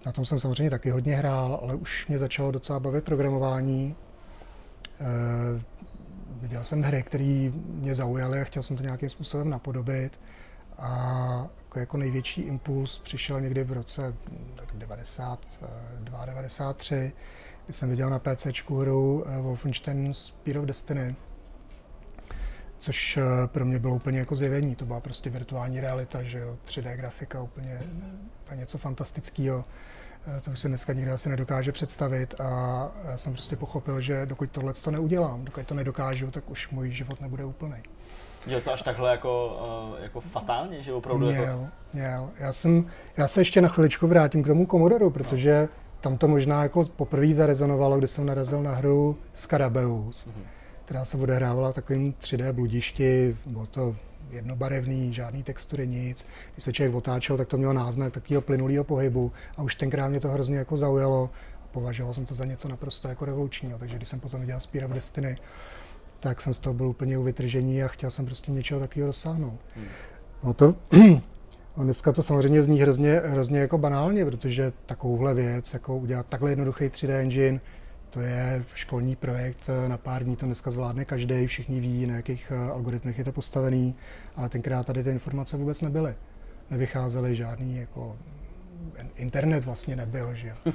Na 0.06 0.12
tom 0.12 0.26
jsem 0.26 0.40
samozřejmě 0.40 0.70
taky 0.70 0.90
hodně 0.90 1.16
hrál, 1.16 1.60
ale 1.62 1.76
už 1.76 2.08
mě 2.08 2.20
začalo 2.20 2.52
docela 2.52 2.80
bavit 2.80 3.04
programování, 3.04 3.96
viděl 6.42 6.64
jsem 6.64 6.82
hry, 6.82 7.04
které 7.04 7.52
mě 7.66 7.96
zaujaly 7.96 8.42
a 8.42 8.44
chtěl 8.44 8.64
jsem 8.64 8.78
to 8.78 8.84
nějakým 8.84 9.10
způsobem 9.10 9.50
napodobit. 9.50 10.20
A 10.78 11.48
jako, 11.58 11.80
jako 11.80 11.98
největší 11.98 12.42
impuls 12.42 13.00
přišel 13.00 13.42
někdy 13.42 13.64
v 13.64 13.72
roce 13.72 14.14
tak 14.56 14.72
92, 14.74 16.26
93, 16.26 17.12
kdy 17.66 17.74
jsem 17.74 17.90
viděl 17.90 18.10
na 18.10 18.20
PC 18.20 18.48
hru 18.70 19.26
eh, 19.28 19.42
Wolfenstein 19.42 20.14
Spear 20.14 20.58
of 20.58 20.66
Destiny, 20.66 21.16
což 22.78 23.18
eh, 23.18 23.48
pro 23.48 23.66
mě 23.66 23.80
bylo 23.80 23.96
úplně 23.96 24.20
jako 24.20 24.36
zjevení. 24.36 24.76
To 24.76 24.86
byla 24.86 25.00
prostě 25.00 25.30
virtuální 25.30 25.82
realita, 25.82 26.24
že 26.24 26.40
jo, 26.40 26.58
3D 26.66 26.96
grafika, 26.96 27.42
úplně 27.42 27.82
něco 28.56 28.78
fantastického. 28.78 29.66
Eh, 30.28 30.42
to 30.42 30.52
už 30.52 30.60
se 30.60 30.68
dneska 30.68 30.94
nikdo 30.94 31.14
asi 31.14 31.30
nedokáže 31.30 31.72
představit 31.72 32.36
a 32.40 32.46
já 33.06 33.18
jsem 33.18 33.34
prostě 33.34 33.56
pochopil, 33.56 34.02
že 34.02 34.26
dokud 34.26 34.52
tohle 34.52 34.74
to 34.74 34.92
neudělám, 34.92 35.46
dokud 35.46 35.68
to 35.68 35.74
nedokážu, 35.74 36.32
tak 36.32 36.50
už 36.50 36.70
můj 36.70 36.92
život 36.92 37.22
nebude 37.22 37.46
úplný. 37.46 37.76
Měl 38.46 38.62
to 38.62 38.74
až 38.74 38.82
takhle 38.82 39.12
jako, 39.12 39.60
uh, 39.94 40.04
jako 40.04 40.22
fatálně, 40.22 40.84
že 40.84 40.94
opravdu 40.94 41.26
měl, 41.26 41.44
jako... 41.44 41.68
Měl, 41.94 42.30
já, 42.40 42.54
jsem, 42.54 42.86
já 43.18 43.28
se 43.28 43.42
ještě 43.42 43.62
na 43.62 43.68
chviličku 43.68 44.08
vrátím 44.08 44.44
k 44.44 44.48
tomu 44.48 44.66
Commodore, 44.66 45.10
protože 45.10 45.62
no. 45.62 45.68
tam 46.02 46.18
to 46.18 46.28
možná 46.28 46.64
jako 46.64 46.86
poprvé 46.86 47.34
zarezonovalo, 47.34 47.98
když 47.98 48.12
jsem 48.12 48.26
narazil 48.26 48.64
na 48.64 48.76
hru 48.76 49.18
Scarabeus, 49.34 50.28
mm-hmm. 50.28 50.44
která 50.86 51.06
se 51.06 51.18
odehrávala 51.18 51.72
v 51.72 51.76
takovým 51.76 52.14
3D 52.14 52.52
bludišti, 52.52 53.38
bylo 53.46 53.66
to 53.66 53.96
jednobarevný, 54.30 55.14
žádný 55.14 55.44
textury, 55.44 55.88
nic. 55.88 56.28
Když 56.54 56.64
se 56.64 56.74
člověk 56.74 56.96
otáčel, 56.96 57.38
tak 57.38 57.48
to 57.48 57.58
mělo 57.58 57.74
náznak 57.74 58.14
takového 58.14 58.42
plynulého 58.42 58.84
pohybu 58.84 59.32
a 59.58 59.62
už 59.62 59.76
tenkrát 59.76 60.08
mě 60.08 60.20
to 60.20 60.28
hrozně 60.28 60.58
jako 60.58 60.78
zaujalo 60.78 61.30
a 61.64 61.68
považoval 61.68 62.14
jsem 62.14 62.26
to 62.26 62.34
za 62.34 62.46
něco 62.46 62.68
naprosto 62.68 63.08
jako 63.08 63.26
revolučního. 63.26 63.80
Takže 63.80 63.96
když 63.96 64.10
jsem 64.10 64.20
potom 64.20 64.42
viděl 64.42 64.60
Spear 64.60 64.86
of 64.86 64.92
Destiny, 64.92 65.38
tak 66.20 66.42
jsem 66.42 66.54
z 66.54 66.60
toho 66.60 66.74
byl 66.74 66.88
úplně 66.88 67.18
u 67.18 67.24
vytržení 67.24 67.84
a 67.84 67.88
chtěl 67.88 68.12
jsem 68.12 68.26
prostě 68.26 68.52
něčeho 68.52 68.80
takového 68.80 69.08
dosáhnout. 69.08 69.60
Hmm. 69.76 69.88
No 70.44 70.54
to, 70.54 70.76
a 71.76 71.84
dneska 71.84 72.12
to 72.12 72.24
samozřejmě 72.24 72.64
zní 72.64 72.82
hrozně, 72.82 73.22
hrozně 73.26 73.60
jako 73.60 73.78
banálně, 73.78 74.26
protože 74.26 74.74
takovouhle 74.86 75.34
věc, 75.34 75.74
jako 75.74 75.98
udělat 75.98 76.26
takhle 76.30 76.50
jednoduchý 76.50 76.86
3D 76.86 77.10
engine, 77.10 77.60
to 78.16 78.22
je 78.22 78.66
školní 78.74 79.16
projekt, 79.16 79.70
eh, 79.70 79.90
na 79.90 79.98
pár 79.98 80.24
dní 80.24 80.36
to 80.36 80.46
dneska 80.46 80.72
zvládne 80.72 81.06
každý, 81.06 81.48
všichni 81.48 81.80
ví, 81.80 82.08
na 82.08 82.16
jakých 82.16 82.52
eh, 82.52 82.72
algoritmech 82.72 83.18
je 83.18 83.24
to 83.26 83.32
postavený, 83.32 83.96
ale 84.36 84.50
tenkrát 84.50 84.86
tady 84.86 85.04
ty 85.04 85.10
informace 85.10 85.58
vůbec 85.58 85.82
nebyly. 85.82 86.16
Nevycházely 86.72 87.36
žádný, 87.36 87.78
jako 87.78 88.18
internet 89.16 89.66
vlastně 89.66 89.96
nebyl, 89.96 90.36
že 90.36 90.48
jo. 90.48 90.74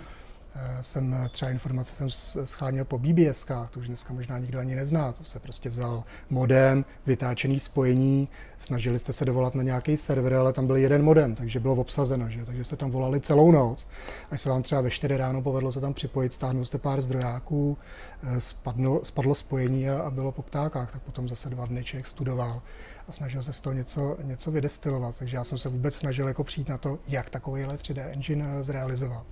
Eh, 0.54 0.82
jsem 0.82 1.14
eh, 1.14 1.28
třeba 1.28 1.50
informace 1.50 1.94
jsem 1.94 2.10
scháněl 2.46 2.84
po 2.84 2.98
BBS, 2.98 3.46
to 3.70 3.80
už 3.80 3.86
dneska 3.88 4.14
možná 4.14 4.38
nikdo 4.38 4.58
ani 4.58 4.74
nezná, 4.74 5.12
to 5.12 5.24
se 5.24 5.40
prostě 5.40 5.70
vzal 5.70 6.04
modem, 6.30 6.84
vytáčený 7.06 7.60
spojení, 7.60 8.28
snažili 8.58 8.98
jste 8.98 9.12
se 9.12 9.24
dovolat 9.24 9.54
na 9.54 9.62
nějaký 9.62 9.96
server, 9.96 10.34
ale 10.34 10.52
tam 10.52 10.66
byl 10.66 10.76
jeden 10.76 11.02
modem, 11.02 11.34
takže 11.34 11.60
bylo 11.60 11.74
obsazeno, 11.74 12.30
že? 12.30 12.44
takže 12.44 12.64
jste 12.64 12.76
tam 12.76 12.90
volali 12.90 13.20
celou 13.20 13.50
noc, 13.50 13.88
až 14.30 14.40
se 14.40 14.48
vám 14.48 14.62
třeba 14.62 14.80
ve 14.80 14.90
4 14.90 15.16
ráno 15.16 15.42
povedlo 15.42 15.72
se 15.72 15.80
tam 15.80 15.94
připojit, 15.94 16.34
stáhnul 16.34 16.64
jste 16.64 16.78
pár 16.78 17.00
zdrojáků, 17.00 17.78
eh, 18.22 18.40
spadlo, 18.40 19.04
spadlo 19.04 19.34
spojení 19.34 19.90
a, 19.90 20.00
a 20.00 20.10
bylo 20.10 20.32
po 20.32 20.42
ptákách, 20.42 20.92
tak 20.92 21.02
potom 21.02 21.28
zase 21.28 21.50
dva 21.50 21.66
dny 21.66 21.84
člověk 21.84 22.06
studoval 22.06 22.62
a 23.08 23.12
snažil 23.12 23.42
se 23.42 23.52
z 23.52 23.60
toho 23.60 23.74
něco, 23.74 24.16
něco 24.22 24.50
vydestilovat, 24.50 25.16
takže 25.18 25.36
já 25.36 25.44
jsem 25.44 25.58
se 25.58 25.68
vůbec 25.68 25.94
snažil 25.94 26.28
jako 26.28 26.44
přijít 26.44 26.68
na 26.68 26.78
to, 26.78 26.98
jak 27.08 27.30
takovýhle 27.30 27.76
3D 27.76 28.10
engine 28.10 28.62
zrealizovat. 28.62 29.26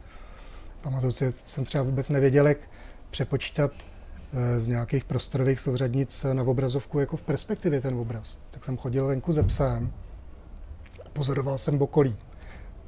Pamatuju 0.80 1.12
si, 1.12 1.34
jsem 1.46 1.64
třeba 1.64 1.84
vůbec 1.84 2.08
nevěděl, 2.08 2.48
jak 2.48 2.58
přepočítat 3.10 3.70
eh, 4.32 4.60
z 4.60 4.68
nějakých 4.68 5.04
prostorových 5.04 5.60
souřadnic 5.60 6.26
na 6.32 6.42
obrazovku 6.42 6.98
jako 6.98 7.16
v 7.16 7.22
perspektivě 7.22 7.80
ten 7.80 7.94
obraz. 7.94 8.38
Tak 8.50 8.64
jsem 8.64 8.76
chodil 8.76 9.06
venku 9.06 9.32
ze 9.32 9.42
psem, 9.42 9.92
pozoroval 11.12 11.58
jsem 11.58 11.78
bokolí. 11.78 12.16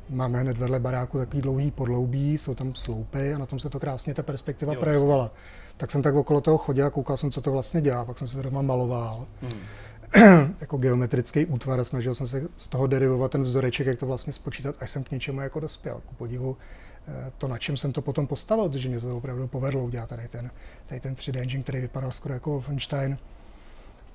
Máme 0.09 0.41
hned 0.41 0.59
vedle 0.59 0.81
baráku 0.81 1.19
takový 1.19 1.43
dlouhý 1.43 1.71
podloubí, 1.71 2.39
jsou 2.39 2.55
tam 2.55 2.75
sloupy 2.75 3.35
a 3.35 3.39
na 3.39 3.47
tom 3.47 3.59
se 3.59 3.71
to 3.71 3.81
krásně 3.81 4.15
ta 4.15 4.23
perspektiva 4.23 4.75
jo, 4.75 4.81
projevovala. 4.81 5.31
Tak 5.77 5.91
jsem 5.91 6.03
tak 6.03 6.15
okolo 6.15 6.41
toho 6.41 6.59
chodil 6.59 6.87
a 6.87 6.91
koukal 6.91 7.17
jsem, 7.17 7.31
co 7.31 7.41
to 7.43 7.53
vlastně 7.53 7.81
dělá, 7.81 8.05
pak 8.05 8.19
jsem 8.19 8.29
se 8.29 8.43
doma 8.43 8.63
maloval. 8.63 9.27
Hmm. 9.43 10.55
jako 10.61 10.77
geometrický 10.77 11.47
útvar 11.47 11.81
a 11.81 11.85
snažil 11.85 12.15
jsem 12.15 12.27
se 12.27 12.43
z 12.57 12.69
toho 12.69 12.87
derivovat 12.87 13.31
ten 13.31 13.43
vzoreček, 13.43 13.87
jak 13.87 13.99
to 13.99 14.07
vlastně 14.07 14.33
spočítat, 14.33 14.75
až 14.81 14.91
jsem 14.91 15.05
k 15.05 15.11
něčemu 15.11 15.41
jako 15.41 15.61
dospěl. 15.61 16.01
Ku 16.07 16.15
podivu 16.15 16.57
Eh, 16.57 16.90
to, 17.39 17.49
na 17.49 17.59
čem 17.59 17.77
jsem 17.77 17.93
to 17.93 18.03
potom 18.03 18.27
postavil, 18.27 18.69
protože 18.69 18.89
mě 18.89 19.01
se 19.01 19.07
to 19.07 19.17
opravdu 19.17 19.47
povedlo 19.47 19.85
udělat 19.85 20.09
tady 20.09 20.29
ten, 20.29 20.51
tady 20.87 21.01
ten 21.01 21.15
3D 21.15 21.41
engine, 21.41 21.63
který 21.63 21.81
vypadal 21.81 22.11
skoro 22.11 22.35
jako 22.35 22.51
Wolfenstein, 22.51 23.19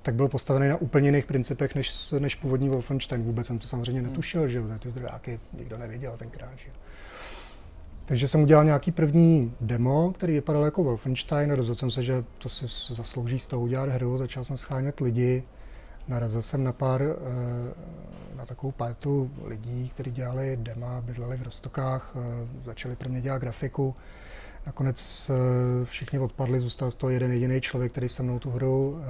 tak 0.02 0.16
byl 0.16 0.28
postavený 0.28 0.68
na 0.68 0.78
úplně 0.78 1.08
jiných 1.08 1.26
principech 1.26 1.76
než, 1.76 2.12
než 2.20 2.36
původní 2.36 2.70
Wolfenstein. 2.70 3.24
Vůbec 3.24 3.48
jsem 3.48 3.60
to 3.60 3.68
samozřejmě 3.68 4.02
hmm. 4.02 4.10
netušil, 4.10 4.48
že 4.48 4.58
jo, 4.58 4.66
ty 4.80 4.90
zdrojáky 4.90 5.40
nikdo 5.54 5.78
neviděl 5.78 6.18
tenkrát. 6.18 6.58
Že 6.58 6.68
jo. 6.68 6.76
Takže 8.06 8.28
jsem 8.28 8.42
udělal 8.42 8.66
nějaký 8.66 8.92
první 8.92 9.54
demo, 9.62 10.14
který 10.14 10.34
vypadal 10.34 10.64
jako 10.64 10.84
Wolfenstein. 10.84 11.52
Rozhodl 11.52 11.80
jsem 11.80 11.92
se, 11.92 12.04
že 12.04 12.24
to 12.38 12.50
si 12.50 12.66
zaslouží 12.96 13.40
z 13.40 13.48
toho 13.48 13.62
udělat 13.62 13.90
hru. 13.90 14.18
Začal 14.18 14.44
jsem 14.44 14.58
schánět 14.58 15.00
lidi. 15.00 15.44
Narazil 16.08 16.42
jsem 16.42 16.64
na 16.64 16.72
pár 16.72 17.02
eh, 17.02 17.16
na 18.36 18.46
takovou 18.46 18.72
partu 18.72 19.32
lidí, 19.44 19.90
kteří 19.90 20.12
dělali 20.12 20.58
dema, 20.62 21.02
bydleli 21.02 21.38
v 21.38 21.42
Rostokách, 21.42 22.16
eh, 22.16 22.48
začali 22.66 22.96
pro 22.96 23.10
mě 23.10 23.22
dělat 23.22 23.42
grafiku. 23.42 23.96
Nakonec 24.66 25.30
eh, 25.30 25.86
všichni 25.86 26.20
odpadli, 26.20 26.60
zůstal 26.60 26.92
z 26.92 26.96
toho 26.96 27.10
jeden 27.10 27.32
jediný 27.32 27.62
člověk, 27.62 27.92
který 27.92 28.10
se 28.10 28.24
mnou 28.24 28.40
tu 28.40 28.52
hru 28.52 29.02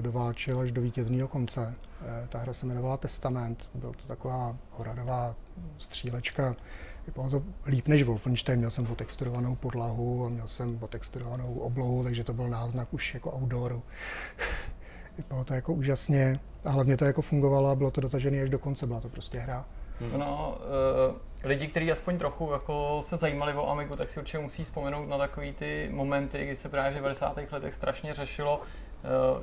doválčil 0.00 0.60
až 0.60 0.72
do 0.72 0.82
vítězného 0.82 1.28
konce. 1.28 1.74
Ta 2.28 2.38
hra 2.38 2.52
se 2.52 2.66
jmenovala 2.66 2.96
Testament, 2.96 3.68
byla 3.74 3.92
to 3.92 4.08
taková 4.08 4.56
hororová 4.70 5.34
střílečka. 5.78 6.56
Vypadalo 7.06 7.30
to 7.30 7.46
líp 7.66 7.88
než 7.88 8.02
Wolfenstein, 8.02 8.58
měl 8.58 8.70
jsem 8.70 8.86
otexturovanou 8.90 9.56
podlahu 9.56 10.26
a 10.26 10.28
měl 10.28 10.48
jsem 10.48 10.78
otexturovanou 10.80 11.54
oblohu, 11.54 12.04
takže 12.04 12.24
to 12.24 12.32
byl 12.32 12.48
náznak 12.48 12.94
už 12.94 13.14
jako 13.14 13.30
outdooru. 13.30 13.82
Vypadalo 15.18 15.44
to 15.44 15.54
jako 15.54 15.72
úžasně 15.72 16.40
a 16.64 16.70
hlavně 16.70 16.96
to 16.96 17.04
jako 17.04 17.22
fungovalo 17.22 17.70
a 17.70 17.74
bylo 17.74 17.90
to 17.90 18.00
dotažené 18.00 18.42
až 18.42 18.50
do 18.50 18.58
konce, 18.58 18.86
byla 18.86 19.00
to 19.00 19.08
prostě 19.08 19.38
hra. 19.38 19.64
Hmm. 20.00 20.20
No, 20.20 20.58
uh, 21.10 21.16
lidi, 21.44 21.66
kteří 21.66 21.92
aspoň 21.92 22.18
trochu 22.18 22.52
jako 22.52 23.00
se 23.02 23.16
zajímali 23.16 23.54
o 23.54 23.68
Amigu, 23.70 23.96
tak 23.96 24.10
si 24.10 24.20
určitě 24.20 24.38
musí 24.38 24.64
vzpomenout 24.64 25.08
na 25.08 25.18
takový 25.18 25.52
ty 25.52 25.90
momenty, 25.92 26.44
kdy 26.44 26.56
se 26.56 26.68
právě 26.68 26.90
v 26.90 26.94
90. 26.94 27.38
letech 27.52 27.74
strašně 27.74 28.14
řešilo, 28.14 28.60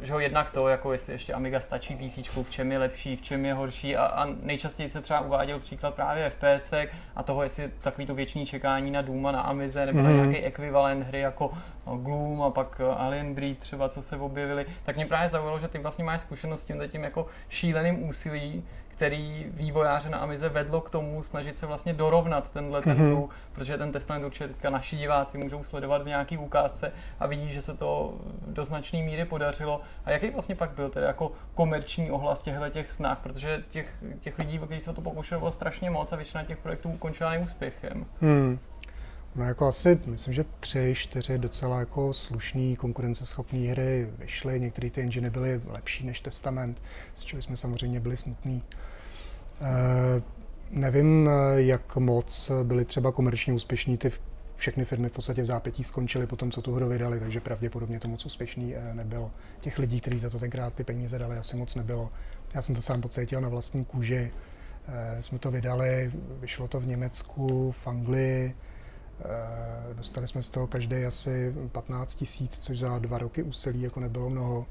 že 0.01 0.13
ho 0.13 0.19
jednak 0.19 0.51
to, 0.51 0.67
jako 0.67 0.91
jestli 0.91 1.13
ještě 1.13 1.33
Amiga 1.33 1.59
stačí 1.59 1.95
PC, 1.95 2.17
v 2.43 2.49
čem 2.49 2.71
je 2.71 2.77
lepší, 2.77 3.15
v 3.15 3.21
čem 3.21 3.45
je 3.45 3.53
horší 3.53 3.95
a, 3.95 4.05
a 4.05 4.25
nejčastěji 4.25 4.89
se 4.89 5.01
třeba 5.01 5.19
uváděl 5.19 5.59
příklad 5.59 5.93
právě 5.93 6.29
FPS 6.29 6.73
a 7.15 7.23
toho, 7.23 7.43
jestli 7.43 7.71
takový 7.81 8.07
to 8.07 8.15
věční 8.15 8.45
čekání 8.45 8.91
na 8.91 9.01
Duma 9.01 9.31
na 9.31 9.41
Amize 9.41 9.85
nebo 9.85 9.99
mm. 9.99 10.05
na 10.05 10.09
mhm. 10.11 10.19
nějaký 10.19 10.45
ekvivalent 10.45 11.07
hry 11.07 11.19
jako 11.19 11.51
no, 11.87 11.97
Gloom 11.97 12.41
a 12.41 12.49
pak 12.49 12.81
eh, 12.83 12.95
Alien 12.95 13.33
Breed 13.33 13.59
třeba, 13.59 13.89
co 13.89 14.01
se 14.01 14.17
objevily, 14.17 14.65
tak 14.83 14.95
mě 14.95 15.05
právě 15.05 15.29
zaujalo, 15.29 15.59
že 15.59 15.67
ty 15.67 15.77
vlastně 15.77 16.03
máš 16.03 16.21
zkušenost 16.21 16.61
s 16.61 16.65
tím, 16.65 16.83
tím 16.87 17.03
jako 17.03 17.27
šíleným 17.49 18.09
úsilí, 18.09 18.63
který 18.95 19.45
vývojáře 19.49 20.09
na 20.09 20.17
Amize 20.17 20.49
vedlo 20.49 20.81
k 20.81 20.89
tomu 20.89 21.23
snažit 21.23 21.57
se 21.57 21.65
vlastně 21.65 21.93
dorovnat 21.93 22.49
tenhle 22.49 22.79
mm-hmm. 22.79 22.95
ten 22.95 23.27
protože 23.53 23.77
ten 23.77 23.91
testament 23.91 24.25
určitě 24.25 24.47
teďka 24.47 24.69
naši 24.69 24.95
diváci 24.95 25.37
můžou 25.37 25.63
sledovat 25.63 26.01
v 26.01 26.07
nějaký 26.07 26.37
ukázce 26.37 26.91
a 27.19 27.27
vidí, 27.27 27.53
že 27.53 27.61
se 27.61 27.77
to 27.77 28.13
do 28.47 28.65
značné 28.65 28.99
míry 28.99 29.25
podařilo. 29.25 29.81
A 30.05 30.11
jaký 30.11 30.29
vlastně 30.29 30.55
pak 30.55 30.69
byl 30.69 30.89
tedy 30.89 31.05
jako 31.05 31.31
komerční 31.55 32.11
ohlas 32.11 32.41
těchto 32.41 32.69
těch 32.69 32.91
snah, 32.91 33.19
protože 33.23 33.63
těch, 33.69 34.03
těch 34.19 34.39
lidí, 34.39 34.59
kteří 34.59 34.79
se 34.79 34.93
to 34.93 35.01
pokoušeli, 35.01 35.39
bylo 35.39 35.51
strašně 35.51 35.89
moc 35.89 36.13
a 36.13 36.15
většina 36.15 36.43
těch 36.43 36.57
projektů 36.57 36.89
ukončila 36.89 37.29
neúspěchem. 37.29 38.05
Hmm. 38.21 38.59
No 39.35 39.45
jako 39.45 39.67
asi, 39.67 39.99
myslím, 40.05 40.33
že 40.33 40.45
tři, 40.59 40.93
čtyři 40.97 41.37
docela 41.37 41.79
jako 41.79 42.13
slušný, 42.13 42.75
konkurenceschopné 42.75 43.59
hry 43.59 44.07
vyšly. 44.17 44.59
Některé 44.59 44.89
ty 44.89 45.01
engine 45.01 45.29
byly 45.29 45.61
lepší 45.67 46.05
než 46.05 46.21
Testament, 46.21 46.81
z 47.15 47.23
čeho 47.23 47.41
jsme 47.41 47.57
samozřejmě 47.57 47.99
byli 47.99 48.17
smutní. 48.17 48.63
E, 49.61 50.21
nevím, 50.71 51.29
jak 51.55 51.95
moc 51.95 52.51
byly 52.63 52.85
třeba 52.85 53.11
komerčně 53.11 53.53
úspěšní 53.53 53.97
ty 53.97 54.11
všechny 54.55 54.85
firmy 54.85 55.09
v 55.09 55.11
podstatě 55.11 55.41
v 55.41 55.45
zápětí 55.45 55.83
skončily 55.83 56.27
po 56.27 56.35
tom, 56.35 56.51
co 56.51 56.61
tu 56.61 56.73
hru 56.73 56.89
vydali, 56.89 57.19
takže 57.19 57.39
pravděpodobně 57.39 57.99
to 57.99 58.07
moc 58.07 58.25
úspěšný 58.25 58.75
eh, 58.75 58.93
nebylo. 58.93 59.31
Těch 59.61 59.79
lidí, 59.79 60.01
kteří 60.01 60.19
za 60.19 60.29
to 60.29 60.39
tenkrát 60.39 60.73
ty 60.73 60.83
peníze 60.83 61.19
dali, 61.19 61.37
asi 61.37 61.55
moc 61.57 61.75
nebylo. 61.75 62.11
Já 62.53 62.61
jsem 62.61 62.75
to 62.75 62.81
sám 62.81 63.01
pocítil 63.01 63.41
na 63.41 63.49
vlastní 63.49 63.85
kůži. 63.85 64.31
Eh, 64.87 65.23
jsme 65.23 65.39
to 65.39 65.51
vydali, 65.51 66.11
vyšlo 66.39 66.67
to 66.67 66.79
v 66.79 66.87
Německu, 66.87 67.75
v 67.83 67.87
Anglii, 67.87 68.55
eh, 68.55 68.64
dostali 69.93 70.27
jsme 70.27 70.43
z 70.43 70.49
toho 70.49 70.67
každý 70.67 70.95
asi 70.95 71.55
15 71.71 72.15
tisíc, 72.15 72.59
což 72.59 72.79
za 72.79 72.99
dva 72.99 73.17
roky 73.17 73.43
úsilí 73.43 73.81
jako 73.81 73.99
nebylo 73.99 74.29
mnoho. 74.29 74.65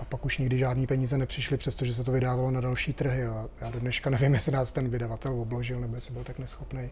A 0.00 0.04
pak 0.04 0.24
už 0.24 0.38
nikdy 0.38 0.58
žádný 0.58 0.86
peníze 0.86 1.18
nepřišly, 1.18 1.56
přestože 1.56 1.94
se 1.94 2.04
to 2.04 2.12
vydávalo 2.12 2.50
na 2.50 2.60
další 2.60 2.92
trhy. 2.92 3.26
A 3.26 3.48
já 3.60 3.70
do 3.70 3.80
dneška 3.80 4.10
nevím, 4.10 4.34
jestli 4.34 4.52
nás 4.52 4.70
ten 4.70 4.88
vydavatel 4.88 5.40
obložil, 5.40 5.80
nebo 5.80 5.94
jestli 5.94 6.14
byl 6.14 6.24
tak 6.24 6.38
neschopný. 6.38 6.90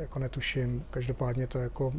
Jako 0.00 0.18
netuším. 0.18 0.84
Každopádně 0.90 1.46
to 1.46 1.58
jako 1.58 1.92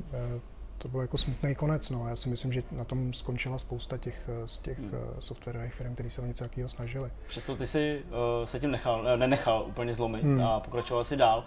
to 0.83 0.89
byl 0.89 1.01
jako 1.01 1.17
smutný 1.17 1.55
konec. 1.55 1.89
No. 1.89 2.07
Já 2.07 2.15
si 2.15 2.29
myslím, 2.29 2.53
že 2.53 2.63
na 2.71 2.83
tom 2.83 3.13
skončila 3.13 3.57
spousta 3.57 3.97
těch, 3.97 4.29
eh, 4.43 4.47
z 4.47 4.57
těch 4.57 4.79
hmm. 4.79 4.91
Eh, 4.93 5.21
softwarových 5.21 5.73
firm, 5.73 5.93
které 5.93 6.09
se 6.09 6.21
o 6.21 6.25
něco 6.25 6.43
takového 6.43 6.69
snažili. 6.69 7.09
Přesto 7.27 7.55
ty 7.55 7.67
si 7.67 8.01
uh, 8.09 8.45
se 8.45 8.59
tím 8.59 8.71
nechal, 8.71 9.17
nenechal 9.17 9.65
úplně 9.67 9.93
zlomit 9.93 10.23
hmm. 10.23 10.41
a 10.41 10.59
pokračoval 10.59 11.03
si 11.03 11.17
dál. 11.17 11.43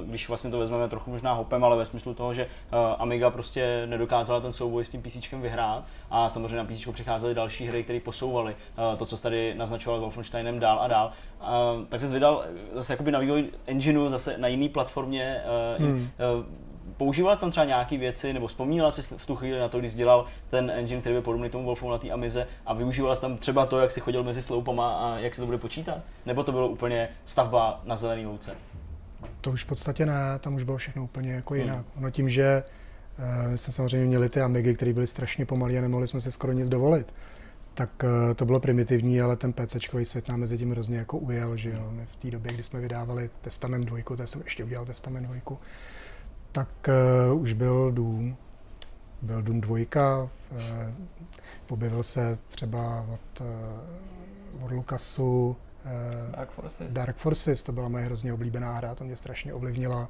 Uh, 0.00 0.08
když 0.08 0.28
vlastně 0.28 0.50
to 0.50 0.58
vezmeme 0.58 0.88
trochu 0.88 1.10
možná 1.10 1.32
hopem, 1.32 1.64
ale 1.64 1.76
ve 1.76 1.84
smyslu 1.84 2.14
toho, 2.14 2.34
že 2.34 2.44
uh, 2.44 2.78
Amiga 2.98 3.30
prostě 3.30 3.86
nedokázala 3.86 4.40
ten 4.40 4.52
souboj 4.52 4.84
s 4.84 4.88
tím 4.88 5.02
PC 5.02 5.32
vyhrát 5.32 5.84
a 6.10 6.28
samozřejmě 6.28 6.56
na 6.56 6.64
PC 6.64 6.88
přicházely 6.92 7.34
další 7.34 7.66
hry, 7.66 7.84
které 7.84 8.00
posouvaly 8.00 8.54
uh, 8.54 8.98
to, 8.98 9.06
co 9.06 9.16
tady 9.16 9.54
naznačoval 9.54 10.00
Wolfensteinem 10.00 10.60
dál 10.60 10.78
a 10.80 10.88
dál. 10.88 11.12
Uh, 11.40 11.48
tak 11.88 12.00
se 12.00 12.08
vydal 12.08 12.44
zase 12.74 12.92
jakoby 12.92 13.12
na 13.12 13.18
vývoj 13.18 13.50
engineu, 13.66 14.08
zase 14.08 14.38
na 14.38 14.48
jiné 14.48 14.68
platformě. 14.68 15.42
Uh, 15.78 15.84
hmm. 15.84 16.08
uh, 16.38 16.66
používal 16.96 17.34
jsi 17.34 17.40
tam 17.40 17.50
třeba 17.50 17.66
nějaké 17.66 17.98
věci, 17.98 18.32
nebo 18.32 18.46
vzpomínal 18.46 18.92
jsi 18.92 19.16
v 19.16 19.26
tu 19.26 19.36
chvíli 19.36 19.58
na 19.58 19.68
to, 19.68 19.78
když 19.78 19.94
dělal 19.94 20.26
ten 20.50 20.70
engine, 20.70 21.00
který 21.00 21.14
byl 21.14 21.22
podobný 21.22 21.50
tomu 21.50 21.64
Wolfu 21.64 21.90
na 21.90 21.98
té 21.98 22.10
Amize 22.10 22.46
a 22.66 22.74
využíval 22.74 23.16
jsi 23.16 23.20
tam 23.20 23.36
třeba 23.36 23.66
to, 23.66 23.80
jak 23.80 23.90
si 23.90 24.00
chodil 24.00 24.22
mezi 24.22 24.42
sloupama 24.42 24.96
a 24.96 25.18
jak 25.18 25.34
se 25.34 25.40
to 25.40 25.46
bude 25.46 25.58
počítat? 25.58 25.98
Nebo 26.26 26.44
to 26.44 26.52
bylo 26.52 26.68
úplně 26.68 27.08
stavba 27.24 27.80
na 27.84 27.96
zelený 27.96 28.26
louce? 28.26 28.56
To 29.40 29.50
už 29.50 29.64
v 29.64 29.66
podstatě 29.66 30.06
ne, 30.06 30.38
tam 30.40 30.54
už 30.54 30.62
bylo 30.62 30.76
všechno 30.76 31.04
úplně 31.04 31.32
jako 31.32 31.54
hmm. 31.54 31.62
jinak. 31.62 31.76
Hmm. 31.76 32.04
Ono 32.04 32.10
tím, 32.10 32.30
že 32.30 32.62
uh, 33.18 33.50
my 33.50 33.58
jsme 33.58 33.72
samozřejmě 33.72 34.06
měli 34.06 34.28
ty 34.28 34.40
Amigy, 34.40 34.74
které 34.74 34.92
byly 34.92 35.06
strašně 35.06 35.46
pomalé 35.46 35.78
a 35.78 35.80
nemohli 35.80 36.08
jsme 36.08 36.20
si 36.20 36.32
skoro 36.32 36.52
nic 36.52 36.68
dovolit, 36.68 37.14
tak 37.74 37.90
uh, 38.02 38.34
to 38.34 38.44
bylo 38.44 38.60
primitivní, 38.60 39.20
ale 39.20 39.36
ten 39.36 39.52
PC 39.52 39.76
svět 40.02 40.28
nám 40.28 40.40
mezi 40.40 40.58
tím 40.58 40.70
hrozně 40.70 40.98
jako 40.98 41.18
ujel, 41.18 41.56
že 41.56 41.70
jo. 41.70 41.88
My 41.90 42.06
v 42.06 42.16
té 42.16 42.30
době, 42.30 42.52
kdy 42.52 42.62
jsme 42.62 42.80
vydávali 42.80 43.30
Testament 43.40 43.84
2, 43.84 44.16
to 44.16 44.26
jsem 44.26 44.42
ještě 44.44 44.64
udělal 44.64 44.86
Testament 44.86 45.26
2, 45.26 45.56
tak 46.56 46.88
uh, 47.32 47.42
už 47.42 47.52
byl 47.52 47.92
Doom. 47.92 48.36
Byl 49.22 49.42
Doom 49.42 49.60
2, 49.60 49.78
uh, 50.22 50.28
objevil 51.68 52.02
se 52.02 52.38
třeba 52.48 53.06
od, 53.08 53.40
uh, 53.40 54.64
od 54.64 54.70
Lucasu, 54.70 55.56
Dark 56.36 56.50
Forces. 56.50 56.94
Dark 56.94 57.16
Forces, 57.16 57.62
to 57.62 57.72
byla 57.72 57.88
moje 57.88 58.04
hrozně 58.04 58.32
oblíbená 58.32 58.72
hra, 58.72 58.94
to 58.94 59.04
mě 59.04 59.16
strašně 59.16 59.54
ovlivnila. 59.54 60.08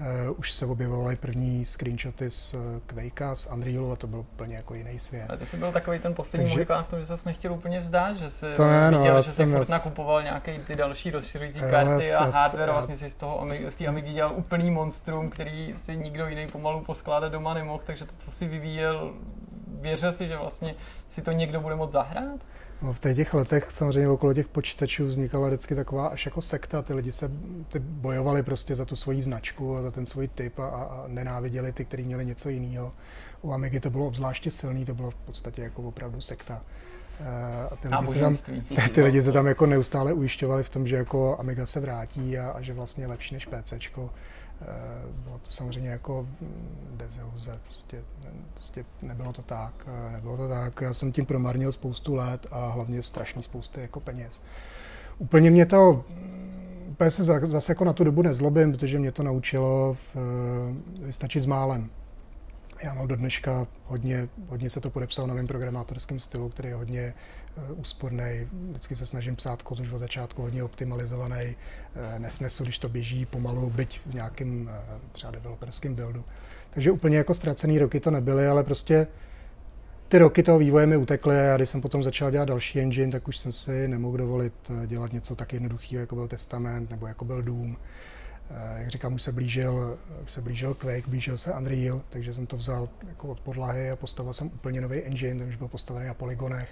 Uh, 0.00 0.38
už 0.38 0.52
se 0.52 0.66
objevovaly 0.66 1.16
první 1.16 1.64
screenshoty 1.64 2.30
z 2.30 2.54
uh, 2.54 2.60
Quakea, 2.86 3.34
z 3.34 3.46
Unrealu 3.46 3.92
a 3.92 3.96
to 3.96 4.06
byl 4.06 4.18
úplně 4.18 4.56
jako 4.56 4.74
jiný 4.74 4.98
svět. 4.98 5.30
A 5.30 5.36
ty 5.36 5.46
jsi 5.46 5.56
byl 5.56 5.72
takový 5.72 5.98
ten 5.98 6.14
poslední 6.14 6.56
Takže... 6.56 6.82
v 6.82 6.88
tom, 6.88 7.00
že 7.00 7.06
ses 7.06 7.24
nechtěl 7.24 7.52
úplně 7.52 7.80
vzdát, 7.80 8.18
že 8.18 8.30
jsi 8.30 8.46
to 8.56 8.64
ne, 8.64 8.90
no, 8.90 8.98
viděl, 8.98 9.22
že 9.22 9.32
jsi 9.32 9.46
furt 9.46 9.68
nakupoval 9.68 10.22
nějaké 10.22 10.58
ty 10.58 10.74
další 10.74 11.10
rozšiřující 11.10 11.60
karty 11.60 12.06
jas, 12.06 12.20
a 12.20 12.38
hardware 12.38 12.70
a 12.70 12.72
vlastně 12.72 12.96
si 12.96 13.10
z 13.10 13.14
toho 13.14 13.46
z 13.68 13.76
té 13.76 13.86
Amigy 13.86 14.12
dělal 14.12 14.32
úplný 14.36 14.70
monstrum, 14.70 15.30
který 15.30 15.74
si 15.76 15.96
nikdo 15.96 16.26
jiný 16.26 16.46
pomalu 16.46 16.84
poskládat 16.84 17.32
doma 17.32 17.54
nemohl, 17.54 17.82
takže 17.86 18.04
to, 18.04 18.12
co 18.16 18.30
si 18.30 18.46
vyvíjel, 18.46 19.12
věřil 19.80 20.12
si, 20.12 20.28
že 20.28 20.36
vlastně 20.36 20.74
si 21.08 21.22
to 21.22 21.32
někdo 21.32 21.60
bude 21.60 21.74
moct 21.74 21.92
zahrát? 21.92 22.40
No, 22.82 22.92
v 22.92 23.00
těch 23.00 23.34
letech 23.34 23.66
samozřejmě 23.68 24.08
okolo 24.08 24.34
těch 24.34 24.48
počítačů 24.48 25.06
vznikala 25.06 25.48
vždycky 25.48 25.74
taková 25.74 26.06
až 26.06 26.26
jako 26.26 26.42
sekta. 26.42 26.82
Ty 26.82 26.94
lidi 26.94 27.12
se 27.12 27.30
ty 27.68 27.78
bojovali 27.78 28.42
prostě 28.42 28.74
za 28.74 28.84
tu 28.84 28.96
svoji 28.96 29.22
značku 29.22 29.76
a 29.76 29.82
za 29.82 29.90
ten 29.90 30.06
svůj 30.06 30.28
typ 30.28 30.58
a, 30.58 30.66
a 30.66 31.04
nenáviděli 31.08 31.72
ty, 31.72 31.84
kteří 31.84 32.04
měli 32.04 32.24
něco 32.24 32.48
jiného. 32.48 32.92
U 33.42 33.52
Amigy 33.52 33.80
to 33.80 33.90
bylo 33.90 34.06
obzvláště 34.06 34.50
silný, 34.50 34.84
to 34.84 34.94
bylo 34.94 35.10
v 35.10 35.14
podstatě 35.14 35.62
jako 35.62 35.82
opravdu 35.82 36.20
sekta. 36.20 36.62
Eh, 37.20 37.68
a 37.70 37.76
ty 37.76 37.88
lidi, 37.88 38.12
se 38.12 38.18
tam, 38.18 38.36
ty, 38.86 38.90
ty 38.90 39.02
lidi 39.02 39.22
se 39.22 39.32
tam 39.32 39.46
jako 39.46 39.66
neustále 39.66 40.12
ujišťovali 40.12 40.62
v 40.62 40.68
tom, 40.68 40.86
že 40.86 40.96
jako 40.96 41.36
Amiga 41.38 41.66
se 41.66 41.80
vrátí 41.80 42.38
a, 42.38 42.50
a 42.50 42.62
že 42.62 42.72
vlastně 42.72 43.04
je 43.04 43.08
lepší 43.08 43.34
než 43.34 43.46
PC. 43.46 43.72
Eh, 44.62 44.66
bylo 45.24 45.38
to 45.38 45.50
samozřejmě 45.50 45.90
jako 45.90 46.28
mm, 46.40 46.96
deziluze, 46.96 47.60
prostě, 47.64 48.02
prostě 48.54 48.84
nebylo 49.02 49.32
to 49.32 49.42
tak, 49.42 49.72
eh, 49.86 50.12
nebylo 50.12 50.36
to 50.36 50.48
tak. 50.48 50.80
Já 50.80 50.94
jsem 50.94 51.12
tím 51.12 51.26
promarnil 51.26 51.72
spoustu 51.72 52.14
let 52.14 52.46
a 52.50 52.68
hlavně 52.68 53.02
strašný 53.02 53.42
spousty 53.42 53.80
jako 53.80 54.00
peněz. 54.00 54.42
Úplně 55.18 55.50
mě 55.50 55.66
to, 55.66 56.04
mm, 56.10 56.86
úplně 56.88 57.10
se 57.10 57.24
zase 57.24 57.72
jako 57.72 57.84
na 57.84 57.92
tu 57.92 58.04
dobu 58.04 58.22
nezlobím, 58.22 58.72
protože 58.72 58.98
mě 58.98 59.12
to 59.12 59.22
naučilo 59.22 59.96
v, 60.14 60.18
vystačit 61.00 61.42
s 61.42 61.46
málem. 61.46 61.90
Já 62.82 62.94
mám 62.94 63.08
do 63.08 63.16
dneška 63.16 63.66
hodně, 63.84 64.28
hodně 64.48 64.70
se 64.70 64.80
to 64.80 64.90
podepsal 64.90 65.26
na 65.26 65.34
mém 65.34 65.46
programátorském 65.46 66.20
stylu, 66.20 66.48
který 66.48 66.68
je 66.68 66.74
hodně 66.74 67.14
uh, 67.56 67.80
úsporný. 67.80 68.48
Vždycky 68.52 68.96
se 68.96 69.06
snažím 69.06 69.36
psát 69.36 69.62
kód 69.62 69.80
už 69.80 69.92
od 69.92 69.98
začátku 69.98 70.42
hodně 70.42 70.64
optimalizovaný. 70.64 71.46
Uh, 71.46 72.18
nesnesu, 72.18 72.64
když 72.64 72.78
to 72.78 72.88
běží 72.88 73.26
pomalu, 73.26 73.70
byť 73.70 74.00
v 74.06 74.14
nějakém 74.14 74.62
uh, 74.62 74.70
třeba 75.12 75.30
developerském 75.30 75.94
buildu. 75.94 76.24
Takže 76.70 76.90
úplně 76.90 77.16
jako 77.16 77.34
ztracený 77.34 77.78
roky 77.78 78.00
to 78.00 78.10
nebyly, 78.10 78.46
ale 78.46 78.64
prostě 78.64 79.06
ty 80.08 80.18
roky 80.18 80.42
toho 80.42 80.58
vývoje 80.58 80.86
mi 80.86 80.96
utekly 80.96 81.50
a 81.50 81.56
když 81.56 81.68
jsem 81.68 81.80
potom 81.80 82.02
začal 82.02 82.30
dělat 82.30 82.48
další 82.48 82.80
engine, 82.80 83.12
tak 83.12 83.28
už 83.28 83.38
jsem 83.38 83.52
si 83.52 83.88
nemohl 83.88 84.16
dovolit 84.16 84.54
dělat 84.86 85.12
něco 85.12 85.36
tak 85.36 85.52
jednoduchého, 85.52 86.00
jako 86.00 86.14
byl 86.14 86.28
Testament 86.28 86.90
nebo 86.90 87.06
jako 87.06 87.24
byl 87.24 87.42
Doom. 87.42 87.76
Eh, 88.50 88.78
jak 88.78 88.88
říkám, 88.88 89.14
už 89.14 89.22
se 89.22 89.32
blížil, 89.32 89.98
už 90.24 90.32
se 90.32 90.40
blížil 90.40 90.74
Quake, 90.74 91.08
blížil 91.08 91.38
se 91.38 91.52
Unreal, 91.52 92.02
takže 92.08 92.34
jsem 92.34 92.46
to 92.46 92.56
vzal 92.56 92.88
jako 93.08 93.28
od 93.28 93.40
podlahy 93.40 93.90
a 93.90 93.96
postavil 93.96 94.34
jsem 94.34 94.46
úplně 94.46 94.80
nový 94.80 95.02
engine, 95.02 95.38
ten 95.38 95.48
už 95.48 95.56
byl 95.56 95.68
postavený 95.68 96.06
na 96.06 96.14
polygonech. 96.14 96.68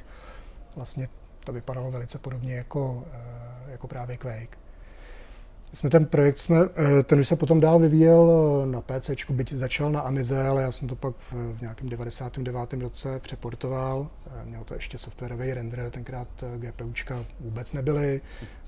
Vlastně 0.76 1.08
to 1.44 1.52
vypadalo 1.52 1.90
velice 1.90 2.18
podobně 2.18 2.54
jako, 2.54 3.04
eh, 3.12 3.70
jako 3.70 3.88
právě 3.88 4.16
Quake 4.16 4.58
jsme 5.72 5.90
ten 5.90 6.06
projekt, 6.06 6.38
jsme, 6.38 6.56
eh, 6.76 7.02
ten 7.02 7.20
už 7.20 7.28
se 7.28 7.36
potom 7.36 7.60
dál 7.60 7.78
vyvíjel 7.78 8.30
eh, 8.62 8.66
na 8.66 8.80
PC, 8.80 9.10
byť 9.30 9.52
začal 9.52 9.92
na 9.92 10.00
Amize, 10.00 10.42
ale 10.48 10.62
já 10.62 10.72
jsem 10.72 10.88
to 10.88 10.96
pak 10.96 11.14
v, 11.32 11.60
nějakém 11.60 11.88
99. 11.88 12.72
roce 12.80 13.20
přeportoval. 13.20 14.08
Eh, 14.26 14.44
měl 14.44 14.64
to 14.64 14.74
ještě 14.74 14.98
softwarový 14.98 15.54
render, 15.54 15.90
tenkrát 15.90 16.28
GPUčka 16.56 17.24
vůbec 17.40 17.72
nebyly. 17.72 18.20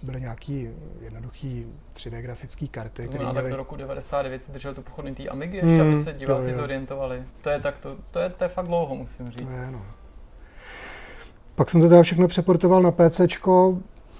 Byly 0.02 0.20
nějaký 0.20 0.68
jednoduchý 1.00 1.66
3D 1.94 2.20
grafické 2.20 2.66
karty. 2.66 3.02
Znamená, 3.02 3.32
měly... 3.32 3.42
tak 3.42 3.50
do 3.50 3.56
roku 3.56 3.76
99 3.76 4.44
si 4.44 4.52
držel 4.52 4.74
tu 4.74 4.82
pochodný 4.82 5.14
té 5.14 5.28
Amigy, 5.28 5.56
ještě, 5.56 5.82
hmm, 5.82 5.92
aby 5.92 6.02
se 6.02 6.12
diváci 6.12 6.50
to 6.50 6.56
zorientovali. 6.56 7.22
To 7.42 7.50
je, 7.50 7.60
tak 7.60 7.78
to, 7.78 7.96
to, 8.10 8.18
je, 8.18 8.30
to 8.30 8.44
je 8.44 8.48
fakt 8.48 8.66
dlouho, 8.66 8.94
musím 8.94 9.30
říct. 9.30 9.48
To 9.48 9.54
je, 9.54 9.70
no. 9.70 9.82
Pak 11.54 11.70
jsem 11.70 11.80
to 11.80 11.88
teda 11.88 12.02
všechno 12.02 12.28
přeportoval 12.28 12.82
na 12.82 12.90
PC, 12.90 13.20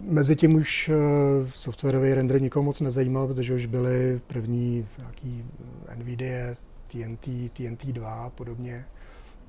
Mezitím 0.01 0.55
už 0.55 0.88
uh, 0.88 1.51
softwarový 1.51 2.14
render 2.14 2.42
nikoho 2.42 2.62
moc 2.62 2.80
nezajímal, 2.80 3.26
protože 3.26 3.55
už 3.55 3.66
byly 3.66 4.20
první 4.26 4.88
nějaký 4.99 5.44
NVIDIA, 5.94 6.55
TNT, 6.86 7.26
TNT2 7.26 8.05
a 8.05 8.30
podobně. 8.30 8.84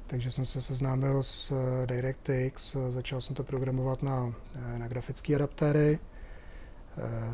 Takže 0.07 0.31
jsem 0.31 0.45
se 0.45 0.61
seznámil 0.61 1.23
s 1.23 1.51
uh, 1.51 1.57
DirectX, 1.85 2.75
začal 2.89 3.21
jsem 3.21 3.35
to 3.35 3.43
programovat 3.43 4.03
na, 4.03 4.33
na 4.77 4.87
grafické 4.87 5.35
adaptéry. 5.35 5.99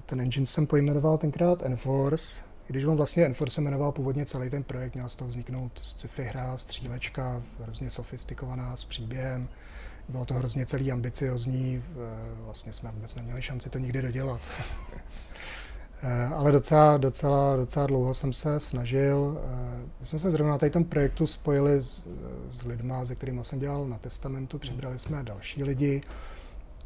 Ten 0.05 0.21
engine 0.21 0.45
jsem 0.45 0.67
pojmenoval 0.67 1.17
tenkrát 1.17 1.61
Enforce, 1.61 2.43
když 2.67 2.83
on 2.83 2.97
vlastně 2.97 3.25
Enforce 3.25 3.61
jmenoval 3.61 3.91
původně 3.91 4.25
celý 4.25 4.49
ten 4.49 4.63
projekt, 4.63 4.93
měl 4.93 5.09
z 5.09 5.15
toho 5.15 5.29
vzniknout 5.29 5.79
sci-fi 5.81 6.23
hra, 6.23 6.57
střílečka, 6.57 7.43
hrozně 7.63 7.89
sofistikovaná, 7.89 8.75
s 8.75 8.83
příběhem, 8.83 9.47
bylo 10.09 10.25
to 10.25 10.33
hrozně 10.33 10.65
celý 10.65 10.91
ambiciozní, 10.91 11.83
vlastně 12.39 12.73
jsme 12.73 12.91
vůbec 12.91 13.15
neměli 13.15 13.41
šanci 13.41 13.69
to 13.69 13.79
nikdy 13.79 14.01
dodělat. 14.01 14.41
Eh, 16.03 16.25
ale 16.25 16.51
docela, 16.51 16.97
docela, 16.97 17.55
docela 17.55 17.87
dlouho 17.87 18.13
jsem 18.13 18.33
se 18.33 18.59
snažil. 18.59 19.41
Eh, 19.45 19.81
my 19.99 20.05
jsme 20.05 20.19
se 20.19 20.31
zrovna 20.31 20.57
na 20.61 20.69
tom 20.69 20.83
projektu 20.83 21.27
spojili 21.27 21.81
s, 21.81 22.03
s 22.49 22.65
lidma, 22.65 23.05
se 23.05 23.15
kterými 23.15 23.43
jsem 23.43 23.59
dělal 23.59 23.87
na 23.87 23.97
testamentu, 23.97 24.59
přibrali 24.59 24.99
jsme 24.99 25.23
další 25.23 25.63
lidi 25.63 26.01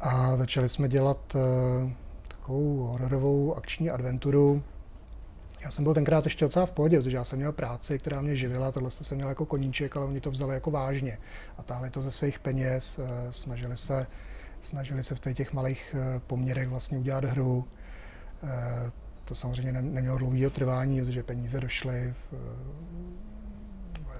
a 0.00 0.36
začali 0.36 0.68
jsme 0.68 0.88
dělat 0.88 1.36
eh, 1.36 1.94
takovou 2.28 2.76
hororovou 2.86 3.54
akční 3.54 3.90
adventuru 3.90 4.62
já 5.60 5.70
jsem 5.70 5.84
byl 5.84 5.94
tenkrát 5.94 6.24
ještě 6.24 6.44
docela 6.44 6.66
v 6.66 6.70
pohodě, 6.70 6.98
protože 6.98 7.16
já 7.16 7.24
jsem 7.24 7.38
měl 7.38 7.52
práci, 7.52 7.98
která 7.98 8.20
mě 8.20 8.36
živila, 8.36 8.72
tohle 8.72 8.90
jsem 8.90 9.16
měl 9.16 9.28
jako 9.28 9.46
koníček, 9.46 9.96
ale 9.96 10.06
oni 10.06 10.20
to 10.20 10.30
vzali 10.30 10.54
jako 10.54 10.70
vážně 10.70 11.18
a 11.58 11.62
táhli 11.62 11.90
to 11.90 12.02
ze 12.02 12.10
svých 12.10 12.38
peněz, 12.38 12.98
eh, 12.98 13.32
snažili 13.32 13.76
se, 13.76 14.06
snažili 14.62 15.04
se 15.04 15.14
v 15.14 15.34
těch 15.34 15.52
malých 15.52 15.94
eh, 15.98 16.20
poměrech 16.26 16.68
vlastně 16.68 16.98
udělat 16.98 17.24
hru. 17.24 17.64
Eh, 18.42 18.90
to 19.24 19.34
samozřejmě 19.34 19.72
nemělo 19.72 20.18
dlouhého 20.18 20.50
trvání, 20.50 21.00
protože 21.00 21.22
peníze 21.22 21.60
došly, 21.60 22.14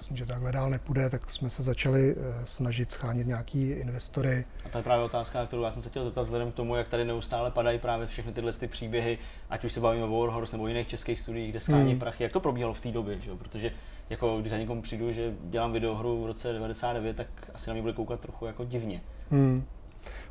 jasně, 0.00 0.16
že 0.16 0.26
takhle 0.26 0.52
dál 0.52 0.70
nepůjde, 0.70 1.10
tak 1.10 1.30
jsme 1.30 1.50
se 1.50 1.62
začali 1.62 2.16
eh, 2.18 2.46
snažit 2.46 2.90
schánit 2.90 3.26
nějaký 3.26 3.70
investory. 3.70 4.44
A 4.64 4.68
to 4.68 4.78
je 4.78 4.84
právě 4.84 5.04
otázka, 5.04 5.46
kterou 5.46 5.62
já 5.62 5.70
jsem 5.70 5.82
se 5.82 5.88
chtěl 5.88 6.04
zeptat 6.04 6.22
vzhledem 6.22 6.52
k 6.52 6.54
tomu, 6.54 6.76
jak 6.76 6.88
tady 6.88 7.04
neustále 7.04 7.50
padají 7.50 7.78
právě 7.78 8.06
všechny 8.06 8.32
tyhle 8.32 8.52
ty 8.52 8.66
příběhy, 8.66 9.18
ať 9.50 9.64
už 9.64 9.72
se 9.72 9.80
bavíme 9.80 10.04
o 10.04 10.20
Warhorse 10.20 10.56
nebo 10.56 10.68
jiných 10.68 10.88
českých 10.88 11.20
studiích, 11.20 11.50
kde 11.50 11.60
schání 11.60 11.90
hmm. 11.90 12.00
prachy. 12.00 12.22
Jak 12.22 12.32
to 12.32 12.40
probíhalo 12.40 12.74
v 12.74 12.80
té 12.80 12.92
době? 12.92 13.20
Že? 13.20 13.30
Protože 13.34 13.70
jako, 14.10 14.38
když 14.40 14.50
za 14.50 14.58
někomu 14.58 14.82
přijdu, 14.82 15.12
že 15.12 15.32
dělám 15.44 15.72
videohru 15.72 16.22
v 16.22 16.26
roce 16.26 16.52
99, 16.52 17.16
tak 17.16 17.26
asi 17.54 17.70
na 17.70 17.74
mě 17.74 17.82
bude 17.82 17.94
koukat 17.94 18.20
trochu 18.20 18.46
jako 18.46 18.64
divně. 18.64 19.02
Hmm. 19.30 19.64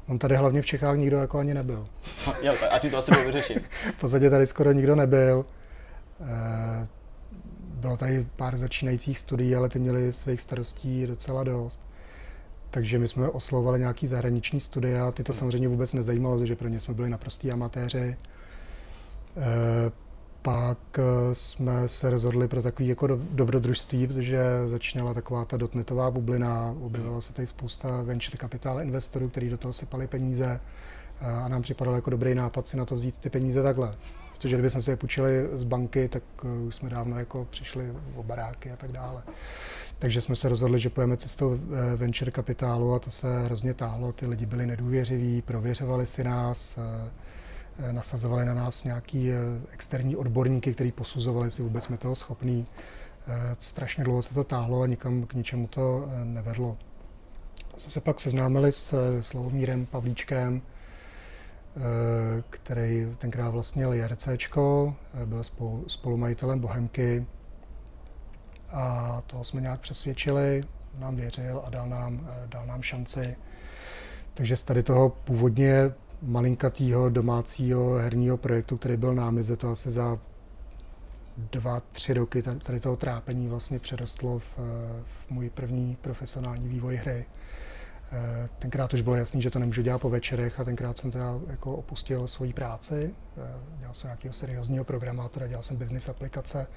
On 0.08 0.20
tady 0.20 0.36
hlavně 0.36 0.62
v 0.62 0.66
Čechách 0.66 0.98
nikdo 0.98 1.18
jako 1.18 1.38
ani 1.38 1.54
nebyl. 1.54 1.88
jo, 2.42 2.54
a 2.72 2.80
tím 2.80 2.92
to 2.92 2.98
asi 2.98 3.12
bylo 3.12 3.24
vyřešit. 3.24 3.64
v 3.98 4.00
podstatě 4.00 4.30
tady 4.30 4.48
skoro 4.48 4.72
nikdo 4.72 4.96
nebyl. 4.96 5.46
E, 6.22 6.88
bylo 7.80 7.98
tady 7.98 8.28
pár 8.36 8.58
začínajících 8.58 9.20
studií, 9.20 9.56
ale 9.56 9.70
ty 9.70 9.80
měly 9.80 10.14
svých 10.14 10.42
starostí 10.42 11.08
docela 11.08 11.44
dost. 11.44 11.82
Takže 12.72 13.00
my 13.00 13.08
jsme 13.08 13.30
oslovovali 13.30 13.80
nějaký 13.80 14.08
zahraniční 14.08 14.60
studia, 14.60 15.12
ty 15.12 15.24
to 15.24 15.34
samozřejmě 15.34 15.68
vůbec 15.68 15.94
nezajímalo, 15.94 16.38
protože 16.38 16.56
pro 16.56 16.68
ně 16.68 16.80
jsme 16.80 16.94
byli 16.94 17.10
naprostí 17.10 17.52
amatéři. 17.52 17.98
E, 17.98 18.18
pak 20.42 20.78
e, 21.00 21.36
jsme 21.36 21.88
se 21.88 22.10
rozhodli 22.10 22.48
pro 22.48 22.62
takový 22.62 22.88
jako 22.88 23.08
dobrodružství, 23.32 24.08
protože 24.08 24.44
začínala 24.66 25.14
taková 25.14 25.46
ta 25.46 25.58
dotnetová 25.58 26.12
bublina, 26.12 26.76
objevila 26.82 27.22
se 27.22 27.34
tady 27.34 27.48
spousta 27.48 28.02
venture 28.04 28.38
capital 28.42 28.82
investorů, 28.82 29.30
kteří 29.30 29.50
do 29.50 29.58
toho 29.58 29.74
sypali 29.74 30.08
peníze 30.08 30.60
a 31.22 31.48
nám 31.48 31.62
připadalo 31.62 31.96
jako 31.96 32.10
dobrý 32.10 32.36
nápad 32.36 32.68
si 32.68 32.78
na 32.78 32.86
to 32.86 32.96
vzít 32.96 33.18
ty 33.18 33.30
peníze 33.30 33.64
takhle. 33.64 33.96
Protože 34.40 34.56
kdyby 34.56 34.70
jsme 34.70 34.82
si 34.82 34.90
je 34.90 34.98
půjčili 34.98 35.48
z 35.54 35.64
banky, 35.64 36.08
tak 36.08 36.24
eh, 36.44 36.48
už 36.48 36.76
jsme 36.76 36.90
dávno 36.90 37.20
jako 37.20 37.48
přišli 37.50 37.94
o 38.16 38.24
baráky 38.24 38.72
a 38.72 38.76
tak 38.76 38.92
dále. 38.92 39.24
Takže 40.00 40.22
jsme 40.22 40.36
se 40.36 40.50
rozhodli, 40.50 40.80
že 40.80 40.90
pojeme 40.90 41.18
cestou 41.18 41.54
eh, 41.54 41.96
venture 41.96 42.32
kapitálu 42.32 42.94
a 42.94 43.00
to 43.00 43.12
se 43.12 43.44
hrozně 43.44 43.74
táhlo. 43.74 44.12
Ty 44.12 44.26
lidi 44.26 44.46
byli 44.46 44.66
nedůvěřiví, 44.66 45.42
prověřovali 45.42 46.06
si 46.06 46.24
nás, 46.24 46.78
eh, 46.78 47.94
nasazovali 47.94 48.46
na 48.46 48.54
nás 48.54 48.84
nějaký 48.84 49.30
externí 49.72 50.16
odborníky, 50.16 50.74
kteří 50.74 50.92
posuzovali, 50.92 51.48
jestli 51.48 51.64
vůbec 51.64 51.84
jsme 51.84 51.98
toho 51.98 52.16
schopní. 52.16 52.66
Strašně 53.60 54.04
dlouho 54.04 54.22
se 54.22 54.34
to 54.34 54.44
táhlo 54.44 54.82
a 54.82 54.88
nikam 54.88 55.26
k 55.26 55.34
ničemu 55.34 55.68
to 55.68 56.10
nevedlo. 56.24 56.78
Jsme 57.78 57.90
se 57.90 58.02
pak 58.02 58.20
seznámili 58.20 58.72
s 58.72 59.20
Slavomírem 59.22 59.86
Pavlíčkem, 59.86 60.62
který 62.50 63.08
tenkrát 63.18 63.50
vlastnil 63.50 63.94
JRC, 63.94 64.28
eh, 64.28 65.26
byl 65.26 65.44
spolu, 65.44 65.86
spolumajitelem 65.88 66.60
Bohemky 66.60 67.26
a 68.70 69.22
toho 69.28 69.44
jsme 69.44 69.62
nějak 69.62 69.80
přesvědčili, 69.80 70.64
nám 71.00 71.16
věřil 71.16 71.62
a 71.66 71.70
dal 71.70 71.90
nám, 71.90 72.28
eh, 72.30 72.48
dal 72.48 72.66
nám 72.66 72.82
šanci. 72.82 73.36
Takže 74.34 74.58
z 74.58 74.64
tady 74.64 74.84
toho 74.84 75.10
původně 75.10 75.92
malinkatého 76.22 77.10
domácího 77.10 77.94
herního 77.96 78.38
projektu, 78.38 78.78
který 78.78 78.98
byl 78.98 79.16
námize, 79.16 79.56
to 79.58 79.70
asi 79.70 79.92
za 79.92 80.20
dva, 81.52 81.80
tři 81.80 82.14
roky 82.14 82.42
tady 82.42 82.80
toho 82.80 82.96
trápení 82.96 83.48
vlastně 83.48 83.80
přerostlo 83.80 84.40
v, 84.40 84.44
v 85.04 85.32
můj 85.32 85.50
první 85.50 85.98
profesionální 86.02 86.68
vývoj 86.68 86.96
hry. 86.96 87.26
Eh, 88.12 88.50
tenkrát 88.60 88.94
už 88.94 89.02
bylo 89.02 89.16
jasný, 89.16 89.42
že 89.42 89.50
to 89.50 89.60
nemůžu 89.60 89.82
dělat 89.82 90.00
po 90.00 90.10
večerech 90.10 90.60
a 90.60 90.64
tenkrát 90.64 90.98
jsem 90.98 91.12
teda 91.12 91.40
jako 91.48 91.76
opustil 91.76 92.28
svoji 92.28 92.54
práci. 92.54 93.16
Eh, 93.38 93.42
dělal 93.80 93.94
jsem 93.94 94.08
nějakého 94.08 94.34
seriózního 94.34 94.84
programátora, 94.84 95.48
dělal 95.48 95.64
jsem 95.64 95.78
business 95.78 96.10
aplikace 96.10 96.68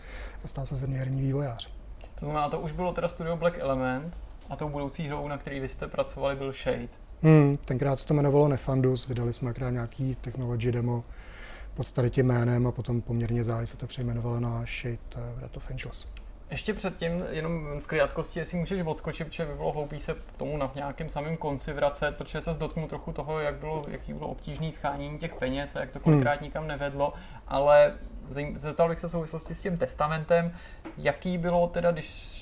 a 0.44 0.48
stal 0.48 0.66
se 0.66 0.76
země 0.76 0.98
herní 0.98 1.20
vývojář. 1.20 1.70
To 2.14 2.24
znamená, 2.26 2.48
to 2.48 2.60
už 2.60 2.72
bylo 2.72 2.92
teda 2.92 3.08
studio 3.08 3.36
Black 3.36 3.58
Element 3.58 4.14
a 4.50 4.56
tou 4.56 4.68
budoucí 4.68 5.06
hrou, 5.08 5.28
na 5.28 5.38
který 5.38 5.60
vy 5.60 5.68
jste 5.68 5.88
pracovali, 5.88 6.36
byl 6.36 6.52
Shade. 6.52 6.88
Hmm, 7.22 7.56
tenkrát 7.56 7.98
se 7.98 8.06
to 8.06 8.14
jmenovalo 8.14 8.48
Nefandus, 8.48 9.08
vydali 9.08 9.32
jsme 9.32 9.50
akorát 9.50 9.70
nějaký 9.70 10.14
technology 10.14 10.72
demo 10.72 11.04
pod 11.74 11.92
tady 11.92 12.10
tím 12.10 12.26
jménem 12.26 12.66
a 12.66 12.72
potom 12.72 13.00
poměrně 13.00 13.44
záhy 13.44 13.66
se 13.66 13.76
to 13.76 13.86
přejmenovalo 13.86 14.40
na 14.40 14.64
Shade 14.64 15.32
Wrath 15.36 15.56
of 15.56 15.70
Angels. 15.70 16.06
Ještě 16.52 16.74
předtím, 16.74 17.24
jenom 17.30 17.80
v 17.80 17.86
krátkosti, 17.86 18.38
jestli 18.38 18.58
můžeš 18.58 18.82
odskočit, 18.82 19.28
protože 19.28 19.46
by 19.46 19.54
bylo 19.54 19.72
hloupý 19.72 20.00
se 20.00 20.14
k 20.14 20.36
tomu 20.36 20.56
na 20.56 20.70
nějakém 20.74 21.08
samém 21.08 21.36
konci 21.36 21.72
vracet, 21.72 22.16
protože 22.16 22.40
se 22.40 22.54
dotknu 22.54 22.88
trochu 22.88 23.12
toho, 23.12 23.40
jak 23.40 23.54
bylo, 23.54 23.82
jaký 23.88 24.12
bylo 24.12 24.28
obtížný 24.28 24.72
schánění 24.72 25.18
těch 25.18 25.34
peněz 25.34 25.76
a 25.76 25.80
jak 25.80 25.90
to 25.90 26.00
kolikrát 26.00 26.32
hmm. 26.32 26.44
nikam 26.44 26.66
nevedlo, 26.66 27.12
ale 27.48 27.94
zeptal 28.54 28.88
bych 28.88 28.98
se 28.98 29.08
v 29.08 29.10
souvislosti 29.10 29.54
s 29.54 29.62
tím 29.62 29.78
testamentem, 29.78 30.52
jaký 30.96 31.38
bylo 31.38 31.66
teda, 31.66 31.90
když 31.90 32.41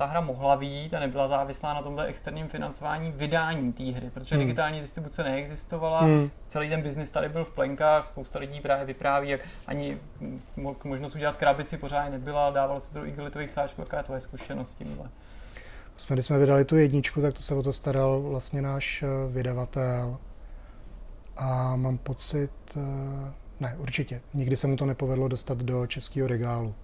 ta 0.00 0.06
hra 0.06 0.20
mohla 0.20 0.54
výjít 0.54 0.94
a 0.94 1.00
nebyla 1.00 1.28
závislá 1.28 1.74
na 1.74 1.82
tomhle 1.82 2.06
externím 2.06 2.48
financování 2.48 3.12
vydání 3.12 3.72
té 3.72 3.84
hry, 3.84 4.10
protože 4.10 4.34
hmm. 4.34 4.44
digitální 4.44 4.80
distribuce 4.80 5.24
neexistovala, 5.24 6.00
hmm. 6.00 6.30
celý 6.46 6.68
ten 6.68 6.82
biznis 6.82 7.10
tady 7.10 7.28
byl 7.28 7.44
v 7.44 7.54
plenkách, 7.54 8.06
spousta 8.06 8.38
lidí 8.38 8.60
právě 8.60 8.84
vypráví, 8.84 9.28
jak 9.28 9.40
ani 9.66 9.98
možnost 10.84 11.14
udělat 11.14 11.36
krabici 11.36 11.76
pořádně 11.76 12.10
nebyla, 12.10 12.50
dávalo 12.50 12.80
se 12.80 12.94
do 12.94 13.06
igelitových 13.06 13.50
sáčků, 13.50 13.80
jaká 13.80 13.96
je 13.96 14.02
tvoje 14.02 14.20
zkušenost 14.20 14.70
s 14.70 14.74
tímhle? 14.74 15.08
Jsme, 15.96 16.16
když 16.16 16.26
jsme 16.26 16.38
vydali 16.38 16.64
tu 16.64 16.76
jedničku, 16.76 17.20
tak 17.20 17.34
to 17.34 17.42
se 17.42 17.54
o 17.54 17.62
to 17.62 17.72
staral 17.72 18.20
vlastně 18.20 18.62
náš 18.62 19.02
eh, 19.02 19.06
vydavatel 19.32 20.18
a 21.36 21.76
mám 21.76 21.98
pocit, 21.98 22.50
eh, 22.76 23.32
ne, 23.60 23.76
určitě, 23.78 24.20
nikdy 24.34 24.56
se 24.56 24.66
mu 24.66 24.76
to 24.76 24.86
nepovedlo 24.86 25.28
dostat 25.28 25.58
do 25.58 25.86
českého 25.86 26.28
regálu. 26.28 26.74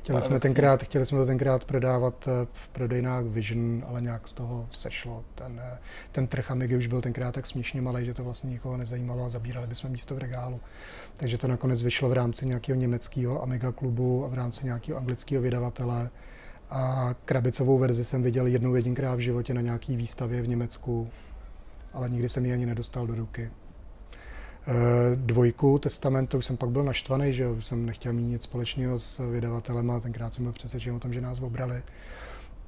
Chtěli 0.00 0.22
jsme, 0.22 0.40
tenkrát, 0.40 0.82
chtěli 0.82 1.06
jsme 1.06 1.18
to 1.18 1.26
tenkrát 1.26 1.64
prodávat 1.64 2.28
eh, 2.28 2.46
v 2.52 2.68
prodejnách 2.68 3.24
Vision, 3.24 3.84
ale 3.88 4.00
nějak 4.00 4.28
z 4.28 4.32
toho 4.32 4.68
sešlo. 4.72 5.24
Ten, 5.34 5.60
eh, 5.64 5.78
ten 6.12 6.26
trh 6.26 6.50
Amigy 6.50 6.76
už 6.76 6.86
byl 6.86 7.00
tenkrát 7.00 7.34
tak 7.34 7.46
směšně 7.46 7.82
malý, 7.82 8.06
že 8.06 8.14
to 8.14 8.24
vlastně 8.24 8.50
nikoho 8.50 8.76
nezajímalo 8.76 9.24
a 9.24 9.28
zabírali 9.28 9.66
bychom 9.66 9.90
místo 9.90 10.14
v 10.14 10.18
regálu. 10.18 10.60
Takže 11.16 11.38
to 11.38 11.48
nakonec 11.48 11.82
vyšlo 11.82 12.08
v 12.08 12.12
rámci 12.12 12.46
nějakého 12.46 12.78
německého 12.78 13.42
Amiga 13.42 13.72
klubu 13.72 14.24
a 14.24 14.28
v 14.28 14.34
rámci 14.34 14.64
nějakého 14.64 14.98
anglického 14.98 15.42
vydavatele. 15.42 16.10
A 16.70 17.14
krabicovou 17.24 17.78
verzi 17.78 18.04
jsem 18.04 18.22
viděl 18.22 18.46
jednou 18.46 18.74
jedinkrát 18.74 19.14
v 19.14 19.20
životě 19.20 19.54
na 19.54 19.60
nějaké 19.60 19.96
výstavě 19.96 20.42
v 20.42 20.48
Německu, 20.48 21.10
ale 21.92 22.08
nikdy 22.08 22.28
jsem 22.28 22.46
ji 22.46 22.52
ani 22.52 22.66
nedostal 22.66 23.06
do 23.06 23.14
ruky. 23.14 23.50
Eh, 24.66 25.16
dvojku 25.16 25.78
Testamentu 25.78 26.38
už 26.38 26.46
jsem 26.46 26.56
pak 26.56 26.70
byl 26.70 26.84
naštvaný, 26.84 27.32
že 27.32 27.46
jsem 27.60 27.86
nechtěl 27.86 28.12
mít 28.12 28.22
nic 28.22 28.42
společného 28.42 28.98
s 28.98 29.30
vydavatelem 29.30 29.90
a 29.90 30.00
tenkrát 30.00 30.34
jsem 30.34 30.44
byl 30.44 30.52
přesvědčen 30.52 30.94
o 30.94 31.00
tom, 31.00 31.12
že 31.12 31.20
nás 31.20 31.40
obrali. 31.40 31.82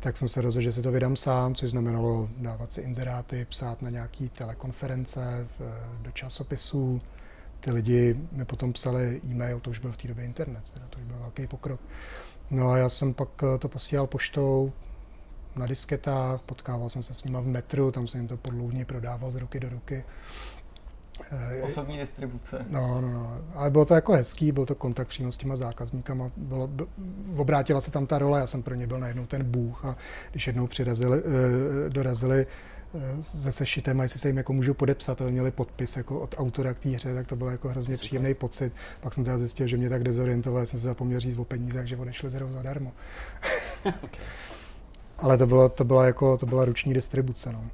Tak 0.01 0.17
jsem 0.17 0.29
se 0.29 0.41
rozhodl, 0.41 0.65
že 0.65 0.73
si 0.73 0.83
to 0.83 0.93
vydám 0.93 1.17
sám, 1.17 1.55
což 1.55 1.71
znamenalo 1.71 2.29
dávat 2.37 2.73
si 2.73 2.81
inzeráty, 2.81 3.47
psát 3.49 3.83
na 3.83 3.91
nějaké 3.91 4.29
telekonference, 4.29 5.49
do 6.03 6.11
časopisů. 6.11 7.01
Ty 7.61 7.71
lidi 7.71 8.17
mi 8.33 8.45
potom 8.45 8.73
psali 8.73 9.21
e-mail, 9.25 9.61
to 9.61 9.71
už 9.71 9.79
byl 9.79 9.93
v 9.93 9.97
té 9.97 10.09
době 10.09 10.25
internet, 10.25 10.65
teda 10.75 10.87
to 10.91 10.99
už 10.99 11.05
byl 11.05 11.19
velký 11.19 11.47
pokrok. 11.47 11.81
No 12.51 12.71
a 12.71 12.79
já 12.79 12.89
jsem 12.89 13.15
pak 13.15 13.29
eh, 13.43 13.59
to 13.59 13.69
posílal 13.69 14.07
poštou 14.07 14.73
na 15.57 15.67
disketách, 15.67 16.41
potkával 16.41 16.91
jsem 16.91 17.03
se 17.03 17.15
s 17.15 17.25
nima 17.25 17.41
v 17.41 17.47
metru, 17.47 17.91
tam 17.91 18.09
jsem 18.09 18.21
jim 18.21 18.29
to 18.29 18.37
podloudně 18.37 18.85
prodával 18.85 19.31
z 19.31 19.37
ruky 19.37 19.61
do 19.61 19.69
ruky. 19.69 20.05
Eh, 21.31 21.63
Osobní 21.63 21.99
distribuce. 21.99 22.67
No, 22.69 23.01
no, 23.01 23.13
no. 23.13 23.39
Ale 23.55 23.71
bylo 23.71 23.85
to 23.85 23.95
jako 23.95 24.13
hezký, 24.13 24.53
byl 24.53 24.67
to 24.67 24.75
kontakt 24.75 25.09
přímo 25.09 25.33
s 25.33 25.37
těma 25.37 25.57
zákazníkama. 25.57 26.31
Bylo, 26.37 26.67
bylo, 26.67 26.89
obrátila 27.37 27.81
se 27.81 27.91
tam 27.91 28.07
ta 28.07 28.19
role, 28.19 28.41
já 28.41 28.47
jsem 28.47 28.63
pro 28.63 28.75
ně 28.75 28.87
byl 28.87 28.99
najednou 28.99 29.27
ten 29.27 29.45
bůh 29.45 29.85
a 29.85 29.97
když 30.31 30.47
jednou 30.47 30.67
přirazili, 30.67 31.19
eh, 31.19 31.91
dorazili 31.91 32.47
eh, 32.95 33.23
se 33.23 33.53
sešitem 33.53 34.01
a 34.01 34.03
jestli 34.03 34.21
se 34.21 34.29
jim 34.29 34.37
jako 34.37 34.53
můžu 34.53 34.75
podepsat, 34.75 35.19
to 35.19 35.31
měli 35.31 35.51
podpis 35.51 35.97
jako 35.97 36.21
od 36.21 36.35
autora 36.39 36.75
k 36.75 36.79
té 36.79 36.89
hře, 36.89 37.15
tak 37.15 37.27
to 37.27 37.37
bylo 37.37 37.51
jako 37.51 37.69
hrozně 37.69 37.97
Super. 37.97 38.07
příjemný 38.07 38.35
pocit. 38.35 38.73
Pak 39.01 39.15
jsem 39.15 39.25
teda 39.25 39.39
zjistil, 39.39 39.67
že 39.67 39.77
mě 39.77 39.89
tak 39.89 40.05
dezorientoval, 40.05 40.67
jsem 40.67 40.81
se 40.81 40.87
zapomněl 40.87 41.21
říct 41.21 41.39
o 41.39 41.45
peníze, 41.45 41.79
takže 41.79 41.97
odešli 41.97 42.31
zero 42.31 42.53
zadarmo. 42.53 42.93
okay. 43.85 44.25
Ale 45.19 45.39
to, 45.39 45.47
bylo, 45.47 45.69
to, 45.69 45.85
byla 45.85 46.07
jako, 46.07 46.37
to 46.37 46.47
byla 46.47 46.65
ruční 46.65 46.95
distribuce. 46.95 47.53
No. 47.53 47.71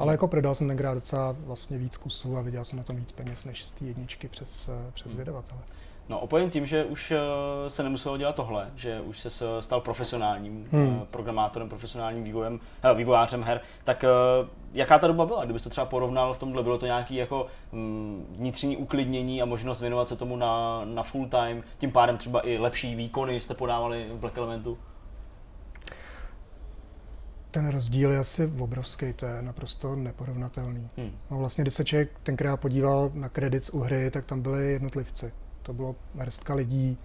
Ale 0.00 0.12
jako 0.12 0.28
prodal 0.28 0.54
jsem 0.54 0.68
tenkrát 0.68 0.94
docela 0.94 1.36
vlastně 1.38 1.78
víc 1.78 1.96
kusů 1.96 2.36
a 2.36 2.42
viděl 2.42 2.64
jsem 2.64 2.78
na 2.78 2.84
tom 2.84 2.96
víc 2.96 3.12
peněz 3.12 3.44
než 3.44 3.64
z 3.64 3.72
té 3.72 3.84
jedničky 3.84 4.28
přes, 4.28 4.68
eh, 4.68 4.90
přes 4.92 5.06
hmm. 5.06 5.18
vydavatele. 5.18 5.60
No, 6.08 6.20
opojen 6.20 6.50
tím, 6.50 6.66
že 6.66 6.84
už 6.84 7.10
eh, 7.10 7.70
se 7.70 7.82
nemuselo 7.82 8.16
dělat 8.16 8.34
tohle, 8.36 8.70
že 8.76 9.00
už 9.00 9.20
se 9.20 9.30
stal 9.60 9.80
profesionálním 9.80 10.68
hmm. 10.72 11.06
programátorem, 11.10 11.68
profesionálním 11.68 12.24
vývojem, 12.24 12.60
vývojářem 12.94 13.42
her, 13.42 13.60
tak 13.84 14.04
jaká 14.72 14.98
ta 14.98 15.06
doba 15.06 15.26
byla? 15.26 15.44
Kdybyste 15.44 15.68
to 15.68 15.70
třeba 15.70 15.84
porovnal 15.84 16.34
v 16.34 16.38
tomhle, 16.38 16.62
bylo 16.62 16.78
to 16.78 16.86
nějaký 16.86 17.14
jako 17.14 17.46
mm, 17.72 18.34
vnitřní 18.38 18.76
uklidnění 18.76 19.42
a 19.42 19.44
možnost 19.44 19.80
věnovat 19.80 20.08
se 20.08 20.16
tomu 20.16 20.36
na, 20.36 20.84
na 20.84 21.02
full 21.02 21.28
time, 21.28 21.62
tím 21.78 21.92
pádem 21.92 22.18
třeba 22.18 22.46
i 22.46 22.58
lepší 22.58 22.94
výkony 22.94 23.40
jste 23.40 23.54
podávali 23.54 24.06
v 24.12 24.18
Black 24.18 24.38
Elementu? 24.38 24.78
Ten 27.50 27.68
rozdíl 27.68 28.12
je 28.12 28.18
asi 28.18 28.52
obrovský, 28.58 29.12
to 29.12 29.26
je 29.26 29.42
naprosto 29.42 29.96
neporovnatelný. 29.96 30.88
Hmm. 30.96 31.10
No 31.30 31.38
vlastně, 31.38 31.64
když 31.64 31.74
se 31.74 31.84
člověk 31.84 32.10
tenkrát 32.22 32.56
podíval 32.56 33.10
na 33.14 33.28
kredit 33.28 33.70
u 33.72 33.80
hry, 33.80 34.10
tak 34.10 34.24
tam 34.24 34.42
byli 34.42 34.72
jednotlivci. 34.72 35.32
To 35.62 35.72
bylo 35.72 35.96
hrstka 36.18 36.54
lidí. 36.54 36.98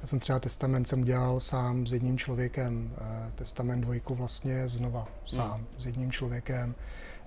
Já 0.00 0.06
jsem 0.06 0.20
třeba 0.20 0.38
testament 0.38 0.88
jsem 0.88 1.00
udělal 1.00 1.40
sám 1.40 1.86
s 1.86 1.92
jedním 1.92 2.18
člověkem, 2.18 2.90
eh, 2.96 3.32
testament 3.34 3.80
dvojku 3.80 4.14
vlastně 4.14 4.68
znova 4.68 5.08
sám 5.26 5.56
hmm. 5.56 5.66
s 5.78 5.86
jedním 5.86 6.12
člověkem. 6.12 6.74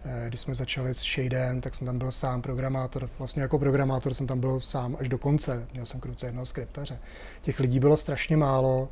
Eh, 0.06 0.26
když 0.28 0.42
jsme 0.42 0.56
začali 0.56 0.94
s 0.94 1.02
Shadem, 1.02 1.62
tak 1.62 1.76
jsem 1.76 1.88
tam 1.88 1.98
byl 1.98 2.12
sám 2.12 2.42
programátor. 2.42 3.10
Vlastně 3.18 3.42
jako 3.42 3.60
programátor 3.60 4.14
jsem 4.14 4.28
tam 4.28 4.40
byl 4.40 4.60
sám 4.60 4.98
až 5.00 5.10
do 5.10 5.18
konce. 5.18 5.68
Měl 5.74 5.86
jsem 5.86 6.00
kruce 6.00 6.26
jednoho 6.26 6.46
skriptaře. 6.46 7.00
Těch 7.42 7.60
lidí 7.60 7.80
bylo 7.80 7.98
strašně 7.98 8.38
málo. 8.38 8.90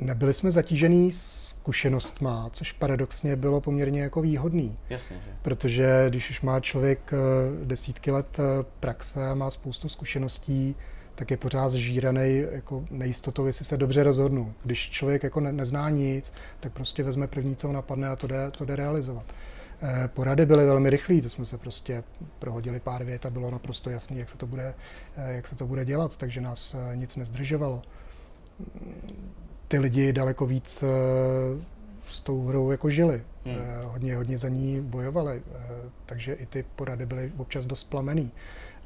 Nebyli 0.00 0.34
jsme 0.34 0.50
zatížený 0.50 1.12
zkušenostma, 1.12 2.50
což 2.52 2.72
paradoxně 2.72 3.36
bylo 3.36 3.60
poměrně 3.60 4.02
jako 4.02 4.22
výhodný. 4.22 4.78
Jasně, 4.90 5.16
že? 5.16 5.30
Protože 5.42 6.06
když 6.08 6.30
už 6.30 6.40
má 6.40 6.60
člověk 6.60 7.12
eh, 7.12 7.16
desítky 7.64 8.10
let 8.10 8.38
eh, 8.38 8.64
praxe 8.80 9.30
a 9.30 9.34
má 9.34 9.50
spoustu 9.50 9.88
zkušeností, 9.88 10.76
tak 11.14 11.30
je 11.30 11.36
pořád 11.36 11.72
zžíraný 11.72 12.44
jako 12.52 12.84
nejistotou, 12.90 13.46
jestli 13.46 13.64
se 13.64 13.76
dobře 13.76 14.02
rozhodnu. 14.02 14.54
Když 14.64 14.90
člověk 14.90 15.22
jako 15.22 15.40
ne, 15.40 15.52
nezná 15.52 15.90
nic, 15.90 16.32
tak 16.60 16.72
prostě 16.72 17.02
vezme 17.02 17.26
první, 17.26 17.56
co 17.56 17.66
ho 17.66 17.72
napadne 17.72 18.08
a 18.08 18.16
to 18.16 18.26
jde, 18.26 18.50
to 18.50 18.64
jde 18.64 18.76
realizovat. 18.76 19.24
Eh, 19.82 20.08
porady 20.08 20.46
byly 20.46 20.66
velmi 20.66 20.90
rychlé, 20.90 21.20
to 21.22 21.28
jsme 21.28 21.44
se 21.44 21.58
prostě 21.58 22.04
prohodili 22.38 22.80
pár 22.80 23.04
vět 23.04 23.26
a 23.26 23.30
bylo 23.30 23.50
naprosto 23.50 23.90
jasné, 23.90 24.18
jak 24.18 24.28
se 24.28 24.38
to 24.38 24.46
bude, 24.46 24.74
jak 25.16 25.48
se 25.48 25.56
to 25.56 25.66
bude 25.66 25.84
dělat, 25.84 26.16
takže 26.16 26.40
nás 26.40 26.76
nic 26.94 27.16
nezdržovalo 27.16 27.82
ty 29.70 29.78
lidi 29.78 30.12
daleko 30.12 30.46
víc 30.46 30.82
eh, 30.82 30.86
s 32.08 32.20
tou 32.20 32.46
hrou 32.46 32.70
jako 32.70 32.90
žili. 32.90 33.22
Hmm. 33.44 33.56
Eh, 33.58 33.84
hodně, 33.84 34.16
hodně 34.16 34.38
za 34.38 34.48
ní 34.48 34.80
bojovali, 34.80 35.42
eh, 35.54 35.58
takže 36.06 36.32
i 36.32 36.46
ty 36.46 36.64
porady 36.76 37.06
byly 37.06 37.32
občas 37.36 37.66
dost 37.66 37.84
plamený. 37.84 38.30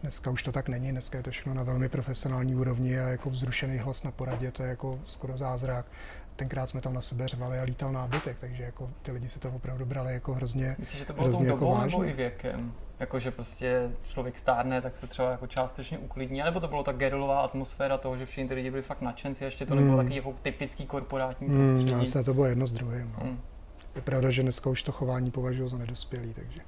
Dneska 0.02 0.30
už 0.30 0.42
to 0.42 0.52
tak 0.52 0.68
není, 0.68 0.90
dneska 0.90 1.18
je 1.18 1.24
to 1.24 1.30
všechno 1.30 1.54
na 1.54 1.62
velmi 1.62 1.88
profesionální 1.88 2.54
úrovni 2.54 3.00
a 3.00 3.08
jako 3.08 3.30
vzrušený 3.30 3.78
hlas 3.78 4.02
na 4.02 4.10
poradě, 4.10 4.50
to 4.50 4.62
je 4.62 4.68
jako 4.68 5.00
skoro 5.04 5.36
zázrak. 5.36 5.86
Tenkrát 6.36 6.70
jsme 6.70 6.80
tam 6.80 6.94
na 6.94 7.00
sebe 7.00 7.28
řvali 7.28 7.58
a 7.58 7.62
lítal 7.62 7.92
nábytek, 7.92 8.36
takže 8.40 8.62
jako 8.62 8.90
ty 9.02 9.12
lidi 9.12 9.28
si 9.28 9.38
to 9.38 9.50
opravdu 9.50 9.86
brali 9.86 10.12
jako 10.12 10.34
hrozně 10.34 10.76
Myslíš, 10.78 10.98
že 10.98 11.06
to 11.06 11.12
bylo 11.12 11.32
tou 11.32 11.44
jako 11.44 11.58
dobou 11.58 11.74
jako 11.74 11.84
nebo 11.84 12.04
i 12.04 12.12
věkem? 12.12 12.72
Jako, 13.00 13.18
že 13.18 13.30
prostě 13.30 13.90
člověk 14.08 14.38
stárne, 14.38 14.80
tak 14.80 14.96
se 14.96 15.06
třeba 15.06 15.30
jako 15.30 15.46
částečně 15.46 15.98
uklidní, 15.98 16.42
nebo 16.42 16.60
to 16.60 16.68
bylo 16.68 16.82
ta 16.82 16.92
gerilová 16.92 17.40
atmosféra 17.40 17.98
toho, 17.98 18.16
že 18.16 18.26
všichni 18.26 18.48
ty 18.48 18.54
lidi 18.54 18.70
byli 18.70 18.82
fakt 18.82 19.00
nadšenci 19.00 19.44
a 19.44 19.44
ještě 19.44 19.66
to 19.66 19.74
nebylo 19.74 19.92
mm. 19.92 19.98
takový 19.98 20.16
jako 20.16 20.34
typický 20.42 20.86
korporátní 20.86 21.48
hmm, 21.48 21.66
prostředí. 21.66 21.92
Mm, 21.92 21.98
vlastně 21.98 22.24
to 22.24 22.34
bylo 22.34 22.46
jedno 22.46 22.66
z 22.66 22.72
druhým. 22.72 23.14
No. 23.18 23.26
Mm. 23.26 23.40
Je 23.94 24.02
pravda, 24.02 24.30
že 24.30 24.42
dneska 24.42 24.70
už 24.70 24.82
to 24.82 24.92
chování 24.92 25.30
považuji 25.30 25.68
za 25.68 25.78
nedospělý, 25.78 26.34
takže... 26.34 26.60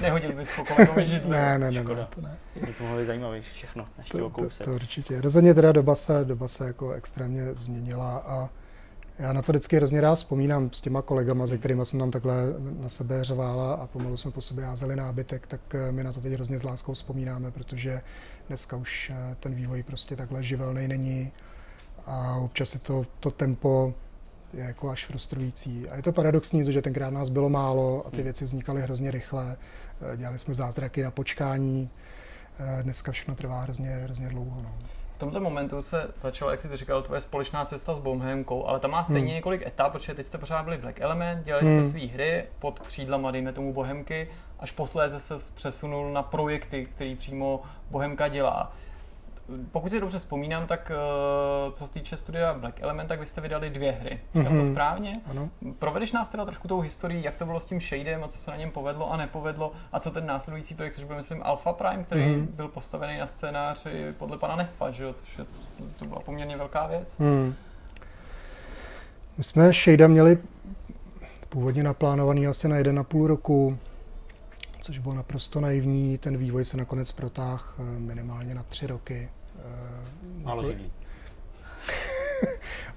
Nehodil 0.00 0.32
bys 0.32 0.48
po 0.56 0.64
kolegovi 0.64 1.04
židli. 1.04 1.30
ne, 1.30 1.58
ne, 1.58 1.70
ne, 1.70 1.84
ne, 1.84 2.06
to 2.14 2.20
ne. 2.20 2.36
Je 2.54 2.74
to 2.74 2.82
mohlo 2.82 2.98
být 2.98 3.06
zajímavý 3.06 3.40
všechno, 3.40 3.86
ještě 3.98 4.18
to, 4.18 4.30
to, 4.30 4.64
to, 4.64 4.74
určitě. 4.74 5.20
Rozhodně 5.20 5.54
teda 5.54 5.72
doba 5.72 5.94
se, 5.94 6.24
doba 6.24 6.48
se 6.48 6.66
jako 6.66 6.92
extrémně 6.92 7.54
změnila 7.54 8.18
a 8.18 8.48
já 9.22 9.32
na 9.32 9.42
to 9.42 9.52
vždycky 9.52 9.76
hrozně 9.76 10.00
rád 10.00 10.14
vzpomínám 10.14 10.70
s 10.72 10.80
těma 10.80 11.02
kolegama, 11.02 11.46
se 11.46 11.58
kterými 11.58 11.86
jsem 11.86 11.98
tam 11.98 12.10
takhle 12.10 12.34
na 12.80 12.88
sebe 12.88 13.24
řvála 13.24 13.74
a 13.74 13.86
pomalu 13.86 14.16
jsme 14.16 14.30
po 14.30 14.40
sobě 14.40 14.64
házeli 14.64 14.96
nábytek, 14.96 15.46
tak 15.46 15.60
eh, 15.74 15.92
my 15.92 16.04
na 16.04 16.12
to 16.12 16.20
teď 16.20 16.32
hrozně 16.32 16.58
s 16.58 16.62
láskou 16.62 16.92
vzpomínáme, 16.92 17.50
protože 17.50 18.02
dneska 18.48 18.76
už 18.76 19.12
eh, 19.14 19.36
ten 19.40 19.54
vývoj 19.54 19.82
prostě 19.82 20.16
takhle 20.16 20.42
živelný 20.42 20.88
není 20.88 21.32
a 22.06 22.36
občas 22.36 22.74
je 22.74 22.80
to, 22.80 23.06
to 23.20 23.30
tempo 23.30 23.94
je 24.52 24.64
jako 24.64 24.90
až 24.90 25.06
frustrující. 25.06 25.88
A 25.88 25.96
je 25.96 26.02
to 26.02 26.12
paradoxní, 26.12 26.64
protože 26.64 26.82
tenkrát 26.82 27.10
nás 27.10 27.28
bylo 27.28 27.48
málo 27.48 28.06
a 28.06 28.10
ty 28.10 28.16
hmm. 28.16 28.24
věci 28.24 28.44
vznikaly 28.44 28.82
hrozně 28.82 29.10
rychle. 29.10 29.56
Eh, 30.12 30.16
dělali 30.16 30.38
jsme 30.38 30.54
zázraky 30.54 31.02
na 31.02 31.10
počkání. 31.10 31.90
Dneska 32.82 33.12
všechno 33.12 33.34
trvá 33.34 33.60
hrozně, 33.60 33.88
hrozně 33.88 34.28
dlouho. 34.28 34.62
No 34.62 35.01
tomto 35.22 35.40
momentu 35.40 35.82
se 35.82 36.10
začala, 36.16 36.50
jak 36.50 36.60
jsi 36.60 36.68
to 36.68 36.76
říkal, 36.76 37.02
tvoje 37.02 37.20
společná 37.20 37.64
cesta 37.64 37.94
s 37.94 37.98
Bohemkou, 37.98 38.66
ale 38.66 38.80
tam 38.80 38.90
má 38.90 39.04
stejně 39.04 39.20
hmm. 39.20 39.34
několik 39.34 39.66
etap, 39.66 39.92
protože 39.92 40.14
teď 40.14 40.26
jste 40.26 40.38
pořád 40.38 40.62
byli 40.62 40.78
Black 40.78 41.00
Element, 41.00 41.44
dělali 41.44 41.66
jste 41.66 41.74
hmm. 41.74 41.90
své 41.90 42.00
hry 42.00 42.44
pod 42.58 42.78
křídlama, 42.78 43.30
dejme 43.30 43.52
tomu 43.52 43.72
Bohemky, 43.72 44.28
až 44.58 44.72
posléze 44.72 45.20
se 45.20 45.34
přesunul 45.54 46.12
na 46.12 46.22
projekty, 46.22 46.86
který 46.86 47.16
přímo 47.16 47.62
Bohemka 47.90 48.28
dělá 48.28 48.72
pokud 49.72 49.90
si 49.90 50.00
dobře 50.00 50.18
vzpomínám, 50.18 50.66
tak 50.66 50.92
uh, 51.66 51.72
co 51.72 51.86
se 51.86 51.92
týče 51.92 52.16
studia 52.16 52.54
Black 52.54 52.80
Element, 52.80 53.08
tak 53.08 53.20
vy 53.20 53.26
jste 53.26 53.40
vydali 53.40 53.70
dvě 53.70 53.92
hry. 53.92 54.20
Říkám 54.34 54.52
mm-hmm. 54.52 54.58
to 54.58 54.62
mhm. 54.64 54.72
správně? 54.72 55.20
Ano. 55.30 55.50
Provedeš 55.78 56.12
nás 56.12 56.28
teda 56.28 56.44
trošku 56.44 56.68
tou 56.68 56.80
historií, 56.80 57.24
jak 57.24 57.36
to 57.36 57.46
bylo 57.46 57.60
s 57.60 57.64
tím 57.64 57.80
Shadem 57.80 58.24
a 58.24 58.28
co 58.28 58.38
se 58.38 58.50
na 58.50 58.56
něm 58.56 58.70
povedlo 58.70 59.12
a 59.12 59.16
nepovedlo 59.16 59.72
a 59.92 60.00
co 60.00 60.10
ten 60.10 60.26
následující 60.26 60.74
projekt, 60.74 60.94
což 60.94 61.04
byl 61.04 61.16
myslím 61.16 61.40
Alpha 61.42 61.72
Prime, 61.72 62.04
který 62.04 62.22
mm-hmm. 62.22 62.46
byl 62.46 62.68
postavený 62.68 63.18
na 63.18 63.26
scénáři 63.26 64.14
podle 64.18 64.38
pana 64.38 64.56
Nefa, 64.56 64.90
že 64.90 65.04
jo? 65.04 65.12
což 65.12 65.38
je, 65.38 65.44
to 65.98 66.04
byla 66.04 66.20
poměrně 66.20 66.56
velká 66.56 66.86
věc. 66.86 67.18
Mm. 67.18 67.54
My 69.38 69.44
jsme 69.44 69.72
Shada 69.72 70.06
měli 70.06 70.38
původně 71.48 71.82
naplánovaný 71.82 72.46
asi 72.46 72.68
na 72.68 72.76
jeden 72.76 72.98
a 72.98 73.04
půl 73.04 73.26
roku, 73.26 73.78
což 74.82 74.98
bylo 74.98 75.14
naprosto 75.14 75.60
naivní. 75.60 76.18
Ten 76.18 76.36
vývoj 76.36 76.64
se 76.64 76.76
nakonec 76.76 77.12
protáhl 77.12 77.64
eh, 77.78 77.82
minimálně 77.82 78.54
na 78.54 78.62
tři 78.62 78.86
roky. 78.86 79.28
Eh, 79.58 80.44
Málo 80.44 80.64
židlí. 80.64 80.92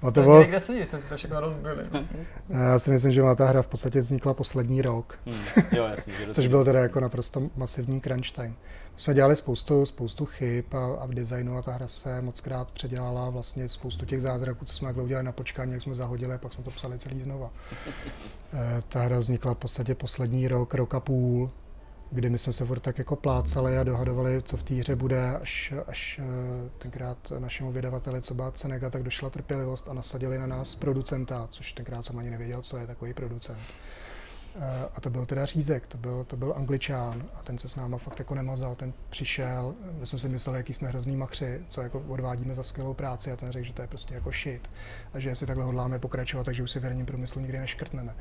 to 0.00 0.10
bylo... 0.10 0.44
Kde 0.44 0.60
sedí, 0.60 0.84
jste 0.84 0.98
si 0.98 1.08
to 1.08 1.16
všechno 1.16 1.40
rozbili. 1.40 1.84
No. 1.92 2.04
Já 2.48 2.78
si 2.78 2.90
myslím, 2.90 3.12
že 3.12 3.22
má 3.22 3.34
ta 3.34 3.46
hra 3.46 3.62
v 3.62 3.66
podstatě 3.66 4.00
vznikla 4.00 4.34
poslední 4.34 4.82
rok. 4.82 5.18
Hmm. 5.26 5.44
Jo, 5.72 5.84
jasný, 5.90 6.12
Což 6.32 6.46
byl 6.46 6.64
teda 6.64 6.80
jako 6.80 7.00
naprosto 7.00 7.50
masivní 7.56 8.00
crunch 8.00 8.30
time. 8.30 8.56
My 8.94 9.00
jsme 9.00 9.14
dělali 9.14 9.36
spoustu, 9.36 9.86
spoustu 9.86 10.24
chyb 10.26 10.64
a, 10.72 10.84
a 11.00 11.06
v 11.06 11.14
designu 11.14 11.56
a 11.56 11.62
ta 11.62 11.72
hra 11.72 11.88
se 11.88 12.22
moc 12.22 12.40
krát 12.40 12.70
předělala 12.70 13.30
vlastně 13.30 13.68
spoustu 13.68 14.06
těch 14.06 14.20
zázraků, 14.20 14.64
co 14.64 14.74
jsme 14.74 14.92
udělali 14.92 15.26
na 15.26 15.32
počkání, 15.32 15.72
jak 15.72 15.82
jsme 15.82 15.94
zahodili 15.94 16.34
a 16.34 16.38
pak 16.38 16.52
jsme 16.52 16.64
to 16.64 16.70
psali 16.70 16.98
celý 16.98 17.20
znova. 17.20 17.50
Eh, 18.52 18.82
ta 18.88 19.02
hra 19.02 19.18
vznikla 19.18 19.54
v 19.54 19.58
podstatě 19.58 19.94
poslední 19.94 20.48
rok, 20.48 20.74
rok 20.74 20.94
a 20.94 21.00
půl 21.00 21.50
kdy 22.10 22.30
my 22.30 22.38
jsme 22.38 22.52
se 22.52 22.66
furt 22.66 22.80
tak 22.80 22.98
jako 22.98 23.16
plácali 23.16 23.78
a 23.78 23.84
dohadovali, 23.84 24.42
co 24.42 24.56
v 24.56 24.62
té 24.62 24.74
hře 24.74 24.96
bude, 24.96 25.36
až, 25.36 25.74
až 25.86 26.20
eh, 26.22 26.70
tenkrát 26.78 27.32
našemu 27.38 27.72
vydavateli, 27.72 28.22
co 28.22 28.34
byla 28.34 28.50
Cenega, 28.50 28.90
tak 28.90 29.02
došla 29.02 29.30
trpělivost 29.30 29.88
a 29.88 29.92
nasadili 29.92 30.38
na 30.38 30.46
nás 30.46 30.74
producenta, 30.74 31.48
což 31.50 31.72
tenkrát 31.72 32.06
jsem 32.06 32.18
ani 32.18 32.30
nevěděl, 32.30 32.62
co 32.62 32.76
je 32.76 32.86
takový 32.86 33.14
producent. 33.14 33.60
Eh, 34.56 34.88
a 34.94 35.00
to 35.00 35.10
byl 35.10 35.26
teda 35.26 35.46
Řízek, 35.46 35.86
to 35.86 35.98
byl, 35.98 36.24
to 36.24 36.36
byl 36.36 36.54
angličán 36.56 37.24
a 37.34 37.42
ten 37.42 37.58
se 37.58 37.68
s 37.68 37.76
náma 37.76 37.98
fakt 37.98 38.18
jako 38.18 38.34
nemazal, 38.34 38.74
ten 38.74 38.92
přišel, 39.10 39.74
my 40.00 40.06
jsme 40.06 40.18
si 40.18 40.28
mysleli, 40.28 40.58
jaký 40.58 40.72
jsme 40.72 40.88
hrozný 40.88 41.16
machři, 41.16 41.64
co 41.68 41.82
jako 41.82 42.00
odvádíme 42.08 42.54
za 42.54 42.62
skvělou 42.62 42.94
práci 42.94 43.32
a 43.32 43.36
ten 43.36 43.52
řekl, 43.52 43.66
že 43.66 43.72
to 43.72 43.82
je 43.82 43.88
prostě 43.88 44.14
jako 44.14 44.30
shit 44.30 44.70
a 45.14 45.20
že 45.20 45.28
jestli 45.28 45.46
takhle 45.46 45.64
hodláme 45.64 45.98
pokračovat, 45.98 46.44
takže 46.44 46.62
už 46.62 46.70
si 46.70 46.80
v 46.80 46.82
herním 46.82 47.06
průmyslu 47.06 47.40
nikdy 47.40 47.58
neškrtneme 47.58 48.14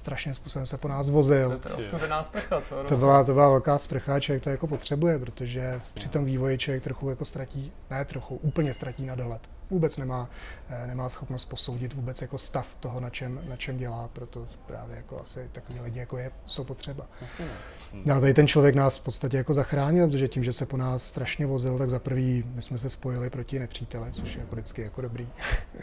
strašným 0.00 0.34
způsobem 0.34 0.66
se 0.66 0.78
po 0.78 0.88
nás 0.88 1.08
vozil. 1.08 1.58
To, 1.58 1.68
to, 1.68 1.82
studená 1.82 2.24
sprcha, 2.24 2.60
co? 2.60 2.84
To 2.88 2.96
byla, 2.96 3.24
to 3.24 3.32
byla 3.32 3.48
velká 3.48 3.78
sprcha, 3.78 4.20
člověk 4.20 4.44
to 4.44 4.50
jako 4.50 4.66
potřebuje, 4.66 5.18
protože 5.18 5.80
při 5.94 6.08
tom 6.08 6.24
vývoji 6.24 6.58
člověk 6.58 6.82
trochu 6.84 7.10
jako 7.10 7.24
ztratí, 7.24 7.72
ne 7.90 8.04
trochu, 8.04 8.36
úplně 8.36 8.74
ztratí 8.74 9.06
na 9.06 9.14
dohled. 9.14 9.40
Vůbec 9.70 9.96
nemá, 9.96 10.30
eh, 10.68 10.86
nemá 10.86 11.08
schopnost 11.08 11.44
posoudit 11.44 11.94
vůbec 11.94 12.22
jako 12.22 12.38
stav 12.38 12.66
toho, 12.80 13.00
na 13.00 13.10
čem, 13.10 13.40
na 13.48 13.56
čem 13.56 13.76
dělá, 13.78 14.10
proto 14.12 14.48
právě 14.66 14.96
jako 14.96 15.20
asi 15.20 15.48
takový 15.52 15.80
lidi 15.80 15.98
jako 15.98 16.18
je, 16.18 16.30
jsou 16.46 16.64
potřeba. 16.64 17.06
Jasně. 17.20 17.44
Hmm. 17.92 18.10
A 18.10 18.20
tady 18.20 18.34
ten 18.34 18.46
člověk 18.46 18.74
nás 18.74 18.98
v 18.98 19.04
podstatě 19.04 19.36
jako 19.36 19.54
zachránil, 19.54 20.08
protože 20.08 20.28
tím, 20.28 20.44
že 20.44 20.52
se 20.52 20.66
po 20.66 20.76
nás 20.76 21.04
strašně 21.04 21.46
vozil, 21.46 21.78
tak 21.78 21.90
za 21.90 21.98
prvý 21.98 22.44
my 22.54 22.62
jsme 22.62 22.78
se 22.78 22.90
spojili 22.90 23.30
proti 23.30 23.58
nepříteli, 23.58 24.12
což 24.12 24.34
je 24.34 24.40
jako 24.40 24.56
vždycky 24.56 24.82
jako 24.82 25.00
dobrý. 25.00 25.28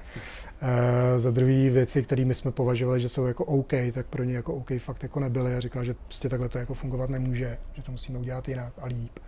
e, 0.61 1.19
za 1.19 1.31
druhý 1.31 1.69
věci, 1.69 2.03
které 2.03 2.25
my 2.25 2.35
jsme 2.35 2.51
považovali, 2.51 3.01
že 3.01 3.09
jsou 3.09 3.25
jako 3.25 3.45
OK, 3.45 3.73
tak 3.93 4.05
pro 4.05 4.23
ně 4.23 4.35
jako 4.35 4.53
OK 4.53 4.71
fakt 4.77 5.03
jako 5.03 5.19
nebyly 5.19 5.55
a 5.55 5.59
říkal, 5.59 5.83
že 5.83 5.93
prostě 5.93 6.29
takhle 6.29 6.49
to 6.49 6.57
jako 6.57 6.73
fungovat 6.73 7.09
nemůže, 7.09 7.57
že 7.73 7.81
to 7.81 7.91
musíme 7.91 8.19
udělat 8.19 8.49
jinak 8.49 8.73
a 8.81 8.85
líp 8.85 9.19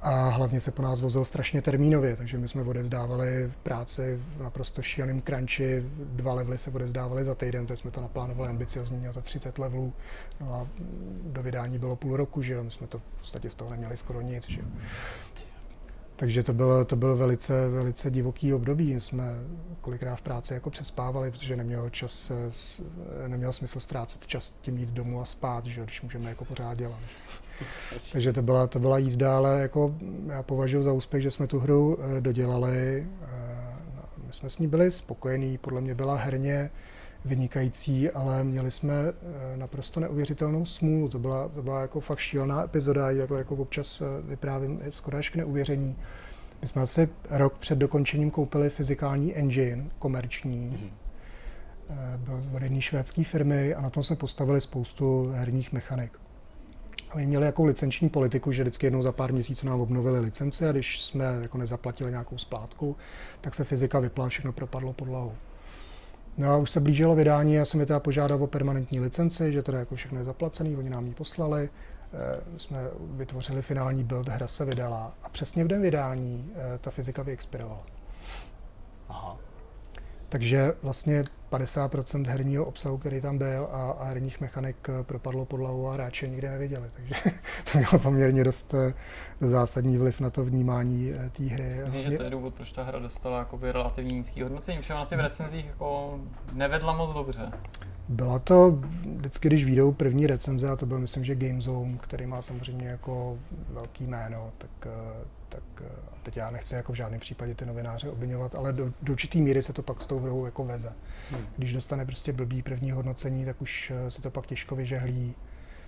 a 0.00 0.28
hlavně 0.28 0.60
se 0.60 0.70
po 0.70 0.82
nás 0.82 1.00
vozil 1.00 1.24
strašně 1.24 1.62
termínově, 1.62 2.16
takže 2.16 2.38
my 2.38 2.48
jsme 2.48 2.62
odevzdávali 2.62 3.52
práci 3.62 4.20
v 4.36 4.42
naprosto 4.42 4.82
šíleným 4.82 5.22
crunchi, 5.22 5.84
dva 5.96 6.34
levely 6.34 6.58
se 6.58 6.70
odevzdávali 6.70 7.24
za 7.24 7.34
týden, 7.34 7.66
to 7.66 7.76
jsme 7.76 7.90
to 7.90 8.00
naplánovali 8.00 8.50
ambiciozně, 8.50 8.98
mělo 8.98 9.14
to 9.14 9.22
30 9.22 9.58
levelů, 9.58 9.92
no 10.40 10.54
a 10.54 10.66
do 11.22 11.42
vydání 11.42 11.78
bylo 11.78 11.96
půl 11.96 12.16
roku, 12.16 12.42
že 12.42 12.52
jo, 12.52 12.64
my 12.64 12.70
jsme 12.70 12.86
to 12.86 12.98
v 12.98 13.18
podstatě 13.18 13.50
z 13.50 13.54
toho 13.54 13.70
neměli 13.70 13.96
skoro 13.96 14.20
nic, 14.20 14.48
že 14.48 14.60
jo. 14.60 14.66
takže 16.16 16.42
to 16.42 16.52
bylo, 16.52 16.84
to 16.84 16.96
bylo 16.96 17.16
velice, 17.16 17.68
velice 17.68 18.10
divoký 18.10 18.54
období. 18.54 19.00
Jsme 19.00 19.24
kolikrát 19.80 20.16
v 20.16 20.22
práci 20.22 20.54
jako 20.54 20.70
přespávali, 20.70 21.30
protože 21.30 21.56
nemělo, 21.56 21.90
čas, 21.90 22.32
nemělo 23.26 23.52
smysl 23.52 23.80
ztrácet 23.80 24.26
čas 24.26 24.50
tím 24.60 24.78
jít 24.78 24.90
domů 24.90 25.20
a 25.20 25.24
spát, 25.24 25.66
že, 25.66 25.82
když 25.82 26.02
můžeme 26.02 26.28
jako 26.28 26.44
pořád 26.44 26.78
dělat. 26.78 27.00
Takže 28.12 28.32
to 28.32 28.42
byla, 28.42 28.66
to 28.66 28.78
byla 28.78 28.98
jízda, 28.98 29.36
ale 29.36 29.60
jako 29.60 29.94
já 30.26 30.42
považuji 30.42 30.82
za 30.82 30.92
úspěch, 30.92 31.22
že 31.22 31.30
jsme 31.30 31.46
tu 31.46 31.58
hru 31.58 31.98
eh, 32.00 32.20
dodělali. 32.20 33.06
Eh, 33.22 33.74
no, 33.96 34.02
my 34.26 34.32
jsme 34.32 34.50
s 34.50 34.58
ní 34.58 34.68
byli 34.68 34.92
spokojení, 34.92 35.58
podle 35.58 35.80
mě 35.80 35.94
byla 35.94 36.16
herně 36.16 36.70
vynikající, 37.24 38.10
ale 38.10 38.44
měli 38.44 38.70
jsme 38.70 38.94
eh, 38.94 39.56
naprosto 39.56 40.00
neuvěřitelnou 40.00 40.64
smůlu. 40.64 41.08
To 41.08 41.18
byla, 41.18 41.48
to 41.48 41.62
byla 41.62 41.80
jako 41.80 42.00
fakt 42.00 42.18
šílená 42.18 42.64
epizoda, 42.64 43.10
jako, 43.10 43.36
jako 43.36 43.54
občas 43.54 44.02
vyprávím 44.22 44.82
skoro 44.90 45.18
až 45.18 45.30
k 45.30 45.36
neuvěření. 45.36 45.96
My 46.62 46.68
jsme 46.68 46.82
asi 46.82 47.08
rok 47.30 47.58
před 47.58 47.78
dokončením 47.78 48.30
koupili 48.30 48.70
fyzikální 48.70 49.34
engine, 49.34 49.84
komerční, 49.98 50.70
mm-hmm. 50.70 52.16
byl 52.16 52.42
od 52.56 52.62
jedné 52.62 52.80
švédské 52.80 53.24
firmy 53.24 53.74
a 53.74 53.80
na 53.80 53.90
tom 53.90 54.02
jsme 54.02 54.16
postavili 54.16 54.60
spoustu 54.60 55.30
herních 55.34 55.72
mechanik. 55.72 56.18
Oni 57.16 57.26
měli 57.26 57.46
jako 57.46 57.64
licenční 57.64 58.08
politiku, 58.08 58.52
že 58.52 58.62
vždycky 58.62 58.86
jednou 58.86 59.02
za 59.02 59.12
pár 59.12 59.32
měsíců 59.32 59.66
nám 59.66 59.80
obnovili 59.80 60.20
licenci 60.20 60.68
a 60.68 60.72
když 60.72 61.02
jsme 61.02 61.24
jako 61.42 61.58
nezaplatili 61.58 62.10
nějakou 62.10 62.38
splátku, 62.38 62.96
tak 63.40 63.54
se 63.54 63.64
fyzika 63.64 64.00
vypla, 64.00 64.28
všechno 64.28 64.52
propadlo 64.52 64.92
podlahu. 64.92 65.32
No 66.38 66.50
a 66.50 66.56
už 66.56 66.70
se 66.70 66.80
blížilo 66.80 67.14
vydání, 67.14 67.54
já 67.54 67.64
jsem 67.64 67.80
je 67.80 67.86
teda 67.86 68.00
požádal 68.00 68.42
o 68.42 68.46
permanentní 68.46 69.00
licenci, 69.00 69.52
že 69.52 69.62
teda 69.62 69.78
jako 69.78 69.96
všechno 69.96 70.18
je 70.18 70.24
zaplacený, 70.24 70.76
oni 70.76 70.90
nám 70.90 71.06
ji 71.06 71.14
poslali. 71.14 71.70
E, 72.12 72.58
jsme 72.58 72.78
vytvořili 73.00 73.62
finální 73.62 74.04
build, 74.04 74.28
hra 74.28 74.46
se 74.46 74.64
vydala 74.64 75.14
a 75.22 75.28
přesně 75.28 75.64
v 75.64 75.68
den 75.68 75.82
vydání 75.82 76.52
e, 76.54 76.78
ta 76.78 76.90
fyzika 76.90 77.22
vyexpirovala. 77.22 77.86
Aha. 79.08 79.45
Takže 80.28 80.72
vlastně 80.82 81.24
50% 81.52 82.26
herního 82.26 82.64
obsahu, 82.64 82.98
který 82.98 83.20
tam 83.20 83.38
byl 83.38 83.68
a, 83.70 83.90
a 83.90 84.04
herních 84.04 84.40
mechanik 84.40 84.76
eh, 84.88 85.04
propadlo 85.04 85.44
podlahu 85.44 85.88
a 85.88 85.94
hráči 85.94 86.28
nikdy 86.28 86.48
neviděli. 86.48 86.88
Takže 86.96 87.14
to 87.72 87.78
mělo 87.78 87.98
poměrně 87.98 88.44
dost, 88.44 88.74
eh, 88.74 88.94
zásadní 89.40 89.98
vliv 89.98 90.20
na 90.20 90.30
to 90.30 90.44
vnímání 90.44 91.12
eh, 91.12 91.30
té 91.30 91.44
hry. 91.44 91.80
Myslím, 91.84 92.02
že 92.02 92.16
to 92.16 92.22
je 92.22 92.30
důvod, 92.30 92.54
proč 92.54 92.72
ta 92.72 92.82
hra 92.82 92.98
dostala 92.98 93.38
jakoby 93.38 93.72
relativně 93.72 94.12
nízký 94.12 94.42
hodnocení, 94.42 94.78
protože 94.78 94.94
ona 94.94 95.04
si 95.04 95.16
v 95.16 95.20
recenzích 95.20 95.66
jako 95.66 96.20
nevedla 96.52 96.96
moc 96.96 97.14
dobře. 97.14 97.52
Byla 98.08 98.38
to 98.38 98.78
vždycky, 99.16 99.48
když 99.48 99.64
vyjdou 99.64 99.92
první 99.92 100.26
recenze, 100.26 100.68
a 100.68 100.76
to 100.76 100.86
byl 100.86 100.98
myslím, 100.98 101.24
že 101.24 101.34
Game 101.34 101.60
Zone, 101.60 101.98
který 102.00 102.26
má 102.26 102.42
samozřejmě 102.42 102.88
jako 102.88 103.38
velký 103.70 104.06
jméno, 104.06 104.52
tak 104.58 104.88
tak 105.48 105.82
teď 106.26 106.36
já 106.36 106.50
nechci 106.50 106.74
jako 106.74 106.92
v 106.92 106.96
žádném 106.96 107.20
případě 107.20 107.54
ty 107.54 107.66
novináře 107.66 108.10
obvinovat, 108.10 108.54
ale 108.54 108.72
do, 108.72 108.92
do 109.02 109.12
určitý 109.12 109.42
míry 109.42 109.62
se 109.62 109.72
to 109.72 109.82
pak 109.82 110.00
s 110.00 110.06
tou 110.06 110.18
hrou 110.18 110.44
jako 110.44 110.64
veze. 110.64 110.92
Hmm. 111.30 111.46
Když 111.56 111.72
dostane 111.72 112.04
prostě 112.04 112.32
blbý 112.32 112.62
první 112.62 112.90
hodnocení, 112.90 113.44
tak 113.44 113.62
už 113.62 113.92
eh, 113.94 114.10
se 114.10 114.22
to 114.22 114.30
pak 114.30 114.46
těžko 114.46 114.76
vyžehlí. 114.76 115.34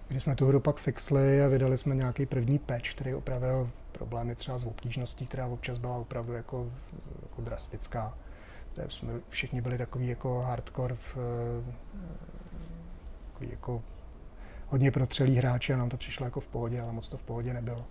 Když 0.08 0.22
jsme 0.22 0.36
tu 0.36 0.46
hru 0.46 0.60
pak 0.60 0.76
fixli 0.76 1.42
a 1.42 1.48
vydali 1.48 1.78
jsme 1.78 1.94
nějaký 1.94 2.26
první 2.26 2.58
patch, 2.58 2.94
který 2.94 3.14
opravil 3.14 3.70
problémy 3.92 4.34
třeba 4.34 4.58
s 4.58 4.64
obtížností, 4.64 5.26
která 5.26 5.46
občas 5.46 5.78
byla 5.78 5.96
opravdu 5.96 6.32
jako, 6.32 6.72
jako 7.22 7.42
drastická. 7.42 8.14
Tady 8.74 8.90
jsme 8.90 9.12
všichni 9.28 9.60
byli 9.60 9.78
takový 9.78 10.08
jako 10.08 10.40
hardcore, 10.40 10.94
v, 10.94 11.16
eh, 11.16 11.74
takový 13.32 13.50
jako 13.50 13.82
hodně 14.68 14.90
protřelí 14.90 15.36
hráči 15.36 15.74
a 15.74 15.76
nám 15.76 15.88
to 15.88 15.96
přišlo 15.96 16.26
jako 16.26 16.40
v 16.40 16.46
pohodě, 16.46 16.80
ale 16.80 16.92
moc 16.92 17.08
to 17.08 17.16
v 17.16 17.22
pohodě 17.22 17.54
nebylo. 17.54 17.84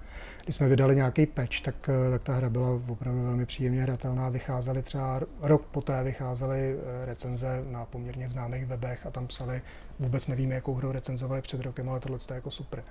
Když 0.48 0.56
jsme 0.56 0.68
vydali 0.68 0.96
nějaký 0.96 1.26
patch, 1.26 1.62
tak, 1.62 1.90
eh, 1.90 2.12
tak 2.12 2.24
ta 2.24 2.34
hra 2.34 2.50
byla 2.50 2.70
opravdu 2.88 3.24
velmi 3.24 3.46
příjemně 3.46 3.82
hratelná. 3.82 4.30
Vycházely 4.30 4.82
třeba 4.82 5.22
rok 5.42 5.66
poté 5.66 6.04
vycházely 6.04 6.78
eh, 6.80 7.06
recenze 7.06 7.64
na 7.70 7.86
poměrně 7.86 8.30
známých 8.30 8.66
webech 8.66 9.06
a 9.06 9.12
tam 9.12 9.28
psali, 9.28 9.62
vůbec 10.00 10.28
nevíme, 10.28 10.56
jakou 10.56 10.74
hru 10.74 10.92
recenzovali 10.92 11.42
před 11.42 11.62
rokem, 11.62 11.90
ale 11.90 12.00
tohle 12.00 12.18
je 12.30 12.36
jako 12.36 12.52
super. 12.52 12.84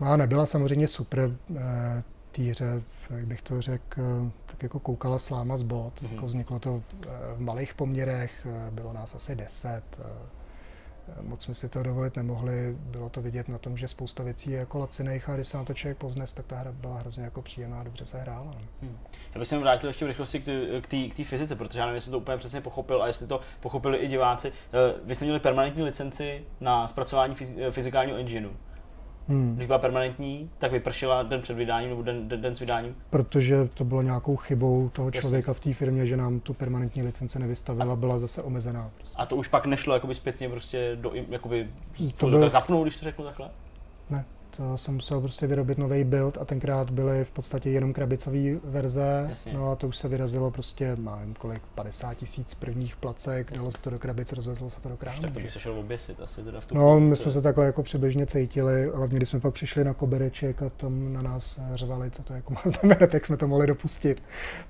No 0.00 0.06
a 0.06 0.16
nebyla 0.16 0.46
samozřejmě 0.46 0.88
super 0.88 1.30
eh, 1.56 2.02
týře, 2.32 2.82
jak 3.10 3.26
bych 3.26 3.42
to 3.42 3.62
řekl, 3.62 4.30
tak 4.46 4.62
jako 4.62 4.78
koukala 4.78 5.18
sláma 5.18 5.56
z 5.56 5.62
bot. 5.62 6.02
Mm-hmm. 6.02 6.14
Jako 6.14 6.26
vzniklo 6.26 6.58
to 6.58 6.82
v 7.36 7.40
malých 7.40 7.74
poměrech, 7.74 8.46
bylo 8.70 8.92
nás 8.92 9.14
asi 9.14 9.36
deset 9.36 9.84
moc 11.20 11.42
jsme 11.42 11.54
si 11.54 11.68
to 11.68 11.82
dovolit 11.82 12.16
nemohli. 12.16 12.76
Bylo 12.80 13.08
to 13.08 13.22
vidět 13.22 13.48
na 13.48 13.58
tom, 13.58 13.76
že 13.76 13.88
spousta 13.88 14.22
věcí 14.22 14.50
je 14.50 14.58
jako 14.58 14.78
laciných 14.78 15.28
a 15.28 15.34
když 15.34 15.48
se 15.48 15.56
na 15.56 15.64
to 15.64 15.74
člověk 15.74 15.98
poznes, 15.98 16.32
tak 16.32 16.46
ta 16.46 16.56
hra 16.56 16.72
byla 16.72 16.98
hrozně 16.98 17.24
jako 17.24 17.42
příjemná 17.42 17.80
a 17.80 17.82
dobře 17.82 18.06
se 18.06 18.18
hrála. 18.18 18.44
No. 18.44 18.60
Hmm. 18.82 18.98
Já 19.34 19.38
bych 19.38 19.48
se 19.48 19.58
vrátil 19.58 19.90
ještě 19.90 20.04
v 20.04 20.08
rychlosti 20.08 20.40
k 20.80 21.14
té 21.16 21.24
fyzice, 21.24 21.56
protože 21.56 21.78
já 21.78 21.86
nevím, 21.86 21.94
jestli 21.94 22.10
to 22.10 22.18
úplně 22.18 22.36
přesně 22.36 22.60
pochopil 22.60 23.02
a 23.02 23.06
jestli 23.06 23.26
to 23.26 23.40
pochopili 23.60 23.98
i 23.98 24.08
diváci. 24.08 24.48
Eh, 24.48 24.94
vy 25.04 25.14
jste 25.14 25.24
měli 25.24 25.40
permanentní 25.40 25.82
licenci 25.82 26.44
na 26.60 26.88
zpracování 26.88 27.34
fyzikálního 27.70 28.18
engineu. 28.18 28.50
Hmm. 29.28 29.54
Když 29.56 29.66
byla 29.66 29.78
permanentní, 29.78 30.50
tak 30.58 30.72
vypršela 30.72 31.22
den 31.22 31.40
před 31.40 31.54
vydáním 31.54 31.90
nebo 31.90 32.02
den, 32.02 32.28
den, 32.28 32.40
den 32.40 32.54
s 32.54 32.60
vydáním? 32.60 32.96
Protože 33.10 33.68
to 33.74 33.84
bylo 33.84 34.02
nějakou 34.02 34.36
chybou 34.36 34.88
toho 34.88 35.10
člověka 35.10 35.52
v 35.54 35.60
té 35.60 35.74
firmě, 35.74 36.06
že 36.06 36.16
nám 36.16 36.40
tu 36.40 36.54
permanentní 36.54 37.02
licenci 37.02 37.38
nevystavila, 37.38 37.96
byla 37.96 38.18
zase 38.18 38.42
omezená. 38.42 38.90
Prostě. 38.96 39.16
A 39.18 39.26
to 39.26 39.36
už 39.36 39.48
pak 39.48 39.66
nešlo 39.66 39.94
jakoby 39.94 40.14
zpětně 40.14 40.48
prostě 40.48 40.96
do, 41.00 41.12
jakoby, 41.28 41.68
to 42.16 42.26
bylo... 42.26 42.50
zapnout, 42.50 42.84
když 42.84 42.96
to 42.96 43.04
řeknu 43.04 43.24
takhle? 43.24 43.50
Ne, 44.10 44.24
to 44.56 44.78
jsem 44.78 44.94
musel 44.94 45.20
prostě 45.20 45.46
vyrobit 45.46 45.78
nový 45.78 46.04
build 46.04 46.38
a 46.40 46.44
tenkrát 46.44 46.90
byly 46.90 47.24
v 47.24 47.30
podstatě 47.30 47.70
jenom 47.70 47.92
krabicové 47.92 48.54
verze. 48.64 49.26
Jasně. 49.28 49.52
No 49.52 49.70
a 49.70 49.76
to 49.76 49.88
už 49.88 49.96
se 49.96 50.08
vyrazilo 50.08 50.50
prostě, 50.50 50.96
mám 50.96 51.34
kolik, 51.34 51.62
50 51.74 52.14
tisíc 52.14 52.54
prvních 52.54 52.96
placek, 52.96 53.46
Jasně. 53.46 53.56
dalo 53.56 53.72
se 53.72 53.78
to 53.78 53.90
do 53.90 53.98
krabic, 53.98 54.32
rozvezlo 54.32 54.70
se 54.70 54.80
to 54.80 54.88
do 54.88 54.96
krámu. 54.96 55.20
Tak 55.20 55.32
to 55.32 55.40
by 55.40 55.50
se 55.50 55.60
šel 55.60 55.78
oběsit 55.78 56.20
asi 56.20 56.42
teda 56.42 56.60
v 56.60 56.66
tu 56.66 56.74
No, 56.74 57.00
my 57.00 57.16
jsme 57.16 57.30
se 57.30 57.42
takhle 57.42 57.66
jako 57.66 57.82
přibližně 57.82 58.26
cítili, 58.26 58.90
hlavně 58.94 59.16
když 59.16 59.28
jsme 59.28 59.40
pak 59.40 59.54
přišli 59.54 59.84
na 59.84 59.94
kobereček 59.94 60.62
a 60.62 60.68
tam 60.68 61.12
na 61.12 61.22
nás 61.22 61.60
řvali, 61.74 62.10
co 62.10 62.22
to 62.22 62.34
jako 62.34 62.52
má 62.52 62.60
znamenat, 62.64 63.14
jak 63.14 63.26
jsme 63.26 63.36
to 63.36 63.48
mohli 63.48 63.66
dopustit. 63.66 64.22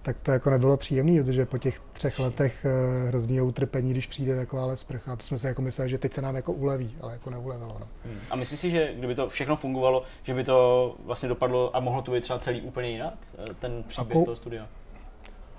Tak 0.03 0.17
to 0.23 0.31
jako 0.31 0.51
nebylo 0.51 0.77
příjemné, 0.77 1.23
protože 1.23 1.47
po 1.47 1.59
těch 1.59 1.81
třech 1.93 2.19
letech 2.19 2.65
eh, 2.65 3.09
hrozného 3.09 3.47
utrpení, 3.47 3.91
když 3.91 4.07
přijde 4.07 4.37
taková 4.37 4.77
sprcha, 4.77 5.17
to 5.17 5.25
jsme 5.25 5.39
si 5.39 5.47
jako 5.47 5.63
mysleli, 5.63 5.91
že 5.91 5.99
teď 5.99 6.13
se 6.13 6.23
nám 6.23 6.37
jako 6.37 6.53
uleví, 6.53 6.97
ale 7.01 7.13
jako 7.13 7.31
neulevilo. 7.31 7.77
No. 7.81 7.89
Hmm. 8.05 8.19
A 8.31 8.37
myslíš 8.37 8.61
si, 8.61 8.71
že 8.71 8.95
kdyby 8.99 9.15
to 9.15 9.29
všechno 9.29 9.57
fungovalo, 9.57 9.74
fungovalo, 9.75 10.03
že 10.23 10.35
by 10.35 10.45
to 10.45 10.97
vlastně 11.05 11.29
dopadlo 11.29 11.77
a 11.77 11.81
mohlo 11.81 12.03
to 12.03 12.13
být 12.13 12.21
třeba 12.21 12.39
celý 12.39 12.61
úplně 12.61 12.89
jinak, 12.91 13.15
eh, 13.39 13.55
ten 13.55 13.83
příběh 13.89 14.17
jako, 14.17 14.25
toho 14.25 14.37
studia? 14.37 14.67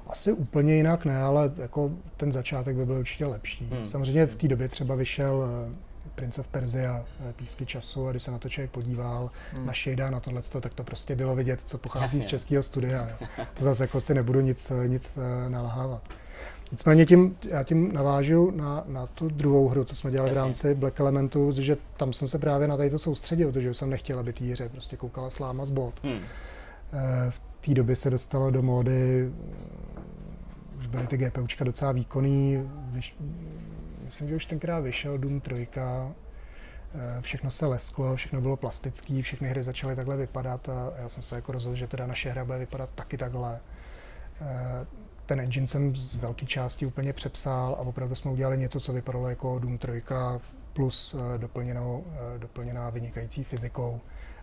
Asi 0.07 0.31
úplně 0.31 0.75
jinak 0.75 1.05
ne, 1.05 1.21
ale 1.21 1.51
jako 1.57 1.91
ten 2.17 2.31
začátek 2.31 2.75
by 2.75 2.85
byl 2.85 2.95
určitě 2.95 3.25
lepší. 3.25 3.65
Hmm. 3.65 3.89
Samozřejmě 3.89 4.25
v 4.25 4.35
té 4.35 4.47
době 4.47 4.69
třeba 4.69 4.95
vyšel 4.95 5.43
eh, 5.43 6.09
Prince 6.15 6.41
of 6.41 6.47
Persia, 6.47 7.05
eh, 7.29 7.33
Písky 7.33 7.65
času 7.65 8.07
a 8.07 8.11
když 8.11 8.23
se 8.23 8.31
na 8.31 8.37
to 8.37 8.49
člověk 8.49 8.71
podíval, 8.71 9.31
hmm. 9.53 9.65
na 9.65 9.73
Shada, 9.73 10.09
na 10.09 10.19
tohle, 10.19 10.41
tak 10.61 10.73
to 10.73 10.83
prostě 10.83 11.15
bylo 11.15 11.35
vidět, 11.35 11.61
co 11.61 11.77
pochází 11.77 12.17
Jasně. 12.17 12.21
z 12.21 12.25
českého 12.29 12.63
studia. 12.63 13.09
Jo. 13.09 13.27
To 13.53 13.63
zase 13.63 13.83
jako 13.83 14.01
si 14.01 14.13
nebudu 14.13 14.41
nic, 14.41 14.71
nic 14.87 15.17
nalhávat. 15.49 16.03
Nicméně 16.71 17.05
tím, 17.05 17.37
já 17.49 17.63
tím 17.63 17.93
navážu 17.93 18.51
na, 18.51 18.83
na 18.87 19.07
tu 19.07 19.29
druhou 19.29 19.67
hru, 19.69 19.83
co 19.83 19.95
jsme 19.95 20.11
dělali 20.11 20.29
Jasně. 20.29 20.41
v 20.41 20.43
rámci 20.43 20.75
Black 20.75 20.99
Elementu, 20.99 21.51
že 21.59 21.77
tam 21.97 22.13
jsem 22.13 22.27
se 22.27 22.39
právě 22.39 22.67
na 22.67 22.77
to 22.89 22.99
soustředil, 22.99 23.51
protože 23.51 23.73
jsem 23.73 23.89
nechtěl, 23.89 24.19
aby 24.19 24.33
té 24.33 24.45
hře 24.45 24.69
prostě 24.69 24.97
koukala 24.97 25.29
sláma 25.29 25.65
z 25.65 25.69
bot. 25.69 26.03
Hmm. 26.03 26.19
Eh, 26.93 27.31
v 27.31 27.39
té 27.65 27.73
době 27.73 27.95
se 27.95 28.09
dostalo 28.09 28.51
do 28.51 28.61
módy, 28.61 29.31
eh, 29.97 29.99
už 30.79 30.87
byly 30.87 31.07
ty 31.07 31.17
GPUčka 31.17 31.63
docela 31.63 31.91
výkonný, 31.91 32.69
vyš, 32.91 33.15
myslím, 34.05 34.29
že 34.29 34.35
už 34.35 34.45
tenkrát 34.45 34.79
vyšel 34.79 35.17
Doom 35.17 35.41
3, 35.41 35.67
eh, 35.77 37.21
všechno 37.21 37.51
se 37.51 37.65
lesklo, 37.65 38.15
všechno 38.15 38.41
bylo 38.41 38.57
plastický, 38.57 39.21
všechny 39.21 39.49
hry 39.49 39.63
začaly 39.63 39.95
takhle 39.95 40.17
vypadat 40.17 40.69
a 40.69 40.93
já 40.97 41.09
jsem 41.09 41.23
se 41.23 41.35
jako 41.35 41.51
rozhodl, 41.51 41.75
že 41.75 41.87
teda 41.87 42.07
naše 42.07 42.29
hra 42.29 42.45
bude 42.45 42.57
vypadat 42.57 42.89
taky 42.95 43.17
takhle 43.17 43.59
ten 45.25 45.39
engine 45.39 45.67
jsem 45.67 45.95
z 45.95 46.15
velké 46.15 46.45
části 46.45 46.85
úplně 46.85 47.13
přepsal 47.13 47.75
a 47.79 47.79
opravdu 47.79 48.15
jsme 48.15 48.31
udělali 48.31 48.57
něco, 48.57 48.79
co 48.79 48.93
vypadalo 48.93 49.29
jako 49.29 49.59
Doom 49.59 49.77
3 49.77 50.03
plus 50.73 51.15
eh, 51.15 51.37
doplněnou, 51.37 52.05
eh, 52.13 52.39
doplněná 52.39 52.89
vynikající 52.89 53.43
fyzikou. 53.43 53.99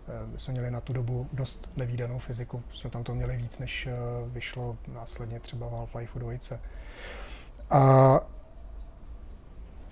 Eh, 0.08 0.26
my 0.32 0.38
jsme 0.38 0.52
měli 0.52 0.70
na 0.70 0.80
tu 0.80 0.92
dobu 0.92 1.26
dost 1.32 1.70
nevýdanou 1.76 2.18
fyziku, 2.18 2.62
jsme 2.74 2.90
tam 2.90 3.04
to 3.04 3.14
měli 3.14 3.36
víc, 3.36 3.58
než 3.58 3.88
vyšlo 4.26 4.76
následně 4.94 5.40
třeba 5.40 5.66
v 5.68 5.72
Half-Life 5.72 6.18
2. 6.18 6.58
A 7.70 8.20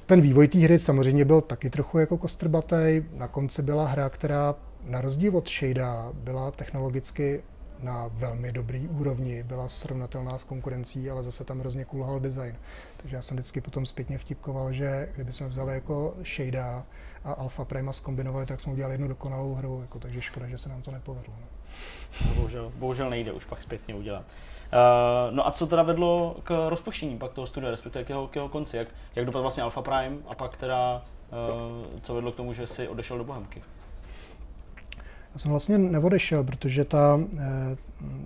ten 0.06 0.20
vývoj 0.20 0.48
té 0.48 0.58
hry 0.58 0.78
samozřejmě 0.78 1.24
byl 1.24 1.40
taky 1.40 1.70
trochu 1.70 1.98
jako 1.98 2.18
kostrbatý. 2.18 3.02
Na 3.12 3.28
konci 3.28 3.62
byla 3.62 3.86
hra, 3.86 4.08
která 4.08 4.54
na 4.84 5.00
rozdíl 5.00 5.36
od 5.36 5.48
Shada 5.48 6.12
byla 6.14 6.50
technologicky 6.50 7.42
na 7.82 8.06
velmi 8.12 8.52
dobrý 8.52 8.88
úrovni, 8.88 9.42
byla 9.42 9.68
srovnatelná 9.68 10.38
s 10.38 10.44
konkurencí, 10.44 11.10
ale 11.10 11.22
zase 11.22 11.44
tam 11.44 11.60
hrozně 11.60 11.84
kulhal 11.84 12.20
design. 12.20 12.56
Takže 12.96 13.16
já 13.16 13.22
jsem 13.22 13.36
vždycky 13.36 13.60
potom 13.60 13.86
zpětně 13.86 14.18
vtipkoval, 14.18 14.72
že 14.72 15.08
kdybychom 15.14 15.48
vzali 15.48 15.74
jako 15.74 16.14
Shada 16.36 16.84
a 17.24 17.32
Alpha 17.32 17.64
Prima 17.64 17.92
skombinovali, 17.92 18.46
tak 18.46 18.60
jsme 18.60 18.72
udělali 18.72 18.94
jednu 18.94 19.08
dokonalou 19.08 19.54
hru, 19.54 19.80
jako, 19.80 19.98
takže 19.98 20.22
škoda, 20.22 20.46
že 20.46 20.58
se 20.58 20.68
nám 20.68 20.82
to 20.82 20.90
nepovedlo. 20.90 21.34
No. 21.40 21.46
Bohužel, 22.34 22.72
bohužel 22.76 23.10
nejde 23.10 23.32
už 23.32 23.44
pak 23.44 23.62
zpětně 23.62 23.94
udělat. 23.94 24.22
Uh, 24.22 25.34
no 25.34 25.46
a 25.46 25.50
co 25.50 25.66
teda 25.66 25.82
vedlo 25.82 26.36
k 26.44 26.68
rozpuštění 26.68 27.18
pak 27.18 27.32
toho 27.32 27.46
studia, 27.46 27.70
respektive 27.70 28.04
k 28.04 28.08
jeho, 28.08 28.28
k 28.28 28.36
jeho 28.36 28.48
konci? 28.48 28.76
Jak, 28.76 28.88
jak 29.16 29.26
dopadl 29.26 29.42
vlastně 29.42 29.62
Alpha 29.62 29.82
Prime 29.82 30.16
a 30.28 30.34
pak 30.34 30.56
teda, 30.56 31.04
uh, 31.30 32.00
co 32.02 32.14
vedlo 32.14 32.32
k 32.32 32.36
tomu, 32.36 32.52
že 32.52 32.66
si 32.66 32.88
odešel 32.88 33.18
do 33.18 33.24
Bohemky? 33.24 33.62
Já 35.32 35.38
jsem 35.38 35.50
vlastně 35.50 35.78
neodešel, 35.78 36.44
protože 36.44 36.84
ta, 36.84 37.20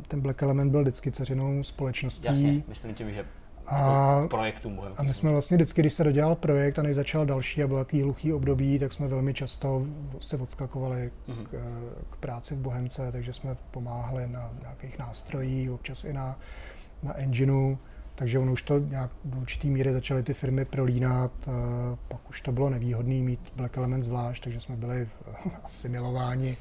ten 0.09 0.21
Black 0.21 0.43
Element 0.43 0.71
byl 0.71 0.83
vždycky 0.83 1.13
ceřinou 1.13 1.63
společností. 1.63 2.27
Jasně, 2.27 2.63
myslím 2.69 2.95
tím, 2.95 3.13
že 3.13 3.25
a, 3.67 4.15
jako 4.17 4.29
projektům 4.29 4.81
A 4.97 5.03
my 5.03 5.15
jsme 5.15 5.31
vlastně 5.31 5.57
vždycky, 5.57 5.83
když 5.83 5.93
se 5.93 6.05
dodělal 6.05 6.35
projekt 6.35 6.79
a 6.79 6.83
než 6.83 6.97
začal 6.97 7.27
další 7.27 7.63
a 7.63 7.67
byl 7.67 7.77
takový 7.77 8.03
hluchý 8.03 8.33
období, 8.33 8.79
tak 8.79 8.93
jsme 8.93 9.09
velmi 9.09 9.35
často 9.35 9.87
se 10.21 10.37
odskakovali 10.37 11.11
mm-hmm. 11.29 11.47
k, 11.47 11.51
k 12.11 12.17
práci 12.17 12.55
v 12.55 12.59
Bohemce, 12.59 13.13
takže 13.13 13.33
jsme 13.33 13.57
pomáhali 13.71 14.27
na 14.27 14.51
nějakých 14.61 14.99
nástrojích, 14.99 15.71
občas 15.71 16.05
i 16.05 16.13
na, 16.13 16.39
na 17.03 17.19
engineu. 17.19 17.77
Takže 18.15 18.39
ono 18.39 18.53
už 18.53 18.63
to 18.63 18.79
nějak 18.79 19.11
do 19.25 19.39
určitý 19.39 19.71
míry 19.71 19.93
začaly 19.93 20.23
ty 20.23 20.35
firmy 20.35 20.65
prolínat, 20.65 21.33
pak 22.09 22.31
už 22.31 22.41
to 22.41 22.53
bylo 22.53 22.71
nevýhodné 22.71 23.15
mít 23.15 23.41
Black 23.57 23.77
Element 23.77 24.05
zvlášť, 24.05 24.45
takže 24.45 24.61
jsme 24.61 24.77
byli 24.77 25.09
asimilováni. 25.65 26.57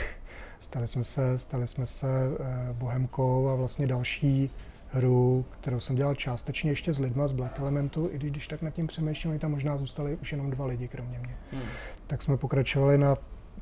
Stali 0.60 0.88
jsme 0.88 1.04
se, 1.04 1.38
stali 1.38 1.66
jsme 1.66 1.86
se 1.86 2.08
eh, 2.08 2.72
Bohemkou 2.72 3.48
a 3.48 3.54
vlastně 3.54 3.86
další 3.86 4.50
hru, 4.90 5.44
kterou 5.60 5.80
jsem 5.80 5.96
dělal 5.96 6.14
částečně 6.14 6.70
ještě 6.70 6.92
s 6.92 6.98
lidma 6.98 7.28
z 7.28 7.32
Black 7.32 7.58
Elementu, 7.58 8.08
i 8.12 8.18
když 8.18 8.48
tak 8.48 8.62
nad 8.62 8.70
tím 8.70 8.86
přemýšlím, 8.86 9.38
tam 9.38 9.50
možná 9.50 9.76
zůstali 9.76 10.18
už 10.22 10.32
jenom 10.32 10.50
dva 10.50 10.66
lidi 10.66 10.88
kromě 10.88 11.18
mě. 11.18 11.36
Hmm. 11.52 11.62
Tak 12.06 12.22
jsme 12.22 12.36
pokračovali 12.36 12.98
na, 12.98 13.16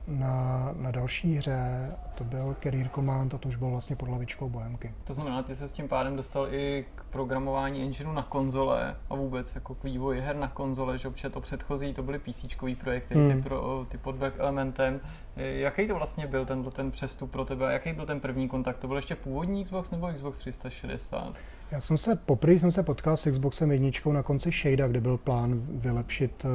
na, 0.07 0.75
na 0.77 0.91
další 0.91 1.37
hře, 1.37 1.91
to 2.15 2.25
byl 2.25 2.57
Career 2.63 2.89
Command 2.89 3.35
a 3.35 3.39
to 3.39 3.49
už 3.49 3.57
bylo 3.57 3.71
vlastně 3.71 3.97
pod 3.97 4.09
lavičkou 4.09 4.49
Bohemky. 4.49 4.95
To 5.05 5.15
znamená, 5.15 5.43
ty 5.43 5.57
se 5.57 5.69
s 5.69 5.73
tím 5.73 5.89
pádem 5.89 6.17
dostal 6.17 6.55
i 6.55 6.85
k 6.95 7.05
programování 7.17 7.83
engineu 7.83 8.13
na 8.13 8.23
konzole 8.23 8.97
a 9.11 9.15
vůbec 9.15 9.55
jako 9.55 9.75
k 9.75 9.85
vývoji 9.85 10.21
her 10.21 10.37
na 10.37 10.49
konzole, 10.49 10.99
že 10.99 11.31
to 11.31 11.41
předchozí 11.41 11.95
to 11.95 12.03
byly 12.03 12.19
PC 12.19 12.45
projekty, 12.81 13.15
hmm. 13.15 13.33
ty, 13.33 13.43
pro, 13.43 13.87
ty 13.89 13.99
pod 13.99 14.15
Black 14.15 14.35
Elementem, 14.39 15.01
Jaký 15.37 15.89
to 15.89 15.95
vlastně 15.95 16.27
byl 16.27 16.47
ten, 16.47 16.65
ten 16.65 16.91
přestup 16.91 17.31
pro 17.31 17.45
tebe? 17.45 17.73
Jaký 17.73 17.93
byl 17.93 18.07
ten 18.07 18.21
první 18.21 18.49
kontakt? 18.49 18.79
To 18.79 18.87
byl 18.87 18.97
ještě 18.97 19.15
původní 19.15 19.65
Xbox 19.65 19.91
nebo 19.91 20.13
Xbox 20.13 20.39
360? 20.39 21.35
Já 21.71 21.81
jsem 21.81 21.99
se, 21.99 22.17
poprvé 22.17 22.59
jsem 22.59 22.71
se 22.71 22.83
potkal 22.83 23.17
s 23.17 23.31
Xboxem 23.31 23.71
jedničkou 23.71 24.13
na 24.13 24.23
konci 24.23 24.51
Shada, 24.51 24.89
kde 24.89 25.01
byl 25.01 25.19
plán 25.19 25.63
vylepšit 25.69 26.45
uh, 26.45 26.51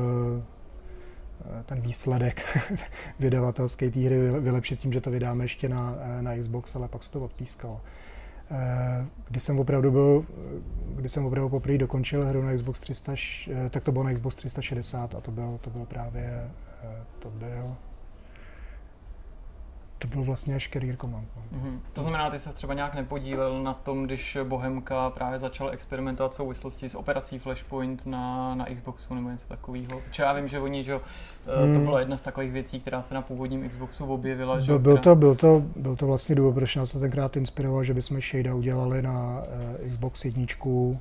ten 1.65 1.81
výsledek 1.81 2.41
vydavatelské 3.19 3.91
té 3.91 3.99
hry, 3.99 4.39
vylepšit 4.39 4.79
tím, 4.79 4.93
že 4.93 5.01
to 5.01 5.11
vydáme 5.11 5.43
ještě 5.43 5.69
na, 5.69 5.95
eh, 6.01 6.21
na 6.21 6.37
Xbox, 6.37 6.75
ale 6.75 6.87
pak 6.87 7.03
se 7.03 7.11
to 7.11 7.21
odpískalo. 7.21 7.81
Když 9.29 9.43
jsem 9.43 9.59
opravdu 9.59 9.91
byl, 9.91 10.25
když 10.95 11.11
jsem 11.11 11.25
opravdu 11.25 11.49
poprvé 11.49 11.77
dokončil 11.77 12.25
hru 12.25 12.41
na 12.41 12.53
Xbox 12.53 12.79
300, 12.79 13.13
tak 13.69 13.83
to 13.83 13.91
bylo 13.91 14.03
na 14.03 14.13
Xbox 14.13 14.35
360 14.35 15.15
a 15.15 15.21
to 15.21 15.31
byl, 15.31 15.59
to 15.61 15.69
byl 15.69 15.85
právě, 15.85 16.51
to 17.19 17.29
byl 17.29 17.75
to 20.01 20.07
byl 20.07 20.23
vlastně 20.23 20.55
až 20.55 20.69
Career 20.73 20.97
Command. 20.97 21.27
No. 21.35 21.59
Mm-hmm. 21.59 21.79
To 21.93 22.01
znamená, 22.01 22.29
ty 22.29 22.39
se 22.39 22.53
třeba 22.53 22.73
nějak 22.73 22.95
nepodílel 22.95 23.63
na 23.63 23.73
tom, 23.73 24.03
když 24.03 24.37
Bohemka 24.43 25.09
právě 25.09 25.39
začala 25.39 25.71
experimentovat 25.71 26.31
v 26.31 26.35
souvislosti 26.35 26.89
s 26.89 26.95
operací 26.95 27.39
Flashpoint 27.39 28.05
na, 28.05 28.55
na 28.55 28.65
Xboxu 28.65 29.15
nebo 29.15 29.29
něco 29.29 29.47
takového. 29.47 30.01
Protože 30.07 30.23
já 30.23 30.33
vím, 30.33 30.47
že 30.47 30.59
oni, 30.59 30.83
že 30.83 30.93
mm. 31.65 31.73
to 31.73 31.79
byla 31.79 31.99
jedna 31.99 32.17
z 32.17 32.21
takových 32.21 32.51
věcí, 32.51 32.79
která 32.79 33.01
se 33.01 33.13
na 33.13 33.21
původním 33.21 33.69
Xboxu 33.69 34.05
objevila. 34.05 34.59
Že 34.59 34.65
byl, 34.65 34.79
byl, 34.79 34.97
to, 34.97 35.15
byl, 35.15 35.35
to, 35.35 35.63
byl 35.75 35.95
to 35.95 36.07
vlastně 36.07 36.35
důvod, 36.35 36.53
proč 36.53 36.75
nás 36.75 36.91
to 36.91 36.99
tenkrát 36.99 37.37
inspiroval, 37.37 37.83
že 37.83 37.93
bychom 37.93 38.21
Shada 38.21 38.55
udělali 38.55 39.01
na 39.01 39.43
uh, 39.81 39.89
Xbox 39.89 40.25
jedničku 40.25 40.99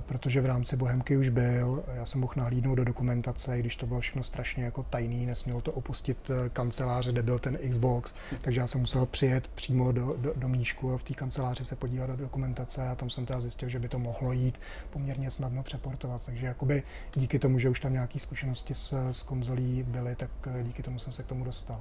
protože 0.00 0.40
v 0.40 0.46
rámci 0.46 0.76
Bohemky 0.76 1.16
už 1.16 1.28
byl. 1.28 1.84
Já 1.94 2.06
jsem 2.06 2.20
mohl 2.20 2.32
nahlídnout 2.36 2.74
do 2.74 2.84
dokumentace, 2.84 3.58
i 3.58 3.60
když 3.60 3.76
to 3.76 3.86
bylo 3.86 4.00
všechno 4.00 4.22
strašně 4.22 4.64
jako 4.64 4.82
tajný, 4.82 5.26
nesmělo 5.26 5.60
to 5.60 5.72
opustit 5.72 6.30
eh, 6.30 6.48
kanceláře, 6.48 7.12
kde 7.12 7.22
byl 7.22 7.38
ten 7.38 7.58
Xbox, 7.70 8.14
takže 8.40 8.60
já 8.60 8.66
jsem 8.66 8.80
musel 8.80 9.06
přijet 9.06 9.48
přímo 9.48 9.92
do, 9.92 10.14
do, 10.18 10.32
do 10.36 10.48
Míšku 10.48 10.92
a 10.92 10.98
v 10.98 11.02
té 11.02 11.14
kanceláři 11.14 11.64
se 11.64 11.76
podívat 11.76 12.06
do 12.06 12.16
dokumentace 12.16 12.88
a 12.88 12.94
tam 12.94 13.10
jsem 13.10 13.26
teda 13.26 13.40
zjistil, 13.40 13.68
že 13.68 13.78
by 13.78 13.88
to 13.88 13.98
mohlo 13.98 14.32
jít 14.32 14.60
poměrně 14.90 15.30
snadno 15.30 15.62
přeportovat. 15.62 16.22
Takže 16.26 16.46
jakoby 16.46 16.82
díky 17.14 17.38
tomu, 17.38 17.58
že 17.58 17.68
už 17.68 17.80
tam 17.80 17.92
nějaké 17.92 18.18
zkušenosti 18.18 18.74
s, 18.74 19.10
s 19.12 19.22
konzolí 19.22 19.82
byly, 19.82 20.16
tak 20.16 20.30
eh, 20.46 20.62
díky 20.62 20.82
tomu 20.82 20.98
jsem 20.98 21.12
se 21.12 21.22
k 21.22 21.26
tomu 21.26 21.44
dostal. 21.44 21.80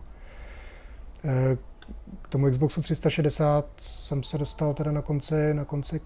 K 2.22 2.28
tomu 2.30 2.52
Xboxu 2.52 2.82
360 2.82 3.66
jsem 3.80 4.24
se 4.24 4.38
dostal 4.38 4.74
teda 4.74 4.92
na 4.92 5.02
konci, 5.02 5.54
na 5.54 5.66
konci 5.66 6.02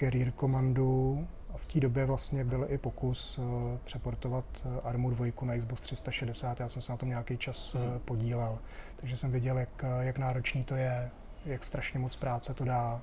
Career 0.00 0.32
Commandu 0.32 1.26
a 1.54 1.58
v 1.58 1.66
té 1.66 1.80
době 1.80 2.04
vlastně 2.06 2.44
byl 2.44 2.66
i 2.68 2.78
pokus 2.78 3.38
uh, 3.38 3.44
přeportovat 3.84 4.44
uh, 4.64 4.72
Armu 4.84 5.10
2 5.10 5.26
na 5.42 5.58
Xbox 5.58 5.80
360. 5.80 6.60
Já 6.60 6.68
jsem 6.68 6.82
se 6.82 6.92
na 6.92 6.96
tom 6.98 7.08
nějaký 7.08 7.38
čas 7.38 7.74
uh, 7.74 7.80
podílel, 8.04 8.58
takže 8.96 9.16
jsem 9.16 9.30
věděl, 9.30 9.58
jak, 9.58 9.84
jak 10.00 10.18
náročný 10.18 10.64
to 10.64 10.74
je, 10.74 11.10
jak 11.46 11.64
strašně 11.64 11.98
moc 11.98 12.16
práce 12.16 12.54
to 12.54 12.64
dá. 12.64 13.02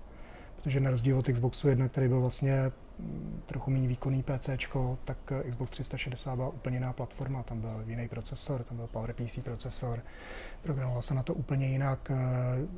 Protože 0.65 0.79
na 0.79 0.91
rozdíl 0.91 1.17
od 1.17 1.25
Xboxu 1.25 1.67
1, 1.67 1.87
který 1.87 2.07
byl 2.07 2.21
vlastně 2.21 2.71
trochu 3.45 3.71
méně 3.71 3.87
výkonný 3.87 4.23
PC, 4.23 4.49
tak 5.05 5.17
Xbox 5.49 5.71
360 5.71 6.35
byla 6.35 6.49
úplně 6.49 6.75
jiná 6.75 6.93
platforma, 6.93 7.43
tam 7.43 7.61
byl 7.61 7.83
jiný 7.87 8.07
procesor, 8.07 8.63
tam 8.63 8.77
byl 8.77 8.87
PowerPC 8.87 9.39
procesor, 9.43 10.03
programoval 10.61 11.01
se 11.01 11.13
na 11.13 11.23
to 11.23 11.33
úplně 11.33 11.67
jinak, 11.67 12.11
eh, 12.11 12.15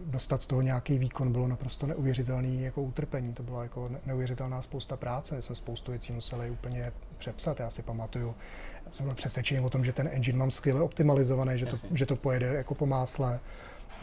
dostat 0.05 0.41
z 0.41 0.45
toho 0.45 0.61
nějaký 0.61 0.97
výkon 0.97 1.31
bylo 1.31 1.47
naprosto 1.47 1.87
neuvěřitelný 1.87 2.63
jako 2.63 2.81
utrpení, 2.81 3.33
to 3.33 3.43
byla 3.43 3.63
jako 3.63 3.89
neuvěřitelná 4.05 4.61
spousta 4.61 4.97
práce, 4.97 5.35
My 5.35 5.41
jsme 5.41 5.55
spoustu 5.55 5.91
věcí 5.91 6.13
museli 6.13 6.49
úplně 6.49 6.91
přepsat, 7.17 7.59
já 7.59 7.69
si 7.69 7.81
pamatuju, 7.83 8.35
já 8.85 8.91
jsem 8.91 9.05
byl 9.05 9.15
přesvědčený 9.15 9.65
o 9.65 9.69
tom, 9.69 9.85
že 9.85 9.93
ten 9.93 10.09
engine 10.11 10.37
mám 10.37 10.51
skvěle 10.51 10.81
optimalizovaný, 10.81 11.59
že 11.59 11.65
to, 11.65 11.77
že 11.93 12.05
to 12.05 12.15
pojede 12.15 12.47
jako 12.47 12.75
po 12.75 12.85
másle, 12.85 13.39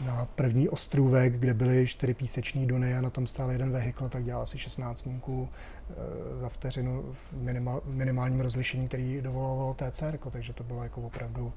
na 0.01 0.27
první 0.35 0.69
ostrůvek, 0.69 1.33
kde 1.33 1.53
byly 1.53 1.87
čtyři 1.87 2.13
píseční 2.13 2.67
duny 2.67 2.97
a 2.97 3.01
na 3.01 3.09
tom 3.09 3.27
stál 3.27 3.51
jeden 3.51 3.71
vehikl, 3.71 4.09
tak 4.09 4.23
dělal 4.23 4.41
asi 4.41 4.57
16 4.57 4.99
snímků 4.99 5.49
eh, 5.49 5.93
za 6.39 6.49
vteřinu 6.49 7.03
v 7.13 7.33
minimál, 7.33 7.81
minimálním 7.85 8.41
rozlišení, 8.41 8.87
který 8.87 9.21
dovolovalo 9.21 9.73
TCR, 9.73 10.17
takže 10.31 10.53
to 10.53 10.63
bylo 10.63 10.83
jako 10.83 11.01
opravdu, 11.01 11.53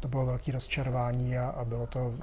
to 0.00 0.08
bylo 0.08 0.26
velký 0.26 0.52
rozčarování 0.52 1.38
a, 1.38 1.48
a 1.48 1.64
bylo 1.64 1.86
to 1.86 2.14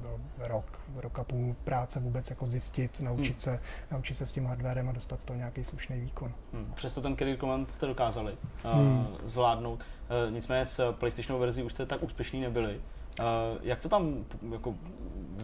byl 0.00 0.48
rok, 0.48 0.78
rok 0.96 1.18
a 1.18 1.24
půl 1.24 1.56
práce 1.64 2.00
vůbec 2.00 2.30
jako 2.30 2.46
zjistit, 2.46 3.00
naučit, 3.00 3.30
hmm. 3.30 3.40
se, 3.40 3.60
naučit 3.90 4.14
se 4.14 4.26
s 4.26 4.32
tím 4.32 4.46
hardwarem 4.46 4.88
a 4.88 4.92
dostat 4.92 5.24
to 5.24 5.34
nějaký 5.34 5.64
slušný 5.64 6.00
výkon. 6.00 6.32
Hmm. 6.52 6.72
Přesto 6.74 7.00
ten 7.00 7.16
Career 7.16 7.38
Command 7.38 7.72
jste 7.72 7.86
dokázali 7.86 8.36
uh, 8.64 8.72
hmm. 8.72 9.06
zvládnout. 9.24 9.80
Uh, 9.80 10.34
nicméně 10.34 10.64
s 10.64 10.92
PlayStationovou 10.92 11.40
verzí 11.40 11.62
už 11.62 11.72
jste 11.72 11.86
tak 11.86 12.02
úspěšní 12.02 12.40
nebyli. 12.40 12.80
Uh, 13.20 13.58
jak 13.62 13.80
to 13.80 13.88
tam 13.88 14.24
jako, 14.52 14.74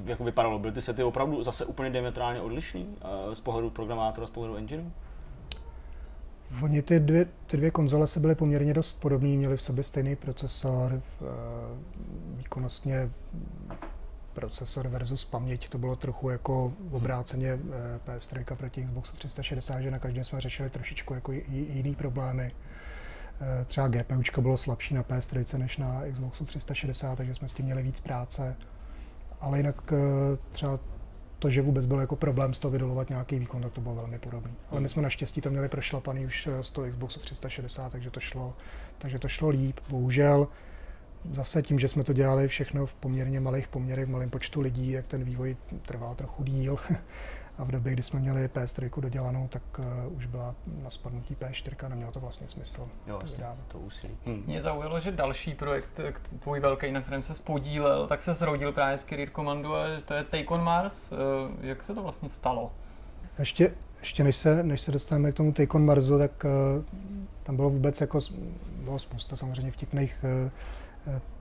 jako 0.04 0.24
vypadalo? 0.24 0.58
Byly 0.58 0.72
ty 0.72 0.80
sety 0.80 1.02
opravdu 1.02 1.42
zase 1.42 1.64
úplně 1.64 1.90
diametrálně 1.90 2.40
odlišný 2.40 2.86
uh, 2.86 3.34
z 3.34 3.40
pohledu 3.40 3.70
programátora, 3.70 4.26
z 4.26 4.30
pohledu 4.30 4.56
engineu? 4.56 4.90
Oni 6.62 6.82
ty 6.82 7.00
dvě, 7.00 7.26
ty 7.46 7.56
dvě 7.56 7.70
konzole 7.70 8.06
se 8.06 8.20
byly 8.20 8.34
poměrně 8.34 8.74
dost 8.74 9.00
podobné, 9.00 9.28
měly 9.28 9.56
v 9.56 9.62
sobě 9.62 9.84
stejný 9.84 10.16
procesor, 10.16 10.92
uh, 11.20 11.28
výkonnostně 12.36 13.10
procesor 14.32 14.88
versus 14.88 15.24
paměť, 15.24 15.68
to 15.68 15.78
bylo 15.78 15.96
trochu 15.96 16.30
jako 16.30 16.72
obráceně 16.90 17.58
PS3 18.06 18.56
proti 18.56 18.84
Xboxu 18.84 19.16
360, 19.16 19.80
že 19.80 19.90
na 19.90 19.98
každém 19.98 20.24
jsme 20.24 20.40
řešili 20.40 20.70
trošičku 20.70 21.14
jako 21.14 21.32
jiný 21.48 21.94
problémy. 21.94 22.52
Eh, 23.40 23.64
třeba 23.64 23.88
GPUčko 23.88 24.42
bylo 24.42 24.56
slabší 24.56 24.94
na 24.94 25.02
PS3 25.02 25.58
než 25.58 25.76
na 25.76 26.02
Xboxu 26.12 26.44
360, 26.44 27.16
takže 27.16 27.34
jsme 27.34 27.48
s 27.48 27.52
tím 27.52 27.64
měli 27.64 27.82
víc 27.82 28.00
práce. 28.00 28.56
Ale 29.40 29.58
jinak 29.58 29.92
eh, 29.92 29.96
třeba 30.52 30.78
to, 31.38 31.50
že 31.50 31.62
vůbec 31.62 31.86
byl 31.86 32.00
jako 32.00 32.16
problém 32.16 32.54
z 32.54 32.58
toho 32.58 32.72
vydolovat 32.72 33.08
nějaký 33.08 33.38
výkon, 33.38 33.62
tak 33.62 33.72
to 33.72 33.80
bylo 33.80 33.94
velmi 33.94 34.18
podobné. 34.18 34.50
Ale 34.70 34.80
my 34.80 34.88
jsme 34.88 35.02
naštěstí 35.02 35.40
to 35.40 35.50
měli 35.50 35.68
prošlapaný 35.68 36.26
už 36.26 36.48
z 36.60 36.70
toho 36.70 36.88
Xboxu 36.88 37.20
360, 37.20 37.92
takže 37.92 38.10
to 38.10 38.20
šlo, 38.20 38.54
takže 38.98 39.18
to 39.18 39.28
šlo 39.28 39.48
líp. 39.48 39.80
Bohužel 39.88 40.48
zase 41.32 41.62
tím, 41.62 41.78
že 41.78 41.88
jsme 41.88 42.04
to 42.04 42.12
dělali 42.12 42.48
všechno 42.48 42.86
v 42.86 42.94
poměrně 42.94 43.40
malých 43.40 43.68
poměrech, 43.68 44.06
v 44.06 44.10
malém 44.10 44.30
počtu 44.30 44.60
lidí, 44.60 44.90
jak 44.90 45.06
ten 45.06 45.24
vývoj 45.24 45.56
trval 45.86 46.14
trochu 46.14 46.44
díl, 46.44 46.78
a 47.58 47.64
v 47.64 47.70
době, 47.70 47.92
kdy 47.92 48.02
jsme 48.02 48.20
měli 48.20 48.46
PS3 48.46 49.00
dodělanou, 49.00 49.48
tak 49.48 49.62
uh, 49.78 50.16
už 50.16 50.26
byla 50.26 50.54
na 50.82 50.90
spadnutí 50.90 51.34
P4, 51.34 51.88
nemělo 51.88 52.12
to 52.12 52.20
vlastně 52.20 52.48
smysl 52.48 52.88
jo, 53.06 53.18
to 53.18 53.32
vydávat. 53.32 53.58
To 53.68 53.78
úsilí. 53.78 54.16
Hmm. 54.26 54.42
Mě 54.46 54.62
zaujalo, 54.62 55.00
že 55.00 55.12
další 55.12 55.54
projekt, 55.54 56.00
tvůj 56.40 56.60
velký, 56.60 56.92
na 56.92 57.00
kterém 57.00 57.22
se 57.22 57.34
spodílel, 57.34 58.06
tak 58.06 58.22
se 58.22 58.34
zrodil 58.34 58.72
právě 58.72 58.98
z 58.98 59.04
Career 59.04 59.30
Commandu 59.30 59.74
a 59.74 59.84
to 60.04 60.14
je 60.14 60.24
Take 60.24 60.46
on 60.48 60.64
Mars. 60.64 61.12
Uh, 61.12 61.18
jak 61.64 61.82
se 61.82 61.94
to 61.94 62.02
vlastně 62.02 62.28
stalo? 62.28 62.72
Ještě, 63.38 63.74
ještě 64.00 64.24
než, 64.24 64.36
se, 64.36 64.62
než 64.62 64.80
se 64.80 64.92
dostaneme 64.92 65.32
k 65.32 65.34
tomu 65.34 65.52
Take 65.52 65.72
on 65.72 65.84
Marsu, 65.84 66.18
tak 66.18 66.44
uh, 66.44 66.84
tam 67.42 67.56
bylo 67.56 67.70
vůbec 67.70 68.00
jako, 68.00 68.20
bylo 68.84 68.98
spousta 68.98 69.36
samozřejmě 69.36 69.70
vtipných 69.70 70.24
uh, 70.44 70.50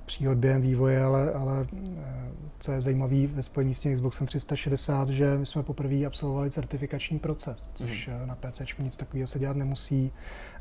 příhod 0.05 0.37
během 0.37 0.61
vývoje, 0.61 1.03
ale, 1.03 1.33
ale 1.33 1.67
co 2.59 2.71
je 2.71 2.81
zajímavé 2.81 3.27
ve 3.27 3.43
spojení 3.43 3.75
s 3.75 3.79
tím 3.79 3.93
Xboxem 3.93 4.27
360, 4.27 5.09
že 5.09 5.37
my 5.37 5.45
jsme 5.45 5.63
poprvé 5.63 6.05
absolvovali 6.05 6.51
certifikační 6.51 7.19
proces, 7.19 7.69
což 7.73 8.07
mm. 8.07 8.27
na 8.27 8.35
PC 8.35 8.61
nic 8.79 8.97
takového 8.97 9.27
se 9.27 9.39
dělat 9.39 9.57
nemusí. 9.57 10.11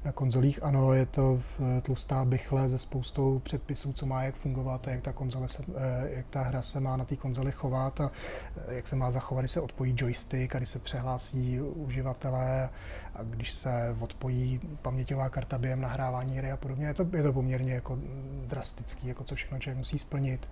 Na 0.05 0.13
konzolích 0.13 0.63
ano, 0.63 0.93
je 0.93 1.07
to 1.07 1.43
tlustá 1.83 2.25
bychle 2.25 2.69
se 2.69 2.79
spoustou 2.79 3.39
předpisů, 3.39 3.93
co 3.93 4.07
má 4.07 4.23
jak 4.23 4.35
fungovat 4.35 4.89
a 4.89 4.91
jak 4.91 5.03
ta, 5.03 5.13
konzole 5.13 5.49
se, 5.49 5.65
eh, 5.77 6.09
jak 6.11 6.27
ta 6.27 6.43
hra 6.43 6.63
se 6.63 6.81
má 6.81 6.97
na 6.97 7.05
té 7.05 7.17
konzoli 7.17 7.53
chovat 7.53 8.01
a 8.01 8.11
eh, 8.57 8.75
jak 8.75 8.89
se 8.89 8.97
má 8.97 9.11
zachovat, 9.11 9.41
když 9.41 9.51
se 9.51 9.61
odpojí 9.61 9.95
joystick 9.99 10.55
a 10.55 10.59
když 10.59 10.69
se 10.69 10.79
přehlásí 10.79 11.61
uživatelé 11.61 12.69
a 13.15 13.23
když 13.23 13.53
se 13.53 13.97
odpojí 14.01 14.61
paměťová 14.83 15.29
karta 15.29 15.59
během 15.59 15.81
nahrávání 15.81 16.39
hry 16.39 16.51
a 16.51 16.57
podobně. 16.57 16.87
Je 16.87 16.95
to, 16.95 17.07
je 17.17 17.23
to 17.23 17.33
poměrně 17.33 17.75
jako 17.75 17.99
drastický, 18.47 19.09
jako 19.09 19.25
co 19.25 19.35
všechno 19.35 19.59
člověk 19.59 19.79
musí 19.79 19.99
splnit. 19.99 20.49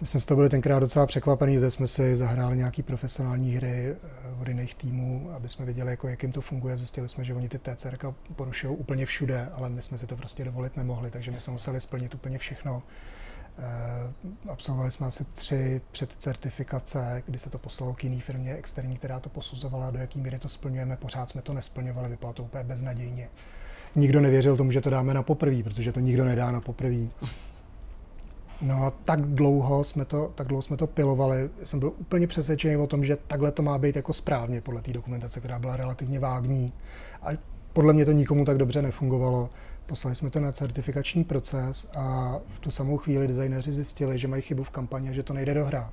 My 0.00 0.06
jsme 0.06 0.20
z 0.20 0.24
toho 0.24 0.36
byli 0.36 0.48
tenkrát 0.48 0.78
docela 0.78 1.06
překvapený, 1.06 1.54
že 1.54 1.70
jsme 1.70 1.88
si 1.88 2.16
zahráli 2.16 2.56
nějaký 2.56 2.82
profesionální 2.82 3.52
hry 3.52 3.68
eh, 3.68 3.96
od 4.40 4.48
jiných 4.48 4.74
týmů, 4.74 5.30
aby 5.34 5.48
jsme 5.48 5.64
věděli, 5.64 5.90
jako, 5.90 6.08
jak 6.08 6.22
jim 6.22 6.32
to 6.32 6.40
funguje. 6.40 6.78
Zjistili 6.78 7.08
jsme, 7.08 7.24
že 7.24 7.34
oni 7.34 7.48
ty 7.48 7.58
TCR 7.58 7.98
porušují 8.36 8.76
úplně 8.76 9.06
všude, 9.06 9.48
ale 9.52 9.70
my 9.70 9.82
jsme 9.82 9.98
si 9.98 10.06
to 10.06 10.16
prostě 10.16 10.44
dovolit 10.44 10.76
nemohli, 10.76 11.10
takže 11.10 11.30
my 11.30 11.40
jsme 11.40 11.52
museli 11.52 11.80
splnit 11.80 12.14
úplně 12.14 12.38
všechno. 12.38 12.82
Eh, 13.58 14.12
absolvovali 14.48 14.90
jsme 14.90 15.06
asi 15.06 15.24
tři 15.24 15.80
předcertifikace, 15.92 17.22
kdy 17.26 17.38
se 17.38 17.50
to 17.50 17.58
poslalo 17.58 17.94
k 17.94 18.04
jiný 18.04 18.20
firmě 18.20 18.54
externí, 18.54 18.96
která 18.96 19.20
to 19.20 19.28
posuzovala, 19.28 19.90
do 19.90 19.98
jaký 19.98 20.20
míry 20.20 20.38
to 20.38 20.48
splňujeme. 20.48 20.96
Pořád 20.96 21.30
jsme 21.30 21.42
to 21.42 21.52
nesplňovali, 21.52 22.08
vypadalo 22.08 22.32
to 22.32 22.42
úplně 22.42 22.64
beznadějně. 22.64 23.28
Nikdo 23.96 24.20
nevěřil 24.20 24.56
tomu, 24.56 24.72
že 24.72 24.80
to 24.80 24.90
dáme 24.90 25.14
na 25.14 25.22
poprví, 25.22 25.62
protože 25.62 25.92
to 25.92 26.00
nikdo 26.00 26.24
nedá 26.24 26.50
na 26.50 26.60
poprví. 26.60 27.10
No 28.60 28.84
a 28.84 28.90
tak 28.90 29.22
dlouho 29.22 29.84
jsme 29.84 30.04
to, 30.04 30.32
tak 30.34 30.46
dlouho 30.46 30.62
jsme 30.62 30.76
to 30.76 30.86
pilovali. 30.86 31.50
Jsem 31.64 31.78
byl 31.78 31.92
úplně 31.98 32.26
přesvědčený 32.26 32.76
o 32.76 32.86
tom, 32.86 33.04
že 33.04 33.18
takhle 33.26 33.52
to 33.52 33.62
má 33.62 33.78
být 33.78 33.96
jako 33.96 34.12
správně 34.12 34.60
podle 34.60 34.82
té 34.82 34.92
dokumentace, 34.92 35.40
která 35.40 35.58
byla 35.58 35.76
relativně 35.76 36.20
vágní. 36.20 36.72
A 37.22 37.28
podle 37.72 37.92
mě 37.92 38.04
to 38.04 38.12
nikomu 38.12 38.44
tak 38.44 38.58
dobře 38.58 38.82
nefungovalo. 38.82 39.50
Poslali 39.86 40.16
jsme 40.16 40.30
to 40.30 40.40
na 40.40 40.52
certifikační 40.52 41.24
proces 41.24 41.88
a 41.96 42.36
v 42.54 42.58
tu 42.60 42.70
samou 42.70 42.96
chvíli 42.96 43.28
designéři 43.28 43.72
zjistili, 43.72 44.18
že 44.18 44.28
mají 44.28 44.42
chybu 44.42 44.64
v 44.64 44.70
kampani 44.70 45.10
a 45.10 45.12
že 45.12 45.22
to 45.22 45.32
nejde 45.34 45.54
dohrát. 45.54 45.92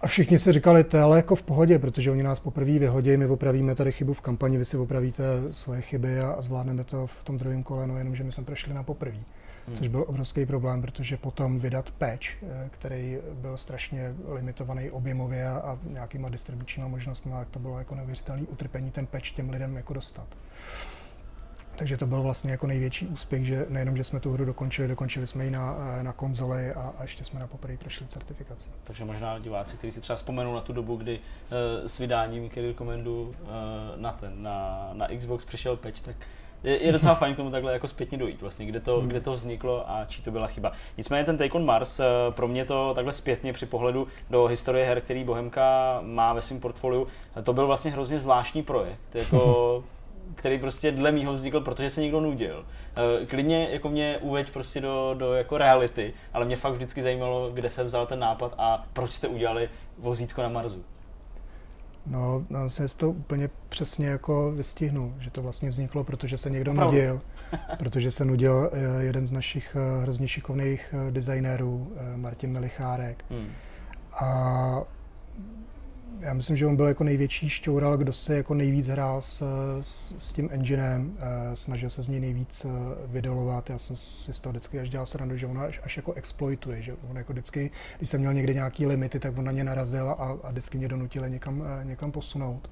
A 0.00 0.06
všichni 0.06 0.38
si 0.38 0.52
říkali, 0.52 0.84
to 0.84 0.98
ale 0.98 1.16
jako 1.16 1.36
v 1.36 1.42
pohodě, 1.42 1.78
protože 1.78 2.10
oni 2.10 2.22
nás 2.22 2.40
poprvé 2.40 2.78
vyhodí, 2.78 3.16
my 3.16 3.26
opravíme 3.26 3.74
tady 3.74 3.92
chybu 3.92 4.14
v 4.14 4.20
kampani, 4.20 4.58
vy 4.58 4.64
si 4.64 4.76
opravíte 4.76 5.24
svoje 5.50 5.80
chyby 5.80 6.20
a, 6.20 6.42
zvládneme 6.42 6.84
to 6.84 7.06
v 7.06 7.24
tom 7.24 7.38
druhém 7.38 7.62
kole, 7.62 7.86
no 7.86 7.98
jenom, 7.98 8.16
že 8.16 8.24
my 8.24 8.32
jsme 8.32 8.44
prošli 8.44 8.74
na 8.74 8.82
poprvé. 8.82 9.18
Což 9.74 9.88
byl 9.88 10.04
obrovský 10.08 10.46
problém, 10.46 10.82
protože 10.82 11.16
potom 11.16 11.58
vydat 11.60 11.90
patch, 11.90 12.42
eh, 12.42 12.70
který 12.70 13.18
byl 13.32 13.56
strašně 13.56 14.14
limitovaný 14.28 14.90
objemově 14.90 15.48
a 15.48 15.78
nějakýma 15.84 16.28
distribučníma 16.28 16.88
možnostmi, 16.88 17.32
tak 17.32 17.48
to 17.48 17.58
bylo 17.58 17.78
jako 17.78 17.94
neuvěřitelné 17.94 18.42
utrpení 18.42 18.90
ten 18.90 19.06
patch 19.06 19.30
těm 19.30 19.50
lidem 19.50 19.76
jako 19.76 19.94
dostat. 19.94 20.26
Takže 21.76 21.96
to 21.96 22.06
byl 22.06 22.22
vlastně 22.22 22.50
jako 22.50 22.66
největší 22.66 23.06
úspěch, 23.06 23.46
že 23.46 23.66
nejenom, 23.68 23.96
že 23.96 24.04
jsme 24.04 24.20
tu 24.20 24.32
hru 24.32 24.44
dokončili, 24.44 24.88
dokončili 24.88 25.26
jsme 25.26 25.44
ji 25.44 25.50
na, 25.50 25.76
eh, 25.98 26.02
na 26.02 26.12
konzoli 26.12 26.72
a, 26.72 26.94
a 26.98 27.02
ještě 27.02 27.24
jsme 27.24 27.40
na 27.40 27.46
poprvé 27.46 27.76
prošli 27.76 28.06
certifikaci. 28.06 28.68
Takže 28.84 29.04
možná 29.04 29.38
diváci, 29.38 29.76
kteří 29.76 29.92
si 29.92 30.00
třeba 30.00 30.16
vzpomenou 30.16 30.54
na 30.54 30.60
tu 30.60 30.72
dobu, 30.72 30.96
kdy 30.96 31.18
uh, 31.18 31.86
s 31.86 31.98
vydáním 31.98 32.48
Kid 32.50 32.76
Commandu 32.78 33.22
uh, 33.22 33.48
na 33.96 34.12
ten, 34.12 34.42
na, 34.42 34.90
na 34.92 35.08
Xbox 35.18 35.44
přišel 35.44 35.76
patch, 35.76 36.00
tak 36.00 36.16
je, 36.64 36.82
je 36.82 36.92
docela 36.92 37.14
fajn 37.14 37.34
k 37.34 37.36
tomu 37.36 37.50
takhle 37.50 37.72
jako 37.72 37.88
zpětně 37.88 38.18
dojít, 38.18 38.40
vlastně, 38.40 38.66
kde 38.66 38.80
to, 38.80 39.00
kde 39.00 39.20
to 39.20 39.32
vzniklo 39.32 39.90
a 39.90 40.04
čí 40.04 40.22
to 40.22 40.30
byla 40.30 40.46
chyba. 40.46 40.72
Nicméně 40.96 41.24
ten 41.24 41.38
Take 41.38 41.52
on 41.52 41.64
Mars, 41.64 42.00
eh, 42.00 42.04
pro 42.30 42.48
mě 42.48 42.64
to 42.64 42.92
takhle 42.94 43.12
zpětně 43.12 43.52
při 43.52 43.66
pohledu 43.66 44.06
do 44.30 44.46
historie 44.46 44.86
her, 44.86 45.00
který 45.00 45.24
Bohemka 45.24 45.98
má 46.02 46.32
ve 46.32 46.42
svém 46.42 46.60
portfoliu, 46.60 47.06
to 47.42 47.52
byl 47.52 47.66
vlastně 47.66 47.90
hrozně 47.90 48.18
zvláštní 48.18 48.62
projekt, 48.62 49.14
jako, 49.14 49.84
který 50.34 50.58
prostě 50.58 50.92
dle 50.92 51.12
mýho 51.12 51.32
vznikl, 51.32 51.60
protože 51.60 51.90
se 51.90 52.00
někdo 52.00 52.20
nudil. 52.20 52.64
Eh, 53.22 53.26
klidně 53.26 53.68
jako 53.70 53.88
mě 53.88 54.18
uveď 54.20 54.50
prostě 54.50 54.80
do, 54.80 55.14
do 55.18 55.34
jako 55.34 55.58
reality, 55.58 56.14
ale 56.32 56.44
mě 56.44 56.56
fakt 56.56 56.72
vždycky 56.72 57.02
zajímalo, 57.02 57.50
kde 57.50 57.68
se 57.68 57.84
vzal 57.84 58.06
ten 58.06 58.18
nápad 58.18 58.54
a 58.58 58.86
proč 58.92 59.12
jste 59.12 59.28
udělali 59.28 59.70
vozítko 59.98 60.42
na 60.42 60.48
Marsu. 60.48 60.84
No, 62.06 62.44
no 62.50 62.70
se 62.70 62.88
to 62.88 63.10
úplně 63.10 63.50
přesně 63.68 64.06
jako 64.06 64.52
vystihnu, 64.52 65.14
že 65.20 65.30
to 65.30 65.42
vlastně 65.42 65.70
vzniklo, 65.70 66.04
protože 66.04 66.38
se 66.38 66.50
někdo 66.50 66.72
Opravdu. 66.72 66.92
nudil, 66.92 67.20
protože 67.78 68.10
se 68.12 68.24
nudil 68.24 68.70
eh, 68.72 69.02
jeden 69.04 69.26
z 69.26 69.32
našich 69.32 69.76
eh, 69.76 70.02
hrozně 70.02 70.28
šikovných 70.28 70.94
eh, 71.08 71.10
designérů, 71.10 71.92
Martin 72.16 72.52
Melichárek. 72.52 73.24
Hmm. 73.30 73.48
A 74.20 74.82
já 76.22 76.34
myslím, 76.34 76.56
že 76.56 76.66
on 76.66 76.76
byl 76.76 76.88
jako 76.88 77.04
největší 77.04 77.48
šťoural, 77.48 77.96
kdo 77.96 78.12
se 78.12 78.36
jako 78.36 78.54
nejvíc 78.54 78.88
hrál 78.88 79.22
s, 79.22 79.42
s, 79.80 80.14
s 80.18 80.32
tím 80.32 80.48
enginem, 80.52 81.16
eh, 81.18 81.56
snažil 81.56 81.90
se 81.90 82.02
z 82.02 82.08
něj 82.08 82.20
nejvíc 82.20 82.64
eh, 82.64 82.68
vydolovat. 83.06 83.70
Já 83.70 83.78
jsem 83.78 83.96
si 83.96 84.32
z 84.32 84.40
toho 84.40 84.50
vždycky 84.50 84.80
až 84.80 84.90
dělal 84.90 85.06
srandu, 85.06 85.36
že 85.36 85.46
on 85.46 85.58
až, 85.58 85.80
až 85.82 85.96
jako 85.96 86.12
exploituje, 86.12 86.82
že 86.82 86.94
on 87.10 87.16
jako 87.16 87.32
vždycky, 87.32 87.70
když 87.98 88.10
jsem 88.10 88.20
měl 88.20 88.34
někde 88.34 88.54
nějaký 88.54 88.86
limity, 88.86 89.18
tak 89.20 89.38
on 89.38 89.44
na 89.44 89.52
ně 89.52 89.64
narazil 89.64 90.10
a, 90.10 90.38
a 90.42 90.50
vždycky 90.50 90.78
mě 90.78 90.88
donutil 90.88 91.28
někam, 91.28 91.64
eh, 91.80 91.84
někam 91.84 92.12
posunout. 92.12 92.70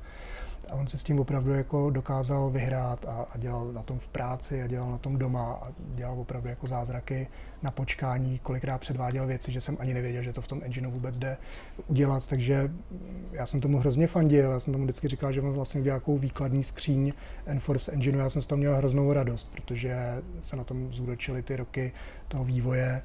A 0.71 0.75
on 0.75 0.87
se 0.87 0.99
s 0.99 1.03
tím 1.03 1.21
opravdu 1.21 1.53
jako 1.53 1.91
dokázal 1.91 2.51
vyhrát 2.51 3.05
a, 3.05 3.27
a 3.35 3.39
dělal 3.39 3.73
na 3.73 3.83
tom 3.83 3.99
v 3.99 4.09
práci 4.09 4.63
a 4.63 4.67
dělal 4.67 4.91
na 4.91 4.99
tom 4.99 5.19
doma 5.19 5.61
a 5.63 5.73
dělal 5.95 6.21
opravdu 6.21 6.49
jako 6.49 6.67
zázraky 6.67 7.29
na 7.63 7.71
počkání, 7.71 8.39
kolikrát 8.39 8.79
předváděl 8.79 9.27
věci, 9.27 9.53
že 9.53 9.61
jsem 9.61 9.77
ani 9.81 9.95
nevěděl, 9.95 10.23
že 10.23 10.33
to 10.33 10.43
v 10.43 10.47
tom 10.47 10.61
engineu 10.65 10.91
vůbec 10.91 11.19
jde 11.19 11.37
udělat, 11.87 12.27
takže 12.27 12.71
já 13.33 13.47
jsem 13.47 13.61
tomu 13.61 13.79
hrozně 13.79 14.07
fandil, 14.07 14.51
já 14.51 14.61
jsem 14.61 14.73
tomu 14.73 14.85
vždycky 14.85 15.09
říkal, 15.09 15.33
že 15.33 15.43
mám 15.43 15.53
vlastně 15.53 15.81
nějakou 15.81 16.19
výkladní 16.19 16.65
skříň 16.65 17.13
Enforce 17.47 17.93
Engineu, 17.93 18.19
já 18.19 18.31
jsem 18.31 18.43
z 18.43 18.47
toho 18.47 18.57
měl 18.59 18.77
hroznou 18.77 19.13
radost, 19.13 19.53
protože 19.53 19.97
se 20.41 20.57
na 20.57 20.65
tom 20.65 20.93
zúročily 20.93 21.43
ty 21.43 21.57
roky 21.57 21.93
toho 22.29 22.45
vývoje 22.45 23.03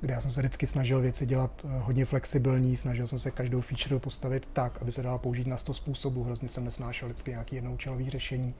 kde 0.00 0.14
já 0.14 0.20
jsem 0.20 0.30
se 0.30 0.40
vždycky 0.40 0.66
snažil 0.66 1.00
věci 1.00 1.26
dělat 1.26 1.64
eh, 1.64 1.78
hodně 1.78 2.04
flexibilní, 2.04 2.76
snažil 2.76 3.06
jsem 3.06 3.18
se 3.18 3.30
každou 3.30 3.60
feature 3.60 3.98
postavit 3.98 4.48
tak, 4.52 4.78
aby 4.82 4.92
se 4.92 5.02
dala 5.02 5.18
použít 5.18 5.46
na 5.46 5.56
100 5.56 5.74
způsobů, 5.74 6.24
hrozně 6.24 6.48
jsem 6.48 6.64
nesnášel 6.64 7.08
vždycky 7.08 7.30
nějaký 7.30 7.56
jednoučelový 7.56 8.10
řešení. 8.10 8.54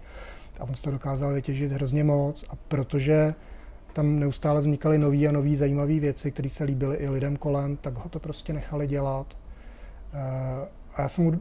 A 0.60 0.64
on 0.64 0.74
se 0.74 0.82
to 0.82 0.90
dokázal 0.90 1.34
vytěžit 1.34 1.72
hrozně 1.72 2.04
moc 2.04 2.44
a 2.48 2.56
protože 2.56 3.34
tam 3.98 4.18
neustále 4.18 4.60
vznikaly 4.60 4.98
nové 4.98 5.26
a 5.26 5.32
nové 5.32 5.56
zajímavé 5.56 6.00
věci, 6.00 6.30
které 6.30 6.50
se 6.50 6.64
líbily 6.64 6.96
i 6.96 7.08
lidem 7.08 7.36
kolem, 7.36 7.76
tak 7.76 7.94
ho 7.94 8.08
to 8.08 8.18
prostě 8.20 8.52
nechali 8.52 8.86
dělat. 8.86 9.38
Eh, 10.12 10.68
a 10.94 11.02
já 11.02 11.08
jsem 11.08 11.24
mu, 11.24 11.40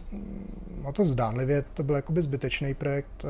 no 0.83 0.93
to 0.93 1.05
zdánlivě, 1.05 1.63
to 1.73 1.83
byl 1.83 1.95
jakoby 1.95 2.21
zbytečný 2.21 2.73
projekt, 2.73 3.25
eh, 3.25 3.27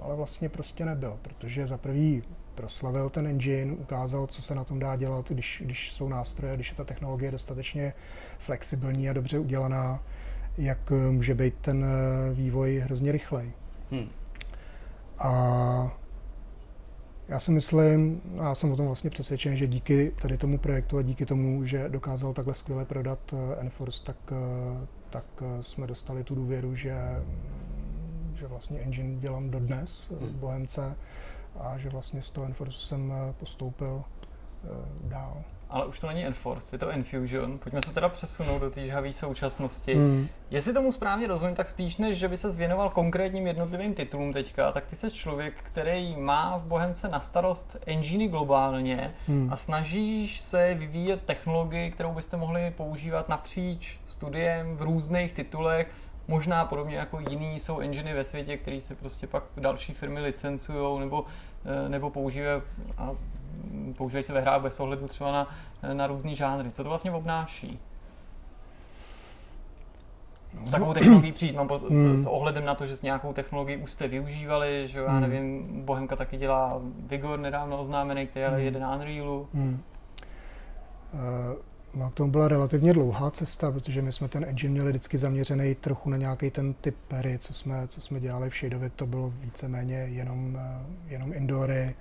ale 0.00 0.16
vlastně 0.16 0.48
prostě 0.48 0.84
nebyl, 0.84 1.16
protože 1.22 1.66
za 1.66 1.78
prvý 1.78 2.22
proslavil 2.54 3.10
ten 3.10 3.26
engine, 3.26 3.72
ukázal, 3.72 4.26
co 4.26 4.42
se 4.42 4.54
na 4.54 4.64
tom 4.64 4.78
dá 4.78 4.96
dělat, 4.96 5.30
když, 5.30 5.62
když 5.64 5.92
jsou 5.92 6.08
nástroje, 6.08 6.54
když 6.54 6.70
je 6.70 6.76
ta 6.76 6.84
technologie 6.84 7.30
dostatečně 7.30 7.92
flexibilní 8.38 9.10
a 9.10 9.12
dobře 9.12 9.38
udělaná, 9.38 10.02
jak 10.58 10.92
může 11.10 11.34
být 11.34 11.54
ten 11.60 11.84
eh, 11.84 12.34
vývoj 12.34 12.78
hrozně 12.78 13.12
rychlej. 13.12 13.52
Hmm. 13.90 14.08
A 15.18 16.03
já 17.28 17.40
si 17.40 17.50
myslím, 17.50 18.22
a 18.38 18.44
já 18.44 18.54
jsem 18.54 18.72
o 18.72 18.76
tom 18.76 18.86
vlastně 18.86 19.10
přesvědčen, 19.10 19.56
že 19.56 19.66
díky 19.66 20.12
tady 20.22 20.38
tomu 20.38 20.58
projektu 20.58 20.98
a 20.98 21.02
díky 21.02 21.26
tomu, 21.26 21.64
že 21.64 21.88
dokázal 21.88 22.32
takhle 22.32 22.54
skvěle 22.54 22.84
prodat 22.84 23.18
eh, 23.32 23.60
Enforce, 23.60 24.04
tak, 24.04 24.16
tak 25.10 25.24
jsme 25.60 25.86
dostali 25.86 26.24
tu 26.24 26.34
důvěru, 26.34 26.74
že, 26.74 26.96
že 28.34 28.46
vlastně 28.46 28.78
engine 28.78 29.20
dělám 29.20 29.50
dodnes 29.50 30.06
v 30.10 30.22
hmm. 30.22 30.38
Bohemce 30.38 30.96
a 31.60 31.78
že 31.78 31.88
vlastně 31.88 32.22
z 32.22 32.30
toho 32.30 32.46
Enforce 32.46 32.78
jsem 32.78 33.12
eh, 33.12 33.32
postoupil 33.32 34.04
eh, 34.04 34.68
dál. 35.08 35.44
Ale 35.74 35.86
už 35.86 36.00
to 36.00 36.06
není 36.06 36.26
Enforce, 36.26 36.74
je 36.74 36.78
to 36.78 36.88
Enfusion. 36.88 37.58
Pojďme 37.58 37.82
se 37.82 37.94
teda 37.94 38.08
přesunout 38.08 38.58
do 38.58 38.70
té 38.70 38.86
žhavé 38.86 39.12
současnosti. 39.12 39.94
Hmm. 39.94 40.28
Jestli 40.50 40.72
tomu 40.72 40.92
správně 40.92 41.26
rozumím, 41.26 41.54
tak 41.54 41.68
spíš 41.68 41.96
než, 41.96 42.18
že 42.18 42.28
by 42.28 42.36
se 42.36 42.50
věnoval 42.50 42.90
konkrétním 42.90 43.46
jednotlivým 43.46 43.94
titulům 43.94 44.32
teďka, 44.32 44.72
tak 44.72 44.86
ty 44.86 44.96
jsi 44.96 45.10
člověk, 45.10 45.54
který 45.62 46.16
má 46.16 46.58
v 46.58 46.62
Bohemce 46.62 47.08
na 47.08 47.20
starost 47.20 47.76
enginy 47.86 48.28
globálně 48.28 49.14
hmm. 49.28 49.52
a 49.52 49.56
snažíš 49.56 50.40
se 50.40 50.74
vyvíjet 50.74 51.22
technologii, 51.22 51.90
kterou 51.90 52.12
byste 52.12 52.36
mohli 52.36 52.72
používat 52.76 53.28
napříč 53.28 53.98
studiem 54.06 54.76
v 54.76 54.82
různých 54.82 55.32
titulech, 55.32 55.86
Možná 56.28 56.64
podobně 56.64 56.96
jako 56.96 57.20
jiný 57.30 57.60
jsou 57.60 57.78
enginy 57.78 58.14
ve 58.14 58.24
světě, 58.24 58.56
které 58.56 58.80
se 58.80 58.94
prostě 58.94 59.26
pak 59.26 59.44
další 59.56 59.92
firmy 59.92 60.20
licencují 60.20 61.00
nebo, 61.00 61.24
eh, 61.64 61.88
nebo 61.88 62.10
používají 62.10 62.62
a 62.98 63.10
používají 63.96 64.22
se 64.22 64.32
ve 64.32 64.40
hrách 64.40 64.62
bez 64.62 64.80
ohledu 64.80 65.08
třeba 65.08 65.32
na, 65.32 65.48
na 65.92 66.06
různý 66.06 66.36
žánry. 66.36 66.70
Co 66.70 66.82
to 66.82 66.88
vlastně 66.88 67.12
obnáší? 67.12 67.80
s 70.64 70.70
takovou 70.70 70.94
technologií 70.94 71.32
přijít? 71.32 71.56
Mám 71.56 71.68
po, 71.68 71.78
hmm. 71.78 72.16
s 72.16 72.26
ohledem 72.26 72.64
na 72.64 72.74
to, 72.74 72.86
že 72.86 72.96
s 72.96 73.02
nějakou 73.02 73.32
technologií 73.32 73.76
už 73.76 73.92
jste 73.92 74.08
využívali, 74.08 74.88
že 74.88 74.98
já 74.98 75.12
hmm. 75.12 75.20
nevím, 75.20 75.66
Bohemka 75.84 76.16
taky 76.16 76.36
dělá 76.36 76.80
Vigor 77.06 77.38
nedávno 77.38 77.80
oznámený, 77.80 78.26
který 78.26 78.44
ale 78.44 78.56
hmm. 78.56 78.64
jede 78.64 78.80
na 78.80 78.96
Unrealu. 78.96 79.48
Hmm. 79.54 79.80
Uh, 81.12 82.00
no, 82.00 82.10
k 82.10 82.14
tomu 82.14 82.30
byla 82.30 82.48
relativně 82.48 82.92
dlouhá 82.92 83.30
cesta, 83.30 83.72
protože 83.72 84.02
my 84.02 84.12
jsme 84.12 84.28
ten 84.28 84.44
engine 84.44 84.72
měli 84.72 84.88
vždycky 84.88 85.18
zaměřený 85.18 85.74
trochu 85.74 86.10
na 86.10 86.16
nějaký 86.16 86.50
ten 86.50 86.74
typ 86.74 86.96
hry, 87.10 87.38
co 87.38 87.54
jsme, 87.54 87.88
co 87.88 88.00
jsme 88.00 88.20
dělali 88.20 88.50
v 88.50 88.54
Shadeově, 88.54 88.90
to 88.90 89.06
bylo 89.06 89.32
víceméně 89.40 89.94
jenom, 89.94 90.54
uh, 90.54 90.60
jenom 91.12 91.32
indory. 91.32 91.94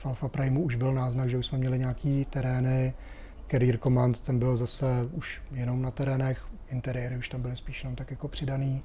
V 0.00 0.06
Alpha 0.06 0.28
Primeu 0.28 0.62
už 0.62 0.74
byl 0.74 0.94
náznak, 0.94 1.28
že 1.28 1.38
už 1.38 1.46
jsme 1.46 1.58
měli 1.58 1.78
nějaký 1.78 2.24
terény, 2.30 2.94
Career 3.50 3.78
Command, 3.78 4.20
ten 4.20 4.38
byl 4.38 4.56
zase 4.56 4.86
už 5.12 5.42
jenom 5.52 5.82
na 5.82 5.90
terénech, 5.90 6.44
interiéry 6.68 7.16
už 7.16 7.28
tam 7.28 7.42
byly 7.42 7.56
spíš 7.56 7.82
jenom 7.82 7.96
tak 7.96 8.10
jako 8.10 8.28
přidaný, 8.28 8.82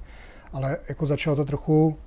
ale 0.52 0.78
jako 0.88 1.06
začalo 1.06 1.36
to 1.36 1.44
trochu, 1.44 1.98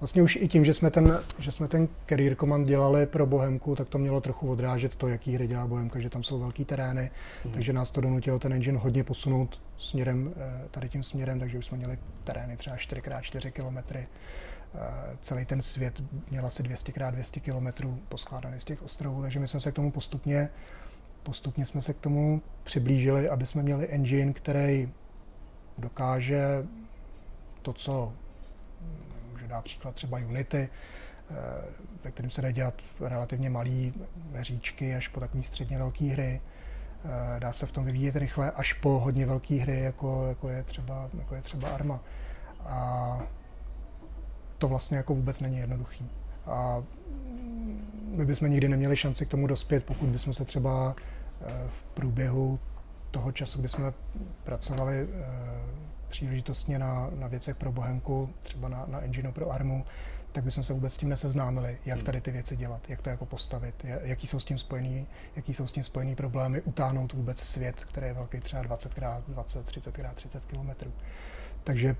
vlastně 0.00 0.22
už 0.22 0.36
i 0.36 0.48
tím, 0.48 0.64
že 0.64 0.74
jsme 0.74 0.90
ten, 0.90 1.18
že 1.38 1.52
jsme 1.52 1.68
ten 1.68 1.88
Career 2.08 2.36
Command 2.36 2.68
dělali 2.68 3.06
pro 3.06 3.26
Bohemku, 3.26 3.76
tak 3.76 3.88
to 3.88 3.98
mělo 3.98 4.20
trochu 4.20 4.50
odrážet 4.50 4.96
to, 4.96 5.08
jaký 5.08 5.34
hry 5.34 5.46
dělá 5.46 5.66
Bohemka, 5.66 6.00
že 6.00 6.10
tam 6.10 6.22
jsou 6.22 6.38
velký 6.38 6.64
terény, 6.64 7.10
mm. 7.44 7.52
takže 7.52 7.72
nás 7.72 7.90
to 7.90 8.00
donutilo 8.00 8.38
ten 8.38 8.52
engine 8.52 8.78
hodně 8.78 9.04
posunout 9.04 9.60
směrem, 9.78 10.32
eh, 10.36 10.68
tady 10.70 10.88
tím 10.88 11.02
směrem, 11.02 11.40
takže 11.40 11.58
už 11.58 11.66
jsme 11.66 11.78
měli 11.78 11.98
terény 12.24 12.56
třeba 12.56 12.76
4x4 12.76 13.50
km. 13.50 13.96
Celý 15.20 15.44
ten 15.44 15.62
svět 15.62 16.02
měl 16.30 16.46
asi 16.46 16.62
200x200 16.62 17.40
km 17.40 17.98
poskládaný 18.08 18.60
z 18.60 18.64
těch 18.64 18.82
ostrovů, 18.82 19.22
takže 19.22 19.40
my 19.40 19.48
jsme 19.48 19.60
se 19.60 19.72
k 19.72 19.74
tomu 19.74 19.90
postupně 19.90 20.50
postupně 21.24 21.66
jsme 21.66 21.82
se 21.82 21.92
k 21.92 21.98
tomu 21.98 22.42
přiblížili, 22.64 23.28
aby 23.28 23.46
jsme 23.46 23.62
měli 23.62 23.88
engine, 23.88 24.32
který 24.32 24.92
dokáže 25.78 26.66
to, 27.62 27.72
co 27.72 28.12
může 29.32 29.48
dát 29.48 29.64
příklad 29.64 29.94
třeba 29.94 30.18
Unity, 30.18 30.68
eh, 30.68 31.34
ve 32.04 32.10
kterém 32.10 32.30
se 32.30 32.42
dá 32.42 32.50
dělat 32.50 32.74
relativně 33.00 33.50
malé 33.50 33.92
hříčky 34.32 34.94
až 34.94 35.08
po 35.08 35.20
takové 35.20 35.42
středně 35.42 35.78
velké 35.78 36.04
hry. 36.04 36.40
Eh, 37.04 37.40
dá 37.40 37.52
se 37.52 37.66
v 37.66 37.72
tom 37.72 37.84
vyvíjet 37.84 38.16
rychle 38.16 38.50
až 38.50 38.72
po 38.72 38.88
hodně 38.88 39.26
velké 39.26 39.54
hry, 39.54 39.80
jako, 39.80 40.26
jako, 40.28 40.48
je 40.48 40.62
třeba, 40.62 41.10
jako 41.18 41.34
je 41.34 41.42
třeba 41.42 41.68
Arma. 41.68 42.00
A 42.60 43.20
to 44.64 44.68
vlastně 44.68 44.96
jako 44.96 45.14
vůbec 45.14 45.40
není 45.40 45.58
jednoduchý. 45.58 46.10
A 46.46 46.82
my 48.06 48.26
bychom 48.26 48.50
nikdy 48.50 48.68
neměli 48.68 48.96
šanci 48.96 49.26
k 49.26 49.28
tomu 49.28 49.46
dospět, 49.46 49.84
pokud 49.84 50.08
bychom 50.08 50.32
se 50.32 50.44
třeba 50.44 50.96
eh, 50.96 51.68
v 51.68 51.94
průběhu 51.94 52.58
toho 53.10 53.32
času, 53.32 53.60
kdy 53.60 53.68
jsme 53.68 53.92
pracovali 54.44 54.94
eh, 54.94 55.26
příležitostně 56.08 56.78
na, 56.78 57.10
na 57.14 57.26
věcech 57.26 57.56
pro 57.56 57.72
Bohemku, 57.72 58.30
třeba 58.42 58.68
na, 58.68 58.86
na 58.88 59.00
engineu 59.00 59.32
pro 59.32 59.50
Armu, 59.50 59.84
tak 60.32 60.44
bychom 60.44 60.64
se 60.64 60.72
vůbec 60.72 60.94
s 60.94 60.96
tím 60.96 61.08
neseznámili, 61.08 61.78
jak 61.84 61.98
hmm. 61.98 62.06
tady 62.06 62.20
ty 62.20 62.30
věci 62.30 62.56
dělat, 62.56 62.90
jak 62.90 63.02
to 63.02 63.10
jako 63.10 63.26
postavit, 63.26 63.84
jaký 64.02 64.26
jsou 64.26 64.40
s 64.40 64.44
tím 64.44 64.58
spojený, 64.58 65.06
jaký 65.36 65.54
jsou 65.54 65.66
s 65.66 65.72
tím 65.72 65.82
spojený 65.82 66.14
problémy, 66.14 66.62
utáhnout 66.62 67.12
vůbec 67.12 67.40
svět, 67.40 67.84
který 67.84 68.06
je 68.06 68.14
velký 68.14 68.40
třeba 68.40 68.62
20 68.62 68.92
x 68.98 69.00
20, 69.28 69.66
30 69.66 69.98
x 69.98 70.14
30 70.14 70.44
km. 70.44 70.70
Takže 71.64 71.96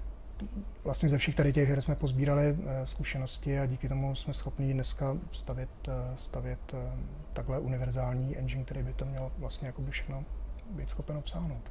vlastně 0.84 1.08
ze 1.08 1.18
všech 1.18 1.34
tady 1.34 1.52
těch 1.52 1.68
her 1.68 1.80
jsme 1.80 1.94
pozbírali 1.94 2.42
eh, 2.66 2.86
zkušenosti 2.86 3.58
a 3.58 3.66
díky 3.66 3.88
tomu 3.88 4.14
jsme 4.14 4.34
schopni 4.34 4.74
dneska 4.74 5.16
stavět, 5.32 5.70
eh, 5.88 5.92
stavět 6.16 6.74
eh, 6.74 6.92
takhle 7.32 7.58
univerzální 7.58 8.36
engine, 8.36 8.64
který 8.64 8.82
by 8.82 8.92
to 8.92 9.04
měl 9.04 9.32
vlastně 9.38 9.66
jako 9.66 9.82
by 9.82 9.90
všechno 9.90 10.24
být 10.70 10.90
schopen 10.90 11.16
obsáhnout. 11.16 11.70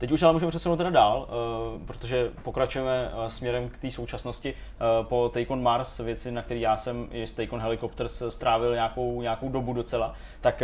Teď 0.00 0.12
už 0.12 0.22
ale 0.22 0.32
můžeme 0.32 0.50
přesunout 0.50 0.76
teda 0.76 0.90
dál, 0.90 1.28
uh, 1.28 1.86
protože 1.86 2.30
pokračujeme 2.42 3.10
uh, 3.14 3.26
směrem 3.26 3.68
k 3.68 3.78
té 3.78 3.90
současnosti. 3.90 4.54
Uh, 4.54 5.06
po 5.06 5.30
Take 5.34 5.46
on 5.46 5.62
Mars, 5.62 5.98
věci, 6.00 6.32
na 6.32 6.42
které 6.42 6.60
já 6.60 6.76
jsem 6.76 7.08
i 7.10 7.22
s 7.22 7.32
Take 7.32 7.50
on 7.50 7.60
Helicopters 7.60 8.22
strávil 8.28 8.74
nějakou, 8.74 9.22
nějakou 9.22 9.48
dobu 9.48 9.72
docela, 9.72 10.14
tak 10.40 10.62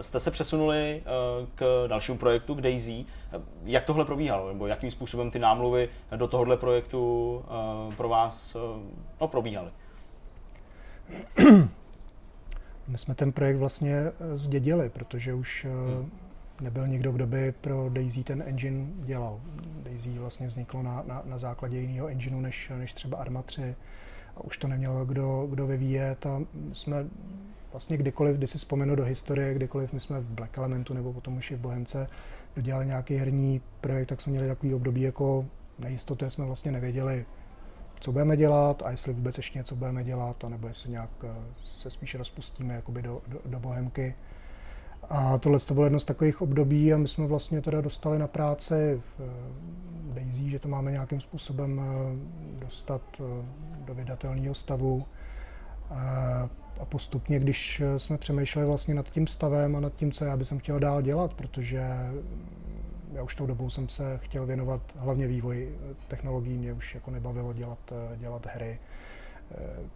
jste 0.00 0.20
se 0.20 0.30
přesunuli 0.30 1.02
k 1.54 1.84
dalšímu 1.86 2.18
projektu, 2.18 2.54
k 2.54 2.60
Daisy. 2.60 3.04
Jak 3.64 3.84
tohle 3.84 4.04
probíhalo, 4.04 4.48
nebo 4.48 4.66
jakým 4.66 4.90
způsobem 4.90 5.30
ty 5.30 5.38
námluvy 5.38 5.88
do 6.16 6.28
tohohle 6.28 6.56
projektu 6.56 7.44
pro 7.96 8.08
vás 8.08 8.56
no, 9.20 9.28
probíhaly? 9.28 9.70
My 12.88 12.98
jsme 12.98 13.14
ten 13.14 13.32
projekt 13.32 13.56
vlastně 13.56 13.96
zdědili, 14.34 14.90
protože 14.90 15.34
už 15.34 15.66
hmm 15.70 16.10
nebyl 16.60 16.88
nikdo, 16.88 17.12
kdo 17.12 17.26
by 17.26 17.52
pro 17.52 17.88
Daisy 17.88 18.24
ten 18.24 18.42
engine 18.46 18.86
dělal. 18.96 19.40
Daisy 19.82 20.18
vlastně 20.18 20.46
vzniklo 20.46 20.82
na, 20.82 21.02
na, 21.06 21.22
na 21.24 21.38
základě 21.38 21.80
jiného 21.80 22.08
engineu 22.08 22.40
než, 22.40 22.72
než 22.78 22.92
třeba 22.92 23.18
Arma 23.18 23.42
3 23.42 23.76
a 24.36 24.44
už 24.44 24.58
to 24.58 24.68
neměl 24.68 25.04
kdo, 25.04 25.46
kdo 25.50 25.66
vyvíjet 25.66 26.26
a 26.26 26.40
jsme 26.72 27.06
vlastně 27.72 27.96
kdykoliv, 27.96 28.36
když 28.36 28.50
si 28.50 28.58
vzpomenu 28.58 28.96
do 28.96 29.04
historie, 29.04 29.54
kdykoliv 29.54 29.92
my 29.92 30.00
jsme 30.00 30.20
v 30.20 30.24
Black 30.30 30.58
Elementu 30.58 30.94
nebo 30.94 31.12
potom 31.12 31.36
už 31.36 31.50
i 31.50 31.54
v 31.54 31.60
Bohemce 31.60 32.08
dodělali 32.56 32.86
nějaký 32.86 33.16
herní 33.16 33.60
projekt, 33.80 34.08
tak 34.08 34.20
jsme 34.20 34.30
měli 34.30 34.48
takový 34.48 34.74
období 34.74 35.00
jako 35.00 35.46
nejistoty, 35.78 36.30
jsme 36.30 36.44
vlastně 36.44 36.72
nevěděli, 36.72 37.26
co 38.00 38.12
budeme 38.12 38.36
dělat 38.36 38.82
a 38.82 38.90
jestli 38.90 39.12
vůbec 39.12 39.36
ještě 39.36 39.58
něco 39.58 39.76
budeme 39.76 40.04
dělat, 40.04 40.44
anebo 40.44 40.68
jestli 40.68 40.90
nějak 40.90 41.10
eh, 41.24 41.28
se 41.62 41.90
spíše 41.90 42.18
rozpustíme 42.18 42.74
jakoby 42.74 43.02
do, 43.02 43.22
do, 43.28 43.40
do 43.44 43.60
Bohemky. 43.60 44.14
A 45.08 45.38
tohle 45.38 45.58
to 45.58 45.74
bylo 45.74 45.86
jedno 45.86 46.00
z 46.00 46.04
takových 46.04 46.40
období 46.42 46.92
a 46.92 46.98
my 46.98 47.08
jsme 47.08 47.26
vlastně 47.26 47.62
teda 47.62 47.80
dostali 47.80 48.18
na 48.18 48.26
práci 48.26 49.00
v 49.18 49.20
eh, 49.20 50.14
Daisy, 50.14 50.50
že 50.50 50.58
to 50.58 50.68
máme 50.68 50.90
nějakým 50.90 51.20
způsobem 51.20 51.80
eh, 51.80 52.60
dostat 52.60 53.02
eh, 53.20 53.24
do 53.84 53.94
vydatelného 53.94 54.54
stavu. 54.54 55.06
A 56.78 56.84
postupně, 56.84 57.38
když 57.38 57.82
jsme 57.96 58.18
přemýšleli 58.18 58.66
vlastně 58.66 58.94
nad 58.94 59.10
tím 59.10 59.26
stavem 59.26 59.76
a 59.76 59.80
nad 59.80 59.94
tím, 59.94 60.12
co 60.12 60.24
já 60.24 60.36
bych 60.36 60.48
chtěl 60.58 60.80
dál 60.80 61.02
dělat, 61.02 61.34
protože 61.34 61.82
já 63.12 63.22
už 63.22 63.34
tou 63.34 63.46
dobou 63.46 63.70
jsem 63.70 63.88
se 63.88 64.20
chtěl 64.22 64.46
věnovat 64.46 64.80
hlavně 64.96 65.26
vývoji 65.26 65.78
technologií, 66.08 66.58
mě 66.58 66.72
už 66.72 66.94
jako 66.94 67.10
nebavilo 67.10 67.52
dělat, 67.52 67.92
dělat 68.16 68.46
hry, 68.46 68.78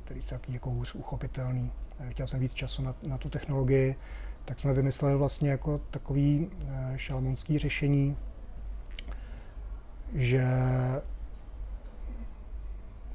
které 0.04 0.20
jsou 0.20 0.36
jako 0.48 0.70
hůř 0.70 0.94
uchopitelný. 0.94 1.72
Chtěl 2.08 2.26
jsem 2.26 2.40
víc 2.40 2.54
času 2.54 2.82
na, 2.82 2.94
na 3.02 3.18
tu 3.18 3.30
technologii, 3.30 3.96
tak 4.48 4.60
jsme 4.60 4.72
vymysleli 4.72 5.16
vlastně 5.16 5.50
jako 5.50 5.80
takový 5.90 6.50
eh, 6.68 6.92
šalmonský 6.96 7.58
řešení, 7.58 8.16
že 10.14 10.44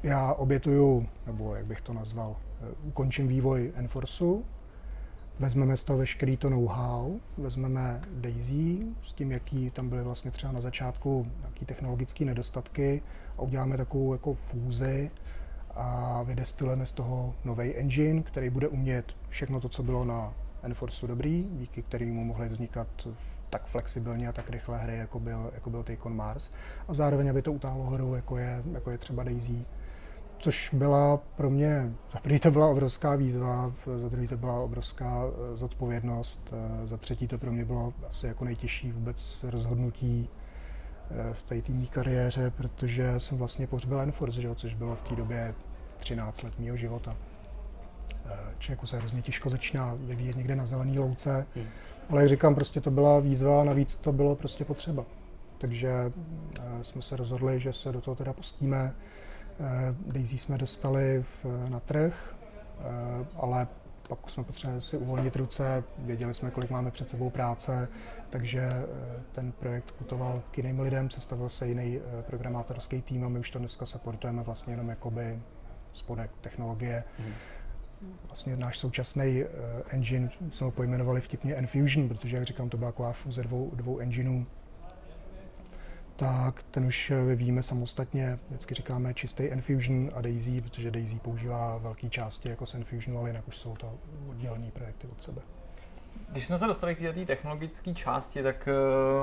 já 0.03 0.33
obětuju, 0.33 1.07
nebo 1.25 1.55
jak 1.55 1.65
bych 1.65 1.81
to 1.81 1.93
nazval, 1.93 2.35
eh, 2.61 2.65
ukončím 2.83 3.27
vývoj 3.27 3.71
Enforceu, 3.75 4.43
vezmeme 5.39 5.77
z 5.77 5.83
toho 5.83 5.99
veškerý 5.99 6.37
to 6.37 6.49
know-how, 6.49 7.19
vezmeme 7.37 8.01
Daisy 8.11 8.85
s 9.03 9.13
tím, 9.13 9.31
jaký 9.31 9.69
tam 9.69 9.89
byly 9.89 10.03
vlastně 10.03 10.31
třeba 10.31 10.53
na 10.53 10.61
začátku 10.61 11.27
nějaký 11.39 11.65
technologické 11.65 12.25
nedostatky 12.25 13.01
a 13.37 13.41
uděláme 13.41 13.77
takovou 13.77 14.13
jako 14.13 14.33
fúzi 14.33 15.11
a 15.75 16.23
vydestilujeme 16.23 16.85
z 16.85 16.91
toho 16.91 17.35
nový 17.45 17.75
engine, 17.75 18.23
který 18.23 18.49
bude 18.49 18.67
umět 18.67 19.05
všechno 19.29 19.59
to, 19.59 19.69
co 19.69 19.83
bylo 19.83 20.05
na 20.05 20.33
Enforceu 20.63 21.07
dobrý, 21.07 21.47
díky 21.51 21.81
kterému 21.81 22.23
mohly 22.23 22.49
vznikat 22.49 23.07
tak 23.49 23.65
flexibilně 23.65 24.27
a 24.27 24.31
tak 24.31 24.49
rychle 24.49 24.77
hry, 24.77 24.97
jako 24.97 25.19
byl, 25.19 25.51
jako 25.53 25.69
byl 25.69 25.83
Take 25.83 26.03
on 26.03 26.15
Mars. 26.15 26.51
A 26.87 26.93
zároveň, 26.93 27.29
aby 27.29 27.41
to 27.41 27.53
utáhlo 27.53 27.83
hru, 27.83 28.15
jako 28.15 28.37
je, 28.37 28.63
jako 28.71 28.91
je 28.91 28.97
třeba 28.97 29.23
Daisy, 29.23 29.65
což 30.39 30.69
byla 30.73 31.17
pro 31.17 31.49
mě, 31.49 31.93
za 32.13 32.19
první 32.19 32.39
to 32.39 32.51
byla 32.51 32.67
obrovská 32.67 33.15
výzva, 33.15 33.73
za 33.97 34.09
druhý 34.09 34.27
to 34.27 34.37
byla 34.37 34.59
obrovská 34.59 35.23
eh, 35.25 35.57
zodpovědnost, 35.57 36.53
eh, 36.53 36.87
za 36.87 36.97
třetí 36.97 37.27
to 37.27 37.37
pro 37.37 37.51
mě 37.51 37.65
bylo 37.65 37.93
asi 38.09 38.27
jako 38.27 38.45
nejtěžší 38.45 38.91
vůbec 38.91 39.45
rozhodnutí 39.49 40.29
eh, 41.11 41.33
v 41.33 41.43
té 41.43 41.61
týmní 41.61 41.87
kariéře, 41.87 42.51
protože 42.57 43.19
jsem 43.19 43.37
vlastně 43.37 43.67
pohřbil 43.67 44.01
Enforce, 44.01 44.55
což 44.55 44.73
bylo 44.73 44.95
v 44.95 45.01
té 45.01 45.15
době 45.15 45.55
13 45.97 46.43
let 46.43 46.59
mého 46.59 46.77
života 46.77 47.15
člověku 48.63 48.87
se 48.87 48.97
hrozně 48.97 49.21
těžko 49.21 49.49
začíná 49.49 49.97
vyvíjet 49.99 50.37
někde 50.37 50.55
na 50.55 50.65
zelený 50.65 50.99
louce. 50.99 51.47
Hmm. 51.55 51.67
Ale 52.09 52.21
jak 52.21 52.29
říkám, 52.29 52.55
prostě 52.55 52.81
to 52.81 52.91
byla 52.91 53.19
výzva 53.19 53.61
a 53.61 53.63
navíc 53.63 53.95
to 53.95 54.11
bylo 54.11 54.35
prostě 54.35 54.65
potřeba. 54.65 55.05
Takže 55.57 55.89
eh, 56.59 56.83
jsme 56.83 57.01
se 57.01 57.17
rozhodli, 57.17 57.59
že 57.59 57.73
se 57.73 57.91
do 57.91 58.01
toho 58.01 58.15
teda 58.15 58.33
pustíme. 58.33 58.93
Eh, 59.59 59.95
Daisy 60.05 60.37
jsme 60.37 60.57
dostali 60.57 61.25
v, 61.43 61.69
na 61.69 61.79
trh, 61.79 62.35
eh, 62.79 63.25
ale 63.35 63.67
pak 64.09 64.29
jsme 64.29 64.43
potřebovali 64.43 64.81
si 64.81 64.97
uvolnit 64.97 65.35
ruce, 65.35 65.83
věděli 65.97 66.33
jsme, 66.33 66.51
kolik 66.51 66.69
máme 66.69 66.91
před 66.91 67.09
sebou 67.09 67.29
práce, 67.29 67.87
takže 68.29 68.69
ten 69.31 69.51
projekt 69.51 69.91
putoval 69.91 70.41
k 70.51 70.57
jiným 70.57 70.79
lidem, 70.79 71.09
sestavil 71.09 71.49
se 71.49 71.67
jiný 71.67 71.99
programátorský 72.21 73.01
tým 73.01 73.25
a 73.25 73.29
my 73.29 73.39
už 73.39 73.51
to 73.51 73.59
dneska 73.59 73.85
supportujeme 73.85 74.43
vlastně 74.43 74.73
jenom 74.73 74.89
jakoby 74.89 75.39
spodek 75.93 76.31
technologie. 76.41 77.03
Hmm 77.19 77.33
vlastně 78.27 78.57
náš 78.57 78.79
současný 78.79 79.43
uh, 79.43 79.49
engine 79.89 80.29
jsme 80.51 80.65
ho 80.65 80.71
pojmenovali 80.71 81.21
vtipně 81.21 81.55
Enfusion, 81.55 82.07
protože, 82.07 82.35
jak 82.35 82.45
říkám, 82.45 82.69
to 82.69 82.77
byla 82.77 82.91
taková 82.91 83.13
fúze 83.13 83.43
dvou, 83.43 83.71
dvou 83.75 83.99
engineů. 83.99 84.45
tak 86.15 86.63
ten 86.63 86.85
už 86.85 87.11
vyvíjíme 87.27 87.63
samostatně. 87.63 88.39
Vždycky 88.49 88.75
říkáme 88.75 89.13
čistý 89.13 89.51
Enfusion 89.51 90.11
a 90.13 90.21
Daisy, 90.21 90.61
protože 90.61 90.91
Daisy 90.91 91.19
používá 91.19 91.77
velké 91.77 92.09
části 92.09 92.49
jako 92.49 92.65
z 92.65 92.75
Enfusionu, 92.75 93.19
ale 93.19 93.29
jinak 93.29 93.47
už 93.47 93.57
jsou 93.57 93.75
to 93.75 93.99
oddělené 94.29 94.71
projekty 94.71 95.07
od 95.07 95.23
sebe. 95.23 95.41
Když 96.33 96.45
jsme 96.45 96.57
se 96.57 96.67
dostali 96.67 96.95
k 96.95 96.99
té 96.99 97.25
technologické 97.25 97.93
části, 97.93 98.43
tak 98.43 98.69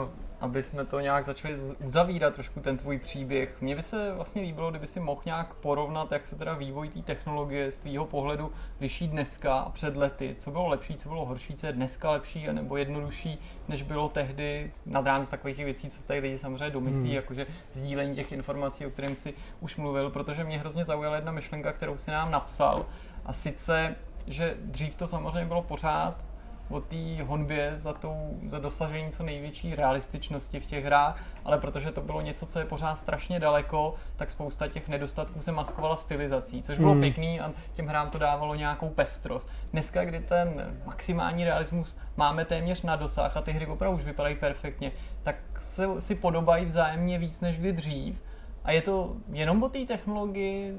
uh, 0.05 0.09
aby 0.41 0.63
jsme 0.63 0.85
to 0.85 1.01
nějak 1.01 1.25
začali 1.25 1.57
uzavírat 1.85 2.35
trošku 2.35 2.61
ten 2.61 2.77
tvůj 2.77 2.99
příběh, 2.99 3.61
mně 3.61 3.77
by 3.77 3.83
se 3.83 4.13
vlastně 4.13 4.43
líbilo, 4.43 4.71
kdyby 4.71 4.87
si 4.87 5.01
mohl 5.01 5.21
nějak 5.25 5.55
porovnat, 5.55 6.13
jak 6.13 6.27
se 6.27 6.37
teda 6.37 6.55
vývoj 6.55 6.89
té 6.89 7.03
technologie 7.03 7.73
z 7.73 7.79
tvýho 7.79 8.05
pohledu 8.05 8.53
liší 8.81 9.09
dneska 9.09 9.55
a 9.55 9.71
před 9.71 9.97
lety. 9.97 10.35
Co 10.39 10.51
bylo 10.51 10.69
lepší, 10.69 10.97
co 10.97 11.09
bylo 11.09 11.27
horší, 11.27 11.55
co 11.55 11.67
je 11.67 11.73
dneska 11.73 12.11
lepší 12.11 12.47
nebo 12.53 12.77
jednodušší, 12.77 13.39
než 13.69 13.83
bylo 13.83 14.09
tehdy 14.09 14.73
nad 14.87 15.07
rámec 15.07 15.29
takových 15.29 15.57
těch 15.57 15.65
věcí, 15.65 15.91
co 15.91 16.01
se 16.01 16.07
tady 16.07 16.21
lidi 16.21 16.39
samozřejmě 16.39 16.71
domyslí, 16.71 17.01
hmm. 17.01 17.15
jakože 17.15 17.47
sdílení 17.73 18.15
těch 18.15 18.33
informací, 18.33 18.87
o 18.87 18.91
kterém 18.91 19.17
si 19.17 19.35
už 19.61 19.77
mluvil, 19.77 20.11
protože 20.11 20.45
mě 20.45 20.59
hrozně 20.59 20.85
zaujala 20.85 21.17
jedna 21.17 21.33
myšlenka, 21.33 21.73
kterou 21.73 21.97
si 21.97 22.11
nám 22.11 22.31
napsal. 22.31 22.87
A 23.25 23.33
sice, 23.33 23.95
že 24.27 24.57
dřív 24.61 24.95
to 24.95 25.07
samozřejmě 25.07 25.45
bylo 25.45 25.63
pořád 25.63 26.30
o 26.71 26.81
té 26.81 27.23
honbě 27.23 27.73
za, 27.77 27.93
tou, 27.93 28.41
za 28.47 28.59
dosažení 28.59 29.11
co 29.11 29.23
největší 29.23 29.75
realističnosti 29.75 30.61
v 30.61 30.67
těch 30.67 30.85
hrách, 30.85 31.25
ale 31.45 31.59
protože 31.59 31.93
to 31.93 32.01
bylo 32.01 32.21
něco, 32.21 32.47
co 32.47 32.59
je 32.59 32.65
pořád 32.65 32.95
strašně 32.95 33.41
daleko, 33.41 33.95
tak 34.17 34.31
spousta 34.31 34.69
těch 34.69 34.89
nedostatků 34.89 35.43
se 35.43 35.53
maskovala 35.53 35.97
stylizací, 35.97 36.63
což 36.63 36.79
bylo 36.79 36.95
mm. 36.95 37.01
pěkný 37.01 37.41
a 37.41 37.53
těm 37.73 37.87
hrám 37.87 38.11
to 38.11 38.19
dávalo 38.19 38.55
nějakou 38.55 38.89
pestrost. 38.89 39.51
Dneska, 39.73 40.05
kdy 40.05 40.21
ten 40.21 40.77
maximální 40.87 41.45
realismus 41.45 41.99
máme 42.17 42.45
téměř 42.45 42.83
na 42.83 42.97
dosah 42.97 43.37
a 43.37 43.41
ty 43.41 43.53
hry 43.53 43.67
opravdu 43.67 43.99
už 43.99 44.05
vypadají 44.05 44.37
perfektně, 44.37 44.93
tak 45.23 45.37
se, 45.59 46.01
si 46.01 46.15
podobají 46.15 46.67
vzájemně 46.67 47.19
víc 47.19 47.41
než 47.41 47.59
kdy 47.59 47.73
dřív. 47.73 48.23
A 48.65 48.73
je 48.73 48.83
to 48.83 49.17
jenom 49.33 49.63
o 49.63 49.69
té 49.69 49.87
technologii? 49.87 50.75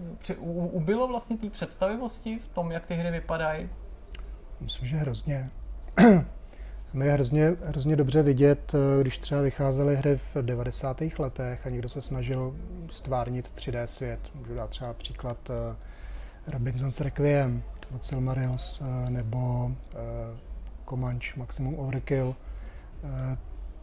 Ubylo 0.71 1.07
vlastně 1.07 1.37
té 1.37 1.49
představivosti 1.49 2.39
v 2.39 2.47
tom, 2.47 2.71
jak 2.71 2.85
ty 2.85 2.95
hry 2.95 3.11
vypadají? 3.11 3.69
Myslím, 4.59 4.87
že 4.87 4.97
hrozně. 4.97 5.49
My 6.93 7.05
je 7.05 7.11
hrozně, 7.11 7.55
hrozně 7.65 7.95
dobře 7.95 8.23
vidět, 8.23 8.71
eh, 8.73 9.01
když 9.01 9.17
třeba 9.17 9.41
vycházely 9.41 9.95
hry 9.95 10.19
v 10.35 10.41
90. 10.41 11.19
letech 11.19 11.67
a 11.67 11.69
někdo 11.69 11.89
se 11.89 12.01
snažil 12.01 12.55
stvárnit 12.89 13.51
3D 13.55 13.87
svět. 13.87 14.19
Můžu 14.35 14.55
dát 14.55 14.69
třeba 14.69 14.93
příklad 14.93 15.49
uh, 15.49 15.55
Robinson's 16.53 17.01
Requiem 17.01 17.63
od 17.95 18.05
Silmarils 18.05 18.81
uh, 18.81 19.09
nebo 19.09 19.71
Comanche 20.89 21.39
Maximum 21.39 21.79
Overkill. 21.79 22.35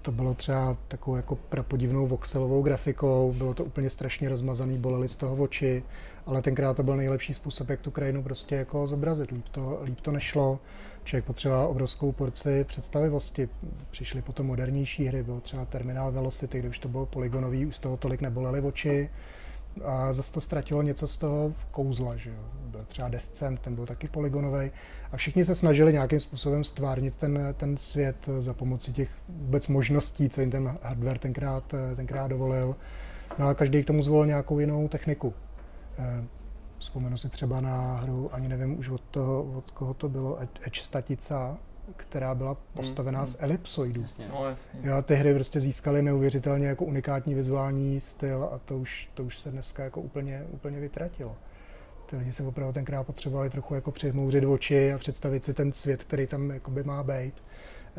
To 0.02 0.12
bylo 0.12 0.34
třeba 0.34 0.76
takovou 0.88 1.16
jako 1.16 1.36
prapodivnou 1.36 2.06
voxelovou 2.06 2.62
grafikou, 2.62 3.34
bylo 3.38 3.54
to 3.54 3.64
úplně 3.64 3.90
strašně 3.90 4.28
rozmazaný, 4.28 4.78
bolely 4.78 5.08
z 5.08 5.16
toho 5.16 5.36
oči, 5.36 5.82
ale 6.26 6.42
tenkrát 6.42 6.76
to 6.76 6.82
byl 6.82 6.96
nejlepší 6.96 7.34
způsob, 7.34 7.68
jak 7.68 7.80
tu 7.80 7.90
krajinu 7.90 8.22
prostě 8.22 8.54
jako 8.54 8.86
zobrazit. 8.86 9.30
Líp 9.30 9.48
to, 9.48 9.80
líp 9.82 10.00
to 10.00 10.12
nešlo 10.12 10.58
člověk 11.08 11.24
potřeboval 11.24 11.68
obrovskou 11.68 12.12
porci 12.12 12.64
představivosti. 12.64 13.48
Přišly 13.90 14.22
potom 14.22 14.46
modernější 14.46 15.04
hry, 15.04 15.22
byl 15.22 15.40
třeba 15.40 15.64
Terminal 15.64 16.12
Velocity, 16.12 16.58
kde 16.58 16.68
už 16.68 16.78
to 16.78 16.88
bylo 16.88 17.06
polygonový, 17.06 17.66
už 17.66 17.76
z 17.76 17.78
toho 17.78 17.96
tolik 17.96 18.20
nebolely 18.20 18.60
oči 18.60 19.10
a 19.84 20.12
zase 20.12 20.32
to 20.32 20.40
ztratilo 20.40 20.82
něco 20.82 21.08
z 21.08 21.16
toho 21.16 21.54
kouzla, 21.70 22.16
že 22.16 22.30
jo. 22.30 22.36
Byl 22.66 22.84
třeba 22.84 23.08
Descent, 23.08 23.60
ten 23.60 23.74
byl 23.74 23.86
taky 23.86 24.08
polygonový 24.08 24.70
a 25.12 25.16
všichni 25.16 25.44
se 25.44 25.54
snažili 25.54 25.92
nějakým 25.92 26.20
způsobem 26.20 26.64
stvárnit 26.64 27.16
ten, 27.16 27.54
ten 27.56 27.76
svět 27.76 28.28
za 28.40 28.54
pomoci 28.54 28.92
těch 28.92 29.10
vůbec 29.28 29.68
možností, 29.68 30.28
co 30.28 30.40
jim 30.40 30.50
ten 30.50 30.78
hardware 30.82 31.18
tenkrát, 31.18 31.74
tenkrát 31.96 32.28
dovolil. 32.28 32.76
No 33.38 33.46
a 33.48 33.54
každý 33.54 33.82
k 33.82 33.86
tomu 33.86 34.02
zvolil 34.02 34.26
nějakou 34.26 34.58
jinou 34.58 34.88
techniku. 34.88 35.34
Vzpomenu 36.78 37.18
si 37.18 37.28
třeba 37.28 37.60
na 37.60 37.94
hru, 37.94 38.34
ani 38.34 38.48
nevím 38.48 38.78
už 38.78 38.88
od, 38.88 39.00
toho, 39.00 39.42
od 39.42 39.70
koho 39.70 39.94
to 39.94 40.08
bylo, 40.08 40.38
Edge 40.40 40.82
Statica, 40.82 41.58
která 41.96 42.34
byla 42.34 42.56
postavená 42.74 43.20
mm, 43.20 43.26
z 43.26 43.36
elipsoidů. 43.38 44.00
Jasně. 44.00 44.28
No, 44.28 44.48
jasně. 44.48 44.80
Jo, 44.82 45.02
ty 45.02 45.14
hry 45.14 45.34
prostě 45.34 45.60
získaly 45.60 46.02
neuvěřitelně 46.02 46.66
jako 46.66 46.84
unikátní 46.84 47.34
vizuální 47.34 48.00
styl 48.00 48.48
a 48.52 48.58
to 48.58 48.78
už, 48.78 49.10
to 49.14 49.24
už 49.24 49.38
se 49.38 49.50
dneska 49.50 49.84
jako 49.84 50.00
úplně, 50.00 50.44
úplně 50.50 50.80
vytratilo. 50.80 51.36
Ty 52.06 52.16
lidi 52.16 52.32
se 52.32 52.42
opravdu 52.42 52.72
tenkrát 52.72 53.04
potřebovali 53.04 53.50
trochu 53.50 53.74
jako 53.74 53.90
přihmouřit 53.90 54.44
oči 54.44 54.92
a 54.92 54.98
představit 54.98 55.44
si 55.44 55.54
ten 55.54 55.72
svět, 55.72 56.02
který 56.02 56.26
tam 56.26 56.50
jakoby 56.50 56.84
má 56.84 57.02
být. 57.02 57.34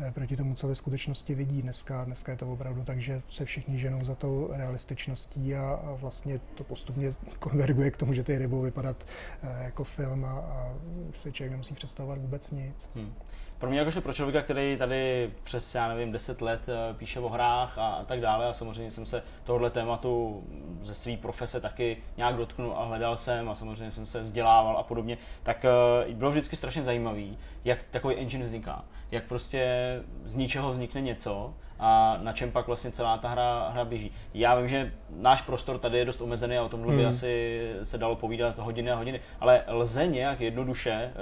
Eh, 0.02 0.12
proti 0.12 0.36
tomu, 0.36 0.54
co 0.54 0.68
ve 0.68 0.74
skutečnosti 0.74 1.34
vidí. 1.34 1.62
Dneska, 1.62 2.04
dneska 2.04 2.32
je 2.32 2.38
to 2.38 2.52
opravdu 2.52 2.84
tak, 2.84 3.00
že 3.00 3.22
se 3.28 3.44
všichni 3.44 3.78
ženou 3.78 4.04
za 4.04 4.14
tou 4.14 4.50
realističností 4.52 5.54
a, 5.54 5.80
a 5.84 5.92
vlastně 5.92 6.40
to 6.54 6.64
postupně 6.64 7.14
konverguje 7.38 7.90
k 7.90 7.96
tomu, 7.96 8.14
že 8.14 8.24
ty 8.24 8.46
budou 8.46 8.62
vypadat 8.62 9.06
eh, 9.42 9.64
jako 9.64 9.84
film 9.84 10.24
a, 10.24 10.30
a 10.30 10.74
si 11.14 11.32
člověk 11.32 11.52
nemusí 11.52 11.74
představovat 11.74 12.18
vůbec 12.18 12.50
nic. 12.50 12.90
Hmm. 12.94 13.12
Pro 13.60 13.70
mě 13.70 13.78
jakožto 13.78 14.00
pro 14.00 14.12
člověka, 14.12 14.42
který 14.42 14.76
tady 14.76 15.30
přes, 15.44 15.74
já 15.74 15.88
nevím, 15.88 16.12
10 16.12 16.42
let 16.42 16.68
eh, 16.68 16.94
píše 16.94 17.20
o 17.20 17.28
hrách 17.28 17.78
a, 17.78 17.86
a 17.86 18.04
tak 18.04 18.20
dále 18.20 18.48
a 18.48 18.52
samozřejmě 18.52 18.90
jsem 18.90 19.06
se 19.06 19.22
tohohle 19.44 19.70
tématu 19.70 20.42
ze 20.82 20.94
své 20.94 21.16
profese 21.16 21.60
taky 21.60 21.96
nějak 22.16 22.36
dotknul 22.36 22.74
a 22.76 22.84
hledal 22.84 23.16
jsem 23.16 23.48
a 23.48 23.54
samozřejmě 23.54 23.90
jsem 23.90 24.06
se 24.06 24.20
vzdělával 24.20 24.78
a 24.78 24.82
podobně, 24.82 25.18
tak 25.42 25.64
bylo 26.12 26.30
vždycky 26.30 26.56
strašně 26.56 26.82
zajímavý, 26.82 27.38
jak 27.64 27.78
takový 27.90 28.16
engine 28.16 28.44
vzniká. 28.44 28.84
Jak 29.10 29.24
prostě 29.24 29.94
z 30.24 30.34
ničeho 30.34 30.70
vznikne 30.70 31.00
něco 31.00 31.54
a 31.80 32.18
na 32.22 32.32
čem 32.32 32.50
pak 32.50 32.66
vlastně 32.66 32.90
celá 32.90 33.18
ta 33.18 33.28
hra, 33.28 33.68
hra 33.72 33.84
běží. 33.84 34.12
Já 34.34 34.54
vím, 34.54 34.68
že 34.68 34.92
náš 35.10 35.42
prostor 35.42 35.78
tady 35.78 35.98
je 35.98 36.04
dost 36.04 36.20
omezený 36.20 36.58
a 36.58 36.62
o 36.62 36.68
tomhle 36.68 36.92
by 36.92 36.98
hmm. 36.98 37.08
asi 37.08 37.60
se 37.82 37.98
dalo 37.98 38.16
povídat 38.16 38.58
hodiny 38.58 38.90
a 38.90 38.94
hodiny, 38.94 39.20
ale 39.40 39.64
lze 39.68 40.06
nějak 40.06 40.40
jednoduše, 40.40 40.90
eh, 40.92 41.12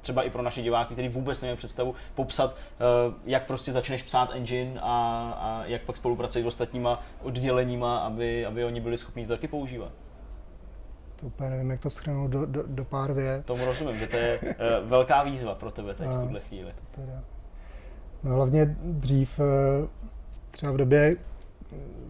třeba 0.00 0.22
i 0.22 0.30
pro 0.30 0.42
naše 0.42 0.62
diváky, 0.62 0.94
kteří 0.94 1.08
vůbec 1.08 1.42
nemají 1.42 1.56
představu, 1.56 1.94
popsat, 2.14 2.56
eh, 2.56 2.84
jak 3.24 3.46
prostě 3.46 3.72
začneš 3.72 4.02
psát 4.02 4.30
engine 4.32 4.80
a, 4.80 4.86
a 5.38 5.64
jak 5.64 5.82
pak 5.82 5.96
spolupracovat 5.96 6.44
s 6.44 6.46
ostatníma 6.46 7.02
odděleníma, 7.22 7.98
aby, 7.98 8.46
aby 8.46 8.64
oni 8.64 8.80
byli 8.80 8.96
schopni 8.96 9.26
to 9.26 9.32
taky 9.32 9.48
používat. 9.48 9.92
To 11.16 11.26
úplně 11.26 11.50
nevím, 11.50 11.70
jak 11.70 11.80
to 11.80 11.90
schrnout 11.90 12.30
do, 12.30 12.46
do, 12.46 12.62
do 12.66 12.84
pár 12.84 13.12
vět. 13.12 13.46
Tomu 13.46 13.64
rozumím, 13.64 13.98
že 13.98 14.06
to 14.06 14.16
je 14.16 14.40
uh, 14.40 14.88
velká 14.88 15.22
výzva 15.22 15.54
pro 15.54 15.70
tebe 15.70 15.94
teď 15.94 16.08
v 16.08 16.22
tuhle 16.22 16.40
chvíli. 16.40 16.74
Teda. 16.90 17.22
No 18.24 18.34
hlavně 18.34 18.76
dřív, 18.82 19.38
uh, 19.38 19.88
třeba 20.50 20.72
v 20.72 20.76
době 20.76 21.16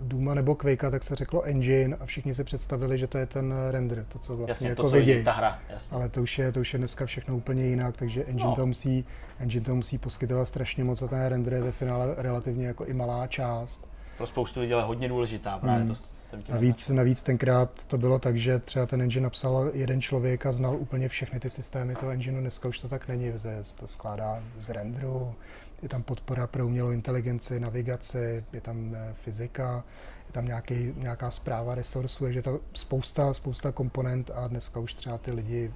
Duma 0.03 0.35
nebo 0.35 0.55
Quake, 0.55 0.91
tak 0.91 1.05
se 1.05 1.15
řeklo 1.15 1.43
engine 1.43 1.97
a 2.01 2.07
všichni 2.07 2.35
si 2.35 2.45
představili, 2.45 2.99
že 2.99 3.07
to 3.07 3.19
je 3.19 3.27
ten 3.27 3.55
render, 3.70 4.05
to, 4.09 4.19
co 4.19 4.37
vlastně 4.37 4.53
jasně, 4.53 4.69
jako 4.69 4.82
to, 4.82 4.89
co 4.89 4.95
vidějí. 4.95 5.24
ta 5.24 5.32
hra, 5.32 5.59
jasně. 5.70 5.97
Ale 5.97 6.09
to 6.09 6.23
už, 6.23 6.39
je, 6.39 6.53
to 6.53 6.61
už 6.61 6.73
je 6.73 6.78
dneska 6.78 7.07
všechno 7.07 7.37
úplně 7.37 7.66
jinak, 7.66 7.97
takže 7.97 8.24
engine, 8.24 8.49
no. 8.49 8.57
to 8.57 8.66
musí, 8.66 9.05
engine 9.39 9.65
to 9.65 9.74
musí 9.74 9.99
poskytovat 9.99 10.49
strašně 10.49 10.85
moc 10.85 11.03
a 11.03 11.09
ten 11.09 11.27
render 11.27 11.53
je 11.53 11.62
ve 11.62 11.73
finále 11.73 12.15
relativně 12.19 12.66
jako 12.66 12.85
i 12.85 12.95
malá 12.95 13.27
část 13.27 13.91
pro 14.20 14.27
spoustu 14.27 14.61
lidí 14.61 14.73
ale 14.73 14.82
hodně 14.82 15.09
důležitá. 15.09 15.59
Právě 15.59 15.78
hmm. 15.78 15.89
to 15.89 15.95
jsem 15.95 16.43
tím 16.43 16.55
navíc, 16.55 16.89
navíc 16.89 17.23
tenkrát 17.23 17.70
to 17.87 17.99
bylo 17.99 18.19
tak, 18.19 18.37
že 18.37 18.59
třeba 18.59 18.87
ten 18.87 19.03
engine 19.03 19.23
napsal 19.23 19.70
jeden 19.73 20.01
člověk 20.01 20.47
a 20.47 20.53
znal 20.53 20.77
úplně 20.77 21.09
všechny 21.09 21.41
ty 21.41 21.51
systémy 21.51 21.95
toho 21.95 22.12
engineu. 22.12 22.41
Dneska 22.41 22.69
už 22.69 22.78
to 22.78 22.89
tak 22.89 23.09
není, 23.09 23.32
to, 23.43 23.49
je, 23.49 23.62
to 23.74 23.87
skládá 23.87 24.43
z 24.59 24.69
renderu, 24.70 25.35
je 25.82 25.89
tam 25.89 26.02
podpora 26.02 26.47
pro 26.47 26.66
umělou 26.66 26.90
inteligenci, 26.90 27.61
navigaci, 27.61 28.44
je 28.52 28.61
tam 28.61 28.94
eh, 28.94 29.15
fyzika, 29.24 29.85
je 30.27 30.32
tam 30.32 30.44
nějaký, 30.44 30.93
nějaká 30.97 31.31
zpráva 31.31 31.74
resursů, 31.74 32.24
takže 32.24 32.43
to 32.43 32.61
spousta, 32.74 33.35
spousta 33.35 33.73
komponent 33.73 34.31
a 34.35 34.48
dneska 34.48 34.81
už 34.81 34.94
třeba 34.94 35.19
ty 35.19 35.32
lidi 35.32 35.73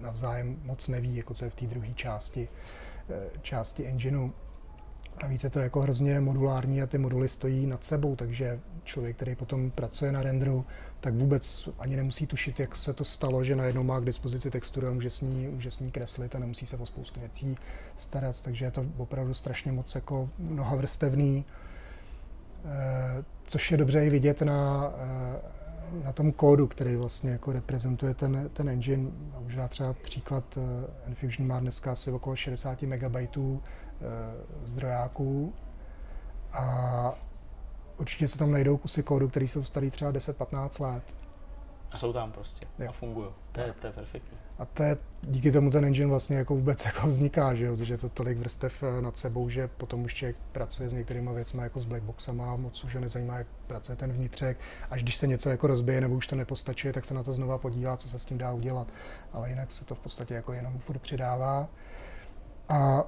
navzájem 0.00 0.60
moc 0.64 0.88
neví, 0.88 1.16
jako 1.16 1.34
co 1.34 1.44
je 1.44 1.50
v 1.50 1.54
té 1.54 1.66
druhé 1.66 1.94
části, 1.94 2.48
eh, 3.10 3.30
části 3.42 3.86
engineu. 3.86 4.30
Navíc 5.22 5.44
je 5.44 5.50
to 5.50 5.58
jako 5.58 5.80
hrozně 5.80 6.20
modulární 6.20 6.82
a 6.82 6.86
ty 6.86 6.98
moduly 6.98 7.28
stojí 7.28 7.66
nad 7.66 7.84
sebou, 7.84 8.16
takže 8.16 8.60
člověk, 8.84 9.16
který 9.16 9.34
potom 9.34 9.70
pracuje 9.70 10.12
na 10.12 10.22
renderu, 10.22 10.66
tak 11.00 11.14
vůbec 11.14 11.68
ani 11.78 11.96
nemusí 11.96 12.26
tušit, 12.26 12.60
jak 12.60 12.76
se 12.76 12.92
to 12.92 13.04
stalo, 13.04 13.44
že 13.44 13.56
najednou 13.56 13.82
má 13.82 14.00
k 14.00 14.04
dispozici 14.04 14.50
texturu 14.50 14.88
a 14.88 14.92
může 14.92 15.10
s 15.10 15.20
ní, 15.20 15.48
může 15.48 15.70
s 15.70 15.78
ní 15.78 15.90
kreslit 15.90 16.34
a 16.34 16.38
nemusí 16.38 16.66
se 16.66 16.76
o 16.76 16.86
spoustu 16.86 17.20
věcí 17.20 17.56
starat, 17.96 18.40
takže 18.40 18.64
je 18.64 18.70
to 18.70 18.86
opravdu 18.96 19.34
strašně 19.34 19.72
moc 19.72 19.94
jako 19.94 20.30
mnohavrstevný, 20.38 21.44
eh, 22.64 23.24
což 23.44 23.70
je 23.70 23.76
dobře 23.76 24.06
i 24.06 24.10
vidět 24.10 24.42
na, 24.42 24.92
eh, 24.98 26.04
na 26.04 26.12
tom 26.12 26.32
kódu, 26.32 26.66
který 26.66 26.96
vlastně 26.96 27.30
jako 27.30 27.52
reprezentuje 27.52 28.14
ten, 28.14 28.50
ten 28.52 28.68
engine. 28.68 29.10
A 29.36 29.40
možná 29.40 29.68
třeba 29.68 29.92
příklad, 29.92 30.44
eh, 30.56 31.06
Enfusion 31.06 31.48
má 31.48 31.60
dneska 31.60 31.92
asi 31.92 32.10
okolo 32.10 32.36
60 32.36 32.82
MB 32.82 33.60
Eh, 34.00 34.06
zdrojáků 34.64 35.54
a 36.52 37.14
určitě 37.98 38.28
se 38.28 38.38
tam 38.38 38.52
najdou 38.52 38.76
kusy 38.76 39.02
kódu, 39.02 39.28
které 39.28 39.44
jsou 39.44 39.64
starý 39.64 39.90
třeba 39.90 40.12
10-15 40.12 40.84
let. 40.84 41.02
A 41.92 41.98
jsou 41.98 42.12
tam 42.12 42.32
prostě 42.32 42.66
Jo. 42.78 42.88
a 42.88 42.92
fungují. 42.92 43.28
To 43.52 43.60
je, 43.60 43.72
to 43.80 43.86
je 43.86 43.92
perfektní. 43.92 44.38
A 44.58 44.64
to 44.64 44.82
je, 44.82 44.96
díky 45.22 45.52
tomu 45.52 45.70
ten 45.70 45.84
engine 45.84 46.06
vlastně 46.06 46.36
jako 46.36 46.54
vůbec 46.54 46.84
jako 46.84 47.06
vzniká, 47.06 47.54
že 47.54 47.64
jo, 47.64 47.76
protože 47.76 47.94
je 47.94 47.98
to 47.98 48.08
tolik 48.08 48.38
vrstev 48.38 48.82
eh, 48.82 49.02
nad 49.02 49.18
sebou, 49.18 49.48
že 49.48 49.68
potom 49.68 50.04
už 50.04 50.14
člověk 50.14 50.36
pracuje 50.52 50.88
s 50.88 50.92
některými 50.92 51.30
věcmi 51.34 51.62
jako 51.62 51.80
s 51.80 51.84
blackboxama, 51.84 52.56
moc 52.56 52.84
už 52.84 52.94
ho 52.94 53.00
nezajímá, 53.00 53.38
jak 53.38 53.46
pracuje 53.66 53.96
ten 53.96 54.12
vnitřek. 54.12 54.58
Až 54.90 55.02
když 55.02 55.16
se 55.16 55.26
něco 55.26 55.50
jako 55.50 55.66
rozbije 55.66 56.00
nebo 56.00 56.14
už 56.14 56.26
to 56.26 56.36
nepostačuje, 56.36 56.92
tak 56.92 57.04
se 57.04 57.14
na 57.14 57.22
to 57.22 57.32
znova 57.32 57.58
podívá, 57.58 57.96
co 57.96 58.08
se 58.08 58.18
s 58.18 58.24
tím 58.24 58.38
dá 58.38 58.52
udělat. 58.52 58.88
Ale 59.32 59.48
jinak 59.48 59.72
se 59.72 59.84
to 59.84 59.94
v 59.94 59.98
podstatě 59.98 60.34
jako 60.34 60.52
jenom 60.52 60.78
furt 60.78 60.98
přidává. 60.98 61.68
A 62.68 63.04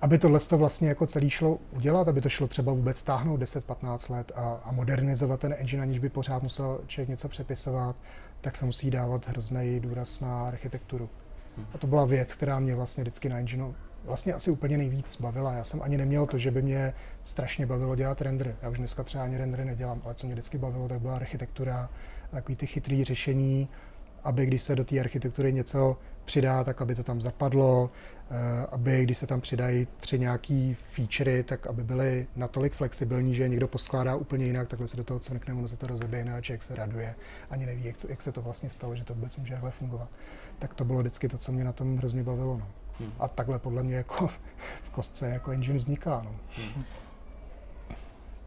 aby 0.00 0.18
tohle 0.18 0.40
to 0.40 0.58
vlastně 0.58 0.88
jako 0.88 1.06
celý 1.06 1.30
šlo 1.30 1.58
udělat, 1.70 2.08
aby 2.08 2.20
to 2.20 2.28
šlo 2.28 2.48
třeba 2.48 2.72
vůbec 2.72 2.98
stáhnout 2.98 3.40
10-15 3.40 4.12
let 4.12 4.32
a, 4.34 4.60
a 4.64 4.72
modernizovat 4.72 5.40
ten 5.40 5.54
engine, 5.58 5.82
aniž 5.82 5.98
by 5.98 6.08
pořád 6.08 6.42
musel 6.42 6.80
člověk 6.86 7.08
něco 7.08 7.28
přepisovat, 7.28 7.96
tak 8.40 8.56
se 8.56 8.66
musí 8.66 8.90
dávat 8.90 9.28
hrozný 9.28 9.80
důraz 9.80 10.20
na 10.20 10.46
architekturu. 10.46 11.10
A 11.74 11.78
to 11.78 11.86
byla 11.86 12.04
věc, 12.04 12.32
která 12.32 12.58
mě 12.58 12.74
vlastně 12.74 13.02
vždycky 13.02 13.28
na 13.28 13.38
engineu 13.38 13.74
vlastně 14.04 14.32
asi 14.32 14.50
úplně 14.50 14.78
nejvíc 14.78 15.20
bavila. 15.20 15.52
Já 15.52 15.64
jsem 15.64 15.82
ani 15.82 15.96
neměl 15.96 16.26
to, 16.26 16.38
že 16.38 16.50
by 16.50 16.62
mě 16.62 16.94
strašně 17.24 17.66
bavilo 17.66 17.96
dělat 17.96 18.20
rendery. 18.20 18.54
Já 18.62 18.68
už 18.68 18.78
dneska 18.78 19.02
třeba 19.02 19.24
ani 19.24 19.38
rendery 19.38 19.64
nedělám, 19.64 20.02
ale 20.04 20.14
co 20.14 20.26
mě 20.26 20.34
vždycky 20.34 20.58
bavilo, 20.58 20.88
tak 20.88 21.00
byla 21.00 21.16
architektura, 21.16 21.90
takový 22.30 22.56
ty 22.56 22.66
chytrý 22.66 23.04
řešení, 23.04 23.68
aby 24.24 24.46
když 24.46 24.62
se 24.62 24.76
do 24.76 24.84
té 24.84 25.00
architektury 25.00 25.52
něco 25.52 25.96
přidá, 26.24 26.64
tak 26.64 26.82
aby 26.82 26.94
to 26.94 27.02
tam 27.02 27.20
zapadlo, 27.20 27.90
aby 28.70 29.02
když 29.02 29.18
se 29.18 29.26
tam 29.26 29.40
přidají 29.40 29.86
tři 29.96 30.18
nějaký 30.18 30.76
featurey, 30.92 31.42
tak 31.42 31.66
aby 31.66 31.84
byly 31.84 32.26
natolik 32.36 32.72
flexibilní, 32.72 33.34
že 33.34 33.48
někdo 33.48 33.68
poskládá 33.68 34.14
úplně 34.14 34.46
jinak, 34.46 34.68
takhle 34.68 34.88
se 34.88 34.96
do 34.96 35.04
toho 35.04 35.20
cvrkne, 35.20 35.54
ono 35.54 35.68
se 35.68 35.76
to 35.76 35.86
rozeběhne 35.86 36.34
a 36.34 36.40
člověk 36.40 36.62
se 36.62 36.74
raduje, 36.74 37.14
ani 37.50 37.66
neví, 37.66 37.84
jak, 37.84 37.96
jak 38.08 38.22
se 38.22 38.32
to 38.32 38.42
vlastně 38.42 38.70
stalo, 38.70 38.96
že 38.96 39.04
to 39.04 39.14
vůbec 39.14 39.36
může 39.36 39.52
takhle 39.52 39.70
fungovat. 39.70 40.08
Tak 40.58 40.74
to 40.74 40.84
bylo 40.84 41.00
vždycky 41.00 41.28
to, 41.28 41.38
co 41.38 41.52
mě 41.52 41.64
na 41.64 41.72
tom 41.72 41.96
hrozně 41.96 42.22
bavilo. 42.22 42.58
No. 42.58 42.66
Hmm. 42.98 43.12
A 43.18 43.28
takhle 43.28 43.58
podle 43.58 43.82
mě 43.82 43.96
jako 43.96 44.28
v 44.82 44.90
kostce 44.92 45.28
jako 45.28 45.50
engine 45.50 45.78
vzniká. 45.78 46.22
No. 46.24 46.34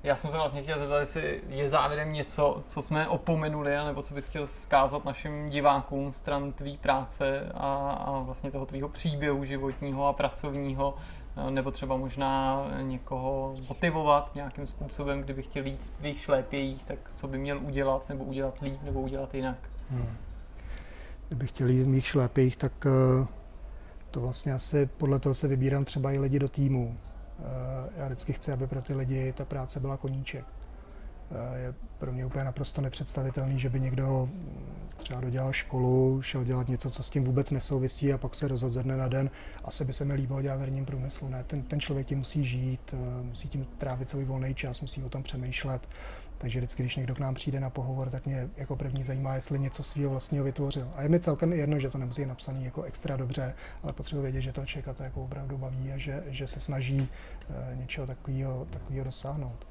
Já 0.08 0.16
jsem 0.16 0.32
se 0.32 0.38
vlastně 0.38 0.64
chtěl 0.64 0.80
zeptat, 0.80 1.00
jestli 1.00 1.42
je 1.50 1.70
závěrem 1.70 2.14
něco, 2.14 2.64
co 2.66 2.82
jsme 2.82 3.08
opomenuli, 3.08 3.72
nebo 3.86 4.02
co 4.02 4.14
bys 4.14 4.28
chtěl 4.28 4.46
vzkázat 4.46 5.06
našim 5.06 5.50
divákům 5.50 6.14
stran 6.14 6.54
tvý 6.54 6.78
práce 6.78 7.52
a, 7.54 7.90
a 8.06 8.20
vlastně 8.20 8.52
toho 8.52 8.66
tvýho 8.66 8.90
příběhu 8.90 9.46
životního 9.46 10.08
a 10.08 10.14
pracovního, 10.14 10.96
eh, 11.38 11.52
nebo 11.52 11.72
třeba 11.72 11.98
možná 11.98 12.66
někoho 12.82 13.56
motivovat 13.70 14.36
nějakým 14.36 14.68
způsobem, 14.68 15.22
kdyby 15.22 15.44
chtěl 15.44 15.66
jít 15.66 15.84
v 15.84 15.98
tvých 15.98 16.22
šlépějích, 16.22 16.84
tak 16.84 17.00
co 17.16 17.28
by 17.28 17.38
měl 17.38 17.60
udělat, 17.64 18.10
nebo 18.10 18.24
udělat 18.24 18.62
líp, 18.62 18.84
nebo 18.84 19.02
udělat 19.02 19.36
jinak. 19.36 19.58
Hmm. 19.90 20.18
Kdybych 21.28 21.50
chtěl 21.50 21.70
jít 21.70 21.84
v 21.84 21.88
mých 21.88 22.08
šlépějích, 22.08 22.58
tak 22.58 22.86
eh, 22.86 23.28
to 24.12 24.22
vlastně 24.22 24.54
asi 24.54 24.86
podle 24.86 25.20
toho 25.20 25.36
se 25.36 25.48
vybírám 25.48 25.86
třeba 25.86 26.12
i 26.12 26.20
lidi 26.20 26.40
do 26.40 26.50
týmu. 26.50 26.98
Eh, 27.40 27.90
Já 27.98 28.06
vždycky 28.06 28.34
chci, 28.34 28.52
aby 28.52 28.68
pro 28.68 28.82
ty 28.82 28.94
lidi 28.94 29.34
ta 29.34 29.46
práce 29.46 29.80
byla 29.80 29.98
koníček. 29.98 30.46
Eh, 31.32 31.60
Je 31.60 31.74
pro 31.98 32.12
mě 32.12 32.26
úplně 32.26 32.44
naprosto 32.44 32.82
nepředstavitelný, 32.82 33.60
že 33.60 33.70
by 33.70 33.80
někdo 33.80 34.30
mm, 34.32 34.90
třeba 34.98 35.22
dodělal 35.22 35.54
školu, 35.54 36.22
šel 36.22 36.44
dělat 36.44 36.68
něco, 36.68 36.92
co 36.92 37.04
s 37.04 37.10
tím 37.10 37.24
vůbec 37.24 37.52
nesouvisí 37.52 38.14
a 38.14 38.18
pak 38.18 38.36
se 38.36 38.48
rozhodl 38.48 38.74
ze 38.74 38.84
dne 38.84 38.98
na 38.98 39.08
den. 39.08 39.30
Asi 39.64 39.86
by 39.86 39.94
se 39.94 40.06
mi 40.06 40.14
líbilo 40.14 40.42
dělat 40.42 40.56
v 40.56 40.60
herním 40.60 40.86
průmyslu. 40.86 41.30
Ne, 41.30 41.44
ten, 41.44 41.64
ten 41.64 41.80
člověk 41.80 42.08
tím 42.08 42.18
musí 42.18 42.46
žít, 42.46 42.94
eh, 42.94 43.24
musí 43.24 43.50
tím 43.50 43.66
trávit 43.78 44.10
svůj 44.10 44.26
volný 44.26 44.56
čas, 44.56 44.82
musí 44.82 45.04
o 45.04 45.10
tom 45.10 45.24
přemýšlet. 45.24 45.90
Takže 46.38 46.60
vždycky, 46.60 46.84
když 46.84 46.96
někdo 46.96 47.16
k 47.16 47.20
nám 47.20 47.36
přijde 47.36 47.60
na 47.60 47.70
pohovor, 47.70 48.10
tak 48.10 48.26
mě 48.26 48.50
jako 48.58 48.76
první 48.76 49.04
zajímá, 49.04 49.36
jestli 49.36 49.60
něco 49.60 49.84
svého 49.84 50.10
vlastního 50.10 50.46
vytvořil. 50.46 50.92
A 50.96 51.02
je 51.02 51.10
mi 51.10 51.20
celkem 51.20 51.54
jedno, 51.54 51.80
že 51.80 51.90
to 51.90 51.98
nemusí 51.98 52.22
být 52.22 52.28
napsaný 52.28 52.66
jako 52.66 52.84
extra 52.84 53.18
dobře, 53.18 53.54
ale 53.84 53.94
potřebuji 53.94 54.22
vědět, 54.22 54.42
že 54.42 54.54
toho 54.54 54.68
člověka 54.68 54.94
to 54.94 55.04
jako 55.04 55.24
opravdu 55.24 55.58
baví 55.58 55.92
a 55.92 55.98
že, 55.98 56.24
že 56.28 56.48
se 56.48 56.60
snaží 56.60 57.10
eh, 57.50 57.76
něčeho 57.76 58.08
takového 58.08 58.68
dosáhnout. 59.04 59.68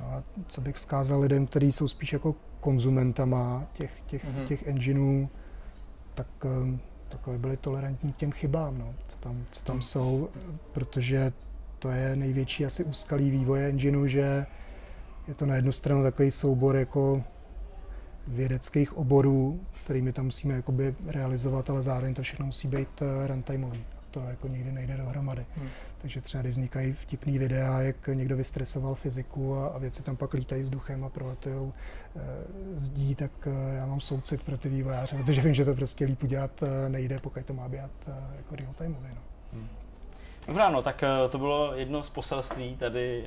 A 0.00 0.22
co 0.48 0.60
bych 0.60 0.76
vzkázal 0.76 1.20
lidem, 1.20 1.46
kteří 1.46 1.72
jsou 1.72 1.88
spíš 1.88 2.12
jako 2.12 2.34
konzumentama 2.60 3.64
těch, 3.72 4.00
těch, 4.06 4.24
Mhm. 4.24 4.34
mm-hmm. 4.34 4.46
těch 4.46 4.66
engineů, 4.66 5.28
tak 6.14 6.26
um, 6.44 6.80
takové 7.08 7.38
byli 7.38 7.56
tolerantní 7.56 8.12
k 8.12 8.16
těm 8.16 8.32
chybám, 8.32 8.78
no, 8.78 8.94
co 9.08 9.16
tam, 9.16 9.44
co 9.52 9.64
tam 9.64 9.82
jsou, 9.82 10.28
eh, 10.36 10.38
protože 10.72 11.32
to 11.78 11.90
je 11.90 12.16
největší 12.16 12.66
asi 12.66 12.84
úskalí 12.84 13.30
vývoje 13.30 13.68
engineu, 13.68 14.06
že 14.06 14.46
je 15.28 15.34
to 15.34 15.46
na 15.46 15.54
jednu 15.56 15.72
stranu 15.72 16.02
takový 16.02 16.30
soubor 16.30 16.76
jako 16.76 17.22
vědeckých 18.26 18.96
oborů, 18.96 19.60
kterými 19.84 20.12
tam 20.12 20.24
musíme 20.24 20.54
jakoby 20.54 20.94
realizovat, 21.06 21.70
ale 21.70 21.82
zároveň 21.82 22.14
to 22.14 22.22
všechno 22.22 22.46
musí 22.46 22.68
být 22.68 23.02
eh, 23.02 23.26
runtimeový. 23.26 23.84
To 24.12 24.20
jako 24.20 24.48
nikdy 24.48 24.72
nejde 24.72 24.96
dohromady. 24.96 25.46
Hmm. 25.56 25.68
Takže 25.98 26.20
třeba 26.20 26.42
když 26.42 26.52
vznikají 26.52 26.92
vtipný 26.92 27.38
videa, 27.38 27.80
jak 27.80 28.06
někdo 28.06 28.36
vystresoval 28.36 28.94
fyziku 28.94 29.54
a, 29.54 29.66
a 29.66 29.78
věci 29.78 30.02
tam 30.02 30.16
pak 30.16 30.34
lítají 30.34 30.62
vzduchem 30.62 31.04
a 31.04 31.08
proletujou 31.08 31.72
e, 32.16 32.20
zdí, 32.80 33.14
tak 33.14 33.30
e, 33.46 33.74
já 33.74 33.86
mám 33.86 34.00
soucit 34.00 34.42
pro 34.42 34.58
ty 34.58 34.68
vývojáře, 34.68 35.16
protože 35.24 35.40
vím, 35.40 35.54
že 35.54 35.64
to 35.64 35.74
prostě 35.74 36.04
líp 36.04 36.22
udělat 36.22 36.62
e, 36.62 36.88
nejde, 36.88 37.18
pokud 37.18 37.46
to 37.46 37.54
má 37.54 37.68
být 37.68 37.80
e, 37.80 38.36
jako 38.36 38.56
real 38.56 38.72
timeový. 38.78 39.08
No. 39.52 39.62
Dobrá, 40.46 40.70
no 40.70 40.82
tak 40.82 41.02
eh, 41.02 41.28
to 41.28 41.38
bylo 41.38 41.74
jedno 41.74 42.02
z 42.02 42.08
poselství 42.08 42.76
tady 42.76 43.24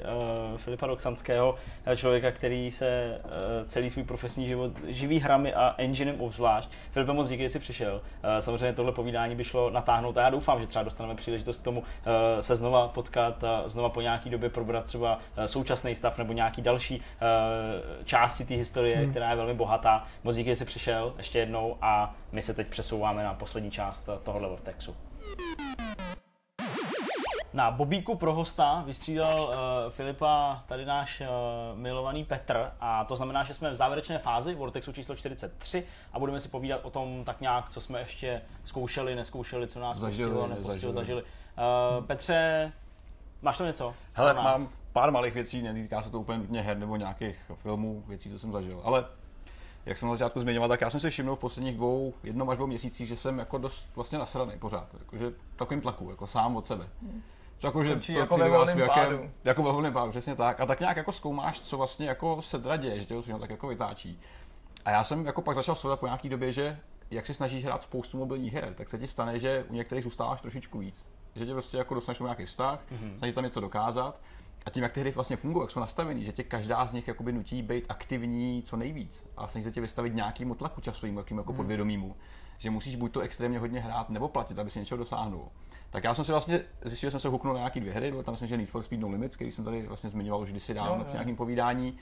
uh, 0.51 0.57
Filipa 0.57 0.87
Roxanského, 0.87 1.55
eh, 1.85 1.97
člověka, 1.97 2.31
který 2.31 2.71
se 2.71 3.19
uh, 3.23 3.31
celý 3.67 3.89
svůj 3.89 4.03
profesní 4.03 4.47
život 4.47 4.71
živí 4.87 5.19
hrami 5.19 5.53
a 5.53 5.75
enginem 5.77 6.21
obzvlášť. 6.21 6.69
Filipe, 6.91 7.13
moc 7.13 7.29
díky, 7.29 7.43
že 7.43 7.49
jsi 7.49 7.59
přišel. 7.59 7.93
Uh, 7.93 8.29
samozřejmě 8.39 8.73
tohle 8.73 8.91
povídání 8.91 9.35
by 9.35 9.43
šlo 9.43 9.69
natáhnout 9.69 10.17
a 10.17 10.21
já 10.21 10.29
doufám, 10.29 10.61
že 10.61 10.67
třeba 10.67 10.83
dostaneme 10.83 11.15
příležitost 11.15 11.59
k 11.59 11.63
tomu 11.63 11.79
uh, 11.79 11.85
se 12.39 12.55
znova 12.55 12.87
potkat 12.87 13.43
a 13.43 13.63
znova 13.69 13.89
po 13.89 14.01
nějaký 14.01 14.29
době 14.29 14.49
probrat 14.49 14.85
třeba 14.85 15.15
uh, 15.15 15.43
současný 15.43 15.95
stav 15.95 16.17
nebo 16.17 16.33
nějaký 16.33 16.61
další 16.61 16.97
uh, 16.97 17.03
části 18.05 18.45
té 18.45 18.53
historie, 18.53 18.97
hmm. 18.97 19.11
která 19.11 19.29
je 19.29 19.35
velmi 19.35 19.53
bohatá. 19.53 20.03
Moc 20.23 20.35
díky, 20.35 20.49
že 20.49 20.55
jsi 20.55 20.65
přišel 20.65 21.13
ještě 21.17 21.39
jednou 21.39 21.77
a 21.81 22.15
my 22.31 22.41
se 22.41 22.53
teď 22.53 22.67
přesouváme 22.67 23.23
na 23.23 23.33
poslední 23.33 23.71
část 23.71 24.09
tohohle 24.23 24.49
Vortexu. 24.49 24.95
Na 27.55 27.71
Bobíku 27.71 28.15
pro 28.15 28.33
hosta 28.33 28.83
vystřídal 28.85 29.43
uh, 29.43 29.53
Filipa 29.89 30.63
tady 30.67 30.85
náš 30.85 31.21
uh, 31.21 31.27
milovaný 31.79 32.23
Petr 32.23 32.71
a 32.79 33.05
to 33.05 33.15
znamená, 33.15 33.43
že 33.43 33.53
jsme 33.53 33.71
v 33.71 33.75
závěrečné 33.75 34.17
fázi 34.17 34.55
Vortexu 34.55 34.91
číslo 34.91 35.15
43 35.15 35.83
a 36.13 36.19
budeme 36.19 36.39
si 36.39 36.49
povídat 36.49 36.81
o 36.83 36.89
tom 36.89 37.23
tak 37.25 37.41
nějak, 37.41 37.69
co 37.69 37.81
jsme 37.81 37.99
ještě 37.99 38.41
zkoušeli, 38.63 39.15
neskoušeli, 39.15 39.67
co 39.67 39.79
nás 39.79 39.97
Zažili, 39.97 40.29
postihlo, 40.29 40.55
nepostihlo, 40.55 40.93
zažili. 40.93 41.23
Uh, 41.23 42.05
Petře, 42.05 42.71
máš 43.41 43.57
tam 43.57 43.67
něco? 43.67 43.93
Hele, 44.13 44.33
mám 44.33 44.67
pár 44.93 45.11
malých 45.11 45.33
věcí, 45.33 45.61
netýká 45.61 46.01
se 46.01 46.09
to 46.09 46.19
úplně 46.19 46.37
nutně 46.37 46.61
her 46.61 46.77
nebo 46.77 46.95
nějakých 46.95 47.51
filmů, 47.55 48.03
věcí, 48.07 48.31
co 48.31 48.39
jsem 48.39 48.51
zažil, 48.51 48.81
ale 48.83 49.05
jak 49.85 49.97
jsem 49.97 50.09
na 50.09 50.15
začátku 50.15 50.39
zmiňoval, 50.39 50.69
tak 50.69 50.81
já 50.81 50.89
jsem 50.89 50.99
si 50.99 51.09
všiml 51.09 51.35
v 51.35 51.39
posledních 51.39 51.75
dvou, 51.75 52.13
jednom 52.23 52.49
až 52.49 52.57
dvou 52.57 52.67
měsících, 52.67 53.07
že 53.07 53.15
jsem 53.15 53.39
jako 53.39 53.57
dost 53.57 53.87
vlastně 53.95 54.19
nasraný 54.19 54.59
pořád, 54.59 54.87
jakože 54.99 55.33
takovým 55.55 55.81
tlaku, 55.81 56.09
jako 56.09 56.27
sám 56.27 56.55
od 56.55 56.65
sebe. 56.65 56.89
To 57.57 57.67
jako, 57.67 57.83
že 57.83 57.95
to 57.95 58.11
jako 58.11 58.37
ve 58.37 58.49
vás 58.49 58.69
volném 58.69 58.87
jakém-. 58.87 59.29
Jako 59.43 59.63
ve 59.63 59.71
volném 59.71 59.93
pádu, 59.93 60.11
přesně 60.11 60.35
tak. 60.35 60.59
A 60.59 60.65
tak 60.65 60.79
nějak 60.79 60.97
jako 60.97 61.11
zkoumáš, 61.11 61.59
co 61.59 61.77
vlastně 61.77 62.07
jako 62.07 62.41
se 62.41 62.59
teda 62.59 62.77
děje, 62.77 62.99
že 62.99 63.05
tě 63.05 63.15
to 63.31 63.39
tak 63.39 63.49
jako 63.49 63.67
vytáčí. 63.67 64.19
A 64.85 64.91
já 64.91 65.03
jsem 65.03 65.25
jako 65.25 65.41
pak 65.41 65.55
začal 65.55 65.75
sledovat 65.75 65.99
po 65.99 66.05
nějaký 66.05 66.29
době, 66.29 66.51
že 66.51 66.79
jak 67.11 67.25
se 67.25 67.33
snažíš 67.33 67.65
hrát 67.65 67.83
spoustu 67.83 68.17
mobilních 68.17 68.53
her, 68.53 68.73
tak 68.73 68.89
se 68.89 68.97
ti 68.97 69.07
stane, 69.07 69.39
že 69.39 69.65
u 69.69 69.73
některých 69.73 70.03
zůstáváš 70.03 70.41
trošičku 70.41 70.79
víc. 70.79 71.05
Že 71.35 71.45
tě 71.45 71.53
prostě 71.53 71.77
jako 71.77 71.93
dostaneš 71.93 72.19
nějaký 72.19 72.45
vztah, 72.45 72.79
mm-hmm. 72.91 73.17
snažíš 73.17 73.35
tam 73.35 73.43
něco 73.43 73.61
dokázat. 73.61 74.19
A 74.65 74.69
tím, 74.69 74.83
jak 74.83 74.91
ty 74.91 74.99
hry 74.99 75.11
vlastně 75.11 75.35
fungují, 75.35 75.63
jak 75.63 75.71
jsou 75.71 75.79
nastavený, 75.79 76.25
že 76.25 76.31
tě 76.31 76.43
každá 76.43 76.87
z 76.87 76.93
nich 76.93 77.07
jakoby 77.07 77.31
nutí 77.31 77.61
být 77.61 77.85
aktivní 77.89 78.63
co 78.65 78.77
nejvíc 78.77 79.27
a 79.37 79.47
snaží 79.47 79.63
se 79.63 79.71
tě 79.71 79.81
vystavit 79.81 80.15
nějakému 80.15 80.55
tlaku 80.55 80.81
časovému, 80.81 81.19
jakým 81.19 81.37
jako 81.37 81.53
podvědomímu, 81.53 82.15
že 82.57 82.69
musíš 82.69 82.95
buď 82.95 83.11
to 83.11 83.19
extrémně 83.19 83.59
hodně 83.59 83.79
hrát, 83.79 84.09
nebo 84.09 84.27
platit, 84.27 84.59
aby 84.59 84.69
si 84.69 84.79
něčeho 84.79 84.97
dosáhnul. 84.97 85.47
Tak 85.89 86.03
já 86.03 86.13
jsem 86.13 86.25
si 86.25 86.31
vlastně 86.31 86.61
zjistil, 86.85 87.07
že 87.07 87.11
jsem 87.11 87.19
se 87.19 87.27
huknul 87.27 87.53
na 87.53 87.59
nějaký 87.59 87.79
dvě 87.79 87.93
hry, 87.93 88.11
byl 88.11 88.23
tam 88.23 88.33
myslím, 88.33 88.49
že 88.49 88.57
Need 88.57 88.69
for 88.69 88.81
Speed 88.81 89.01
No 89.01 89.09
Limits, 89.09 89.35
který 89.35 89.51
jsem 89.51 89.65
tady 89.65 89.87
vlastně 89.87 90.09
zmiňoval 90.09 90.41
už 90.41 90.51
kdysi 90.51 90.73
dávno 90.73 91.03
při 91.03 91.13
nějakým 91.13 91.35
povídání. 91.35 91.97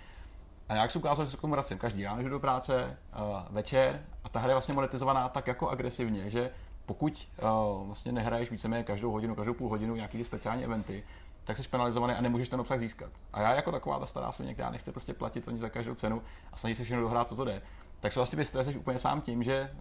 A 0.70 0.74
nějak 0.74 0.92
se 0.92 1.00
ukázalo, 1.00 1.26
že 1.26 1.32
se 1.32 1.38
k 1.38 1.42
tomu 1.42 1.54
vracím 1.54 1.78
každý 1.78 2.04
ráno, 2.04 2.22
že 2.22 2.30
jdu 2.30 2.36
do 2.36 2.40
práce, 2.40 2.98
uh, 3.20 3.56
večer 3.56 4.06
a 4.24 4.30
ta 4.30 4.40
hra 4.40 4.50
je 4.50 4.56
vlastně 4.56 4.74
monetizovaná 4.74 5.30
tak 5.30 5.48
jako 5.48 5.70
agresivně, 5.70 6.30
že 6.30 6.52
pokud 6.86 7.28
uh, 7.42 7.88
vlastně 7.88 8.12
nehraješ 8.12 8.52
víceméně 8.52 8.84
každou 8.84 9.12
hodinu, 9.12 9.36
každou 9.36 9.54
půl 9.54 9.70
hodinu 9.70 9.96
nějaký 9.96 10.18
ty 10.18 10.24
speciální 10.24 10.64
eventy, 10.64 11.04
tak 11.44 11.58
jsi 11.58 11.70
penalizovaný 11.70 12.14
a 12.14 12.22
nemůžeš 12.22 12.50
ten 12.50 12.60
obsah 12.60 12.80
získat. 12.80 13.12
A 13.34 13.42
já 13.42 13.54
jako 13.54 13.72
taková 13.72 14.00
ta 14.00 14.06
stará 14.06 14.32
svině, 14.32 14.54
která 14.54 14.70
nechce 14.70 14.92
prostě 14.92 15.14
platit 15.14 15.48
ani 15.48 15.60
za 15.60 15.70
každou 15.70 15.96
cenu 15.96 16.22
a 16.54 16.58
snaží 16.58 16.76
se 16.76 16.84
všechno 16.84 17.02
dohrát, 17.02 17.30
co 17.30 17.36
to 17.36 17.46
jde, 17.46 17.62
tak 18.00 18.12
se 18.12 18.20
vlastně 18.20 18.38
vystresuješ 18.38 18.78
úplně 18.78 19.00
sám 19.00 19.22
tím, 19.22 19.44
že 19.44 19.72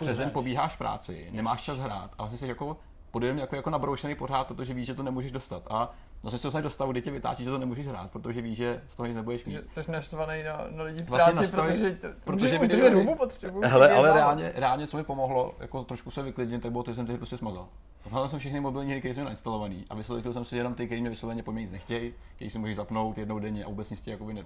přes 0.00 0.18
den 0.18 0.30
pobíháš 0.30 0.76
práci, 0.76 1.28
nemáš 1.32 1.62
čas 1.62 1.78
hrát 1.78 2.10
a 2.12 2.22
vlastně 2.22 2.38
jsi 2.38 2.46
jako 2.46 2.76
podvědomě 3.10 3.40
jako, 3.40 3.56
jako 3.56 3.70
nabroušený 3.70 4.14
pořád, 4.14 4.46
protože 4.46 4.74
víš, 4.74 4.86
že 4.86 4.94
to 4.94 5.02
nemůžeš 5.02 5.32
dostat. 5.32 5.62
A 5.70 5.90
zase 6.22 6.38
se 6.38 6.46
dostaneš 6.46 6.62
do 6.62 6.70
stavu, 6.70 6.92
kdy 6.92 7.02
tě 7.02 7.10
vytáčí, 7.10 7.44
že 7.44 7.50
to 7.50 7.58
nemůžeš 7.58 7.86
hrát, 7.86 8.10
protože 8.10 8.42
víš, 8.42 8.56
že 8.56 8.82
z 8.88 8.96
toho 8.96 9.06
nic 9.06 9.16
nebudeš 9.16 9.44
mít. 9.44 9.52
Že 9.76 9.82
jsi 9.82 9.90
naštvaný 9.90 10.42
na, 10.42 10.64
na 10.70 10.82
lidi 10.82 11.04
v 11.04 11.08
Vlastně 11.08 11.32
práci, 11.32 11.52
nastavit- 11.56 11.72
protože, 11.72 11.98
protože 12.24 12.58
už 12.60 12.68
nebyli- 12.68 12.90
dobu 13.04 13.14
potřebuji. 13.14 13.60
Hele, 13.66 13.90
ale 13.92 14.12
reálně, 14.12 14.52
reálně, 14.54 14.86
co 14.86 14.96
mi 14.96 15.04
pomohlo, 15.04 15.54
jako 15.60 15.84
trošku 15.84 16.10
se 16.10 16.22
vyklidnit, 16.22 16.62
tak 16.62 16.70
bylo 16.72 16.82
to, 16.84 16.90
že 16.90 16.94
jsem 16.94 17.06
ty 17.06 17.12
hry 17.12 17.18
prostě 17.18 17.36
smazal. 17.36 17.68
Zapnul 18.04 18.28
jsem 18.28 18.38
všechny 18.38 18.60
mobilní 18.60 18.90
hry, 18.90 19.00
které 19.00 19.14
jsem 19.14 19.24
nainstalovaný 19.24 19.84
a 19.90 19.94
vysvětlil 19.94 20.32
jsem 20.32 20.44
si 20.44 20.56
jenom 20.56 20.74
ty, 20.74 20.86
které 20.86 21.00
mě 21.00 21.10
vysloveně 21.10 21.42
po 21.42 21.52
mně 21.52 21.62
nic 21.62 21.72
nechtějí, 21.72 22.14
který 22.36 22.50
si 22.50 22.58
můžeš 22.58 22.76
zapnout 22.76 23.18
jednou 23.18 23.38
denně 23.38 23.64
a 23.64 23.68
vůbec 23.68 23.90
nic 23.90 24.00
ti 24.00 24.10
jakoby 24.10 24.34
ne, 24.34 24.42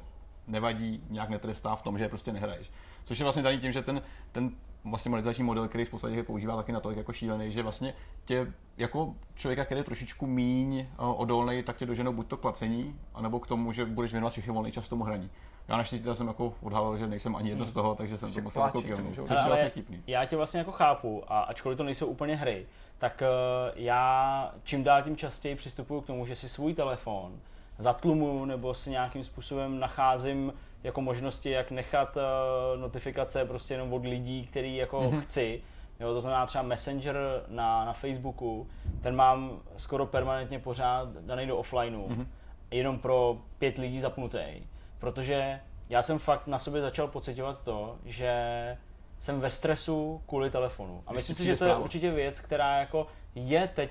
nevadí, 0.47 1.03
nějak 1.11 1.29
netrestá 1.29 1.77
v 1.77 1.83
tom, 1.83 1.99
že 1.99 2.05
je 2.05 2.09
prostě 2.09 2.33
nehraješ. 2.33 2.71
Což 3.05 3.19
je 3.19 3.25
vlastně 3.25 3.43
daný 3.43 3.59
tím, 3.59 3.73
že 3.73 3.83
ten, 3.83 4.03
ten 4.33 4.51
vlastně 4.85 5.11
monetizační 5.11 5.45
model, 5.45 5.69
který 5.69 5.85
spousta 5.85 6.09
lidí 6.09 6.23
používá 6.23 6.57
taky 6.57 6.73
natolik 6.73 6.99
jako 6.99 7.13
šílený, 7.13 7.53
že 7.53 7.63
vlastně 7.63 7.95
tě 8.25 8.53
jako 8.77 9.15
člověka, 9.35 9.65
který 9.65 9.81
je 9.81 9.85
trošičku 9.85 10.27
míň 10.27 10.79
eh, 10.79 10.87
odolný, 10.97 11.63
tak 11.63 11.77
tě 11.77 11.87
doženou 11.87 12.13
buď 12.13 12.27
to 12.27 12.37
k 12.37 12.41
placení, 12.41 13.01
anebo 13.15 13.41
k 13.41 13.47
tomu, 13.47 13.73
že 13.73 13.85
budeš 13.85 14.13
věnovat 14.13 14.31
všechny 14.31 14.53
volný 14.53 14.73
čas 14.73 14.89
tomu 14.89 15.05
hraní. 15.05 15.31
Já 15.69 15.77
naštěstí 15.77 16.09
jsem 16.13 16.27
jako 16.29 16.55
odhalil, 16.63 16.97
že 16.97 17.07
nejsem 17.07 17.37
ani 17.37 17.51
jedno 17.51 17.65
z 17.65 17.73
toho, 17.73 17.95
takže 17.95 18.19
jsem 18.19 18.33
to 18.33 18.41
musel 18.41 18.63
jako 18.63 18.83
můžou. 19.03 19.27
což 19.27 19.39
je 19.39 19.47
vlastně 19.47 19.69
vtipný. 19.69 20.03
Já 20.07 20.25
tě 20.25 20.37
vlastně 20.37 20.59
jako 20.59 20.73
chápu 20.73 21.23
a 21.29 21.41
ačkoliv 21.41 21.79
to 21.79 21.85
nejsou 21.85 22.07
úplně 22.07 22.37
hry, 22.37 22.67
tak 22.99 23.23
eh, 23.23 23.27
já 23.75 24.55
čím 24.65 24.85
dál 24.85 25.03
tím 25.03 25.17
častěji 25.17 25.57
přistupuju 25.57 26.01
k 26.01 26.07
tomu, 26.07 26.27
že 26.27 26.37
si 26.37 26.49
svůj 26.49 26.75
telefon 26.75 27.41
zatlumuju 27.79 28.45
nebo 28.45 28.75
si 28.75 28.91
nějakým 28.91 29.25
způsobem 29.25 29.79
nacházím 29.79 30.53
jako 30.83 31.01
možnosti, 31.01 31.51
jak 31.51 31.71
nechat 31.71 32.17
eh, 32.17 32.77
notifikace 32.79 33.45
prostě 33.45 33.75
jenom 33.75 33.93
od 33.93 34.05
lidí, 34.05 34.47
který 34.47 34.77
jako 34.77 35.01
mm-hmm. 35.01 35.21
chci. 35.21 35.63
Jo, 36.01 36.15
to 36.15 36.21
znamená 36.21 36.47
třeba 36.47 36.63
Messenger 36.63 37.17
na, 37.49 37.85
na 37.85 37.93
Facebooku, 37.93 38.69
ten 39.01 39.17
mám 39.17 39.61
skoro 39.77 40.07
permanentně 40.07 40.59
pořád 40.59 41.09
daný 41.09 41.47
do 41.47 41.57
offlineu, 41.57 42.09
mm-hmm. 42.09 42.27
jenom 42.71 42.99
pro 42.99 43.39
pět 43.59 43.79
lidí 43.79 44.01
zapnutý, 44.01 44.45
protože 44.99 45.61
já 45.89 46.03
jsem 46.03 46.19
fakt 46.19 46.47
na 46.47 46.59
sobě 46.59 46.83
začal 46.83 47.09
pocitovat 47.09 47.65
to, 47.65 47.97
že 48.05 48.33
jsem 49.19 49.41
ve 49.41 49.51
stresu 49.51 50.23
kvůli 50.27 50.51
telefonu. 50.51 51.03
A 51.07 51.13
myslím 51.13 51.37
si, 51.37 51.45
že 51.45 51.57
to 51.57 51.65
je 51.65 51.77
určitě 51.77 52.11
věc, 52.11 52.41
která 52.41 52.79
jako 52.79 53.07
je 53.39 53.69
teď 53.75 53.91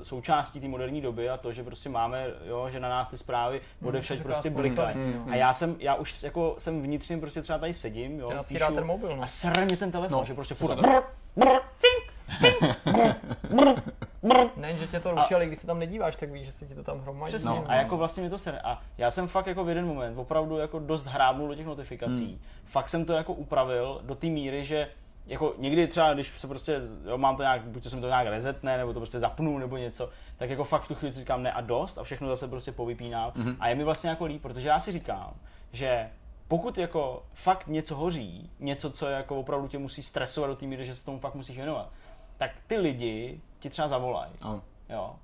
e, 0.00 0.04
součástí 0.04 0.60
té 0.60 0.68
moderní 0.68 1.00
doby 1.00 1.30
a 1.30 1.36
to, 1.36 1.52
že 1.52 1.62
prostě 1.64 1.88
máme, 1.88 2.26
jo, 2.46 2.70
že 2.70 2.80
na 2.80 2.88
nás 2.88 3.08
ty 3.08 3.18
zprávy 3.18 3.60
odevšať 3.84 4.18
říká 4.18 4.28
prostě 4.28 4.50
blikají. 4.50 4.98
lidí, 4.98 5.18
no. 5.18 5.32
A 5.32 5.36
já 5.36 5.52
jsem, 5.52 5.76
já 5.78 5.94
už 5.94 6.22
jako 6.22 6.54
jsem 6.58 6.82
vnitřně 6.82 7.18
prostě 7.18 7.42
třeba 7.42 7.58
tady 7.58 7.74
sedím, 7.74 8.18
jo, 8.20 8.28
Tě 8.28 8.34
nasírá 8.34 8.70
ten 8.70 8.84
mobil, 8.86 9.16
no. 9.16 9.22
a 9.22 9.26
sere 9.26 9.64
mě 9.64 9.76
ten 9.76 9.92
telefon, 9.92 10.18
No, 10.18 10.24
že 10.24 10.34
prostě 10.34 10.54
furt 10.54 10.74
brr, 10.80 11.02
brr, 11.36 11.48
cink, 11.78 12.12
cink, 12.40 12.76
brr, 12.84 13.14
brr, 13.50 13.82
brr. 14.22 14.46
Ne, 14.56 14.76
že 14.76 14.86
tě 14.86 15.00
to 15.00 15.10
ruší, 15.10 15.34
ale 15.34 15.46
když 15.46 15.58
se 15.58 15.66
tam 15.66 15.78
nedíváš, 15.78 16.16
tak 16.16 16.30
víš, 16.30 16.46
že 16.46 16.52
se 16.52 16.66
ti 16.66 16.74
to 16.74 16.82
tam 16.82 17.00
hromadí. 17.00 17.28
Přesně, 17.30 17.50
No. 17.50 17.64
a 17.68 17.74
jako 17.74 17.96
vlastně 17.96 18.22
mi 18.22 18.30
to 18.30 18.38
sere. 18.38 18.58
A 18.64 18.80
já 18.98 19.10
jsem 19.10 19.28
fakt 19.28 19.46
jako 19.46 19.64
v 19.64 19.68
jeden 19.68 19.86
moment 19.86 20.18
opravdu 20.18 20.58
jako 20.58 20.78
dost 20.78 21.06
hrábnul 21.06 21.48
do 21.48 21.54
těch 21.54 21.66
notifikací. 21.66 22.26
Hmm. 22.26 22.40
Fakt 22.64 22.88
jsem 22.88 23.04
to 23.04 23.12
jako 23.12 23.32
upravil 23.32 24.00
do 24.02 24.14
té 24.14 24.26
míry, 24.26 24.64
že 24.64 24.88
jako 25.26 25.54
někdy 25.58 25.86
třeba, 25.86 26.14
když 26.14 26.32
se 26.38 26.48
prostě, 26.48 26.80
jo, 27.06 27.18
mám 27.18 27.36
to 27.36 27.42
nějak, 27.42 27.62
buď 27.62 27.82
to 27.82 27.90
jsem 27.90 28.00
to 28.00 28.06
nějak 28.06 28.26
rezetne, 28.26 28.78
nebo 28.78 28.92
to 28.92 29.00
prostě 29.00 29.18
zapnu, 29.18 29.58
nebo 29.58 29.76
něco, 29.76 30.10
tak 30.36 30.50
jako 30.50 30.64
fakt 30.64 30.82
v 30.82 30.88
tu 30.88 30.94
chvíli 30.94 31.12
si 31.12 31.18
říkám 31.18 31.42
ne 31.42 31.52
a 31.52 31.60
dost 31.60 31.98
a 31.98 32.04
všechno 32.04 32.28
zase 32.28 32.48
prostě 32.48 32.72
povypínám. 32.72 33.30
Mm-hmm. 33.30 33.56
A 33.60 33.68
je 33.68 33.74
mi 33.74 33.84
vlastně 33.84 34.10
jako 34.10 34.24
líp, 34.24 34.42
protože 34.42 34.68
já 34.68 34.80
si 34.80 34.92
říkám, 34.92 35.34
že 35.72 36.10
pokud 36.48 36.78
jako 36.78 37.22
fakt 37.34 37.66
něco 37.66 37.96
hoří, 37.96 38.50
něco, 38.60 38.90
co 38.90 39.06
jako 39.06 39.36
opravdu 39.36 39.68
tě 39.68 39.78
musí 39.78 40.02
stresovat 40.02 40.50
do 40.50 40.56
té 40.56 40.66
míry, 40.66 40.84
že 40.84 40.94
se 40.94 41.04
tomu 41.04 41.18
fakt 41.18 41.34
musíš 41.34 41.56
věnovat, 41.56 41.90
tak 42.36 42.50
ty 42.66 42.76
lidi 42.76 43.40
ti 43.58 43.70
třeba 43.70 43.88
zavolají. 43.88 44.32
Ano, 44.42 44.62
Jo. 44.88 45.16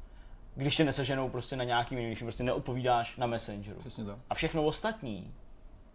Když 0.55 0.77
tě 0.77 0.85
neseženou 0.85 1.29
prostě 1.29 1.57
na 1.57 1.65
nějaký 1.65 1.95
jiný, 1.95 2.07
když 2.07 2.23
prostě 2.23 2.45
neodpovídáš 2.45 3.17
na 3.17 3.27
Messengeru. 3.27 3.81
přesně 3.81 4.05
tak. 4.05 4.19
A 4.31 4.35
všechno 4.35 4.65
ostatní 4.65 5.35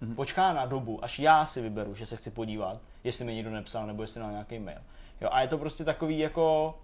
mm-hmm. 0.06 0.16
počká 0.16 0.54
na 0.54 0.66
dobu, 0.66 1.04
až 1.04 1.20
já 1.20 1.46
si 1.46 1.62
vyberu, 1.62 1.96
že 1.96 2.06
se 2.06 2.18
chci 2.18 2.32
podívat, 2.32 2.78
jestli 3.04 3.26
mi 3.26 3.36
někdo 3.36 3.52
nepsal 3.52 3.88
nebo 3.88 4.04
jestli 4.04 4.22
na 4.22 4.32
nějaký 4.32 4.60
mail. 4.60 4.82
Jo, 5.22 5.30
a 5.32 5.42
je 5.42 5.48
to 5.48 5.58
prostě 5.58 5.84
takový 5.84 6.20
jako 6.20 6.76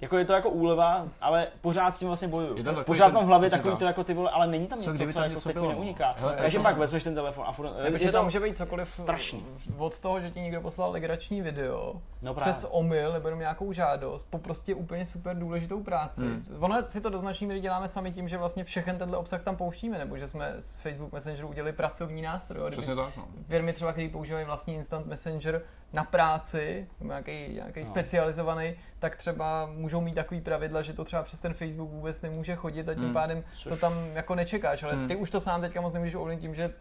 jako 0.00 0.18
je 0.18 0.24
to 0.24 0.32
jako 0.32 0.50
úleva, 0.50 1.04
ale 1.20 1.46
pořád 1.60 1.94
s 1.94 1.98
tím 1.98 2.08
vlastně 2.08 2.28
bojuju. 2.28 2.56
Je 2.56 2.84
Pořád 2.84 3.12
mám 3.12 3.24
v 3.24 3.26
hlavě 3.26 3.50
takový 3.50 3.70
tak. 3.70 3.78
to 3.78 3.84
jako 3.84 4.04
ty 4.04 4.14
vole, 4.14 4.30
ale 4.30 4.46
není 4.46 4.66
tam 4.66 4.78
Co 4.78 4.92
něco, 4.92 5.06
co 5.12 5.18
tam 5.20 5.30
jako 5.30 5.40
teď 5.40 5.56
mi 5.56 5.62
no. 5.62 5.68
neuniká. 5.68 6.14
Hele, 6.18 6.32
je 6.32 6.36
Takže 6.36 6.58
pak 6.60 6.76
vezmeš 6.76 7.04
ten 7.04 7.14
telefon 7.14 7.44
a 7.48 7.52
furt, 7.52 7.70
Ne, 7.82 7.90
je 7.98 8.06
to 8.06 8.12
tam 8.12 8.24
může 8.24 8.40
být 8.40 8.56
cokoliv 8.56 8.90
strašný. 8.90 9.46
od 9.78 10.00
toho, 10.00 10.20
že 10.20 10.30
ti 10.30 10.40
někdo 10.40 10.60
poslal 10.60 10.90
legrační 10.90 11.42
video, 11.42 11.94
No 12.22 12.34
právě. 12.34 12.52
přes 12.52 12.66
omyl 12.70 13.12
nebo 13.12 13.28
jenom 13.28 13.40
nějakou 13.40 13.72
žádost, 13.72 14.26
po 14.30 14.38
prostě 14.38 14.74
úplně 14.74 15.06
super 15.06 15.38
důležitou 15.38 15.82
práci. 15.82 16.20
Hmm. 16.20 16.44
Ono 16.60 16.82
si 16.86 17.00
to 17.00 17.10
do 17.10 17.18
značné 17.18 17.46
míry 17.46 17.60
děláme 17.60 17.88
sami 17.88 18.12
tím, 18.12 18.28
že 18.28 18.38
vlastně 18.38 18.64
všechen 18.64 18.98
tenhle 18.98 19.18
obsah 19.18 19.42
tam 19.42 19.56
pouštíme, 19.56 19.98
nebo 19.98 20.18
že 20.18 20.26
jsme 20.26 20.54
z 20.58 20.78
Facebook 20.80 21.12
Messengeru 21.12 21.48
udělali 21.48 21.72
pracovní 21.72 22.22
nástroj. 22.22 22.70
Přesně 22.70 22.94
tak, 22.96 23.16
no. 23.16 23.24
Firmy 23.48 23.72
třeba, 23.72 23.92
které 23.92 24.08
používají 24.08 24.44
vlastní 24.46 24.74
instant 24.74 25.06
messenger 25.06 25.62
na 25.92 26.04
práci, 26.04 26.86
nebo 27.00 27.08
nějaký, 27.08 27.54
nějaký 27.54 27.80
No. 27.80 27.86
specializovaný, 27.86 28.74
tak 28.98 29.16
třeba 29.16 29.66
můžou 29.66 30.00
mít 30.00 30.14
takový 30.14 30.40
pravidla, 30.40 30.82
že 30.82 30.92
to 30.92 31.04
třeba 31.04 31.22
přes 31.22 31.40
ten 31.40 31.54
Facebook 31.54 31.90
vůbec 31.90 32.22
nemůže 32.22 32.56
chodit 32.56 32.88
a 32.88 32.94
tím 32.94 33.02
Hmm. 33.04 33.12
pádem 33.12 33.42
to 33.42 33.70
Což- 33.70 33.80
tam 33.80 33.92
jako 34.14 34.34
nečekáš, 34.34 34.82
ale 34.82 34.92
Hmm. 34.92 35.08
ty 35.08 35.16
už 35.16 35.30
to 35.30 35.40
sám 35.40 35.60
teďka 35.60 35.80
moc 35.80 35.92
nemůžeš 35.92 36.14
ovlivnit 36.14 36.40
tím, 36.40 36.54
že 36.54 36.72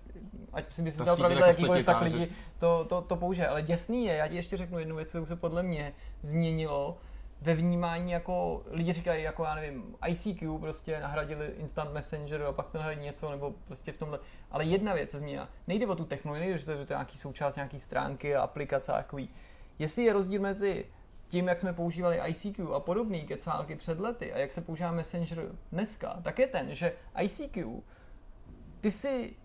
ať 0.54 0.74
si 0.74 0.82
by 0.82 0.92
si 0.92 0.98
Ta 0.98 1.04
dal 1.04 1.18
pravidla 1.18 1.48
jako 1.48 1.60
jakýkoliv, 1.62 1.86
tak 1.86 2.02
lidi 2.02 2.28
to, 2.58 2.86
to, 2.90 3.02
to 3.02 3.16
použije. 3.16 3.48
Ale 3.48 3.62
děsný 3.62 4.06
je, 4.06 4.14
já 4.14 4.28
ti 4.28 4.36
ještě 4.36 4.58
řeknu 4.58 4.80
jednu 4.80 4.96
věc, 4.96 5.10
kterou 5.10 5.26
se 5.26 5.36
podle 5.36 5.64
mě 5.64 5.94
změnilo 6.24 6.98
ve 7.42 7.54
vnímání, 7.54 8.12
jako 8.12 8.64
lidi 8.68 8.94
říkají, 8.94 9.24
jako 9.24 9.44
já 9.44 9.56
nevím, 9.56 9.96
ICQ 10.08 10.60
prostě 10.60 11.00
nahradili 11.00 11.48
Instant 11.48 11.94
Messenger 11.94 12.42
a 12.42 12.52
pak 12.52 12.70
to 12.70 12.78
nahradí 12.78 13.02
něco, 13.02 13.32
nebo 13.32 13.54
prostě 13.68 13.92
v 13.92 13.98
tomhle. 13.98 14.20
Ale 14.52 14.66
jedna 14.66 14.94
věc 14.94 15.12
se 15.12 15.20
změnila. 15.20 15.50
Nejde 15.68 15.88
o 15.88 15.96
tu 15.96 16.06
technologii, 16.06 16.58
že 16.58 16.66
to 16.66 16.72
je 16.72 16.78
že 16.78 16.86
to 16.86 16.94
je 16.94 16.98
nějaký 16.98 17.18
součást 17.18 17.56
nějaký 17.56 17.80
stránky 17.80 18.36
a 18.36 18.42
aplikace 18.42 18.92
a 18.92 18.96
takový. 18.96 19.30
Jestli 19.80 20.04
je 20.04 20.14
rozdíl 20.14 20.42
mezi 20.42 20.86
tím, 21.28 21.48
jak 21.48 21.60
jsme 21.60 21.74
používali 21.74 22.22
ICQ 22.28 22.74
a 22.74 22.80
podobné 22.80 23.20
kecálky 23.20 23.76
před 23.76 24.00
lety 24.00 24.34
a 24.34 24.38
jak 24.38 24.54
se 24.54 24.62
používá 24.62 24.92
Messenger 24.92 25.52
dneska, 25.72 26.20
tak 26.24 26.40
je 26.40 26.48
ten, 26.48 26.76
že 26.76 26.94
ICQ, 27.22 27.82
ty 28.82 28.92
si 28.92 29.36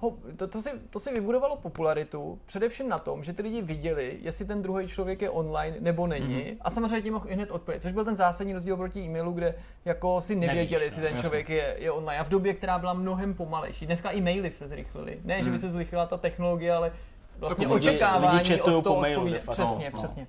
ho, 0.00 0.16
to, 0.36 0.48
to, 0.48 0.60
si, 0.62 0.70
to 0.90 0.98
si 1.00 1.12
vybudovalo 1.12 1.56
popularitu 1.56 2.38
především 2.46 2.88
na 2.88 2.98
tom, 2.98 3.24
že 3.24 3.32
ty 3.32 3.42
lidi 3.42 3.62
viděli, 3.62 4.18
jestli 4.22 4.44
ten 4.44 4.62
druhý 4.62 4.88
člověk 4.88 5.22
je 5.22 5.30
online 5.30 5.76
nebo 5.80 6.06
není. 6.06 6.34
Mm-hmm. 6.36 6.56
A 6.60 6.70
samozřejmě 6.70 7.02
tím 7.02 7.12
mohl 7.12 7.28
i 7.28 7.34
hned 7.34 7.50
odpovědět, 7.50 7.82
což 7.82 7.92
byl 7.92 8.04
ten 8.04 8.16
zásadní 8.16 8.52
rozdíl 8.54 8.76
proti 8.76 9.00
e-mailu, 9.00 9.32
kde 9.32 9.54
jako 9.84 10.20
si 10.20 10.36
nevěděli, 10.36 10.80
Nevíš, 10.80 10.84
jestli 10.84 11.02
no, 11.02 11.06
ten 11.08 11.16
jasně. 11.16 11.28
člověk 11.28 11.48
je, 11.48 11.76
je 11.78 11.90
online. 11.90 12.20
A 12.20 12.24
v 12.24 12.28
době, 12.28 12.54
která 12.54 12.78
byla 12.78 12.92
mnohem 12.92 13.34
pomalejší. 13.34 13.86
Dneska 13.86 14.14
e-maily 14.14 14.50
se 14.50 14.68
zrychlily. 14.68 15.20
Ne, 15.24 15.42
že 15.42 15.50
by 15.50 15.58
se 15.58 15.68
zrychlila 15.68 16.06
ta 16.06 16.16
technologie, 16.16 16.72
ale 16.72 16.92
vlastně 17.38 17.64
Jako 17.64 17.74
lidi- 17.74 17.88
očekávání 17.90 18.38
lidi 18.38 18.48
četujou 18.48 18.78
od 18.78 18.82
toho 18.82 18.94
po 18.96 19.00
mailu. 19.00 19.26
Přesně, 19.50 19.84
No, 19.84 19.90
no. 19.92 19.98
přesně. 19.98 20.26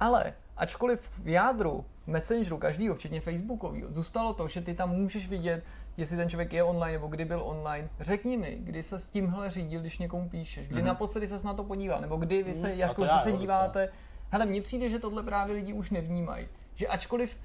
Ale 0.00 0.32
ačkoliv 0.56 1.10
v 1.24 1.28
jádru 1.28 1.84
Messengeru 2.06 2.58
každýho, 2.58 2.94
včetně 2.94 3.20
Facebookového, 3.20 3.92
zůstalo 3.92 4.34
to, 4.34 4.48
že 4.48 4.60
ty 4.60 4.74
tam 4.74 4.90
můžeš 4.90 5.28
vidět, 5.28 5.64
jestli 5.96 6.16
ten 6.16 6.28
člověk 6.28 6.52
je 6.52 6.62
online 6.62 6.92
nebo 6.92 7.06
kdy 7.06 7.24
byl 7.24 7.42
online. 7.44 7.88
Řekni 8.00 8.36
mi, 8.36 8.58
kdy 8.60 8.82
se 8.82 8.98
s 8.98 9.08
tímhle 9.08 9.50
řídil, 9.50 9.80
když 9.80 9.98
někomu 9.98 10.28
píšeš, 10.28 10.68
kdy 10.68 10.80
mm-hmm. 10.80 10.84
naposledy 10.84 11.26
ses 11.26 11.42
na 11.42 11.54
to 11.54 11.64
podíval, 11.64 12.00
nebo 12.00 12.16
kdy 12.16 12.42
vy 12.42 12.54
se, 12.54 12.66
Mhm, 12.68 12.76
a 12.76 12.86
jako 12.86 13.06
se, 13.06 13.14
se 13.22 13.30
jo, 13.30 13.36
díváte. 13.36 13.88
Hele, 14.30 14.46
mně 14.46 14.62
přijde, 14.62 14.90
že 14.90 14.98
tohle 14.98 15.22
právě 15.22 15.54
lidi 15.54 15.72
už 15.72 15.90
nevnímají. 15.90 16.48
Že 16.74 16.86
ačkoliv 16.86 17.38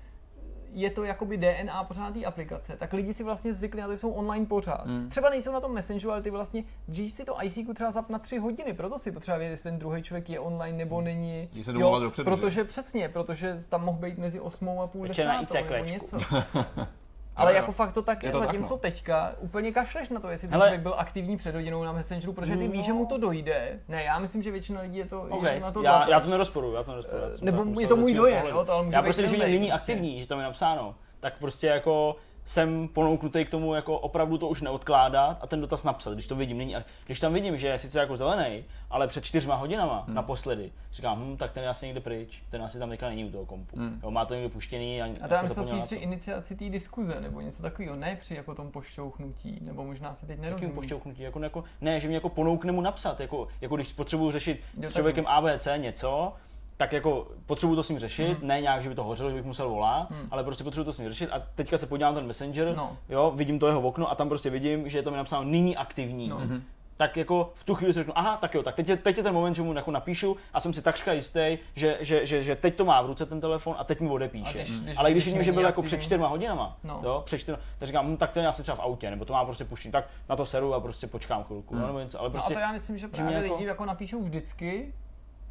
je 0.74 0.90
to 0.90 1.04
jakoby 1.04 1.38
DNA 1.38 1.84
pořád 1.84 2.14
té 2.14 2.26
aplikace, 2.26 2.78
tak 2.78 2.94
lidi 2.94 3.14
si 3.14 3.24
vlastně 3.24 3.54
zvykli 3.54 3.82
na 3.82 3.88
to, 3.88 3.94
že 3.94 3.98
jsou 3.98 4.12
online 4.12 4.46
pořád. 4.46 4.86
Hmm. 4.86 5.10
Třeba 5.10 5.30
nejsou 5.30 5.52
na 5.52 5.60
tom 5.60 5.74
Messengeru, 5.74 6.12
ale 6.12 6.22
ty 6.22 6.30
vlastně, 6.30 6.64
když 6.88 7.14
si 7.14 7.26
to 7.26 7.44
ICQ 7.44 7.74
třeba 7.74 7.92
zap 7.92 8.10
na 8.10 8.20
tři 8.20 8.38
hodiny, 8.38 8.74
proto 8.74 8.98
si 8.98 9.12
potřeba 9.12 9.38
vědět, 9.38 9.52
jestli 9.52 9.70
ten 9.70 9.80
druhý 9.80 10.04
člověk 10.04 10.30
je 10.30 10.40
online 10.40 10.78
nebo 10.78 11.02
není. 11.02 11.50
Když 11.52 11.66
se 11.66 11.74
domluvat 11.74 12.04
dopředu, 12.04 12.32
že? 12.32 12.36
protože 12.36 12.64
přesně, 12.64 13.10
protože 13.10 13.58
tam 13.70 13.86
mohl 13.86 14.00
být 14.00 14.18
mezi 14.18 14.40
8 14.40 14.70
a 14.80 14.88
půl 14.88 15.08
desátou 15.08 15.56
nebo 15.56 15.86
něco. 15.86 16.18
Ale 17.36 17.52
jo. 17.52 17.56
jako 17.56 17.72
fakt 17.72 17.92
to 17.94 18.02
tak 18.02 18.24
je, 18.24 18.28
Je 18.30 18.32
to 18.32 18.40
tak, 18.40 18.48
zatímco 18.48 18.74
no. 18.74 18.78
teďka 18.78 19.34
úplně 19.40 19.72
kašleš 19.72 20.10
na 20.10 20.20
to, 20.20 20.30
jestli 20.30 20.48
ten 20.48 20.60
člověk 20.60 20.82
byl 20.82 20.96
aktivní 20.98 21.38
před 21.38 21.56
hodinou 21.56 21.84
na 21.84 21.92
Messengeru, 21.92 22.34
protože 22.34 22.58
ty 22.58 22.68
víš, 22.68 22.86
že 22.86 22.94
mu 22.94 23.06
to 23.06 23.18
dojde. 23.18 23.80
Ne, 23.88 24.04
já 24.04 24.20
myslím, 24.20 24.44
že 24.44 24.52
většina 24.52 24.82
lidí 24.82 24.98
je 24.98 25.06
to, 25.06 25.28
je 25.28 25.34
Okay. 25.34 25.56
to 25.60 25.62
na 25.66 25.72
to 25.72 25.84
já, 25.84 26.10
já 26.10 26.20
to 26.20 26.30
nerozporuju, 26.30 26.74
já 26.74 26.84
to 26.84 26.92
nerozporuju. 26.92 27.36
jsem 27.38 27.46
nebo 27.46 27.66
tak 27.66 27.80
je 27.80 27.88
to 27.88 27.96
můj 27.96 28.14
dojem, 28.14 28.46
jo, 28.48 28.66
to 28.66 28.74
ale 28.74 28.84
může 28.84 28.96
Já 28.96 29.02
prostě, 29.02 29.22
když 29.24 29.40
není 29.40 29.72
aktivní, 29.72 30.22
že 30.22 30.28
tam 30.28 30.38
je 30.40 30.44
napsáno, 30.46 30.96
tak 31.20 31.34
prostě 31.40 31.68
jako 31.68 32.16
jsem 32.46 32.88
ponouknutý 32.88 33.46
k 33.46 33.50
tomu 33.50 33.76
jako 33.76 34.00
opravdu 34.00 34.38
to 34.38 34.48
už 34.48 34.62
neodkládat 34.62 35.38
a 35.42 35.48
ten 35.48 35.62
dotaz 35.62 35.84
napsat, 35.84 36.14
když 36.14 36.28
to 36.28 36.36
vidím. 36.36 36.58
Není, 36.58 36.76
když 37.06 37.20
tam 37.20 37.34
vidím, 37.34 37.58
že 37.58 37.68
je 37.68 37.78
sice 37.78 38.00
jako 38.00 38.18
zelený, 38.18 38.64
ale 38.90 39.08
před 39.08 39.26
čtyřma 39.26 39.56
hodinama 39.56 40.04
hmm. 40.06 40.16
naposledy, 40.16 40.72
říkám, 40.92 41.20
hm, 41.20 41.38
tak 41.38 41.52
ten 41.52 41.64
je 41.64 41.70
asi 41.70 41.86
někde 41.86 42.02
pryč, 42.02 42.44
ten 42.50 42.64
asi 42.64 42.80
tam 42.80 42.90
teďka 42.90 43.10
není 43.10 43.26
u 43.26 43.32
toho 43.32 43.46
kompu. 43.46 43.78
Hmm. 43.78 44.00
Jo, 44.04 44.12
má 44.12 44.26
to 44.26 44.34
někde 44.34 44.50
puštěný 44.50 45.02
a, 45.02 45.06
A 45.06 45.28
to 45.28 45.34
já 45.34 45.42
jako 45.42 45.54
zapomněl 45.54 45.86
spíš 45.86 45.98
při 45.98 46.06
iniciaci 46.06 46.56
té 46.56 46.70
diskuze, 46.70 47.22
nebo 47.22 47.42
něco 47.42 47.62
takového, 47.62 47.96
ne 47.96 48.18
při 48.22 48.36
jako 48.36 48.56
tom 48.56 48.72
pošťouchnutí, 48.72 49.60
nebo 49.62 49.84
možná 49.84 50.14
si 50.14 50.26
teď 50.26 50.30
Jakým 50.30 50.44
nerozumím. 50.44 50.76
pošťouchnutí, 50.76 51.22
jako, 51.22 51.40
jako, 51.40 51.64
ne, 51.82 52.00
že 52.00 52.08
mě 52.08 52.18
jako 52.18 52.30
ponoukne 52.30 52.72
mu 52.72 52.82
napsat, 52.82 53.20
jako, 53.20 53.48
jako 53.62 53.76
když 53.76 53.94
potřebuju 53.94 54.32
řešit 54.32 54.62
Jo, 54.78 54.90
s 54.90 54.94
člověkem 54.94 55.28
ABC 55.28 55.68
něco, 55.78 56.34
tak 56.82 56.94
jako 56.94 57.28
potřebuji 57.46 57.76
to 57.76 57.84
s 57.84 57.90
ním 57.90 58.00
řešit, 58.00 58.42
mm. 58.42 58.48
ne 58.48 58.62
nějak, 58.62 58.84
že 58.84 58.90
by 58.90 58.96
to 58.96 59.04
hořelo, 59.04 59.30
že 59.30 59.36
bych 59.36 59.46
musel 59.46 59.70
volat, 59.70 60.10
mm. 60.10 60.28
ale 60.32 60.44
prostě 60.44 60.64
potřebuji 60.64 60.84
to 60.86 60.94
s 60.94 61.00
ním 61.00 61.10
řešit 61.10 61.30
a 61.32 61.42
teďka 61.56 61.78
se 61.78 61.88
podívám 61.88 62.14
na 62.14 62.20
ten 62.20 62.28
Messenger, 62.28 62.74
No. 62.78 62.98
jo, 63.10 63.32
vidím 63.36 63.60
to 63.60 63.68
jeho 63.68 63.82
okno 63.82 64.12
a 64.12 64.16
tam 64.16 64.30
prostě 64.30 64.50
vidím, 64.50 64.90
že 64.90 64.98
je 64.98 65.04
tam 65.04 65.16
napsáno 65.16 65.44
nyní 65.44 65.78
aktivní. 65.78 66.28
No. 66.30 66.38
Mm-hmm. 66.40 66.62
Tak 66.98 67.18
jako 67.18 67.52
v 67.56 67.64
tu 67.64 67.76
chvíli 67.76 67.94
si 67.94 68.00
řeknu, 68.00 68.14
aha, 68.18 68.38
tak 68.38 68.54
jo, 68.56 68.64
tak 68.64 68.76
teď 68.76 68.90
je, 68.90 68.98
teď 68.98 69.18
je 69.18 69.24
ten 69.24 69.34
moment, 69.34 69.54
že 69.56 69.62
mu 69.62 69.74
jako 69.74 69.92
napíšu 69.92 70.38
a 70.54 70.60
jsem 70.60 70.74
si 70.74 70.82
takřka 70.82 71.14
jistý, 71.14 71.58
že, 71.76 71.98
že, 72.00 72.26
že, 72.26 72.44
že, 72.44 72.56
teď 72.56 72.76
to 72.76 72.86
má 72.86 73.02
v 73.02 73.06
ruce 73.06 73.26
ten 73.26 73.42
telefon 73.42 73.76
a 73.80 73.84
teď 73.84 74.00
mi 74.00 74.10
odepíše. 74.10 74.60
A 74.60 74.64
když- 74.64 74.80
když- 74.80 74.98
ale 74.98 75.12
když 75.12 75.24
když 75.24 75.34
vidím, 75.34 75.44
že 75.44 75.52
byl 75.52 75.64
jako 75.64 75.82
před 75.82 76.02
čtyřma 76.02 76.28
hodinama, 76.28 76.78
No. 76.84 77.00
jo, 77.04 77.22
před 77.26 77.38
čtyřma, 77.38 77.60
tak 77.80 77.88
říkám, 77.88 78.08
hm, 78.08 78.18
tak 78.18 78.32
ten 78.32 78.44
je 78.44 78.50
asi 78.50 78.62
třeba 78.62 78.76
v 78.76 78.80
autě, 78.80 79.10
nebo 79.10 79.26
to 79.26 79.34
má 79.34 79.46
prostě 79.46 79.66
puštěný, 79.66 79.92
tak 79.92 80.06
na 80.30 80.36
to 80.36 80.46
seru 80.46 80.74
a 80.74 80.80
prostě 80.80 81.08
počkám 81.08 81.44
chvilku, 81.44 81.76
no, 81.76 81.88
nebo 81.88 82.00
něco, 82.00 82.20
ale 82.20 82.30
No 82.30 82.30
a 82.30 82.32
prostě, 82.34 82.54
to 82.54 82.60
já 82.60 82.72
myslím, 82.72 82.98
že 82.98 83.08
právě 83.08 83.38
jako- 83.38 83.54
lidi 83.56 83.66
jako 83.68 83.86
napíšou 83.86 84.22
vždycky 84.22 84.94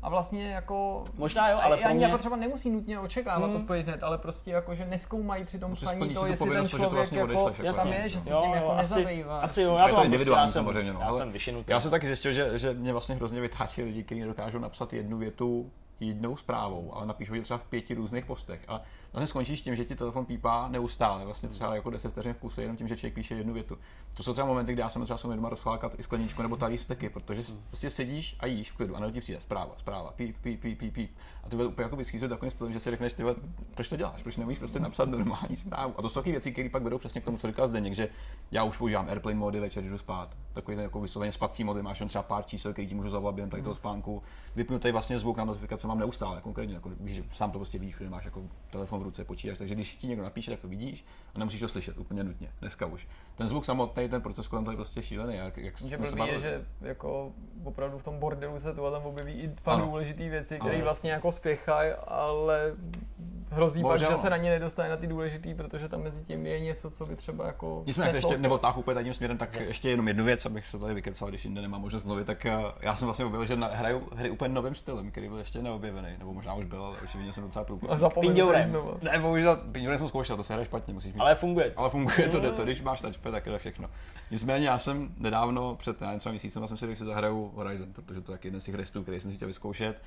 a 0.02 0.08
vlastně 0.08 0.50
jako... 0.50 1.04
Možná 1.14 1.48
jo, 1.50 1.58
ale 1.62 1.76
ani 1.78 1.94
mě- 1.94 2.06
jako 2.06 2.18
třeba 2.18 2.36
nemusí 2.36 2.70
nutně 2.70 2.98
očekávat 2.98 3.46
Hmm. 3.46 3.56
odpověď 3.60 3.86
hned, 3.86 4.02
ale 4.02 4.18
prostě 4.18 4.50
jako, 4.50 4.74
že 4.74 4.86
neskoumají 4.86 5.44
při 5.44 5.58
tom 5.58 5.70
Prostě 5.70 5.86
psaní 5.86 6.08
si 6.08 6.14
to, 6.14 6.26
jestli 6.26 6.38
ten 6.38 6.48
povinnost, 6.48 6.66
že 6.70 6.70
to 6.70 6.76
člověk 6.78 6.92
vlastně 6.92 7.18
jako 7.18 7.44
odešleš, 7.44 7.66
jako 7.66 7.76
tam 7.78 7.92
je, 7.92 8.08
že 8.08 8.20
se 8.20 8.32
Jo, 8.32 8.40
tím 8.42 8.50
jo, 8.50 8.56
jako 8.56 8.70
asi- 8.72 8.94
nezabývá. 8.94 9.40
Asi 9.40 9.62
jo, 9.62 9.70
já 9.70 9.76
A 9.76 9.78
to 9.78 9.88
je 9.88 9.94
to 9.94 10.04
individuální 10.04 10.44
prostě, 10.46 10.58
já 10.58 10.62
jsem- 10.62 10.64
samozřejmě, 10.64 10.92
no, 10.92 11.00
Já 11.00 11.12
jsem 11.12 11.32
vyšinutý. 11.32 11.72
Já 11.72 11.80
jsem 11.80 11.90
taky 11.90 12.06
zjistil, 12.06 12.32
že, 12.32 12.58
že 12.58 12.74
mě 12.74 12.92
vlastně 12.92 13.14
hrozně 13.14 13.40
vytáčí 13.40 13.82
lidi, 13.82 14.02
kteří 14.04 14.20
nedokážou 14.20 14.58
napsat 14.58 14.92
jednu 14.92 15.18
větu 15.18 15.70
jednou 16.00 16.36
zprávou, 16.36 16.96
ale 16.96 17.06
napíšou 17.06 17.34
ji 17.34 17.42
třeba 17.42 17.58
v 17.58 17.64
pěti 17.64 17.94
různých 17.94 18.24
postech. 18.24 18.60
A 18.68 18.82
vlastně 19.12 19.26
skončíš 19.26 19.62
tím, 19.62 19.76
že 19.76 19.84
ti 19.84 19.96
telefon 19.96 20.26
pípá 20.26 20.68
neustále, 20.68 21.24
vlastně 21.24 21.48
třeba 21.48 21.74
jako 21.74 21.90
10 21.90 22.08
vteřin 22.12 22.34
v 22.34 22.38
kuse, 22.38 22.62
jenom 22.62 22.76
tím, 22.76 22.88
že 22.88 22.96
člověk 22.96 23.14
píše 23.14 23.34
jednu 23.34 23.52
větu. 23.54 23.78
To 24.14 24.22
jsou 24.22 24.32
třeba 24.32 24.48
momenty, 24.48 24.72
kdy 24.72 24.80
já 24.82 24.88
jsem 24.88 25.04
třeba 25.04 25.16
svým 25.18 25.36
doma 25.36 25.48
rozchlákat 25.48 25.94
i 25.98 26.02
skleničku 26.02 26.42
nebo 26.42 26.56
talíř 26.56 26.80
steky, 26.80 27.08
protože 27.08 27.44
s- 27.44 27.52
prostě 27.68 27.90
sedíš 27.90 28.36
a 28.40 28.46
jíš 28.46 28.70
v 28.72 28.76
klidu 28.76 28.96
a 28.96 29.00
najednou 29.00 29.14
ti 29.14 29.20
přijde 29.20 29.40
zpráva, 29.40 29.72
zpráva, 29.76 30.10
píp, 30.12 30.36
píp, 30.40 30.60
píp, 30.60 30.78
píp, 30.78 30.94
píp. 30.94 31.10
A 31.44 31.48
ty 31.48 31.56
bude 31.56 31.68
úplně 31.68 31.84
jako 31.84 31.96
vyschýzuje 31.96 32.28
takovým 32.28 32.50
stylem, 32.50 32.72
že 32.72 32.80
si 32.80 32.90
řekneš, 32.90 33.12
ty 33.12 33.22
proč 33.74 33.88
to 33.88 33.96
děláš, 33.96 34.22
proč 34.22 34.36
neumíš 34.36 34.58
prostě 34.58 34.80
napsat 34.80 35.08
normální 35.08 35.56
zprávu. 35.56 35.94
A 35.98 36.02
to 36.02 36.08
jsou 36.08 36.20
taky 36.20 36.30
věci, 36.30 36.52
které 36.52 36.68
pak 36.68 36.82
vedou 36.82 36.98
přesně 36.98 37.20
k 37.20 37.24
tomu, 37.24 37.38
co 37.38 37.46
říkal 37.46 37.68
Zdeněk, 37.68 37.92
že 37.94 38.08
já 38.50 38.64
už 38.64 38.76
používám 38.76 39.08
airplane 39.08 39.38
mody, 39.38 39.60
večer 39.60 39.84
jdu 39.84 39.98
spát. 39.98 40.36
Takový 40.52 40.76
ten 40.76 40.82
jako 40.84 41.00
vysloveně 41.00 41.32
spací 41.32 41.64
mody, 41.64 41.82
máš 41.82 42.00
jen 42.00 42.08
třeba 42.08 42.22
pár 42.22 42.44
čísel, 42.44 42.72
který 42.72 42.88
ti 42.88 42.94
můžu 42.94 43.10
zavolat 43.10 43.34
během 43.34 43.50
tady 43.50 43.62
toho 43.62 43.74
spánku. 43.74 44.22
Vypnutý 44.56 44.90
vlastně 44.90 45.18
zvuk 45.18 45.36
na 45.36 45.44
notifikace 45.44 45.86
mám 45.86 45.98
neustále, 45.98 46.40
konkrétně, 46.40 46.74
jako 46.74 46.90
víš, 47.00 47.22
sám 47.32 47.50
to 47.50 47.58
prostě 47.58 47.78
víš, 47.78 47.96
že 48.00 48.10
máš 48.10 48.24
jako 48.24 48.42
telefon 48.70 48.99
v 49.00 49.02
ruce, 49.02 49.24
počítač, 49.24 49.58
takže 49.58 49.74
když 49.74 49.96
ti 49.96 50.06
někdo 50.06 50.22
napíše, 50.24 50.50
tak 50.50 50.60
to 50.60 50.68
vidíš 50.68 51.04
a 51.34 51.38
nemusíš 51.38 51.60
to 51.60 51.68
slyšet 51.68 51.98
úplně 51.98 52.24
nutně, 52.24 52.48
dneska 52.60 52.86
už. 52.86 53.08
Ten 53.34 53.46
zvuk 53.48 53.64
samotný, 53.64 54.08
ten 54.08 54.22
proces 54.22 54.48
kolem 54.48 54.64
toho 54.64 54.72
je 54.72 54.76
prostě 54.76 55.02
šílený, 55.02 55.36
jak, 55.36 55.56
jak 55.56 55.78
Že 55.78 55.96
jsme 55.96 56.06
blbý 56.16 56.28
je, 56.32 56.40
že 56.40 56.64
jako 56.80 57.32
opravdu 57.64 57.98
v 57.98 58.02
tom 58.02 58.18
bordelu 58.18 58.58
se 58.58 58.74
tu 58.74 58.86
a 58.86 58.90
tam 58.90 59.02
objeví 59.06 59.32
i 59.32 59.48
fakt 59.62 59.74
Ano. 59.74 59.84
důležité 59.86 60.28
věci, 60.28 60.58
které 60.58 60.82
vlastně 60.82 61.10
jako 61.12 61.32
spěchají, 61.32 61.92
ale 62.06 62.74
hrozí 63.50 63.82
pak, 63.82 63.98
že 63.98 64.06
no. 64.10 64.16
se 64.16 64.30
na 64.30 64.36
ně 64.36 64.50
nedostane 64.50 64.88
na 64.88 64.96
ty 64.96 65.06
důležitý, 65.06 65.54
protože 65.54 65.88
tam 65.88 66.02
mezi 66.02 66.24
tím 66.24 66.46
je 66.46 66.60
něco, 66.60 66.90
co 66.90 67.06
by 67.06 67.16
třeba 67.16 67.46
jako... 67.46 67.82
Nicméně, 67.86 68.12
neslo 68.12 68.30
ještě, 68.30 68.42
nebo 68.42 68.58
to. 68.58 68.66
tak 68.66 68.76
úplně 68.76 69.04
tím 69.04 69.14
směrem, 69.14 69.38
tak 69.38 69.54
Yes. 69.54 69.68
ještě 69.68 69.90
jenom 69.90 70.08
jednu 70.08 70.24
věc, 70.24 70.46
abych 70.46 70.66
se 70.66 70.78
tady 70.78 70.94
vykecal, 70.94 71.28
když 71.28 71.44
jinde 71.44 71.62
nemám 71.62 71.80
možnost 71.80 72.04
mluvit, 72.04 72.26
tak 72.26 72.46
eh, 72.46 72.58
já 72.80 72.96
jsem 72.96 73.06
vlastně 73.06 73.24
objevil, 73.24 73.46
že 73.46 73.56
na, 73.56 73.66
hraju 73.66 74.08
hry 74.16 74.30
úplně 74.30 74.54
novým 74.54 74.74
stylem, 74.74 75.10
který 75.10 75.28
byl 75.28 75.38
ještě 75.38 75.62
neobjevený, 75.62 76.08
nebo 76.18 76.32
možná 76.34 76.54
už 76.54 76.64
byl, 76.64 76.84
ale 76.84 76.96
očividně 77.04 77.32
jsem 77.32 77.44
docela 77.44 77.62
A 77.62 77.66
průkaz. 77.66 78.00
zapomenu 78.00 78.34
Pindourem. 78.34 78.76
Znova. 78.98 79.12
Ne, 79.12 79.22
bohužel, 79.22 79.56
Pindourem 79.56 79.98
jsem 79.98 80.08
zkoušel, 80.08 80.36
to 80.36 80.42
se 80.42 80.52
hraje 80.52 80.66
špatně, 80.66 80.94
musíš 80.94 81.14
mít. 81.14 81.20
Ale 81.20 81.34
funguje. 81.34 81.72
ale 81.76 81.90
funguje 81.90 82.28
to, 82.28 82.40
jde 82.40 82.50
to, 82.50 82.64
když 82.64 82.82
máš 82.82 83.00
touchpad, 83.00 83.30
tak 83.30 83.46
jde 83.46 83.58
všechno. 83.58 83.90
Nicméně 84.30 84.68
já 84.68 84.78
jsem 84.78 85.14
nedávno, 85.18 85.76
před 85.76 86.00
nevím, 86.00 86.18
třeba 86.18 86.30
měsícem, 86.30 86.68
jsem 86.68 86.76
si 86.76 86.80
řekl, 86.80 86.92
že 86.92 86.96
si 86.96 87.04
zahraju 87.04 87.52
Horizon, 87.54 87.92
protože 87.92 88.20
to 88.20 88.32
je 88.32 88.36
taky 88.38 88.48
jeden 88.48 88.60
z 88.60 88.64
těch 88.64 88.74
restů, 88.74 89.02
který 89.02 89.20
jsem 89.20 89.30
si 89.30 89.36
chtěl 89.36 89.48
vyzkoušet. 89.48 90.02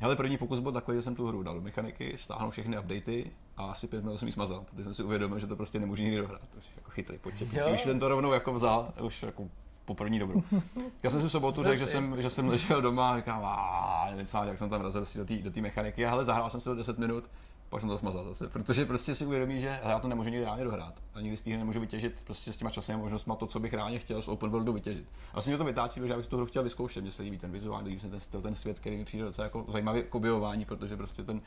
Hele, 0.00 0.16
první 0.16 0.38
pokus 0.38 0.58
byl 0.58 0.72
takový, 0.72 0.98
že 0.98 1.02
jsem 1.02 1.14
tu 1.14 1.26
hru 1.26 1.42
dal 1.42 1.54
do 1.54 1.60
mechaniky, 1.60 2.12
stáhnul 2.16 2.50
všechny 2.50 2.78
updaty 2.78 3.30
a 3.56 3.64
asi 3.64 3.86
pět 3.86 4.04
minut 4.04 4.18
jsem 4.18 4.28
ji 4.28 4.32
smazal, 4.32 4.64
protože 4.70 4.84
jsem 4.84 4.94
si 4.94 5.02
uvědomil, 5.02 5.38
že 5.38 5.46
to 5.46 5.56
prostě 5.56 5.80
nemůžu 5.80 6.02
nikdy 6.02 6.18
dohrát. 6.18 6.40
To 6.40 6.56
je 6.56 6.62
jako 6.76 6.90
chytrý 6.90 7.18
počet. 7.18 7.48
Už 7.74 7.82
ten 7.82 8.00
to 8.00 8.08
rovnou 8.08 8.32
jako 8.32 8.54
vzal, 8.54 8.92
už 9.00 9.22
jako 9.22 9.48
po 9.84 9.94
první 9.94 10.18
dobrou. 10.18 10.42
Já 11.02 11.10
jsem 11.10 11.20
si 11.20 11.26
v 11.26 11.30
sobotu 11.30 11.62
řekl, 11.62 11.76
že 11.76 11.86
jsem, 11.86 12.22
že 12.22 12.30
jsem 12.30 12.48
ležel 12.48 12.82
doma 12.82 13.10
a 13.10 13.16
říkám, 13.16 13.42
a 13.44 14.06
nevím, 14.10 14.26
co, 14.26 14.44
jak 14.44 14.58
jsem 14.58 14.70
tam 14.70 14.80
razil 14.80 15.06
si 15.06 15.18
do 15.18 15.24
té 15.24 15.36
do 15.36 15.50
té 15.50 15.60
mechaniky, 15.60 16.06
a 16.06 16.10
hele, 16.10 16.24
zahrál 16.24 16.50
jsem 16.50 16.60
si 16.60 16.64
to 16.64 16.74
10 16.74 16.98
minut, 16.98 17.24
pak 17.68 17.80
jsem 17.80 17.88
to 17.88 17.98
smazal 17.98 18.24
zase, 18.24 18.48
protože 18.48 18.86
prostě 18.86 19.14
si 19.14 19.26
uvědomí, 19.26 19.60
že 19.60 19.80
já 19.82 19.98
to 19.98 20.08
nemůžu 20.08 20.30
nikdy 20.30 20.44
reálně 20.44 20.64
dohrát. 20.64 20.94
A 21.14 21.20
nikdy 21.20 21.36
z 21.36 21.40
té 21.40 21.50
nemůžu 21.50 21.80
vytěžit 21.80 22.22
prostě 22.24 22.52
s 22.52 22.56
těma 22.56 22.70
časem 22.70 23.00
možnostma 23.00 23.34
to, 23.34 23.46
co 23.46 23.60
bych 23.60 23.74
reálně 23.74 23.98
chtěl 23.98 24.22
z 24.22 24.28
open 24.28 24.50
worldu 24.50 24.72
vytěžit. 24.72 25.04
A 25.04 25.32
vlastně 25.32 25.50
mě 25.50 25.58
to 25.58 25.64
vytáčí, 25.64 26.00
že 26.00 26.12
já 26.12 26.16
bych 26.16 26.26
tu 26.26 26.36
hru 26.36 26.46
chtěl 26.46 26.62
vyzkoušet, 26.62 27.00
mně 27.00 27.12
se 27.12 27.22
líbí 27.22 27.38
ten 27.38 27.52
vizuální, 27.52 27.88
líbí 27.88 28.00
se 28.00 28.08
ten 28.08 28.20
styl, 28.20 28.42
ten 28.42 28.54
svět, 28.54 28.78
který 28.78 28.96
mi 28.96 29.04
přijde 29.04 29.24
docela 29.24 29.44
jako 29.44 29.64
zajímavý 29.68 30.02
k 30.02 30.14
objevování, 30.14 30.64
protože 30.64 30.96
prostě 30.96 31.24
ten, 31.24 31.40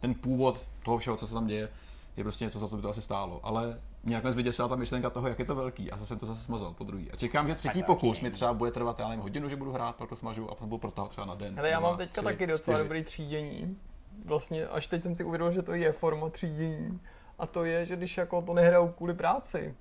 ten 0.00 0.14
původ 0.14 0.68
toho 0.84 0.98
všeho, 0.98 1.16
co 1.16 1.26
se 1.26 1.34
tam 1.34 1.46
děje, 1.46 1.68
je 2.16 2.24
prostě 2.24 2.44
něco, 2.44 2.58
za 2.58 2.68
co 2.68 2.76
by 2.76 2.82
to 2.82 2.88
asi 2.88 3.02
stálo. 3.02 3.40
Ale 3.42 3.80
mě 4.04 4.14
nakonec 4.14 4.36
vyděsila 4.36 4.68
ta 4.68 4.76
myšlenka 4.76 5.10
toho, 5.10 5.28
jak 5.28 5.38
je 5.38 5.44
to 5.44 5.54
velký, 5.54 5.90
a 5.90 5.96
zase 5.96 6.06
jsem 6.06 6.18
to 6.18 6.26
zase 6.26 6.44
smazal 6.44 6.74
po 6.74 6.84
druhý. 6.84 7.10
A 7.10 7.16
čekám, 7.16 7.48
že 7.48 7.54
třetí 7.54 7.82
pokus 7.82 8.20
mi 8.20 8.30
třeba 8.30 8.54
bude 8.54 8.70
trvat, 8.70 8.98
já 8.98 9.08
nevím, 9.08 9.22
hodinu, 9.22 9.48
že 9.48 9.56
budu 9.56 9.72
hrát, 9.72 9.96
pak 9.96 10.08
to 10.08 10.16
smažu 10.16 10.50
a 10.50 10.54
potom 10.54 10.68
budu 10.68 10.78
protahovat 10.78 11.10
třeba 11.10 11.26
na 11.26 11.34
den. 11.34 11.56
Hele, 11.56 11.68
já 11.68 11.80
mám 11.80 11.96
teďka 11.96 12.20
tři, 12.20 12.24
taky 12.24 12.46
docela 12.46 12.76
čtyři. 12.76 12.88
dobrý 12.88 13.04
třídění. 13.04 13.76
Vlastně 14.24 14.66
až 14.66 14.86
teď 14.86 15.02
jsem 15.02 15.16
si 15.16 15.24
uvědomil, 15.24 15.52
že 15.52 15.62
to 15.62 15.74
je 15.74 15.92
forma 15.92 16.28
třídění. 16.28 17.00
A 17.38 17.46
to 17.46 17.64
je, 17.64 17.86
že 17.86 17.96
když 17.96 18.16
jako 18.16 18.42
to 18.42 18.54
nehraju 18.54 18.88
kvůli 18.88 19.14
práci, 19.14 19.74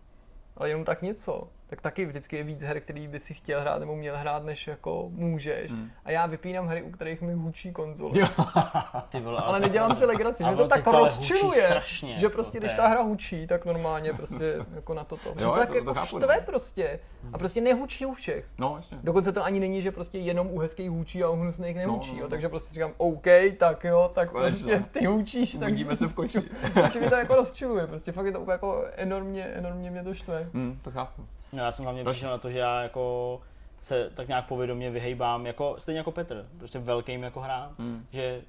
ale 0.58 0.70
jenom 0.70 0.86
tak 0.86 1.02
něco, 1.02 1.50
tak 1.68 1.82
taky 1.82 2.06
vždycky 2.06 2.36
je 2.38 2.44
víc 2.44 2.62
her, 2.64 2.80
který 2.82 3.08
by 3.08 3.20
si 3.20 3.34
chtěl 3.34 3.62
hrát 3.62 3.80
nebo 3.80 3.96
měl 3.96 4.18
hrát, 4.18 4.44
než 4.44 4.68
jako 4.68 5.10
můžeš. 5.10 5.72
Hmm. 5.72 5.90
A 6.06 6.12
já 6.12 6.26
vypínám 6.26 6.68
hry, 6.68 6.82
u 6.84 6.92
kterých 6.92 7.22
mi 7.22 7.34
hučí 7.34 7.72
konzole. 7.72 8.12
Ty 9.10 9.20
vole, 9.20 9.42
Ale 9.42 9.60
nedělám 9.60 9.96
si 9.96 10.06
legraci, 10.06 10.44
že 10.50 10.56
to 10.56 10.68
tak 10.68 10.84
to 10.84 10.90
hučí 10.92 11.00
rozčiluje, 11.04 11.64
strašně, 11.66 12.18
že 12.18 12.30
prostě 12.30 12.60
to 12.60 12.66
když 12.66 12.74
ta 12.76 12.88
hra 12.88 13.02
hučí, 13.02 13.48
tak 13.48 13.66
normálně 13.66 14.14
prostě 14.14 14.56
jako 14.76 14.94
na 14.94 15.04
toto. 15.04 15.30
Jo, 15.40 15.52
to 15.52 15.58
tak 15.58 15.68
to- 15.68 15.74
to 15.74 15.78
jako 15.80 15.94
chápu, 15.94 16.08
štve 16.08 16.36
no. 16.36 16.42
prostě. 16.46 17.00
A 17.34 17.38
prostě 17.38 17.62
nehučí 17.62 18.06
u 18.06 18.14
všech. 18.14 18.46
No, 18.58 18.74
jasně. 18.78 18.98
Dokonce 19.04 19.32
to 19.32 19.44
ani 19.44 19.60
není, 19.60 19.82
že 19.82 19.92
prostě 19.92 20.18
jenom 20.18 20.48
u 20.52 20.60
hezkých 20.60 20.90
hůčí 20.90 21.24
a 21.24 21.30
u 21.30 21.36
hnusných 21.36 21.76
nehučí, 21.76 22.10
No, 22.12 22.14
no, 22.16 22.20
jo. 22.20 22.24
no. 22.26 22.30
takže 22.30 22.50
prostě 22.50 22.74
říkám, 22.74 22.92
OK, 22.98 23.26
tak 23.58 23.84
jo, 23.84 24.12
tak 24.16 24.32
Konečně. 24.32 24.76
prostě 24.76 25.00
ty 25.00 25.06
hučíš, 25.06 25.52
tak 25.52 25.62
Uvidíme 25.62 25.96
se 25.96 26.08
v 26.08 26.14
koči. 26.14 26.42
Takže 26.74 27.00
mě 27.00 27.10
to 27.10 27.16
jako 27.16 27.36
rozčiluje, 27.36 27.88
prostě 27.88 28.12
fakt 28.12 28.26
je 28.26 28.32
to 28.32 28.40
úplně 28.40 28.52
jako 28.54 28.86
enormně, 28.96 29.44
enormně 29.44 29.92
mě 29.92 30.04
to 30.04 30.14
štve. 30.14 30.50
Hmm, 30.54 30.80
to 30.82 30.92
chápu. 30.92 31.26
No, 31.54 31.64
já 31.64 31.72
jsem 31.72 31.84
hlavně 31.86 32.04
Další. 32.04 32.16
přišel 32.16 32.30
na 32.32 32.38
to, 32.38 32.52
že 32.52 32.60
já 32.60 32.82
jako 32.82 33.42
se 33.82 34.10
tak 34.14 34.28
nějak 34.28 34.46
povědomě 34.48 34.92
vyhejbám, 34.92 35.46
jako, 35.46 35.76
stejně 35.80 35.98
jako 36.00 36.12
Petr, 36.12 36.46
prostě 36.58 36.80
velkým 36.80 37.24
jako 37.24 37.40
hrám, 37.42 37.76
Hmm. 37.80 38.06
že 38.12 38.42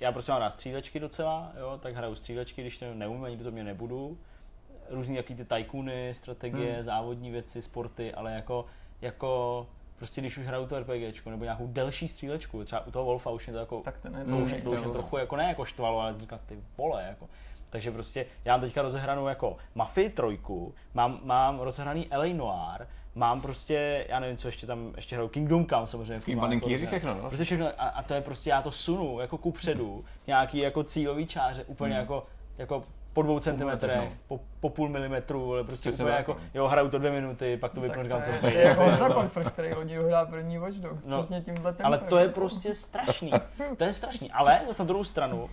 já 0.00 0.12
prostě 0.12 0.32
mám 0.32 0.40
rád 0.40 0.50
střílečky 0.52 1.00
docela, 1.00 1.52
jo, 1.60 1.78
tak 1.82 1.94
hraju 1.94 2.14
střílečky, 2.14 2.60
když 2.62 2.78
to 2.78 2.94
neumím, 2.94 3.24
ani 3.24 3.36
to 3.36 3.50
mě 3.50 3.64
nebudu. 3.64 4.18
Různý 4.90 5.16
jaký 5.16 5.34
ty 5.34 5.44
tajkuny, 5.44 6.14
strategie, 6.14 6.74
Hmm. 6.74 6.82
závodní 6.82 7.30
věci, 7.30 7.62
sporty, 7.62 8.14
ale 8.14 8.32
jako, 8.32 8.64
jako 9.02 9.66
prostě 9.96 10.20
když 10.20 10.38
už 10.38 10.46
hraju 10.46 10.66
to 10.66 10.78
RPGčko 10.80 11.30
nebo 11.30 11.44
nějakou 11.44 11.66
delší 11.66 12.08
střílečku, 12.08 12.64
třeba 12.64 12.86
u 12.86 12.90
toho 12.90 13.04
Wolfa 13.04 13.30
už 13.30 13.46
mě 13.46 13.52
to 13.52 13.58
jako 13.58 13.80
Tak 13.84 13.98
ten 13.98 14.14
je 14.18 14.24
to 14.24 14.36
už, 14.36 14.52
to 14.52 14.60
to 14.62 14.70
už 14.70 14.80
mě 14.80 14.92
trochu 14.92 15.16
jako 15.16 15.36
ne 15.36 15.44
jako 15.48 15.64
štvalo, 15.64 16.00
ale 16.00 16.14
říkám 16.18 16.38
ty 16.46 16.58
vole, 16.78 17.02
jako. 17.08 17.28
Takže 17.76 17.90
prostě 17.90 18.26
já 18.44 18.52
mám 18.52 18.60
teďka 18.60 18.82
rozehranou 18.82 19.26
jako 19.26 19.56
Mafii 19.74 20.10
trojku, 20.10 20.74
mám, 20.94 21.20
mám 21.24 21.60
rozehraný 21.60 22.08
LA 22.16 22.24
Noir, 22.34 22.86
mám 23.14 23.40
prostě, 23.40 24.06
já 24.08 24.20
nevím, 24.20 24.36
co 24.36 24.48
ještě 24.48 24.66
tam, 24.66 24.92
ještě 24.96 25.14
hraju 25.16 25.28
Kingdom 25.28 25.66
Come 25.66 25.86
samozřejmě. 25.86 26.36
balinký 26.36 26.70
jako 26.70 26.78
hry, 26.78 26.86
všechno, 26.86 27.14
no. 27.14 27.28
Prostě 27.28 27.44
všechno 27.44 27.66
a, 27.78 27.88
a, 27.88 28.02
to 28.02 28.14
je 28.14 28.20
prostě, 28.20 28.50
já 28.50 28.62
to 28.62 28.70
sunu 28.70 29.20
jako 29.20 29.38
ku 29.38 29.52
předu, 29.52 30.04
nějaký 30.26 30.58
jako 30.58 30.82
cílový 30.84 31.26
čáře, 31.26 31.64
úplně 31.64 31.94
Hmm. 31.94 32.00
jako, 32.00 32.26
jako 32.58 32.82
po 33.12 33.22
dvou 33.22 33.40
centimetrech, 33.40 33.96
no. 33.98 34.08
po, 34.28 34.40
po, 34.60 34.68
půl 34.70 34.88
milimetru, 34.88 35.52
ale 35.52 35.64
prostě 35.64 35.88
Přesně 35.90 36.04
úplně 36.04 36.16
tak, 36.16 36.28
jako, 36.28 36.34
no. 36.40 36.40
jo, 36.54 36.68
hraju 36.68 36.88
to 36.90 36.98
dvě 36.98 37.10
minuty, 37.10 37.56
pak 37.56 37.72
to 37.72 37.80
Tak 37.80 37.82
vypnu, 37.90 38.02
říkám, 38.02 38.22
co 38.22 38.30
to 38.40 38.46
je 38.46 38.60
jako 38.62 38.84
Honza 38.84 39.08
Konfr, 39.08 39.50
který 39.50 39.74
lodi 39.74 39.96
dohrá 39.96 40.26
první 40.26 40.58
Watch 40.58 40.76
Dogs, 40.76 41.06
No, 41.06 41.18
přesně 41.22 41.40
tímhle 41.40 41.72
tempem. 41.72 41.86
Ale 41.86 41.98
to 41.98 42.16
je 42.18 42.22
jako. 42.26 42.34
prostě 42.40 42.74
strašný. 42.74 43.32
To 43.76 43.84
je 43.84 43.92
strašný. 43.92 44.30
Ale 44.32 44.60
zase 44.66 44.82
na 44.82 44.86
druhou 44.86 45.04
stranu, 45.04 45.50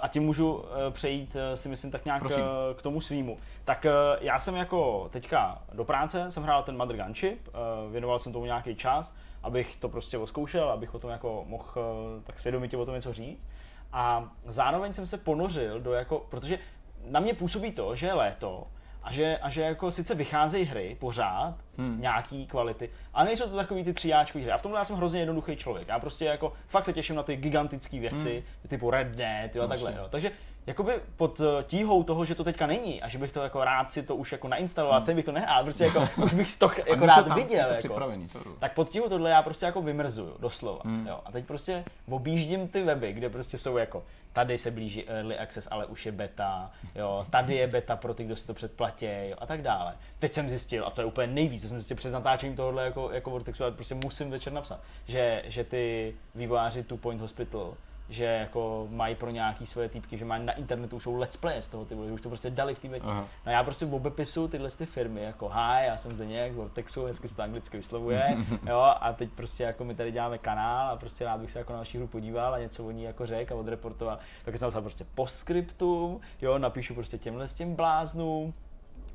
a 0.00 0.08
tím 0.08 0.22
můžu 0.22 0.64
eh, 0.64 0.90
přejít 0.90 1.36
eh, 1.36 1.56
si 1.56 1.68
myslím 1.68 1.90
tak 1.90 2.04
nějak 2.04 2.20
Prosím. 2.20 2.44
eh, 2.70 2.74
k 2.74 2.82
tomu 2.82 3.00
svýmu. 3.00 3.38
Tak 3.64 3.86
eh, 3.86 3.90
já 4.20 4.38
jsem 4.38 4.56
jako 4.56 5.08
teďka 5.12 5.62
do 5.72 5.84
práce, 5.84 6.30
jsem 6.30 6.42
hrál 6.42 6.62
ten 6.62 6.76
Mother 6.76 6.96
Gunship, 6.96 7.48
eh, 7.48 7.52
věnoval 7.90 8.18
jsem 8.18 8.32
tomu 8.32 8.44
nějaký 8.44 8.74
čas, 8.74 9.14
abych 9.42 9.76
to 9.76 9.88
prostě 9.88 10.18
oskoušel, 10.18 10.70
abych 10.70 10.94
o 10.94 10.98
tom 10.98 11.10
jako 11.10 11.44
mohl 11.48 11.64
eh, 11.76 12.22
tak 12.24 12.38
svědomitě 12.38 12.76
o 12.76 12.84
tom 12.86 12.94
něco 12.94 13.12
říct. 13.12 13.48
A 13.92 14.28
zároveň 14.46 14.92
jsem 14.92 15.06
se 15.06 15.16
ponořil 15.18 15.80
do 15.80 15.92
jako, 15.92 16.26
protože 16.28 16.58
na 17.06 17.20
mě 17.20 17.34
působí 17.34 17.72
to, 17.72 17.96
že 17.96 18.06
je 18.06 18.12
léto, 18.12 18.66
a 19.02 19.12
že, 19.12 19.38
a 19.38 19.48
že 19.48 19.62
jako 19.62 19.90
sice 19.90 20.14
vycházejí 20.14 20.64
hry 20.64 20.96
pořád, 21.00 21.54
hmm. 21.78 22.00
nějaký 22.00 22.46
kvality, 22.46 22.90
ale 23.14 23.24
nejsou 23.24 23.48
to 23.48 23.56
takový 23.56 23.84
ty 23.84 23.92
tříáčkový 23.92 24.44
hry. 24.44 24.52
A 24.52 24.58
v 24.58 24.62
tomhle 24.62 24.80
já 24.80 24.84
jsem 24.84 24.96
hrozně 24.96 25.20
jednoduchý 25.20 25.56
člověk. 25.56 25.88
Já 25.88 25.98
prostě 25.98 26.24
jako 26.24 26.52
fakt 26.68 26.84
se 26.84 26.92
těším 26.92 27.16
na 27.16 27.22
ty 27.22 27.36
gigantické 27.36 28.00
věci, 28.00 28.32
hmm. 28.32 28.68
typu 28.68 28.90
Red 28.90 29.08
Dead 29.08 29.56
jo, 29.56 29.62
a 29.62 29.66
takhle. 29.66 29.94
Jo. 29.98 30.06
Takže 30.10 30.32
jakoby 30.66 30.92
pod 31.16 31.40
eh, 31.40 31.64
tíhou 31.64 32.02
toho, 32.02 32.24
že 32.24 32.34
to 32.34 32.44
teďka 32.44 32.66
není 32.66 33.02
a 33.02 33.08
že 33.08 33.18
bych 33.18 33.32
to 33.32 33.42
jako 33.42 33.64
rád 33.64 33.92
si 33.92 34.02
to 34.02 34.16
už 34.16 34.32
jako 34.32 34.48
nainstaloval, 34.48 34.98
hmm. 34.98 35.02
stejně 35.02 35.16
bych 35.16 35.24
to 35.24 35.32
nehrál, 35.32 35.64
prostě 35.64 35.84
jako 35.84 36.08
už 36.24 36.34
bych 36.34 36.56
to 36.56 36.70
jako 36.86 37.00
to 37.00 37.06
rád 37.06 37.26
tam, 37.26 37.38
viděl. 37.38 37.66
to 37.68 37.74
jako. 37.74 38.00
to. 38.32 38.50
Tak 38.58 38.74
pod 38.74 38.90
tíhou 38.90 39.08
tohle 39.08 39.30
já 39.30 39.42
prostě 39.42 39.66
jako 39.66 39.82
vymrzuju, 39.82 40.36
doslova. 40.38 40.80
Hmm. 40.84 41.06
Jo. 41.06 41.20
A 41.24 41.32
teď 41.32 41.44
prostě 41.44 41.84
objíždím 42.10 42.68
ty 42.68 42.82
weby, 42.82 43.12
kde 43.12 43.30
prostě 43.30 43.58
jsou 43.58 43.76
jako 43.76 44.02
tady 44.32 44.58
se 44.58 44.70
blíží 44.70 45.08
early 45.08 45.38
access, 45.38 45.68
ale 45.70 45.86
už 45.86 46.06
je 46.06 46.12
beta, 46.12 46.70
jo, 46.94 47.26
tady 47.30 47.54
je 47.54 47.66
beta 47.66 47.96
pro 47.96 48.14
ty, 48.14 48.24
kdo 48.24 48.36
si 48.36 48.46
to 48.46 48.54
předplatí, 48.54 49.06
jo, 49.06 49.36
a 49.38 49.46
tak 49.46 49.62
dále. 49.62 49.96
Teď 50.18 50.32
jsem 50.32 50.48
zjistil, 50.48 50.86
a 50.86 50.90
to 50.90 51.00
je 51.00 51.04
úplně 51.04 51.26
nejvíc, 51.26 51.62
to 51.62 51.68
jsem 51.68 51.76
zjistil 51.76 51.96
před 51.96 52.10
natáčením 52.10 52.56
tohohle 52.56 52.84
jako, 52.84 53.10
jako 53.12 53.30
Vortexu, 53.30 53.62
ale 53.62 53.72
prostě 53.72 53.94
musím 53.94 54.30
večer 54.30 54.52
napsat, 54.52 54.80
že, 55.06 55.42
že 55.46 55.64
ty 55.64 56.14
vývojáři 56.34 56.82
Two 56.82 56.98
Point 56.98 57.20
Hospital 57.20 57.74
že 58.10 58.24
jako 58.24 58.88
mají 58.90 59.14
pro 59.14 59.30
nějaký 59.30 59.66
své 59.66 59.88
týpky, 59.88 60.18
že 60.18 60.24
mají 60.24 60.44
na 60.44 60.52
internetu 60.52 61.00
jsou 61.00 61.14
let's 61.14 61.36
play 61.36 61.62
z 61.62 61.68
toho, 61.68 61.84
ty 61.84 61.94
vole, 61.94 62.06
že 62.06 62.12
už 62.12 62.20
to 62.20 62.28
prostě 62.28 62.50
dali 62.50 62.74
v 62.74 62.78
té. 62.78 62.88
Aha. 63.02 63.28
No 63.46 63.52
já 63.52 63.64
prostě 63.64 63.86
v 63.86 63.94
obepisu 63.94 64.48
tyhle 64.48 64.70
ty 64.70 64.86
firmy, 64.86 65.22
jako 65.22 65.48
hi, 65.48 65.86
já 65.86 65.96
jsem 65.96 66.14
zde 66.14 66.26
nějak 66.26 66.52
z 66.52 66.56
Vortexu, 66.56 67.04
hezky 67.04 67.28
se 67.28 67.36
to 67.36 67.42
anglicky 67.42 67.76
vyslovuje, 67.76 68.36
jo, 68.66 68.80
a 69.00 69.12
teď 69.12 69.30
prostě 69.30 69.62
jako 69.64 69.84
my 69.84 69.94
tady 69.94 70.12
děláme 70.12 70.38
kanál 70.38 70.90
a 70.90 70.96
prostě 70.96 71.24
rád 71.24 71.40
bych 71.40 71.50
se 71.50 71.58
jako 71.58 71.72
na 71.72 71.78
naši 71.78 71.98
hru 71.98 72.06
podíval 72.06 72.54
a 72.54 72.58
něco 72.58 72.86
o 72.86 72.90
ní 72.90 73.02
jako 73.02 73.26
řekl 73.26 73.54
a 73.54 73.56
odreportoval, 73.56 74.18
tak 74.44 74.58
jsem 74.58 74.66
napsal 74.66 74.82
prostě 74.82 75.04
postscriptum, 75.14 76.20
jo, 76.42 76.58
napíšu 76.58 76.94
prostě 76.94 77.18
těmhle 77.18 77.48
s 77.48 77.54
tím 77.54 77.74
bláznům, 77.74 78.54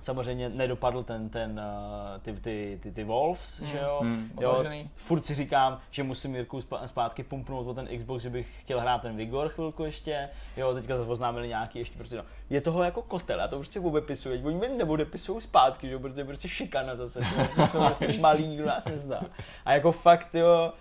samozřejmě 0.05 0.49
nedopadl 0.49 1.03
ten, 1.03 1.29
ten, 1.29 1.51
uh, 1.51 2.21
ty, 2.21 2.33
ty, 2.33 2.79
ty, 2.81 2.91
ty 2.91 3.03
Wolves, 3.03 3.61
že 3.61 3.77
jo? 3.77 3.99
Hmm. 4.01 4.31
jo 4.41 4.51
Odložený. 4.51 4.89
furt 4.95 5.25
si 5.25 5.35
říkám, 5.35 5.79
že 5.91 6.03
musím 6.03 6.35
Jirku 6.35 6.59
zpátky 6.85 7.23
pumpnout 7.23 7.67
o 7.67 7.73
ten 7.73 7.97
Xbox, 7.97 8.23
že 8.23 8.29
bych 8.29 8.61
chtěl 8.61 8.79
hrát 8.79 9.01
ten 9.01 9.15
Vigor 9.15 9.49
chvilku 9.49 9.83
ještě, 9.83 10.29
jo, 10.57 10.73
teďka 10.73 10.97
zase 10.97 11.09
oznámili 11.09 11.47
nějaký 11.47 11.79
ještě, 11.79 11.97
prostě 11.97 12.17
no. 12.17 12.23
Je 12.49 12.61
toho 12.61 12.83
jako 12.83 13.01
kotel, 13.01 13.39
já 13.39 13.47
to 13.47 13.55
prostě 13.55 13.79
obepisuju, 13.79 14.47
oni 14.47 14.57
mi 14.57 14.69
neodepisují 14.69 15.41
zpátky, 15.41 15.87
že 15.87 15.93
jo, 15.93 15.99
protože 15.99 16.21
je 16.21 16.25
prostě 16.25 16.47
šikana 16.47 16.95
zase, 16.95 17.19
jo, 17.19 17.47
my 17.57 17.67
jsme 17.67 17.79
prostě 17.85 18.21
malý, 18.21 18.47
nikdo 18.47 18.65
nás 18.65 18.85
nezná. 18.85 19.21
A 19.65 19.73
jako 19.73 19.91
fakt, 19.91 20.35
jo, 20.35 20.73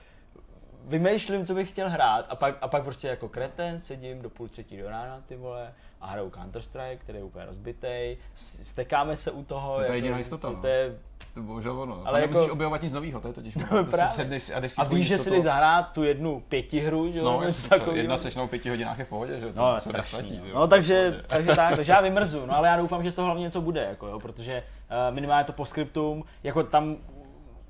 vymýšlím, 0.85 1.47
co 1.47 1.55
bych 1.55 1.71
chtěl 1.71 1.91
hrát 1.91 2.27
a 2.29 2.37
pak, 2.37 2.57
a 2.61 2.69
pak 2.69 2.85
prostě 2.85 3.09
jako 3.09 3.29
kreten 3.29 3.79
sedím 3.79 4.23
do 4.23 4.31
půl 4.31 4.49
třetí 4.49 4.77
do 4.77 4.89
rána, 4.89 5.23
ty 5.27 5.37
vole, 5.37 5.75
a 6.05 6.11
hraju 6.11 6.31
Counter-Strike, 6.31 6.99
který 6.99 7.19
je 7.19 7.25
úplně 7.25 7.45
rozbitej, 7.45 8.17
s- 8.35 8.63
stekáme 8.69 9.17
se 9.17 9.31
u 9.31 9.45
toho. 9.45 9.75
To 9.75 9.81
je 9.81 9.85
jako 9.85 9.93
jediná 9.95 10.17
prostě 10.17 10.21
jistota, 10.35 10.51
no. 10.51 10.61
To 10.61 10.67
je, 10.67 10.97
To 11.35 11.43
bohužel 11.43 11.81
ono. 11.81 12.03
Ale 12.05 12.21
jako- 12.21 12.33
nemusíš 12.33 12.53
objevovat 12.53 12.83
nic 12.83 12.93
nového, 12.93 13.21
to 13.21 13.29
je 13.29 13.35
totiž. 13.35 13.57
ono. 13.57 13.67
Prostě 13.67 13.91
právě. 13.91 14.09
sedneš 14.15 14.51
a 14.55 14.61
jdeš 14.61 14.73
si 14.73 14.81
a 14.81 14.85
víš, 14.85 15.07
že 15.07 15.19
si 15.19 15.31
jdeš 15.31 15.43
zahrát 15.43 15.93
tu 15.93 16.03
jednu 16.03 16.41
pětihru, 16.49 17.13
že 17.13 17.19
jo? 17.19 17.25
No, 17.25 17.43
takovýho. 17.69 17.97
jedna 17.97 18.17
seš 18.17 18.37
na 18.37 18.47
pěti 18.47 18.69
hodinách 18.71 18.99
je 18.99 19.05
v 19.05 19.09
pohodě, 19.09 19.41
že? 19.41 19.53
To 19.53 19.61
No, 19.61 19.75
se 19.81 19.89
strašný. 19.89 20.19
nestratí, 20.19 20.39
no. 20.39 20.47
jo. 20.49 20.55
no 20.55 20.69
takže, 20.69 21.23
takže 21.27 21.57
tak, 21.57 21.77
takže 21.77 21.93
já 21.93 22.01
vymrzu, 22.11 22.47
no 22.47 22.57
ale 22.57 22.69
já 22.69 22.77
doufám, 22.77 23.03
že 23.03 23.11
z 23.11 23.15
toho 23.15 23.27
hlavně 23.27 23.43
něco 23.43 23.61
bude, 23.61 23.81
jako 23.83 24.07
jo, 24.07 24.21
protože 24.21 24.63
uh, 25.09 25.15
minimálně 25.15 25.45
to 25.45 25.53
postscriptum, 25.53 26.25
jako 26.43 26.63
tam 26.63 26.97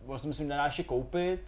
vlastně 0.06 0.28
myslím, 0.28 0.48
nedáš 0.48 0.78
je 0.78 0.85
koupit, 0.85 1.40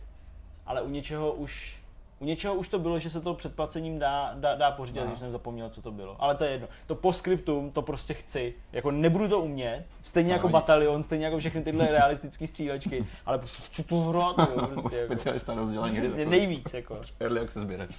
ale 0.66 0.82
u 0.82 0.88
něčeho 0.88 1.32
už 1.32 1.75
u 2.20 2.24
něčeho 2.24 2.54
už 2.54 2.68
to 2.68 2.78
bylo, 2.78 2.98
že 2.98 3.10
se 3.10 3.20
to 3.20 3.34
předplacením 3.34 3.98
dá, 3.98 4.32
dá, 4.34 4.54
dá 4.54 4.70
pořídit, 4.70 5.00
No. 5.00 5.06
když 5.06 5.18
jsem 5.18 5.32
zapomněl, 5.32 5.70
co 5.70 5.82
to 5.82 5.92
bylo. 5.92 6.16
Ale 6.18 6.34
to 6.34 6.44
je 6.44 6.50
jedno. 6.50 6.68
To 6.86 6.94
postscriptum, 6.94 7.70
to 7.70 7.82
prostě 7.82 8.14
chci. 8.14 8.54
Jako 8.72 8.90
nebudu 8.90 9.28
to 9.28 9.40
umět, 9.40 9.84
stejně 10.02 10.28
No, 10.28 10.34
jako 10.34 10.48
Batalion, 10.48 11.02
stejně 11.02 11.24
jako 11.24 11.38
všechny 11.38 11.62
tyhle 11.62 11.86
realistické 11.86 12.46
střílečky, 12.46 13.06
ale 13.26 13.38
prostě 13.38 13.62
chci 13.62 13.82
tu 13.82 14.00
hrát, 14.08 14.38
jo, 14.38 14.66
prostě 14.66 14.96
jako, 14.96 15.06
Specialista 15.06 15.54
na 15.54 15.60
rozdělení 15.60 15.96
hry. 15.96 16.06
prostě 16.08 16.24
to- 16.24 16.30
nejvíc, 16.30 16.74
jako. 16.74 16.98
Early 17.20 17.40
access 17.40 17.62
sběrač. 17.62 17.90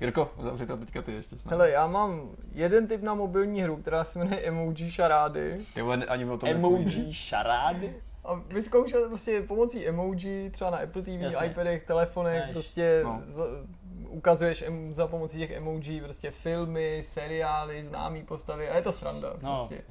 Jirko, 0.00 0.30
uzavři 0.38 0.66
to 0.66 0.76
teďka 0.76 1.02
ty 1.02 1.12
ještě 1.12 1.36
snad. 1.36 1.50
Hele, 1.50 1.70
já 1.70 1.86
mám 1.86 2.30
jeden 2.52 2.86
typ 2.86 3.02
na 3.02 3.14
mobilní 3.14 3.62
hru, 3.62 3.76
která 3.76 4.04
se 4.04 4.18
jmenuje 4.18 4.40
Emoji 4.40 4.90
Šarády. 4.90 5.60
Ty 5.74 5.80
ani 5.82 6.24
o 6.24 6.38
tom. 6.38 6.48
Emoji, 6.48 7.12
šarády. 7.12 7.96
A 8.26 8.34
vyzkoušet 8.48 9.08
prostě 9.08 9.42
pomocí 9.42 9.88
emoji, 9.88 10.50
třeba 10.50 10.70
na 10.70 10.78
Apple 10.78 11.02
TV, 11.02 11.08
Jasně. 11.08 11.46
iPadech, 11.46 11.84
telefonech, 11.84 12.42
Než. 12.42 12.52
prostě 12.52 13.00
No. 13.04 13.22
za, 13.26 13.44
ukazuješ 14.08 14.62
em, 14.62 14.94
za 14.94 15.06
pomocí 15.06 15.38
těch 15.38 15.50
emoji 15.50 16.00
prostě 16.00 16.30
filmy, 16.30 17.00
seriály, 17.04 17.84
známý 17.84 18.22
postavy 18.22 18.68
a 18.68 18.76
je 18.76 18.82
to 18.82 18.92
sranda. 18.92 19.32
No, 19.42 19.56
Prostě. 19.56 19.84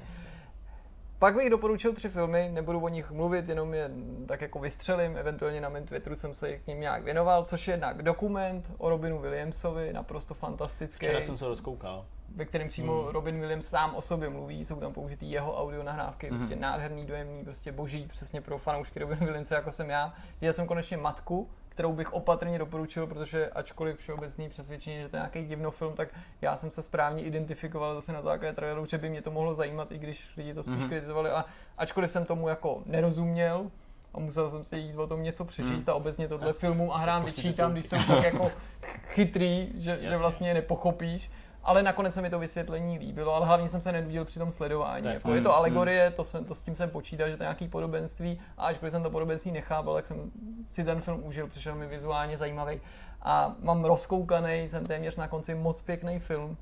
Pak 1.18 1.34
bych 1.36 1.50
doporučil 1.50 1.92
tři 1.92 2.08
filmy, 2.08 2.48
nebudu 2.52 2.80
o 2.80 2.88
nich 2.88 3.10
mluvit, 3.10 3.48
jenom 3.48 3.74
je 3.74 3.90
tak 4.28 4.40
jako 4.40 4.58
vystřelím, 4.58 5.16
eventuálně 5.16 5.60
na 5.60 5.68
mém 5.68 5.86
Twitteru 5.86 6.16
jsem 6.16 6.34
se 6.34 6.56
k 6.58 6.66
ním 6.66 6.80
nějak 6.80 7.04
věnoval, 7.04 7.44
což 7.44 7.68
je 7.68 7.74
jednak 7.74 8.02
dokument 8.02 8.70
o 8.78 8.88
Robinu 8.88 9.18
Williamsovi, 9.18 9.92
naprosto 9.92 10.34
fantastický, 10.34 11.06
Včera 11.06 11.20
jsem 11.20 11.36
se 11.36 11.48
rozkoukal. 11.48 12.04
Ve 12.36 12.44
kterém 12.44 12.68
přímo 12.68 13.02
Hmm. 13.02 13.12
Robin 13.12 13.40
Williams 13.40 13.68
sám 13.68 13.94
o 13.94 14.02
sobě 14.02 14.28
mluví, 14.28 14.64
jsou 14.64 14.76
tam 14.80 14.92
použitý 14.92 15.30
jeho 15.30 15.60
audio 15.62 15.82
nahrávky, 15.82 16.28
Hmm. 16.28 16.38
prostě 16.38 16.56
nádherný, 16.56 17.04
dojemný, 17.06 17.44
prostě 17.44 17.72
boží, 17.72 18.06
přesně 18.06 18.40
pro 18.40 18.58
fanoušky 18.58 18.98
Robin 18.98 19.18
Williamse, 19.18 19.54
jako 19.54 19.72
jsem 19.72 19.90
já. 19.90 20.14
Viděl 20.40 20.52
jsem 20.52 20.66
konečně 20.66 20.96
Matku, 20.96 21.50
kterou 21.68 21.92
bych 21.92 22.12
opatrně 22.12 22.58
doporučil, 22.58 23.06
protože 23.06 23.48
ačkoliv 23.50 23.98
všeobecný 23.98 24.48
přesvědčení, 24.48 25.00
že 25.02 25.08
to 25.08 25.16
je 25.16 25.20
nějaký 25.20 25.44
divnofilm, 25.44 25.94
tak 25.94 26.08
já 26.40 26.56
jsem 26.56 26.70
se 26.70 26.82
správně 26.82 27.22
identifikoval 27.22 27.94
zase 27.94 28.12
na 28.12 28.22
základě 28.22 28.52
traileru, 28.54 28.86
že 28.86 28.98
by 28.98 29.10
mě 29.10 29.22
to 29.22 29.30
mohlo 29.30 29.54
zajímat, 29.54 29.92
i 29.92 29.98
když 29.98 30.36
lidi 30.36 30.54
to 30.54 30.62
spíš 30.62 30.76
Mhm. 30.76 30.88
kritizovali. 30.88 31.30
A 31.30 31.44
ačkoliv 31.78 32.10
jsem 32.10 32.24
tomu 32.24 32.48
jako 32.48 32.82
nerozuměl, 32.86 33.70
a 34.14 34.20
musel 34.20 34.50
jsem 34.50 34.64
si 34.64 34.76
jít 34.76 34.96
o 34.96 35.06
tom 35.06 35.22
něco 35.22 35.44
přečíst 35.44 35.88
a 35.88 35.94
obecně 35.94 36.28
tohle 36.28 36.52
filmům 36.52 36.90
a 36.90 36.98
hrám 36.98 37.24
vyčítám, 37.24 37.72
když 37.72 37.86
jsem 37.86 38.04
tak 38.04 38.24
jako 38.24 38.50
chytrý, 39.08 39.68
že, 39.74 39.98
že 40.00 40.16
vlastně 40.16 40.54
nepochopíš. 40.54 41.30
Ale 41.66 41.82
nakonec 41.82 42.14
se 42.14 42.22
mi 42.22 42.30
to 42.30 42.38
vysvětlení 42.38 42.98
líbilo, 42.98 43.34
ale 43.34 43.46
hlavně 43.46 43.68
jsem 43.68 43.80
se 43.80 43.92
nenudil 43.92 44.24
při 44.24 44.38
tom 44.38 44.52
sledování. 44.52 45.02
To 45.02 45.08
je 45.08 45.14
jako 45.14 45.34
je 45.34 45.40
to 45.40 45.56
alegorie, 45.56 46.10
to, 46.10 46.24
jsem, 46.24 46.44
to 46.44 46.54
s 46.54 46.62
tím 46.62 46.74
jsem 46.74 46.90
počítal, 46.90 47.28
že 47.28 47.36
to 47.36 47.42
je 47.42 47.44
nějaký 47.44 47.68
podobenství 47.68 48.40
a 48.58 48.66
ačkoliv 48.66 48.92
jsem 48.92 49.02
to 49.02 49.10
podobenství 49.10 49.52
nechápal, 49.52 49.94
tak 49.94 50.06
jsem 50.06 50.30
si 50.70 50.84
ten 50.84 51.00
film 51.00 51.24
užil, 51.24 51.46
přišel 51.46 51.74
mi 51.74 51.86
vizuálně 51.86 52.36
zajímavý. 52.36 52.80
A 53.22 53.54
mám 53.62 53.84
rozkoukaný, 53.84 54.68
jsem 54.68 54.86
téměř 54.86 55.16
na 55.16 55.28
konci 55.28 55.54
moc 55.54 55.82
pěkný 55.82 56.18
film 56.18 56.56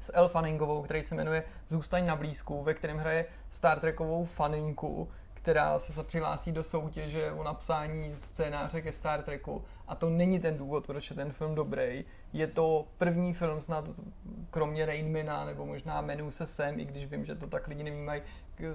s 0.00 0.12
Elle 0.14 0.28
Fanningovou, 0.28 0.82
který 0.82 1.02
se 1.02 1.14
jmenuje 1.14 1.44
Zůstaň 1.68 2.06
na 2.06 2.16
blízku, 2.16 2.62
ve 2.62 2.74
kterém 2.74 2.98
hraje 2.98 3.26
Star 3.50 3.80
Trekovou 3.80 4.24
faninku, 4.24 5.08
která 5.42 5.78
se 5.78 6.02
přihlásí 6.02 6.52
do 6.52 6.64
soutěže 6.64 7.32
o 7.32 7.42
napsání 7.42 8.12
scénáře 8.16 8.82
ke 8.82 8.92
Star 8.92 9.22
Treku. 9.22 9.64
A 9.88 9.94
to 9.94 10.10
není 10.10 10.40
ten 10.40 10.56
důvod, 10.56 10.86
proč 10.86 11.10
je 11.10 11.16
ten 11.16 11.32
film 11.32 11.54
dobrý. 11.54 12.04
Je 12.32 12.46
to 12.46 12.86
první 12.98 13.34
film 13.34 13.60
snad, 13.60 13.88
kromě 14.50 14.86
Rainmana, 14.86 15.44
nebo 15.44 15.66
možná 15.66 16.00
Menu 16.00 16.30
se 16.30 16.46
sem, 16.46 16.80
i 16.80 16.84
když 16.84 17.06
vím, 17.06 17.24
že 17.24 17.34
to 17.34 17.46
tak 17.46 17.68
lidi 17.68 17.82
nevnímají, 17.82 18.22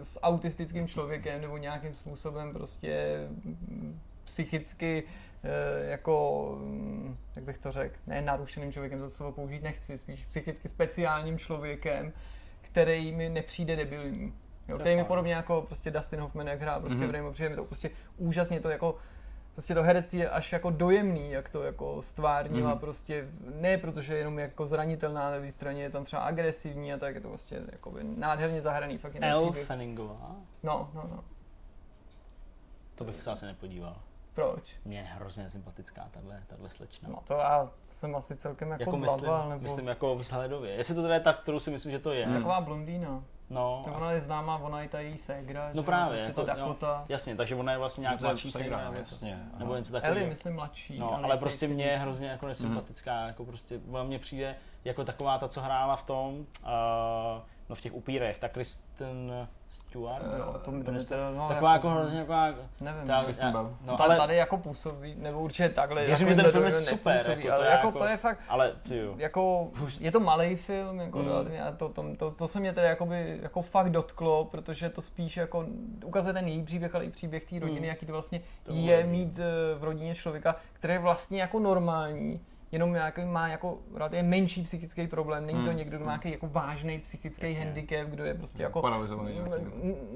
s 0.04 0.20
autistickým 0.22 0.88
člověkem, 0.88 1.42
nebo 1.42 1.58
nějakým 1.58 1.94
způsobem 1.94 2.54
prostě 2.54 3.18
mm, 3.30 4.00
psychicky 4.24 5.04
eh, 5.44 5.90
jako, 5.90 6.58
mm, 6.62 7.18
jak 7.36 7.46
bych 7.46 7.58
to 7.58 7.72
řekl, 7.72 7.96
ne 8.08 8.22
narušeným 8.22 8.72
člověkem, 8.72 9.00
to 9.00 9.10
slovo 9.10 9.32
použít 9.32 9.64
nechci, 9.64 9.98
spíš 9.98 10.26
psychicky 10.26 10.70
speciálním 10.70 11.40
člověkem, 11.40 12.14
který 12.62 13.12
mi 13.12 13.30
nepřijde 13.30 13.76
debilní. 13.76 14.34
Jo, 14.68 14.78
který 14.80 14.96
mi 14.96 15.02
Aha. 15.02 15.08
podobně 15.08 15.34
jako 15.34 15.62
prostě 15.62 15.92
Dustin 15.92 16.20
Hoffman, 16.20 16.48
jak 16.48 16.62
hrá 16.62 16.80
prostě 16.80 16.98
Mhm. 16.98 17.08
v 17.08 17.12
Rainbow, 17.12 17.34
přijde 17.34 17.50
mi 17.50 17.56
to 17.56 17.66
prostě 17.66 17.90
úžasně 18.18 18.60
to 18.60 18.70
jako 18.70 18.96
prostě 19.54 19.74
to 19.76 19.84
herectví 19.84 20.20
je 20.20 20.30
až 20.30 20.52
jako 20.52 20.70
dojemný, 20.70 21.32
jak 21.32 21.50
to 21.50 21.64
jako 21.64 22.02
stvárnila 22.02 22.70
Mhm. 22.70 22.80
prostě, 22.80 23.28
ne 23.56 23.78
protože 23.78 24.14
je 24.14 24.18
jenom 24.18 24.40
jako 24.40 24.66
zranitelná, 24.68 25.24
na 25.30 25.36
druhé 25.36 25.52
straně 25.52 25.84
je 25.84 25.90
tam 25.90 26.06
třeba 26.06 26.22
agresivní 26.22 26.94
a 26.94 26.98
tak 26.98 27.16
je 27.16 27.22
to 27.22 27.28
prostě 27.28 27.62
jako 27.72 27.94
nádherně 28.02 28.62
zahraný, 28.62 28.98
fakt 28.98 29.16
je. 29.16 29.66
Fanningová? 29.66 30.36
No, 30.64 30.90
no, 30.94 31.04
no. 31.12 31.24
To 32.96 33.04
bych 33.04 33.22
se 33.22 33.32
asi 33.32 33.46
nepodíval. 33.46 33.96
Proč? 34.34 34.76
Mně 34.86 34.98
je 34.98 35.04
hrozně 35.04 35.50
sympatická 35.50 36.08
tahle, 36.12 36.44
tahle 36.48 36.70
slečna. 36.70 37.10
No 37.10 37.20
to 37.28 37.34
já 37.34 37.70
jsem 37.88 38.16
asi 38.16 38.36
celkem 38.36 38.72
jako, 38.72 38.82
jako 38.82 38.90
jako 38.92 38.98
myslím, 38.98 39.32
nebo 39.50 39.62
myslím 39.64 39.88
jako 39.88 40.16
vzhledově. 40.16 40.72
Jestli 40.72 40.96
to 40.96 41.02
teda 41.02 41.14
je 41.14 41.20
ta, 41.20 41.34
kterou 41.34 41.60
si 41.60 41.72
myslím, 41.72 41.92
že 41.92 42.00
to 42.00 42.12
je. 42.12 42.26
Hmm. 42.26 42.36
taková 42.36 42.62
blondýna. 42.62 43.24
No, 43.50 43.82
Tak 43.86 43.96
ona 43.98 44.12
je 44.12 44.20
známá, 44.20 44.58
ona 44.58 44.82
je 44.82 44.90
ta 44.90 45.00
její 45.00 45.18
ségra, 45.18 45.70
No 45.74 45.82
že? 45.82 45.86
právě, 45.86 46.18
prostě 46.18 46.30
jako, 46.30 46.44
ta 46.44 46.54
Dakota. 46.54 47.06
jasně, 47.10 47.36
takže 47.36 47.56
ona 47.56 47.72
je 47.72 47.78
vlastně 47.78 48.02
nějak 48.02 48.22
mladší 48.22 48.52
segra, 48.52 48.64
ségra, 48.78 48.84
nebo, 48.84 49.00
jasně, 49.00 49.40
nebo 49.58 49.76
něco 49.76 49.92
Ellie, 49.96 50.02
takového. 50.02 50.30
myslím 50.30 50.54
mladší. 50.56 51.00
No, 51.00 51.14
ale 51.14 51.24
Ellie 51.24 51.38
prostě 51.40 51.68
mě 51.68 51.86
je 51.86 51.98
hrozně 51.98 52.28
jako 52.28 52.48
nesympatická, 52.48 53.28
jako 53.28 53.46
prostě, 53.46 53.80
ona 53.92 54.04
mně 54.04 54.20
přijde 54.20 54.56
jako 54.86 55.04
taková 55.04 55.38
ta, 55.38 55.48
co 55.48 55.62
hrála 55.62 55.96
v 55.96 56.04
tom, 56.04 56.36
uh, 56.38 57.42
no 57.70 57.76
v 57.76 57.82
těch 57.82 57.94
upírech, 57.94 58.38
ta 58.40 58.50
Kristen 58.50 59.48
Stewart, 59.70 60.24
to 60.66 60.72
mi 60.72 60.84
to 60.84 60.92
Kristen- 60.92 61.08
teda, 61.18 61.32
no, 61.32 61.48
taková 61.48 61.74
jako 61.74 61.90
hrozně 61.90 62.20
taková, 62.20 62.48
Nevím, 62.82 63.08
ta, 63.08 63.26
Bell. 63.52 63.64
no, 63.64 63.78
no, 63.86 64.02
ale, 64.02 64.18
tady 64.18 64.36
jako 64.36 64.58
působí, 64.58 65.16
nebo 65.18 65.40
určitě 65.42 65.70
takhle. 65.70 66.06
Věřím, 66.06 66.28
jako 66.28 66.38
že 66.38 66.44
ten 66.44 66.52
film 66.52 66.64
je 66.64 66.70
nepůsobí, 66.70 66.98
super, 66.98 67.16
jako 67.30 67.48
to 67.48 67.54
ale 67.54 67.66
jako, 67.68 67.88
jako- 67.88 68.00
to 68.00 68.06
je 68.06 68.18
fakt, 68.18 68.40
ale 68.48 68.74
ty 68.84 68.98
jo. 68.98 69.14
jako, 69.18 69.72
je 70.00 70.12
to 70.12 70.20
malý 70.20 70.56
film, 70.56 71.00
jako 71.00 71.20
Mm. 71.20 71.30
a 71.68 71.72
to, 71.72 71.90
to, 71.90 72.04
to, 72.18 72.32
to, 72.32 72.48
se 72.48 72.60
mě 72.60 72.74
tedy 72.74 72.88
jakoby, 72.88 73.40
jako 73.42 73.62
fakt 73.62 73.90
dotklo, 73.90 74.46
protože 74.46 74.90
to 74.90 75.02
spíš 75.02 75.38
jako 75.38 75.66
ukazuje 76.06 76.34
ten 76.34 76.48
její 76.48 76.64
příběh, 76.64 76.96
ale 76.96 77.06
i 77.06 77.10
příběh 77.10 77.46
té 77.46 77.60
rodiny, 77.60 77.80
Mm. 77.80 77.86
jaký 77.86 78.06
to 78.06 78.12
vlastně 78.12 78.42
To 78.64 78.72
je 78.74 78.80
je. 78.98 79.04
mít 79.04 79.40
eh, 79.40 79.76
v 79.80 79.84
rodině 79.84 80.16
člověka, 80.16 80.56
který 80.74 80.94
je 80.94 81.00
vlastně 81.00 81.42
jako 81.42 81.60
normální, 81.60 82.42
jenom 82.72 82.94
nějaký, 82.94 83.26
má 83.26 83.48
jako 83.48 83.78
relativně 83.96 84.24
menší 84.24 84.64
psychický 84.64 85.08
problém, 85.08 85.46
není 85.46 85.60
to 85.60 85.66
Hmm, 85.68 85.78
někdo, 85.78 85.98
kdo 85.98 86.06
má 86.06 86.12
nějaký 86.12 86.32
jako 86.32 86.48
vážný 86.48 87.00
psychický 87.00 87.46
Jasně. 87.46 87.60
handicap, 87.66 88.08
kdo 88.08 88.26
je 88.26 88.34
prostě 88.34 88.64
jako 88.64 88.82
Paralizovaný 88.82 89.40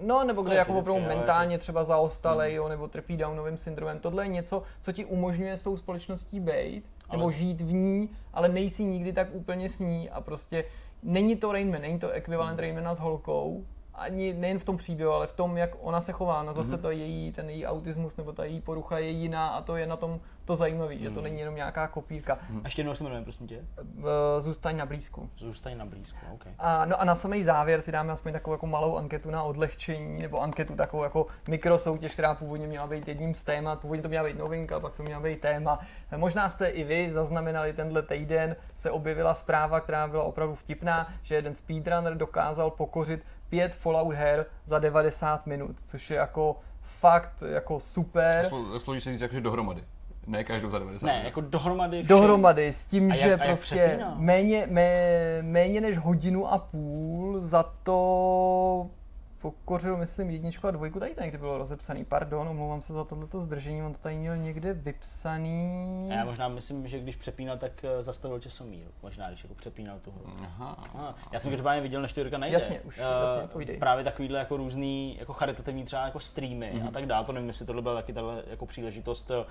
no. 0.06 0.24
Nebo 0.24 0.42
kde 0.42 0.54
je 0.54 0.58
jako 0.58 0.78
opravdu 0.78 1.02
mentálně 1.08 1.58
třeba 1.58 1.84
zaostalej, 1.84 2.54
jo, 2.54 2.68
nebo 2.68 2.88
trpí 2.88 3.18
Downovým 3.18 3.58
syndromem. 3.58 4.00
Tohle 4.00 4.24
je 4.26 4.28
něco, 4.28 4.64
co 4.82 4.92
ti 4.92 5.06
umožňuje 5.06 5.58
s 5.58 5.64
tou 5.64 5.78
společností 5.78 6.40
být, 6.40 6.84
nebo 7.12 7.24
Ale- 7.24 7.34
žít 7.34 7.62
v 7.62 7.74
ní, 7.74 8.10
ale 8.34 8.50
nejsi 8.50 8.84
nikdy 8.86 9.14
tak 9.14 9.28
úplně 9.32 9.70
s 9.70 9.80
ní 9.80 10.10
a 10.10 10.22
prostě 10.22 10.66
není 11.04 11.36
to 11.36 11.52
Rainman, 11.52 11.82
není 11.82 12.00
to 12.00 12.10
ekvivalent 12.10 12.60
Rainmana 12.60 12.96
s 12.96 13.00
holkou, 13.00 13.66
ani 14.02 14.34
nejen 14.34 14.60
v 14.60 14.66
tom 14.66 14.78
příběhu, 14.78 15.12
ale 15.12 15.28
v 15.28 15.34
tom, 15.34 15.58
jak 15.58 15.70
ona 15.80 16.02
se 16.02 16.12
chová. 16.12 16.44
Na 16.44 16.54
zase 16.54 16.78
to 16.78 16.92
její, 16.92 17.32
ten 17.32 17.50
její 17.50 17.66
autismus 17.66 18.18
nebo 18.18 18.32
ta 18.34 18.46
její 18.46 18.62
porucha 18.62 19.00
je 19.00 19.10
jiná 19.10 19.48
a 19.48 19.62
to 19.62 19.76
je 19.76 19.88
na 19.88 19.96
tom 19.96 20.20
to 20.46 20.56
zajímavé, 20.56 20.98
že 20.98 21.10
to 21.10 21.22
není 21.22 21.40
jenom 21.40 21.56
nějaká 21.56 21.88
kopírka. 21.88 22.34
A 22.34 22.64
ještě 22.64 22.80
jednou 22.80 22.96
se 22.96 23.04
jmenujeme, 23.04 23.24
prosím 23.24 23.48
tě. 23.48 23.66
Eh, 23.80 24.42
Zůstaň 24.42 24.78
na 24.78 24.86
blízku. 24.86 25.30
Zůstaň 25.38 25.78
na 25.78 25.86
blízku, 25.86 26.18
OK. 26.34 26.48
A, 26.60 26.86
no 26.86 27.02
a 27.02 27.06
na 27.06 27.16
samý 27.16 27.44
závěr 27.44 27.82
si 27.82 27.92
dáme 27.92 28.14
aspoň 28.14 28.34
takovou 28.34 28.54
jako 28.54 28.68
malou 28.68 28.98
anketu 28.98 29.32
na 29.32 29.44
odlehčení, 29.44 30.20
nebo 30.20 30.42
anketu 30.42 30.76
takovou 30.76 31.04
jako 31.04 31.28
mikrosoutěž, 31.48 32.14
která 32.14 32.36
původně 32.36 32.68
měla 32.68 32.88
být 32.88 33.08
jedním 33.08 33.34
z 33.34 33.44
témat, 33.44 33.80
původně 33.80 34.04
to 34.04 34.10
měla 34.10 34.24
být 34.26 34.38
novinka, 34.38 34.80
pak 34.80 34.96
to 34.96 35.04
měla 35.04 35.22
být 35.22 35.42
téma. 35.42 35.80
Možná 36.18 36.50
jste 36.50 36.70
i 36.70 36.84
vy 36.84 37.12
zaznamenali 37.12 37.74
tenhle 37.74 38.02
týden, 38.02 38.56
se 38.76 38.92
objevila 38.92 39.34
zpráva, 39.34 39.80
která 39.80 40.08
byla 40.08 40.24
opravdu 40.24 40.56
vtipná, 40.56 41.14
že 41.24 41.36
jeden 41.36 41.56
speedrunner 41.56 42.18
dokázal 42.18 42.72
pokořit 42.72 43.24
pět 43.52 43.74
Fallout 43.74 44.14
her 44.16 44.46
za 44.66 44.80
90 44.80 45.48
minut, 45.48 45.76
což 45.86 46.10
je 46.12 46.18
jako 46.18 46.56
fakt 46.82 47.44
jako 47.52 47.80
super. 47.80 48.46
Slo- 48.50 48.78
Složí 48.80 49.02
se 49.02 49.12
říct 49.12 49.22
jakože 49.22 49.42
dohromady. 49.42 49.84
Ne 50.28 50.44
každou 50.44 50.70
za 50.70 50.80
90. 50.80 51.08
Ne, 51.08 51.22
jako 51.26 51.42
dohromady 51.42 52.04
všem. 52.04 52.08
Dohromady 52.18 52.72
s 52.74 52.86
tím, 52.86 53.12
A 53.12 53.16
jak- 53.16 53.18
že 53.24 53.28
a 53.28 53.30
jak 53.30 53.46
prostě 53.46 53.76
přepínal? 53.88 54.14
méně, 54.18 54.68
mé, 54.70 54.96
méně 55.42 55.82
než 55.82 55.98
hodinu 55.98 56.54
a 56.54 56.58
půl 56.58 57.40
za 57.42 57.64
to 57.84 58.90
pokořil, 59.42 59.98
myslím, 59.98 60.30
jedničku 60.30 60.68
a 60.68 60.72
dvojku, 60.72 61.00
tady 61.00 61.16
to 61.16 61.22
někdy 61.22 61.38
bylo 61.38 61.58
rozepsaný, 61.58 62.06
pardon, 62.06 62.48
omlouvám 62.48 62.82
se 62.82 62.94
za 62.94 63.04
tohleto 63.04 63.42
zdržení, 63.42 63.84
on 63.84 63.94
to 63.94 64.00
tady 64.00 64.16
měl 64.16 64.38
někde 64.38 64.74
vypsaný. 64.74 66.08
A 66.12 66.14
já 66.14 66.26
možná 66.26 66.48
myslím, 66.48 66.88
že 66.88 67.00
když 67.00 67.16
přepínal, 67.16 67.58
tak 67.58 67.72
eh, 67.84 68.04
zastavil 68.04 68.40
časomír. 68.40 68.88
Možná, 69.04 69.28
když 69.28 69.44
jako 69.44 69.56
přepínal 69.56 70.00
tu 70.00 70.12
hru. 70.12 70.34
Aha. 70.44 70.78
Aha. 70.96 71.16
Já 71.32 71.40
jsem 71.40 71.52
každopádně 71.52 71.82
viděl, 71.82 72.02
než 72.02 72.14
to 72.14 72.20
Jirka 72.20 72.38
najde. 72.38 72.54
Jasně, 72.54 72.82
už, 72.82 73.00
Eh, 73.00 73.02
jasně, 73.22 73.48
povídej. 73.48 73.78
Právě 73.78 74.04
takovýhle 74.04 74.40
jako 74.40 74.58
různý 74.58 75.18
jako 75.20 75.34
charitativní 75.34 75.84
třeba 75.86 76.06
jako 76.06 76.20
streamy 76.20 76.72
Mhm. 76.76 76.88
a 76.88 76.92
tak 76.92 77.06
dále. 77.06 77.26
To 77.26 77.32
nevím, 77.32 77.48
jestli 77.48 77.66
tohle 77.66 77.82
byla 77.82 77.96
taky 77.96 78.14
tahle 78.14 78.44
jako 78.50 78.66
příležitost 78.66 79.32
eh, 79.32 79.46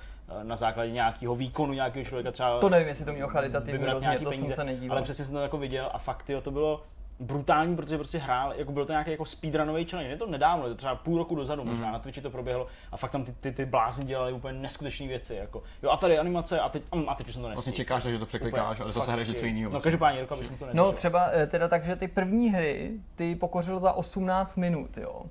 na 0.45 0.57
základě 0.57 0.93
nějakého 0.93 1.35
výkonu 1.35 1.73
nějakého 1.73 2.05
člověka 2.05 2.33
třeba 2.33 2.61
To 2.61 2.69
nevím, 2.69 2.89
jestli 2.89 3.05
to 3.05 3.12
mělo 3.12 3.29
charitativní 3.31 3.79
vybrat 3.79 3.93
rozměr, 3.93 4.23
to 4.25 4.33
jsem 4.33 4.53
se 4.53 4.65
nedíval. 4.65 4.97
Ale 4.97 5.03
přesně 5.03 5.25
jsem 5.25 5.35
to 5.35 5.41
jako 5.43 5.59
viděl 5.59 5.89
a 5.93 5.99
fakt 5.99 6.31
jo, 6.31 6.41
to 6.41 6.51
bylo 6.51 6.83
brutální, 7.21 7.77
protože 7.77 7.97
prostě 7.97 8.19
hrál, 8.19 8.53
jako 8.57 8.73
byl 8.73 8.87
to 8.87 8.93
nějaký 8.93 9.11
jako 9.11 9.25
speedrunový 9.25 9.85
challenge, 9.85 10.11
je 10.13 10.17
to 10.17 10.27
nedávno, 10.27 10.65
je 10.65 10.71
to 10.71 10.77
třeba 10.77 10.95
půl 10.95 11.19
roku 11.19 11.35
dozadu 11.35 11.65
možná, 11.65 11.85
Mhm. 11.85 11.93
na 11.93 11.99
Twitchi 11.99 12.21
to 12.21 12.31
proběhlo 12.31 12.67
a 12.93 12.97
fakt 12.97 13.11
tam 13.11 13.25
ty, 13.25 13.33
ty, 13.33 13.53
ty 13.53 13.67
blázni 13.67 14.05
dělali 14.05 14.33
úplně 14.33 14.59
neskutečné 14.59 15.07
věci, 15.07 15.35
jako 15.35 15.63
jo 15.83 15.91
a 15.91 15.97
tady 15.97 16.19
animace 16.19 16.61
a 16.61 16.69
teď, 16.69 16.83
mm, 16.95 17.09
a 17.09 17.15
teď 17.15 17.29
už 17.29 17.33
jsem 17.35 17.43
to 17.43 17.49
nestihl. 17.49 17.57
Vlastně 17.57 17.73
čekáš, 17.85 18.03
že 18.03 18.19
to 18.19 18.27
překlikáš, 18.27 18.77
Úplně 18.77 18.85
ale 18.85 18.93
zase 18.93 19.11
hraješ 19.13 19.29
něco 19.29 19.47
jiného. 19.47 19.65
No 19.65 19.71
vlastně. 19.71 19.85
každopádně, 19.85 20.19
Jirko, 20.21 20.35
abych 20.35 20.47
to 20.49 20.55
No 20.61 20.67
neřešil. 20.67 20.93
třeba 20.93 21.29
eh, 21.33 21.47
teda 21.47 21.69
takže 21.69 21.97
ty 21.97 22.09
první 22.09 22.51
hry, 22.51 22.91
ty 23.15 23.35
pokořil 23.35 23.79
za 23.81 23.93
18 23.93 24.57
minut, 24.57 24.97
jo. 24.97 25.23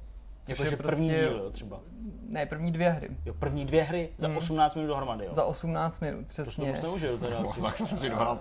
Jako, 0.48 0.66
že 0.66 0.76
první 0.78 1.10
prostě- 1.10 1.28
díl, 1.30 1.38
jo, 1.44 1.50
třeba. 1.52 1.80
Ne, 2.30 2.46
první 2.46 2.72
dvě 2.72 2.90
hry. 2.90 3.10
Jo, 3.26 3.34
první 3.34 3.66
dvě 3.66 3.84
hry 3.84 4.10
za 4.18 4.28
Mm. 4.28 4.38
18 4.38 4.76
minut 4.76 4.88
dohromady, 4.88 5.26
jo. 5.26 5.34
Za 5.34 5.44
18 5.46 6.00
minut, 6.00 6.28
to 6.28 6.34
jsem 6.34 6.46
přesně. 6.46 6.72
moc 6.72 6.82
neužil 6.82 7.18
teda 7.18 7.38
asi. 7.44 7.62
Tak 7.62 7.78
jsem 7.78 7.88
si 7.88 8.10
dohrál. 8.10 8.40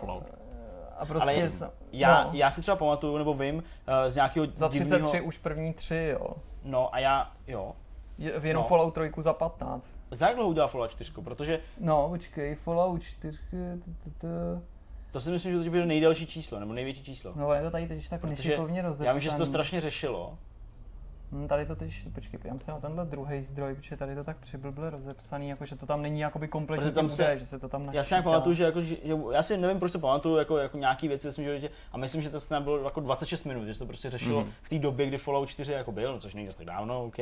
A 0.99 1.07
prostě 1.07 1.31
Ale 1.35 1.51
s- 1.51 1.71
já, 1.93 2.25
no, 2.25 2.31
já 2.33 2.51
si 2.51 2.61
třeba 2.61 2.77
pamatuju, 2.77 3.19
nebo 3.19 3.35
vím, 3.35 3.63
eh, 3.87 4.11
z 4.11 4.15
nějakého 4.15 4.47
za 4.55 4.69
33 4.69 5.03
divnýho, 5.07 5.25
už 5.27 5.39
první 5.39 5.75
tři, 5.75 6.09
jo. 6.21 6.27
no 6.65 6.95
a 6.95 6.99
já, 6.99 7.33
jo, 7.47 7.73
Je- 8.19 8.41
V 8.41 8.45
jenom 8.47 8.63
No. 8.63 8.69
Fallout 8.69 8.95
3 8.95 9.23
za 9.23 9.33
15. 9.33 9.95
za 10.11 10.27
jak 10.27 10.37
dlouho 10.37 10.51
udělal 10.51 10.69
Fallout 10.69 10.91
4, 10.91 11.13
protože 11.25 11.61
No, 11.81 12.09
počkej, 12.09 12.55
Fallout 12.55 13.03
4, 13.03 13.39
t, 13.51 13.79
t, 14.05 14.11
t. 14.19 14.29
to 15.13 15.21
si 15.21 15.31
myslím, 15.31 15.53
že 15.53 15.65
to 15.65 15.71
bude 15.71 15.87
nejdelší 15.87 16.27
číslo, 16.27 16.61
nebo 16.61 16.73
největší 16.73 17.05
číslo. 17.05 17.33
No, 17.37 17.53
je 17.53 17.63
to 17.63 17.71
tady 17.71 17.89
teď 17.89 18.09
tak 18.09 18.25
nešikovně 18.25 18.83
rozepsaný. 18.83 19.07
já 19.07 19.13
vím, 19.13 19.21
že 19.23 19.31
se 19.31 19.37
to 19.37 19.47
strašně 19.47 19.81
řešilo, 19.81 20.39
Hm, 21.33 21.49
tady 21.49 21.67
to 21.67 21.77
teď, 21.77 21.93
počkej, 22.15 22.39
podívám 22.39 22.61
se 22.61 22.71
na 22.71 22.81
tenhle 22.81 23.05
druhý 23.05 23.43
zdroj, 23.43 23.75
protože 23.75 23.97
tady 23.97 24.15
to 24.15 24.25
tak 24.25 24.37
přiblble 24.37 24.91
rozepsaný, 24.91 25.49
jakože 25.49 25.77
to 25.77 25.87
tam 25.87 26.03
není 26.03 26.21
jakoby 26.21 26.49
kompletní 26.49 26.83
Protože 26.85 26.95
tam 26.95 27.09
se- 27.09 27.39
že 27.39 27.45
se 27.45 27.59
to 27.59 27.69
tam 27.69 27.87
načítá. 27.87 27.99
Já 27.99 28.05
si 28.05 28.15
nějak 28.15 28.25
pamatuju, 28.25 28.55
že, 28.55 28.65
jako, 28.65 28.83
že 28.83 28.97
já 29.33 29.43
si 29.43 29.57
nevím, 29.57 29.79
proč 29.79 29.93
to 29.93 29.99
pamatuju, 29.99 30.37
jako, 30.37 30.59
jako 30.59 30.79
nějaký 30.79 31.09
věci 31.09 31.33
svém 31.33 31.45
životě, 31.47 31.71
a 31.93 31.97
myslím, 31.99 32.23
že 32.23 32.31
to 32.31 32.41
snad 32.41 32.63
bylo 32.63 32.79
jako 32.85 33.01
26 33.01 33.45
minut, 33.45 33.65
že 33.67 33.73
se 33.75 33.79
to 33.79 33.87
prostě 33.87 34.11
řešilo 34.11 34.41
Mhm. 34.41 34.51
v 34.63 34.69
té 34.69 34.79
době, 34.79 35.07
kdy 35.07 35.19
Fallout 35.19 35.49
4 35.49 35.73
jako 35.73 35.93
byl, 35.93 36.21
což 36.21 36.35
není 36.35 36.47
zase 36.47 36.59
tak 36.59 36.67
dávno, 36.67 37.05
OK, 37.05 37.19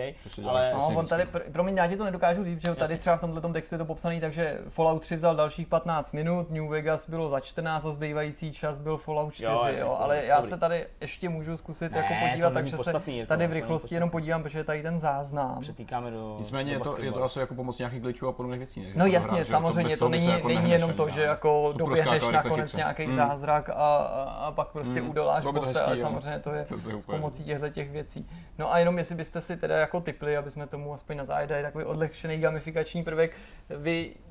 ale 0.48 0.70
No, 0.74 0.88
on 0.96 1.06
tady, 1.06 1.24
pr- 1.24 1.52
promiň, 1.52 1.76
já 1.76 1.86
ti 1.88 1.96
to 1.96 2.04
nedokážu 2.04 2.44
říct, 2.44 2.60
že 2.62 2.74
tady 2.74 2.98
třeba 2.98 3.16
v 3.16 3.20
tomhle 3.20 3.40
textu 3.52 3.74
je 3.74 3.78
to 3.78 3.84
popsaný, 3.84 4.20
takže 4.20 4.58
Fallout 4.68 5.02
3 5.02 5.16
vzal 5.16 5.36
dalších 5.36 5.66
15 5.66 6.12
minut, 6.12 6.50
New 6.50 6.68
Vegas 6.68 7.08
bylo 7.10 7.28
za 7.28 7.40
14 7.40 7.84
a 7.86 7.90
zbývající 7.92 8.52
čas 8.52 8.78
byl 8.78 8.96
Fallout 8.96 9.34
4, 9.34 9.44
Jo, 9.52 9.66
jo, 9.78 9.96
ale 10.00 10.24
já 10.24 10.42
se 10.42 10.56
tady 10.58 10.86
ještě 11.00 11.28
můžu 11.28 11.56
zkusit 11.56 11.92
Ne, 11.92 11.98
jako 11.98 12.14
podívat, 12.30 12.52
takže 12.52 12.76
se 12.76 12.90
jako, 12.90 13.26
tady 13.26 13.46
v 13.46 13.50
není 13.50 13.62
jenom 13.96 14.10
podívám, 14.10 14.42
protože 14.42 14.58
je 14.58 14.64
tady 14.64 14.82
ten 14.82 14.98
záznam. 14.98 15.60
přetýkáme 15.60 16.10
do 16.10 16.36
Nicméně 16.38 16.72
je 16.72 16.78
do 16.78 16.84
to, 16.84 17.02
je 17.02 17.12
to 17.12 17.22
asi 17.24 17.38
jako 17.40 17.54
pomoc 17.54 17.78
nějakých 17.78 18.00
glitchů 18.00 18.28
a 18.28 18.32
podobných 18.32 18.58
věcí. 18.58 18.80
Ne? 18.80 18.86
Že 18.86 18.98
No 18.98 19.04
to 19.04 19.12
jasně, 19.12 19.34
hrát, 19.36 19.46
samozřejmě, 19.46 19.96
to 19.96 20.04
se 20.04 20.10
není, 20.10 20.26
jako 20.26 20.48
není 20.48 20.70
jenom 20.70 20.92
to, 20.92 21.08
že 21.08 21.22
jako 21.22 21.68
Jsou 21.72 21.78
doběhneš 21.78 22.12
rychle 22.12 22.32
nakonec 22.32 22.74
nějaký 22.74 23.04
Hmm. 23.04 23.16
zázrak 23.16 23.68
a, 23.68 23.72
a, 23.74 24.52
pak 24.52 24.68
prostě 24.68 25.00
Hmm. 25.00 25.10
udoláš 25.10 25.44
to 25.44 25.52
bose, 25.52 25.66
hezký, 25.66 25.84
ale 25.84 25.96
jo. 25.98 26.02
samozřejmě 26.02 26.38
to 26.38 26.52
je 26.52 26.64
To 26.64 26.78
s 27.00 27.06
pomocí 27.06 27.44
těchto 27.44 27.68
těch 27.68 27.90
věcí. 27.90 28.28
No 28.58 28.72
a 28.72 28.78
jenom 28.78 28.98
jestli 28.98 29.14
byste 29.14 29.40
si 29.40 29.56
teda 29.56 29.76
jako 29.78 30.00
typli, 30.00 30.36
aby 30.36 30.50
jsme 30.50 30.66
tomu 30.66 30.94
aspoň 30.94 31.16
na 31.16 31.24
závěr 31.24 31.48
dali 31.48 31.62
takový 31.62 31.84
odlehčený 31.84 32.38
gamifikační 32.38 33.04
prvek, 33.04 33.32
vy 33.70 34.14
mm, 34.14 34.25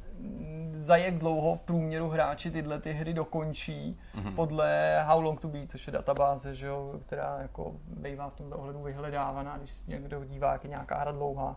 za 0.73 0.97
jak 0.97 1.17
dlouho 1.17 1.55
v 1.55 1.61
průměru 1.61 2.09
hráči 2.09 2.51
tyhle 2.51 2.79
ty 2.81 2.93
hry 2.93 3.13
dokončí 3.13 3.99
Mhm. 4.15 4.35
podle 4.35 4.99
How 5.07 5.21
Long 5.21 5.41
to 5.41 5.47
Beat, 5.47 5.69
což 5.69 5.87
je 5.87 5.93
databáze, 5.93 6.55
že 6.55 6.67
jo, 6.67 6.93
která 7.05 7.37
jako 7.41 7.71
bývá 7.87 8.29
v 8.29 8.35
tomto 8.35 8.57
ohledu 8.57 8.79
vyhledávaná, 8.83 9.57
když 9.57 9.73
se 9.73 9.91
někdo 9.91 10.23
dívá, 10.25 10.51
jak 10.51 10.63
je 10.63 10.69
nějaká 10.69 10.97
hra 10.99 11.11
dlouhá. 11.11 11.55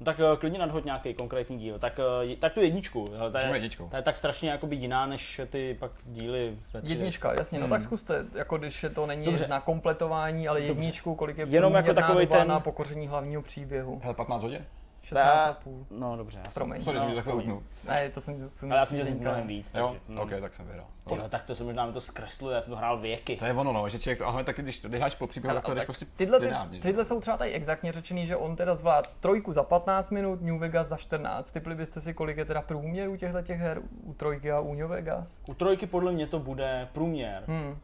No 0.00 0.04
tak 0.04 0.20
eh, 0.20 0.36
klidně 0.36 0.58
nadhoď 0.58 0.84
nějaký 0.84 1.14
konkrétní 1.14 1.58
díl. 1.58 1.78
Tak, 1.78 2.00
eh, 2.32 2.36
tak 2.36 2.52
tu 2.52 2.60
jedničku. 2.60 3.06
Hele, 3.16 3.30
ta, 3.30 3.40
je, 3.40 3.48
jedničkou. 3.52 3.88
ta 3.88 3.96
je 3.96 4.02
tak 4.02 4.16
strašně 4.16 4.50
jakoby 4.50 4.76
jiná 4.76 5.06
než 5.06 5.40
ty 5.50 5.76
pak 5.80 5.90
díly 6.06 6.58
ve 6.72 6.82
tři. 6.82 6.92
Jednička, 6.92 7.32
jasně, 7.38 7.58
no 7.58 7.64
Hmm. 7.66 7.70
tak 7.70 7.82
zkuste, 7.82 8.24
jako 8.34 8.58
když 8.58 8.82
je 8.82 8.90
to 8.90 9.06
není 9.06 9.24
Dobře. 9.24 9.48
na 9.48 9.60
kompletování, 9.60 10.48
ale 10.48 10.60
jedničku, 10.60 11.14
kolik 11.14 11.38
je 11.38 11.46
Jenom 11.48 11.74
jako 11.74 11.92
doba 11.92 12.26
ten- 12.26 12.48
na 12.48 12.60
pokoření 12.60 13.08
hlavního 13.08 13.42
příběhu. 13.42 14.00
Hele, 14.02 14.14
15 14.14 14.42
hodin? 14.42 14.64
16,5. 15.04 15.84
No 15.90 16.16
dobře, 16.16 16.38
já 16.38 16.44
jsem, 16.44 16.52
Promiň. 16.54 16.82
Sorry, 16.82 16.98
no, 16.98 17.02
jsem 17.02 17.10
mi 17.10 17.16
takhle 17.16 17.34
utnul. 17.34 17.62
Ne, 17.88 18.10
to 18.10 18.20
jsem... 18.20 18.50
Ale 18.62 18.76
já 18.76 18.86
jsem 18.86 18.94
měl 18.94 19.06
říct 19.06 19.20
mnohem 19.20 19.46
víc, 19.46 19.70
Jo? 19.74 19.88
takže, 19.88 20.00
mm. 20.08 20.18
OK, 20.18 20.30
tak 20.40 20.54
jsem 20.54 20.66
vyhrál. 20.66 20.86
Ty 21.08 21.14
jo, 21.14 21.28
tak 21.28 21.44
to 21.44 21.54
se 21.54 21.64
možná 21.64 21.86
mi 21.86 21.92
to 21.92 22.00
zkreslo, 22.00 22.50
já 22.50 22.60
jsem 22.60 22.70
to 22.70 22.76
hrál 22.76 22.98
věky. 22.98 23.36
To 23.36 23.44
je 23.44 23.52
ono, 23.52 23.72
no, 23.72 23.88
že 23.88 23.98
člověk 23.98 24.18
to, 24.18 24.28
ale 24.28 24.44
taky 24.44 24.62
když 24.62 24.78
to 24.78 24.88
jdeš 24.88 25.14
po 25.14 25.26
příběhu, 25.26 25.54
tak 25.54 25.64
to 25.64 25.74
jdeš 25.74 25.84
prostě 25.84 26.06
tyhle, 26.16 26.40
ty, 26.40 26.52
že? 26.70 26.80
tyhle 26.80 27.04
jsou 27.04 27.20
třeba 27.20 27.36
tady 27.36 27.52
exaktně 27.52 27.92
řečený, 27.92 28.26
že 28.26 28.36
on 28.36 28.56
teda 28.56 28.74
zvlád 28.74 29.06
trojku 29.20 29.52
za 29.52 29.62
15 29.62 30.10
minut, 30.10 30.42
New 30.42 30.58
Vegas 30.58 30.88
za 30.88 30.96
14. 30.96 31.50
Typli 31.52 31.74
byste 31.74 32.00
si, 32.00 32.14
kolik 32.14 32.36
je 32.36 32.44
teda 32.44 32.62
průměru 32.62 33.16
těchto 33.16 33.42
těch 33.42 33.58
her 33.60 33.82
u 34.02 34.14
trojky 34.14 34.52
a 34.52 34.60
u 34.60 34.74
New 34.74 34.88
Vegas? 34.88 35.40
U 35.48 35.54
trojky 35.54 35.86
podle 35.86 36.12
mě 36.12 36.26
to 36.26 36.38
bude 36.38 36.88
průměr 36.92 37.44
Hmm, 37.46 37.78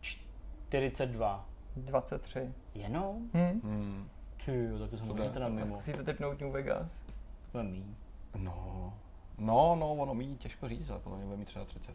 42. 0.00 1.44
23. 1.76 2.52
Jenom? 2.74 3.16
Hmm. 3.34 3.60
Hmm, 3.64 4.08
Ty 4.44 4.64
jo, 4.64 4.78
tak 4.78 4.90
to 4.90 4.96
jsem 4.96 5.06
Co 5.06 5.12
hodně 5.12 5.28
to 5.28 5.32
teda 5.34 5.46
A 5.46 5.48
mimo. 5.48 5.66
zkusíte 5.66 6.04
typnout 6.04 6.40
New 6.40 6.50
Vegas? 6.52 7.04
To 7.52 7.58
je 7.58 7.64
míň. 7.64 7.94
no, 8.38 8.92
no, 9.38 9.76
no, 9.76 9.92
ono 9.92 10.14
mi 10.14 10.36
těžko 10.36 10.68
říct, 10.68 10.90
ale 10.90 11.00
podle 11.00 11.18
mě 11.18 11.26
bude 11.26 11.36
mít 11.36 11.44
třeba 11.44 11.64
30. 11.64 11.94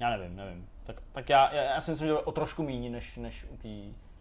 Já 0.00 0.10
nevím, 0.10 0.36
nevím. 0.36 0.68
Tak, 0.84 1.02
tak 1.12 1.28
já, 1.28 1.54
já, 1.54 1.62
já 1.62 1.80
si 1.80 1.90
myslím, 1.90 2.08
že 2.08 2.14
o 2.14 2.32
trošku 2.32 2.62
méně 2.62 2.90
než, 2.90 3.16
než 3.16 3.46
u 3.50 3.56
té... 3.56 3.68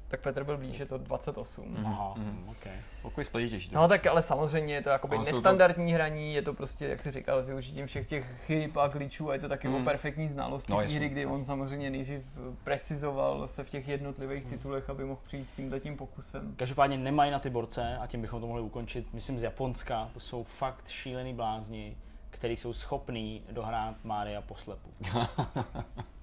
Tak 0.07 0.19
Petr 0.21 0.43
byl 0.43 0.57
blíž, 0.57 0.79
je 0.79 0.85
to 0.85 0.97
28. 0.97 1.67
Mhm, 1.71 1.85
Aha, 1.85 2.13
mhm. 2.17 2.49
ok. 2.49 2.67
Pokud. 3.01 3.25
No 3.71 3.87
tak 3.87 4.07
ale 4.07 4.21
samozřejmě 4.21 4.73
je 4.73 4.81
to 4.81 4.89
jakoby 4.89 5.15
Ale 5.15 5.25
jsou 5.25 5.31
to- 5.31 5.35
nestandardní 5.37 5.93
hraní, 5.93 6.33
je 6.33 6.41
to 6.41 6.53
prostě, 6.53 6.85
jak 6.87 7.01
si 7.01 7.11
říkal, 7.11 7.43
s 7.43 7.47
využitím 7.47 7.85
všech 7.87 8.07
těch 8.07 8.41
chyb 8.45 8.77
a 8.79 8.87
glitchů 8.87 9.29
a 9.29 9.33
je 9.33 9.39
to 9.39 9.49
taky 9.49 9.67
Mm. 9.67 9.75
o 9.75 9.83
perfektní 9.83 10.29
znalosti 10.29 10.71
No, 10.71 10.77
hry, 10.77 11.09
kdy 11.09 11.25
on 11.25 11.43
samozřejmě 11.45 11.89
nejdřív 11.89 12.21
precizoval 12.63 13.47
se 13.47 13.63
v 13.63 13.69
těch 13.69 13.87
jednotlivých 13.87 14.45
titulech, 14.45 14.89
aby 14.89 15.05
mohl 15.05 15.19
přijít 15.23 15.45
s 15.49 15.55
tímhle 15.55 15.79
tím 15.79 15.97
pokusem. 15.97 16.53
Každopádně 16.57 16.97
nemají 16.97 17.31
na 17.31 17.39
ty 17.39 17.49
borce 17.49 17.97
a 17.97 18.07
tím 18.07 18.21
bychom 18.21 18.41
to 18.41 18.47
mohli 18.47 18.61
ukončit. 18.61 19.13
Myslím 19.13 19.39
z 19.39 19.43
Japonska, 19.43 20.09
to 20.13 20.19
jsou 20.19 20.43
fakt 20.43 20.87
šílený 20.87 21.33
blázni, 21.33 21.97
který 22.29 22.55
jsou 22.57 22.73
schopní 22.73 23.41
dohrát 23.51 23.95
Mária 24.03 24.41
poslepu. 24.41 24.89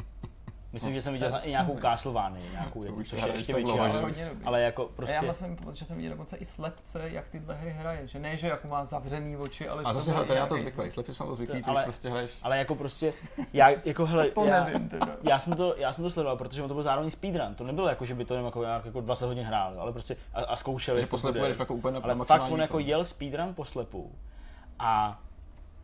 Myslím, 0.73 0.95
že 0.95 1.03
jsem 1.03 1.13
viděl 1.13 1.41
i 1.43 1.51
nějakou 1.51 1.79
Castlevanii, 1.79 2.51
nějakou 2.51 2.85
jednu, 2.85 3.05
což 3.05 3.23
je 3.23 3.33
ještě 3.33 3.55
větší, 3.55 3.79
Ale 3.79 4.03
ale 4.45 4.61
jako 4.61 4.83
A 4.83 4.87
já 4.87 4.93
prostě... 4.97 5.21
vlastně 5.25 5.57
pocit, 5.65 5.77
že 5.79 5.85
jsem 5.85 5.97
viděl 5.97 6.11
dokonce 6.11 6.37
i 6.37 6.45
slepce, 6.45 7.11
jak 7.11 7.29
tyhle 7.29 7.55
hry 7.55 7.71
hraje. 7.71 8.07
Že 8.07 8.19
ne, 8.19 8.37
že 8.37 8.49
jako 8.49 8.69
má 8.69 8.85
zavřený 8.85 9.37
oči, 9.37 9.69
ale 9.69 9.83
A 9.83 9.93
zase, 9.93 10.13
to 10.13 10.35
na 10.35 10.47
to 10.47 10.57
zvyklý. 10.57 10.91
Slepci 10.91 11.15
jsou 11.15 11.25
na 11.25 11.29
to 11.29 11.35
zvyklí, 11.35 11.63
ty 11.63 11.71
už 11.71 11.79
prostě 11.85 12.11
hraješ. 12.11 12.39
Ale 12.43 12.59
jako 12.59 12.75
prostě, 12.75 13.13
já, 13.53 13.69
jako 13.85 14.07
hele, 14.07 14.31
To 14.31 14.45
já, 14.45 14.65
nevím 14.65 14.89
teda. 14.89 15.07
já 15.23 15.39
jsem 15.39 15.57
to, 15.57 15.75
já 15.79 15.93
jsem 15.93 16.05
to 16.05 16.11
sledoval, 16.11 16.37
protože 16.37 16.63
on 16.63 16.69
to 16.69 16.75
byl 16.75 16.83
zároveň 16.83 17.11
speedrun. 17.11 17.55
To 17.55 17.65
nebylo 17.65 17.89
jako, 17.89 18.05
že 18.05 18.15
by 18.15 18.25
to 18.25 18.35
jenom 18.35 18.47
jako, 18.47 18.63
nějak 18.63 18.85
jako 18.85 19.01
20 19.01 19.27
hodin 19.27 19.45
hrál, 19.45 19.81
ale 19.81 19.93
prostě 19.93 20.17
a, 20.35 20.41
a 20.41 20.57
zkoušel, 20.57 20.95
Že 20.95 21.01
jestli 21.01 21.11
to 21.11 21.17
poslepu 21.17 21.39
bude. 21.39 21.45
jedeš 21.45 21.59
jako 21.59 21.75
úplně 21.75 21.95
na 21.95 22.01
Ale 22.05 22.25
fakt 22.25 22.51
on 22.51 22.61
jako 22.61 22.79
jel 22.79 23.05
speedrun 23.05 23.55
poslepu 23.55 24.13
a 24.79 25.21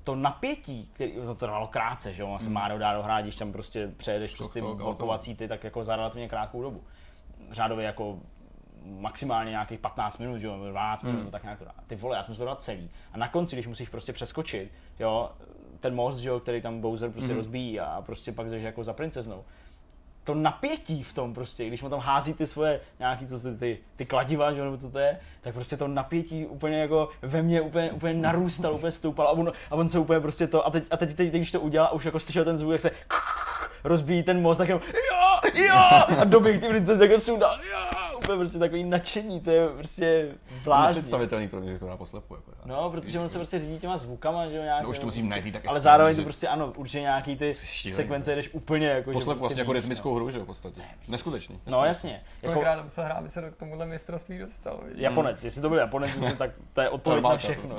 to 0.08 0.14
napětí, 0.16 0.90
který, 0.92 1.12
to 1.12 1.34
trvalo 1.34 1.66
krátce, 1.66 2.14
že 2.14 2.22
jo, 2.22 2.28
on 2.28 2.38
se 2.38 2.50
Mario 2.50 2.78
dá 2.78 2.94
dohrát, 2.94 3.22
když 3.24 3.34
tam 3.36 3.52
prostě 3.52 3.88
přejedeš 3.96 4.34
přes 4.34 4.50
ty 4.50 4.60
blokovací 4.60 5.34
ty, 5.36 5.48
tak 5.48 5.64
jako 5.64 5.84
za 5.84 5.96
relativně 5.96 6.28
krátkou 6.28 6.62
dobu. 6.62 6.82
Řádově 7.50 7.86
jako 7.86 8.18
maximálně 8.84 9.50
nějakých 9.50 9.78
15 9.80 10.18
minut, 10.18 10.42
jo, 10.42 10.52
nebo 10.52 10.68
12 10.68 11.02
Hmm. 11.02 11.16
minut, 11.16 11.30
tak 11.30 11.42
nějak 11.42 11.58
to 11.58 11.64
dá. 11.64 11.74
Ty 11.86 11.96
vole, 11.96 12.16
já 12.16 12.22
jsem 12.22 12.34
to 12.34 12.44
dal 12.44 12.56
celý. 12.56 12.90
A 13.12 13.18
na 13.18 13.28
konci, 13.28 13.56
když 13.56 13.66
musíš 13.66 13.88
prostě 13.88 14.12
přeskočit, 14.12 14.72
jo, 14.98 15.30
ten 15.80 15.94
most, 15.94 16.22
jo, 16.24 16.40
který 16.40 16.62
tam 16.62 16.80
Bowser 16.80 17.10
prostě 17.10 17.28
Mhm. 17.32 17.36
rozbíjí 17.36 17.80
a 17.80 18.02
prostě 18.06 18.32
pak 18.32 18.48
jdeš 18.50 18.62
jako 18.62 18.84
za 18.84 18.92
princeznou. 18.92 19.44
To 20.28 20.34
napětí 20.34 21.02
v 21.02 21.12
tom 21.12 21.34
prostě, 21.34 21.66
když 21.66 21.82
mu 21.82 21.88
tam 21.88 22.00
hází 22.00 22.34
ty 22.34 22.46
svoje 22.46 22.80
nějaký, 22.98 23.26
co 23.26 23.38
jsou 23.38 23.56
ty, 23.56 23.78
ty 23.96 24.06
kladiva, 24.06 24.52
že 24.52 24.62
nebo 24.62 24.76
co 24.76 24.90
to 24.90 24.98
je, 24.98 25.20
tak 25.40 25.54
prostě 25.54 25.76
to 25.76 25.88
napětí 25.88 26.46
úplně 26.46 26.80
jako 26.80 27.08
ve 27.22 27.42
mně 27.42 27.60
úplně, 27.60 27.92
úplně 27.92 28.14
narůstalo, 28.14 28.74
úplně 28.74 28.90
stoupalo 28.90 29.28
a 29.28 29.32
on, 29.32 29.52
a 29.70 29.74
on 29.74 29.88
se 29.88 29.98
úplně 29.98 30.20
prostě 30.20 30.46
to, 30.46 30.66
a 30.66 30.70
teď, 30.70 30.84
a 30.90 30.96
teď, 30.96 31.14
teď, 31.14 31.32
teď 31.32 31.40
když 31.40 31.52
to 31.52 31.60
udělal 31.60 31.88
a 31.88 31.92
už 31.92 32.04
jako 32.04 32.20
slyšel 32.20 32.44
ten 32.44 32.56
zvuk, 32.56 32.72
jak 32.72 32.80
se 32.80 32.90
rozbíjí 33.84 34.22
ten 34.22 34.42
most, 34.42 34.58
tak 34.58 34.68
jenom 34.68 34.82
jo, 34.94 35.50
jo, 35.54 35.74
a 36.18 36.24
doběh 36.24 36.60
ty 36.60 36.68
princezny 36.68 37.06
jako 37.06 37.20
sundal, 37.20 37.58
jo, 37.72 38.07
úplně 38.18 38.38
prostě 38.38 38.58
takový 38.58 38.84
nadšení, 38.84 39.40
to 39.40 39.50
je 39.50 39.68
prostě 39.68 40.28
blázní. 40.64 40.94
Nepředstavitelný 40.94 41.48
pro 41.48 41.60
mě, 41.60 41.72
že 41.72 41.78
to 41.78 41.86
hrá 41.86 41.96
poslepu. 41.96 42.34
Jako, 42.34 42.50
No, 42.64 42.90
protože 42.90 43.20
on 43.20 43.28
se 43.28 43.38
prostě 43.38 43.58
řídí 43.60 43.78
těma 43.78 43.96
zvukama, 43.96 44.48
že 44.48 44.56
jo, 44.56 44.62
nějak. 44.62 44.82
No, 44.82 44.88
už 44.88 44.98
to 44.98 45.06
musím 45.06 45.28
najít 45.28 45.46
i 45.46 45.52
tak 45.52 45.66
Ale 45.66 45.80
zároveň 45.80 46.16
to 46.16 46.22
prostě 46.22 46.48
ano, 46.48 46.72
určitě 46.76 47.00
nějaký 47.00 47.36
ty 47.36 47.54
šílený. 47.54 47.96
sekvence 47.96 48.34
jdeš 48.34 48.54
úplně 48.54 48.86
jako, 48.88 49.10
že 49.10 49.14
Poslepu 49.14 49.40
vlastně 49.40 49.60
jako 49.60 49.72
víš, 49.72 49.80
rytmickou 49.82 50.14
hru, 50.14 50.30
že 50.30 50.38
jo, 50.38 50.44
v 50.44 50.46
podstatě. 50.46 50.80
Neskutečný. 51.08 51.60
No, 51.66 51.72
no 51.72 51.84
jasně. 51.84 52.22
Jako 52.42 52.52
Kolikrát 52.54 52.92
se 52.92 53.04
hrát, 53.04 53.14
aby 53.16 53.28
se 53.28 53.40
do- 53.40 53.50
k 53.50 53.56
tomuhle 53.56 53.86
mistrovství 53.86 54.38
dostal. 54.38 54.80
víš? 54.88 54.94
Japonec, 54.98 55.44
jestli 55.44 55.62
to 55.62 55.68
byl 55.68 55.78
Japonec, 55.78 56.10
tak 56.38 56.50
to 56.72 56.80
je 56.80 56.88
odpověď 56.88 57.24
na 57.24 57.36
všechno. 57.36 57.76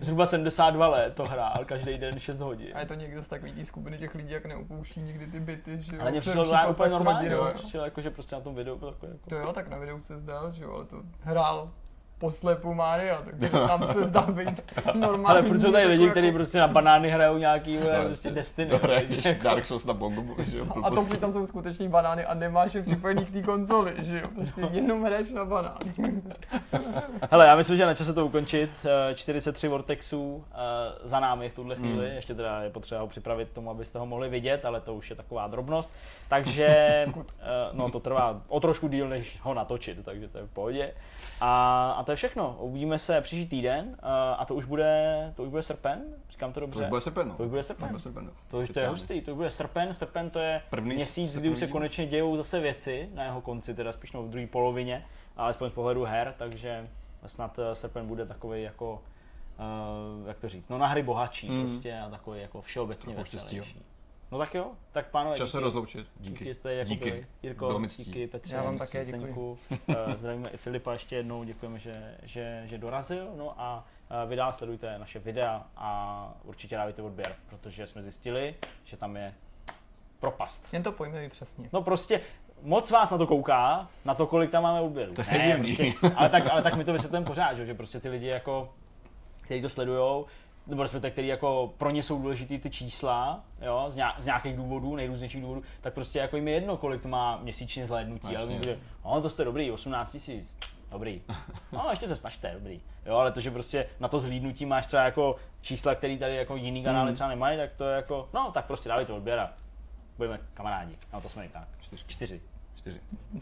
Zhruba 0.00 0.26
72 0.26 0.88
let 0.88 1.14
to 1.14 1.24
hrál, 1.24 1.64
každý 1.64 1.98
den 1.98 2.18
6 2.18 2.38
hodin. 2.38 2.68
A 2.74 2.80
je 2.80 2.86
to 2.86 2.94
někdo 2.94 3.22
z 3.22 3.28
takový 3.28 3.64
skupiny 3.64 3.98
těch 3.98 4.14
lidí, 4.14 4.32
jak 4.32 4.46
neupouští 4.46 5.00
nikdy 5.00 5.26
ty 5.26 5.40
byty, 5.40 5.82
že 5.82 5.96
jo. 5.96 6.02
Ale 6.02 6.10
mě 6.10 6.20
přišlo 6.20 6.44
to 6.44 6.56
úplně 6.70 6.90
normálně, 6.90 7.30
no. 7.30 7.52
Jako, 7.84 8.00
že 8.00 8.10
prostě 8.10 8.36
na 8.36 8.40
tom 8.40 8.54
videu 8.54 8.76
bylo 8.78 8.90
jako, 8.90 9.06
jako 9.06 9.28
To 9.28 9.36
jo, 9.36 9.52
tak 9.56 9.68
na 9.68 9.78
videu 9.78 10.00
se 10.00 10.18
zdál, 10.18 10.52
že 10.52 10.64
jo, 10.64 10.72
ale 10.72 10.84
to 10.84 11.02
hrál 11.20 11.70
poslepu 12.18 12.74
Maria, 12.74 13.22
takže 13.24 13.48
tam 13.68 13.92
se 13.92 14.04
zdá 14.06 14.20
být 14.20 14.62
normální. 14.94 15.24
ale 15.26 15.42
furt 15.42 15.60
jsou 15.60 15.72
tady 15.72 15.82
jako- 15.82 15.90
lidi, 15.90 16.02
jako- 16.02 16.10
kteří 16.12 16.32
prostě 16.32 16.58
na 16.58 16.68
banány 16.68 17.08
hrajou 17.10 17.36
nějaký 17.38 17.78
vole, 17.78 17.98
No, 17.98 18.04
prostě 18.04 18.30
Destiny. 18.30 18.70
Hraješ 18.82 19.38
Dark 19.42 19.66
Souls 19.66 19.84
na 19.84 19.94
bongo, 19.94 20.42
že 20.42 20.58
jo, 20.58 20.66
A 20.82 20.90
to 20.90 21.04
přitom 21.04 21.32
jsou 21.32 21.46
skuteční 21.46 21.88
banány 21.88 22.24
a 22.24 22.34
nemáš 22.34 22.74
je 22.74 22.82
připojený 22.82 23.24
k 23.24 23.30
té 23.32 23.42
konzoli, 23.42 23.94
že 23.98 24.20
jo, 24.20 24.28
prostě 24.34 24.60
jenom 24.70 25.04
hraješ 25.04 25.30
na 25.30 25.44
banán. 25.44 25.78
Hele, 27.30 27.46
já 27.46 27.56
myslím, 27.56 27.76
že 27.76 27.82
je 27.82 27.86
na 27.86 27.94
čase 27.94 28.12
to 28.12 28.26
ukončit. 28.26 28.70
Eh, 29.10 29.14
43 29.14 29.68
Vortexů 29.68 30.44
eh, 30.52 30.56
za 31.04 31.20
námi 31.20 31.48
v 31.48 31.54
tuhle 31.54 31.74
chvíli. 31.76 32.06
Hmm. 32.06 32.16
Ještě 32.16 32.34
teda 32.34 32.62
je 32.62 32.70
potřeba 32.70 33.00
ho 33.00 33.06
připravit 33.06 33.48
tomu, 33.52 33.70
abyste 33.70 33.98
ho 33.98 34.06
mohli 34.06 34.28
vidět, 34.28 34.64
ale 34.64 34.80
to 34.80 34.94
už 34.94 35.10
je 35.10 35.16
taková 35.16 35.46
drobnost. 35.46 35.92
Takže 36.28 36.66
eh, 36.66 37.04
no, 37.72 37.90
to 37.90 38.00
trvá 38.00 38.40
o 38.48 38.60
trošku 38.60 38.88
díl, 38.88 39.08
než 39.08 39.38
ho 39.42 39.54
natočit, 39.54 40.04
takže 40.04 40.28
to 40.28 40.38
je 40.38 40.44
v 40.44 40.50
pohodě. 40.50 40.92
A, 41.40 41.90
a 41.98 42.02
to 42.06 42.12
je 42.12 42.16
všechno. 42.16 42.56
Uvidíme 42.60 42.98
se 42.98 43.20
příští 43.20 43.46
týden 43.48 43.96
a 44.38 44.44
to 44.44 44.54
už 44.54 44.64
bude, 44.64 45.32
to 45.36 45.42
už 45.42 45.48
bude 45.48 45.62
srpen, 45.62 46.02
říkám 46.30 46.52
to 46.52 46.60
To 46.60 46.66
dobře. 46.66 46.82
už 46.82 46.88
bude 46.88 47.00
srpen, 47.00 47.28
no. 47.28 47.34
To 47.34 47.42
už 47.42 47.48
bude 47.50 47.62
srpen. 47.62 47.86
To 47.88 47.92
bude 47.92 48.00
srpen, 48.02 48.24
no. 48.24 48.30
To 48.50 48.58
už 48.58 48.70
to 48.70 48.80
je 48.80 48.88
hustý, 48.88 49.20
to 49.20 49.30
už 49.30 49.36
bude 49.36 49.50
srpen, 49.50 49.94
srpen 49.94 50.30
to 50.30 50.38
je 50.38 50.62
První 50.70 50.94
měsíc, 50.94 51.22
kdy 51.30 51.32
srpnový 51.32 51.52
už 51.52 51.58
se 51.58 51.66
konečně 51.66 52.06
dějou 52.06 52.36
zase 52.36 52.60
věci 52.60 53.08
na 53.14 53.24
jeho 53.24 53.40
konci, 53.40 53.74
teda 53.74 53.92
spíš 53.92 54.12
no 54.12 54.22
v 54.22 54.28
druhé 54.30 54.46
polovině, 54.46 55.04
alespoň 55.36 55.70
z 55.70 55.72
pohledu 55.72 56.04
her, 56.04 56.34
takže 56.38 56.88
snad 57.26 57.58
eh, 57.58 57.74
srpen 57.74 58.06
bude 58.06 58.26
takový 58.26 58.62
jako, 58.62 59.02
uh, 60.22 60.28
jak 60.28 60.38
to 60.38 60.48
říct, 60.48 60.68
no 60.68 60.78
na 60.78 60.86
hry 60.86 61.02
bohatší 61.02 61.50
Mm. 61.50 61.62
prostě 61.62 61.98
a 61.98 62.10
takový 62.10 62.40
jako 62.40 62.60
všeobecně 62.60 63.14
Trochu 63.14 63.36
veselější. 63.36 63.82
No 64.32 64.38
tak 64.38 64.54
jo, 64.54 64.70
tak 64.92 65.10
pánové, 65.10 65.36
Čas 65.36 65.50
se 65.50 65.60
rozloučit. 65.60 66.06
Díky. 66.20 66.38
Díky, 66.38 66.54
jste 66.54 66.74
jako 66.74 66.88
Díky. 66.88 67.10
byli. 67.10 67.26
Jirko, 67.42 67.66
Bylo 67.66 67.78
mi 67.78 67.88
ctí. 67.88 68.04
díky 68.04 68.26
Petře, 68.26 68.56
Já 68.56 68.62
vám 68.62 68.78
také 68.78 69.04
děkuji. 69.04 69.58
Eh, 69.88 70.16
Zdravíme 70.16 70.50
i 70.50 70.56
Filipa 70.56 70.92
ještě 70.92 71.16
jednou, 71.16 71.44
děkujeme, 71.44 71.78
že, 71.78 72.16
že, 72.22 72.62
že 72.64 72.78
dorazil. 72.78 73.28
No 73.36 73.54
a 73.60 73.84
eh, 74.10 74.26
vy 74.26 74.36
dál 74.36 74.52
sledujte 74.52 74.98
naše 74.98 75.18
videa 75.18 75.66
a 75.76 76.32
určitě 76.44 76.76
dávajte 76.76 77.02
odběr, 77.02 77.34
protože 77.50 77.86
jsme 77.86 78.02
zjistili, 78.02 78.54
že 78.84 78.96
tam 78.96 79.16
je 79.16 79.34
propast. 80.20 80.72
Jen 80.74 80.82
to 80.82 80.92
pojme 80.92 81.28
přesně. 81.28 81.68
No 81.72 81.82
prostě 81.82 82.20
moc 82.62 82.90
vás 82.90 83.10
na 83.10 83.18
to 83.18 83.26
kouká, 83.26 83.88
na 84.04 84.14
to, 84.14 84.26
kolik 84.26 84.50
tam 84.50 84.62
máme 84.62 84.80
odběrů. 84.80 85.14
To 85.14 85.22
je 85.30 85.38
divný. 85.46 85.92
prostě, 85.92 86.08
ale, 86.16 86.28
tak, 86.28 86.50
ale 86.50 86.62
tak 86.62 86.76
my 86.76 86.84
to 86.84 86.92
vysvětlujeme 86.92 87.26
pořád, 87.26 87.54
že, 87.54 87.66
že 87.66 87.74
prostě 87.74 88.00
ty 88.00 88.08
lidi 88.08 88.26
jako, 88.26 88.74
kteří 89.40 89.62
to 89.62 89.68
sledujou, 89.68 90.26
nebo 90.66 90.82
respektive, 90.82 91.10
který 91.10 91.28
jako 91.28 91.74
pro 91.78 91.90
ně 91.90 92.02
jsou 92.02 92.22
důležitý 92.22 92.58
ty 92.58 92.70
čísla, 92.70 93.44
jo, 93.62 93.84
z, 93.88 93.96
nějak, 93.96 94.22
z 94.22 94.26
nějakých 94.26 94.56
důvodů, 94.56 94.96
nejrůznějších 94.96 95.42
důvodů, 95.42 95.62
tak 95.80 95.94
prostě 95.94 96.18
jako 96.18 96.36
jim 96.36 96.48
je 96.48 96.54
jedno, 96.54 96.76
kolik 96.76 97.02
to 97.02 97.08
má 97.08 97.36
měsíčně 97.36 97.86
zhlédnutí, 97.86 98.36
ale 98.36 98.46
bude, 98.46 98.78
no 99.04 99.20
to 99.20 99.30
jste 99.30 99.44
dobrý, 99.44 99.70
18 99.70 100.12
tisíc, 100.12 100.56
dobrý. 100.90 101.22
No, 101.72 101.86
ještě 101.90 102.06
se 102.08 102.16
snažte, 102.16 102.50
dobrý. 102.54 102.80
Jo, 103.06 103.16
ale 103.16 103.32
to, 103.32 103.40
že 103.40 103.50
prostě 103.50 103.86
na 104.00 104.08
to 104.08 104.20
zhlídnutí 104.20 104.66
máš 104.66 104.86
třeba 104.86 105.02
jako 105.02 105.36
čísla, 105.60 105.94
které 105.94 106.16
tady 106.18 106.36
jako 106.36 106.56
jiný 106.56 106.84
kanály 106.84 107.06
Hmm. 107.06 107.14
třeba 107.14 107.28
nemají, 107.28 107.58
tak 107.58 107.70
to 107.76 107.84
je 107.84 107.96
jako, 107.96 108.28
no, 108.34 108.50
tak 108.54 108.66
prostě 108.66 108.88
dávajte 108.88 109.12
odběr 109.12 109.38
a 109.38 109.52
budeme 110.16 110.40
kamarádi. 110.54 110.98
No 111.12 111.20
to 111.20 111.28
jsme 111.28 111.46
i 111.46 111.48
tak. 111.48 111.68
Čtyři. 111.80 112.04
Čtyři. 112.06 112.40
Čtyři. 112.76 113.00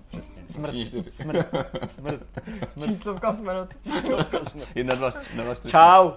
Přesně. 0.09 0.43
Smrt. 0.49 0.71
Všichni 0.71 0.87
čtyři. 0.87 1.11
Smrt. 1.11 1.47
Smrt. 1.87 2.23
Smrt. 2.67 2.87
Číslovka 2.89 3.35
smrt. 3.35 3.71
Číslovka 3.83 4.45
smrt. 4.45 4.69
Jedna, 4.75 4.95
dva, 4.95 5.11
dva, 5.35 5.55
čtyři. 5.55 5.71
Čau. 5.73 6.11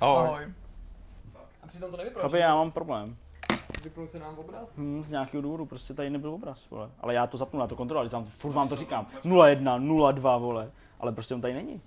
Ahoj. 0.00 0.26
Ahoj. 0.26 0.52
A 1.62 1.66
přitom 1.66 1.90
to 1.90 1.96
nevypadá. 1.96 2.20
Chlapi, 2.20 2.38
já 2.38 2.54
mám 2.54 2.70
problém. 2.70 3.16
Vypnul 3.84 4.06
se 4.06 4.18
nám 4.18 4.38
obraz? 4.38 4.78
Hm, 4.78 5.04
z 5.04 5.10
nějakého 5.10 5.42
důvodu, 5.42 5.66
prostě 5.66 5.94
tady 5.94 6.10
nebyl 6.10 6.34
obraz, 6.34 6.70
vole. 6.70 6.90
Ale 7.00 7.14
já 7.14 7.26
to 7.26 7.36
zapnu, 7.36 7.60
já 7.60 7.66
to 7.66 7.76
kontroluji, 7.76 8.10
furt 8.28 8.52
vám 8.52 8.68
to 8.68 8.76
říkám. 8.76 9.06
01, 9.46 9.78
02, 10.12 10.36
vole. 10.36 10.70
Ale 11.00 11.12
prostě 11.12 11.34
on 11.34 11.40
tady 11.40 11.54
není. 11.54 11.80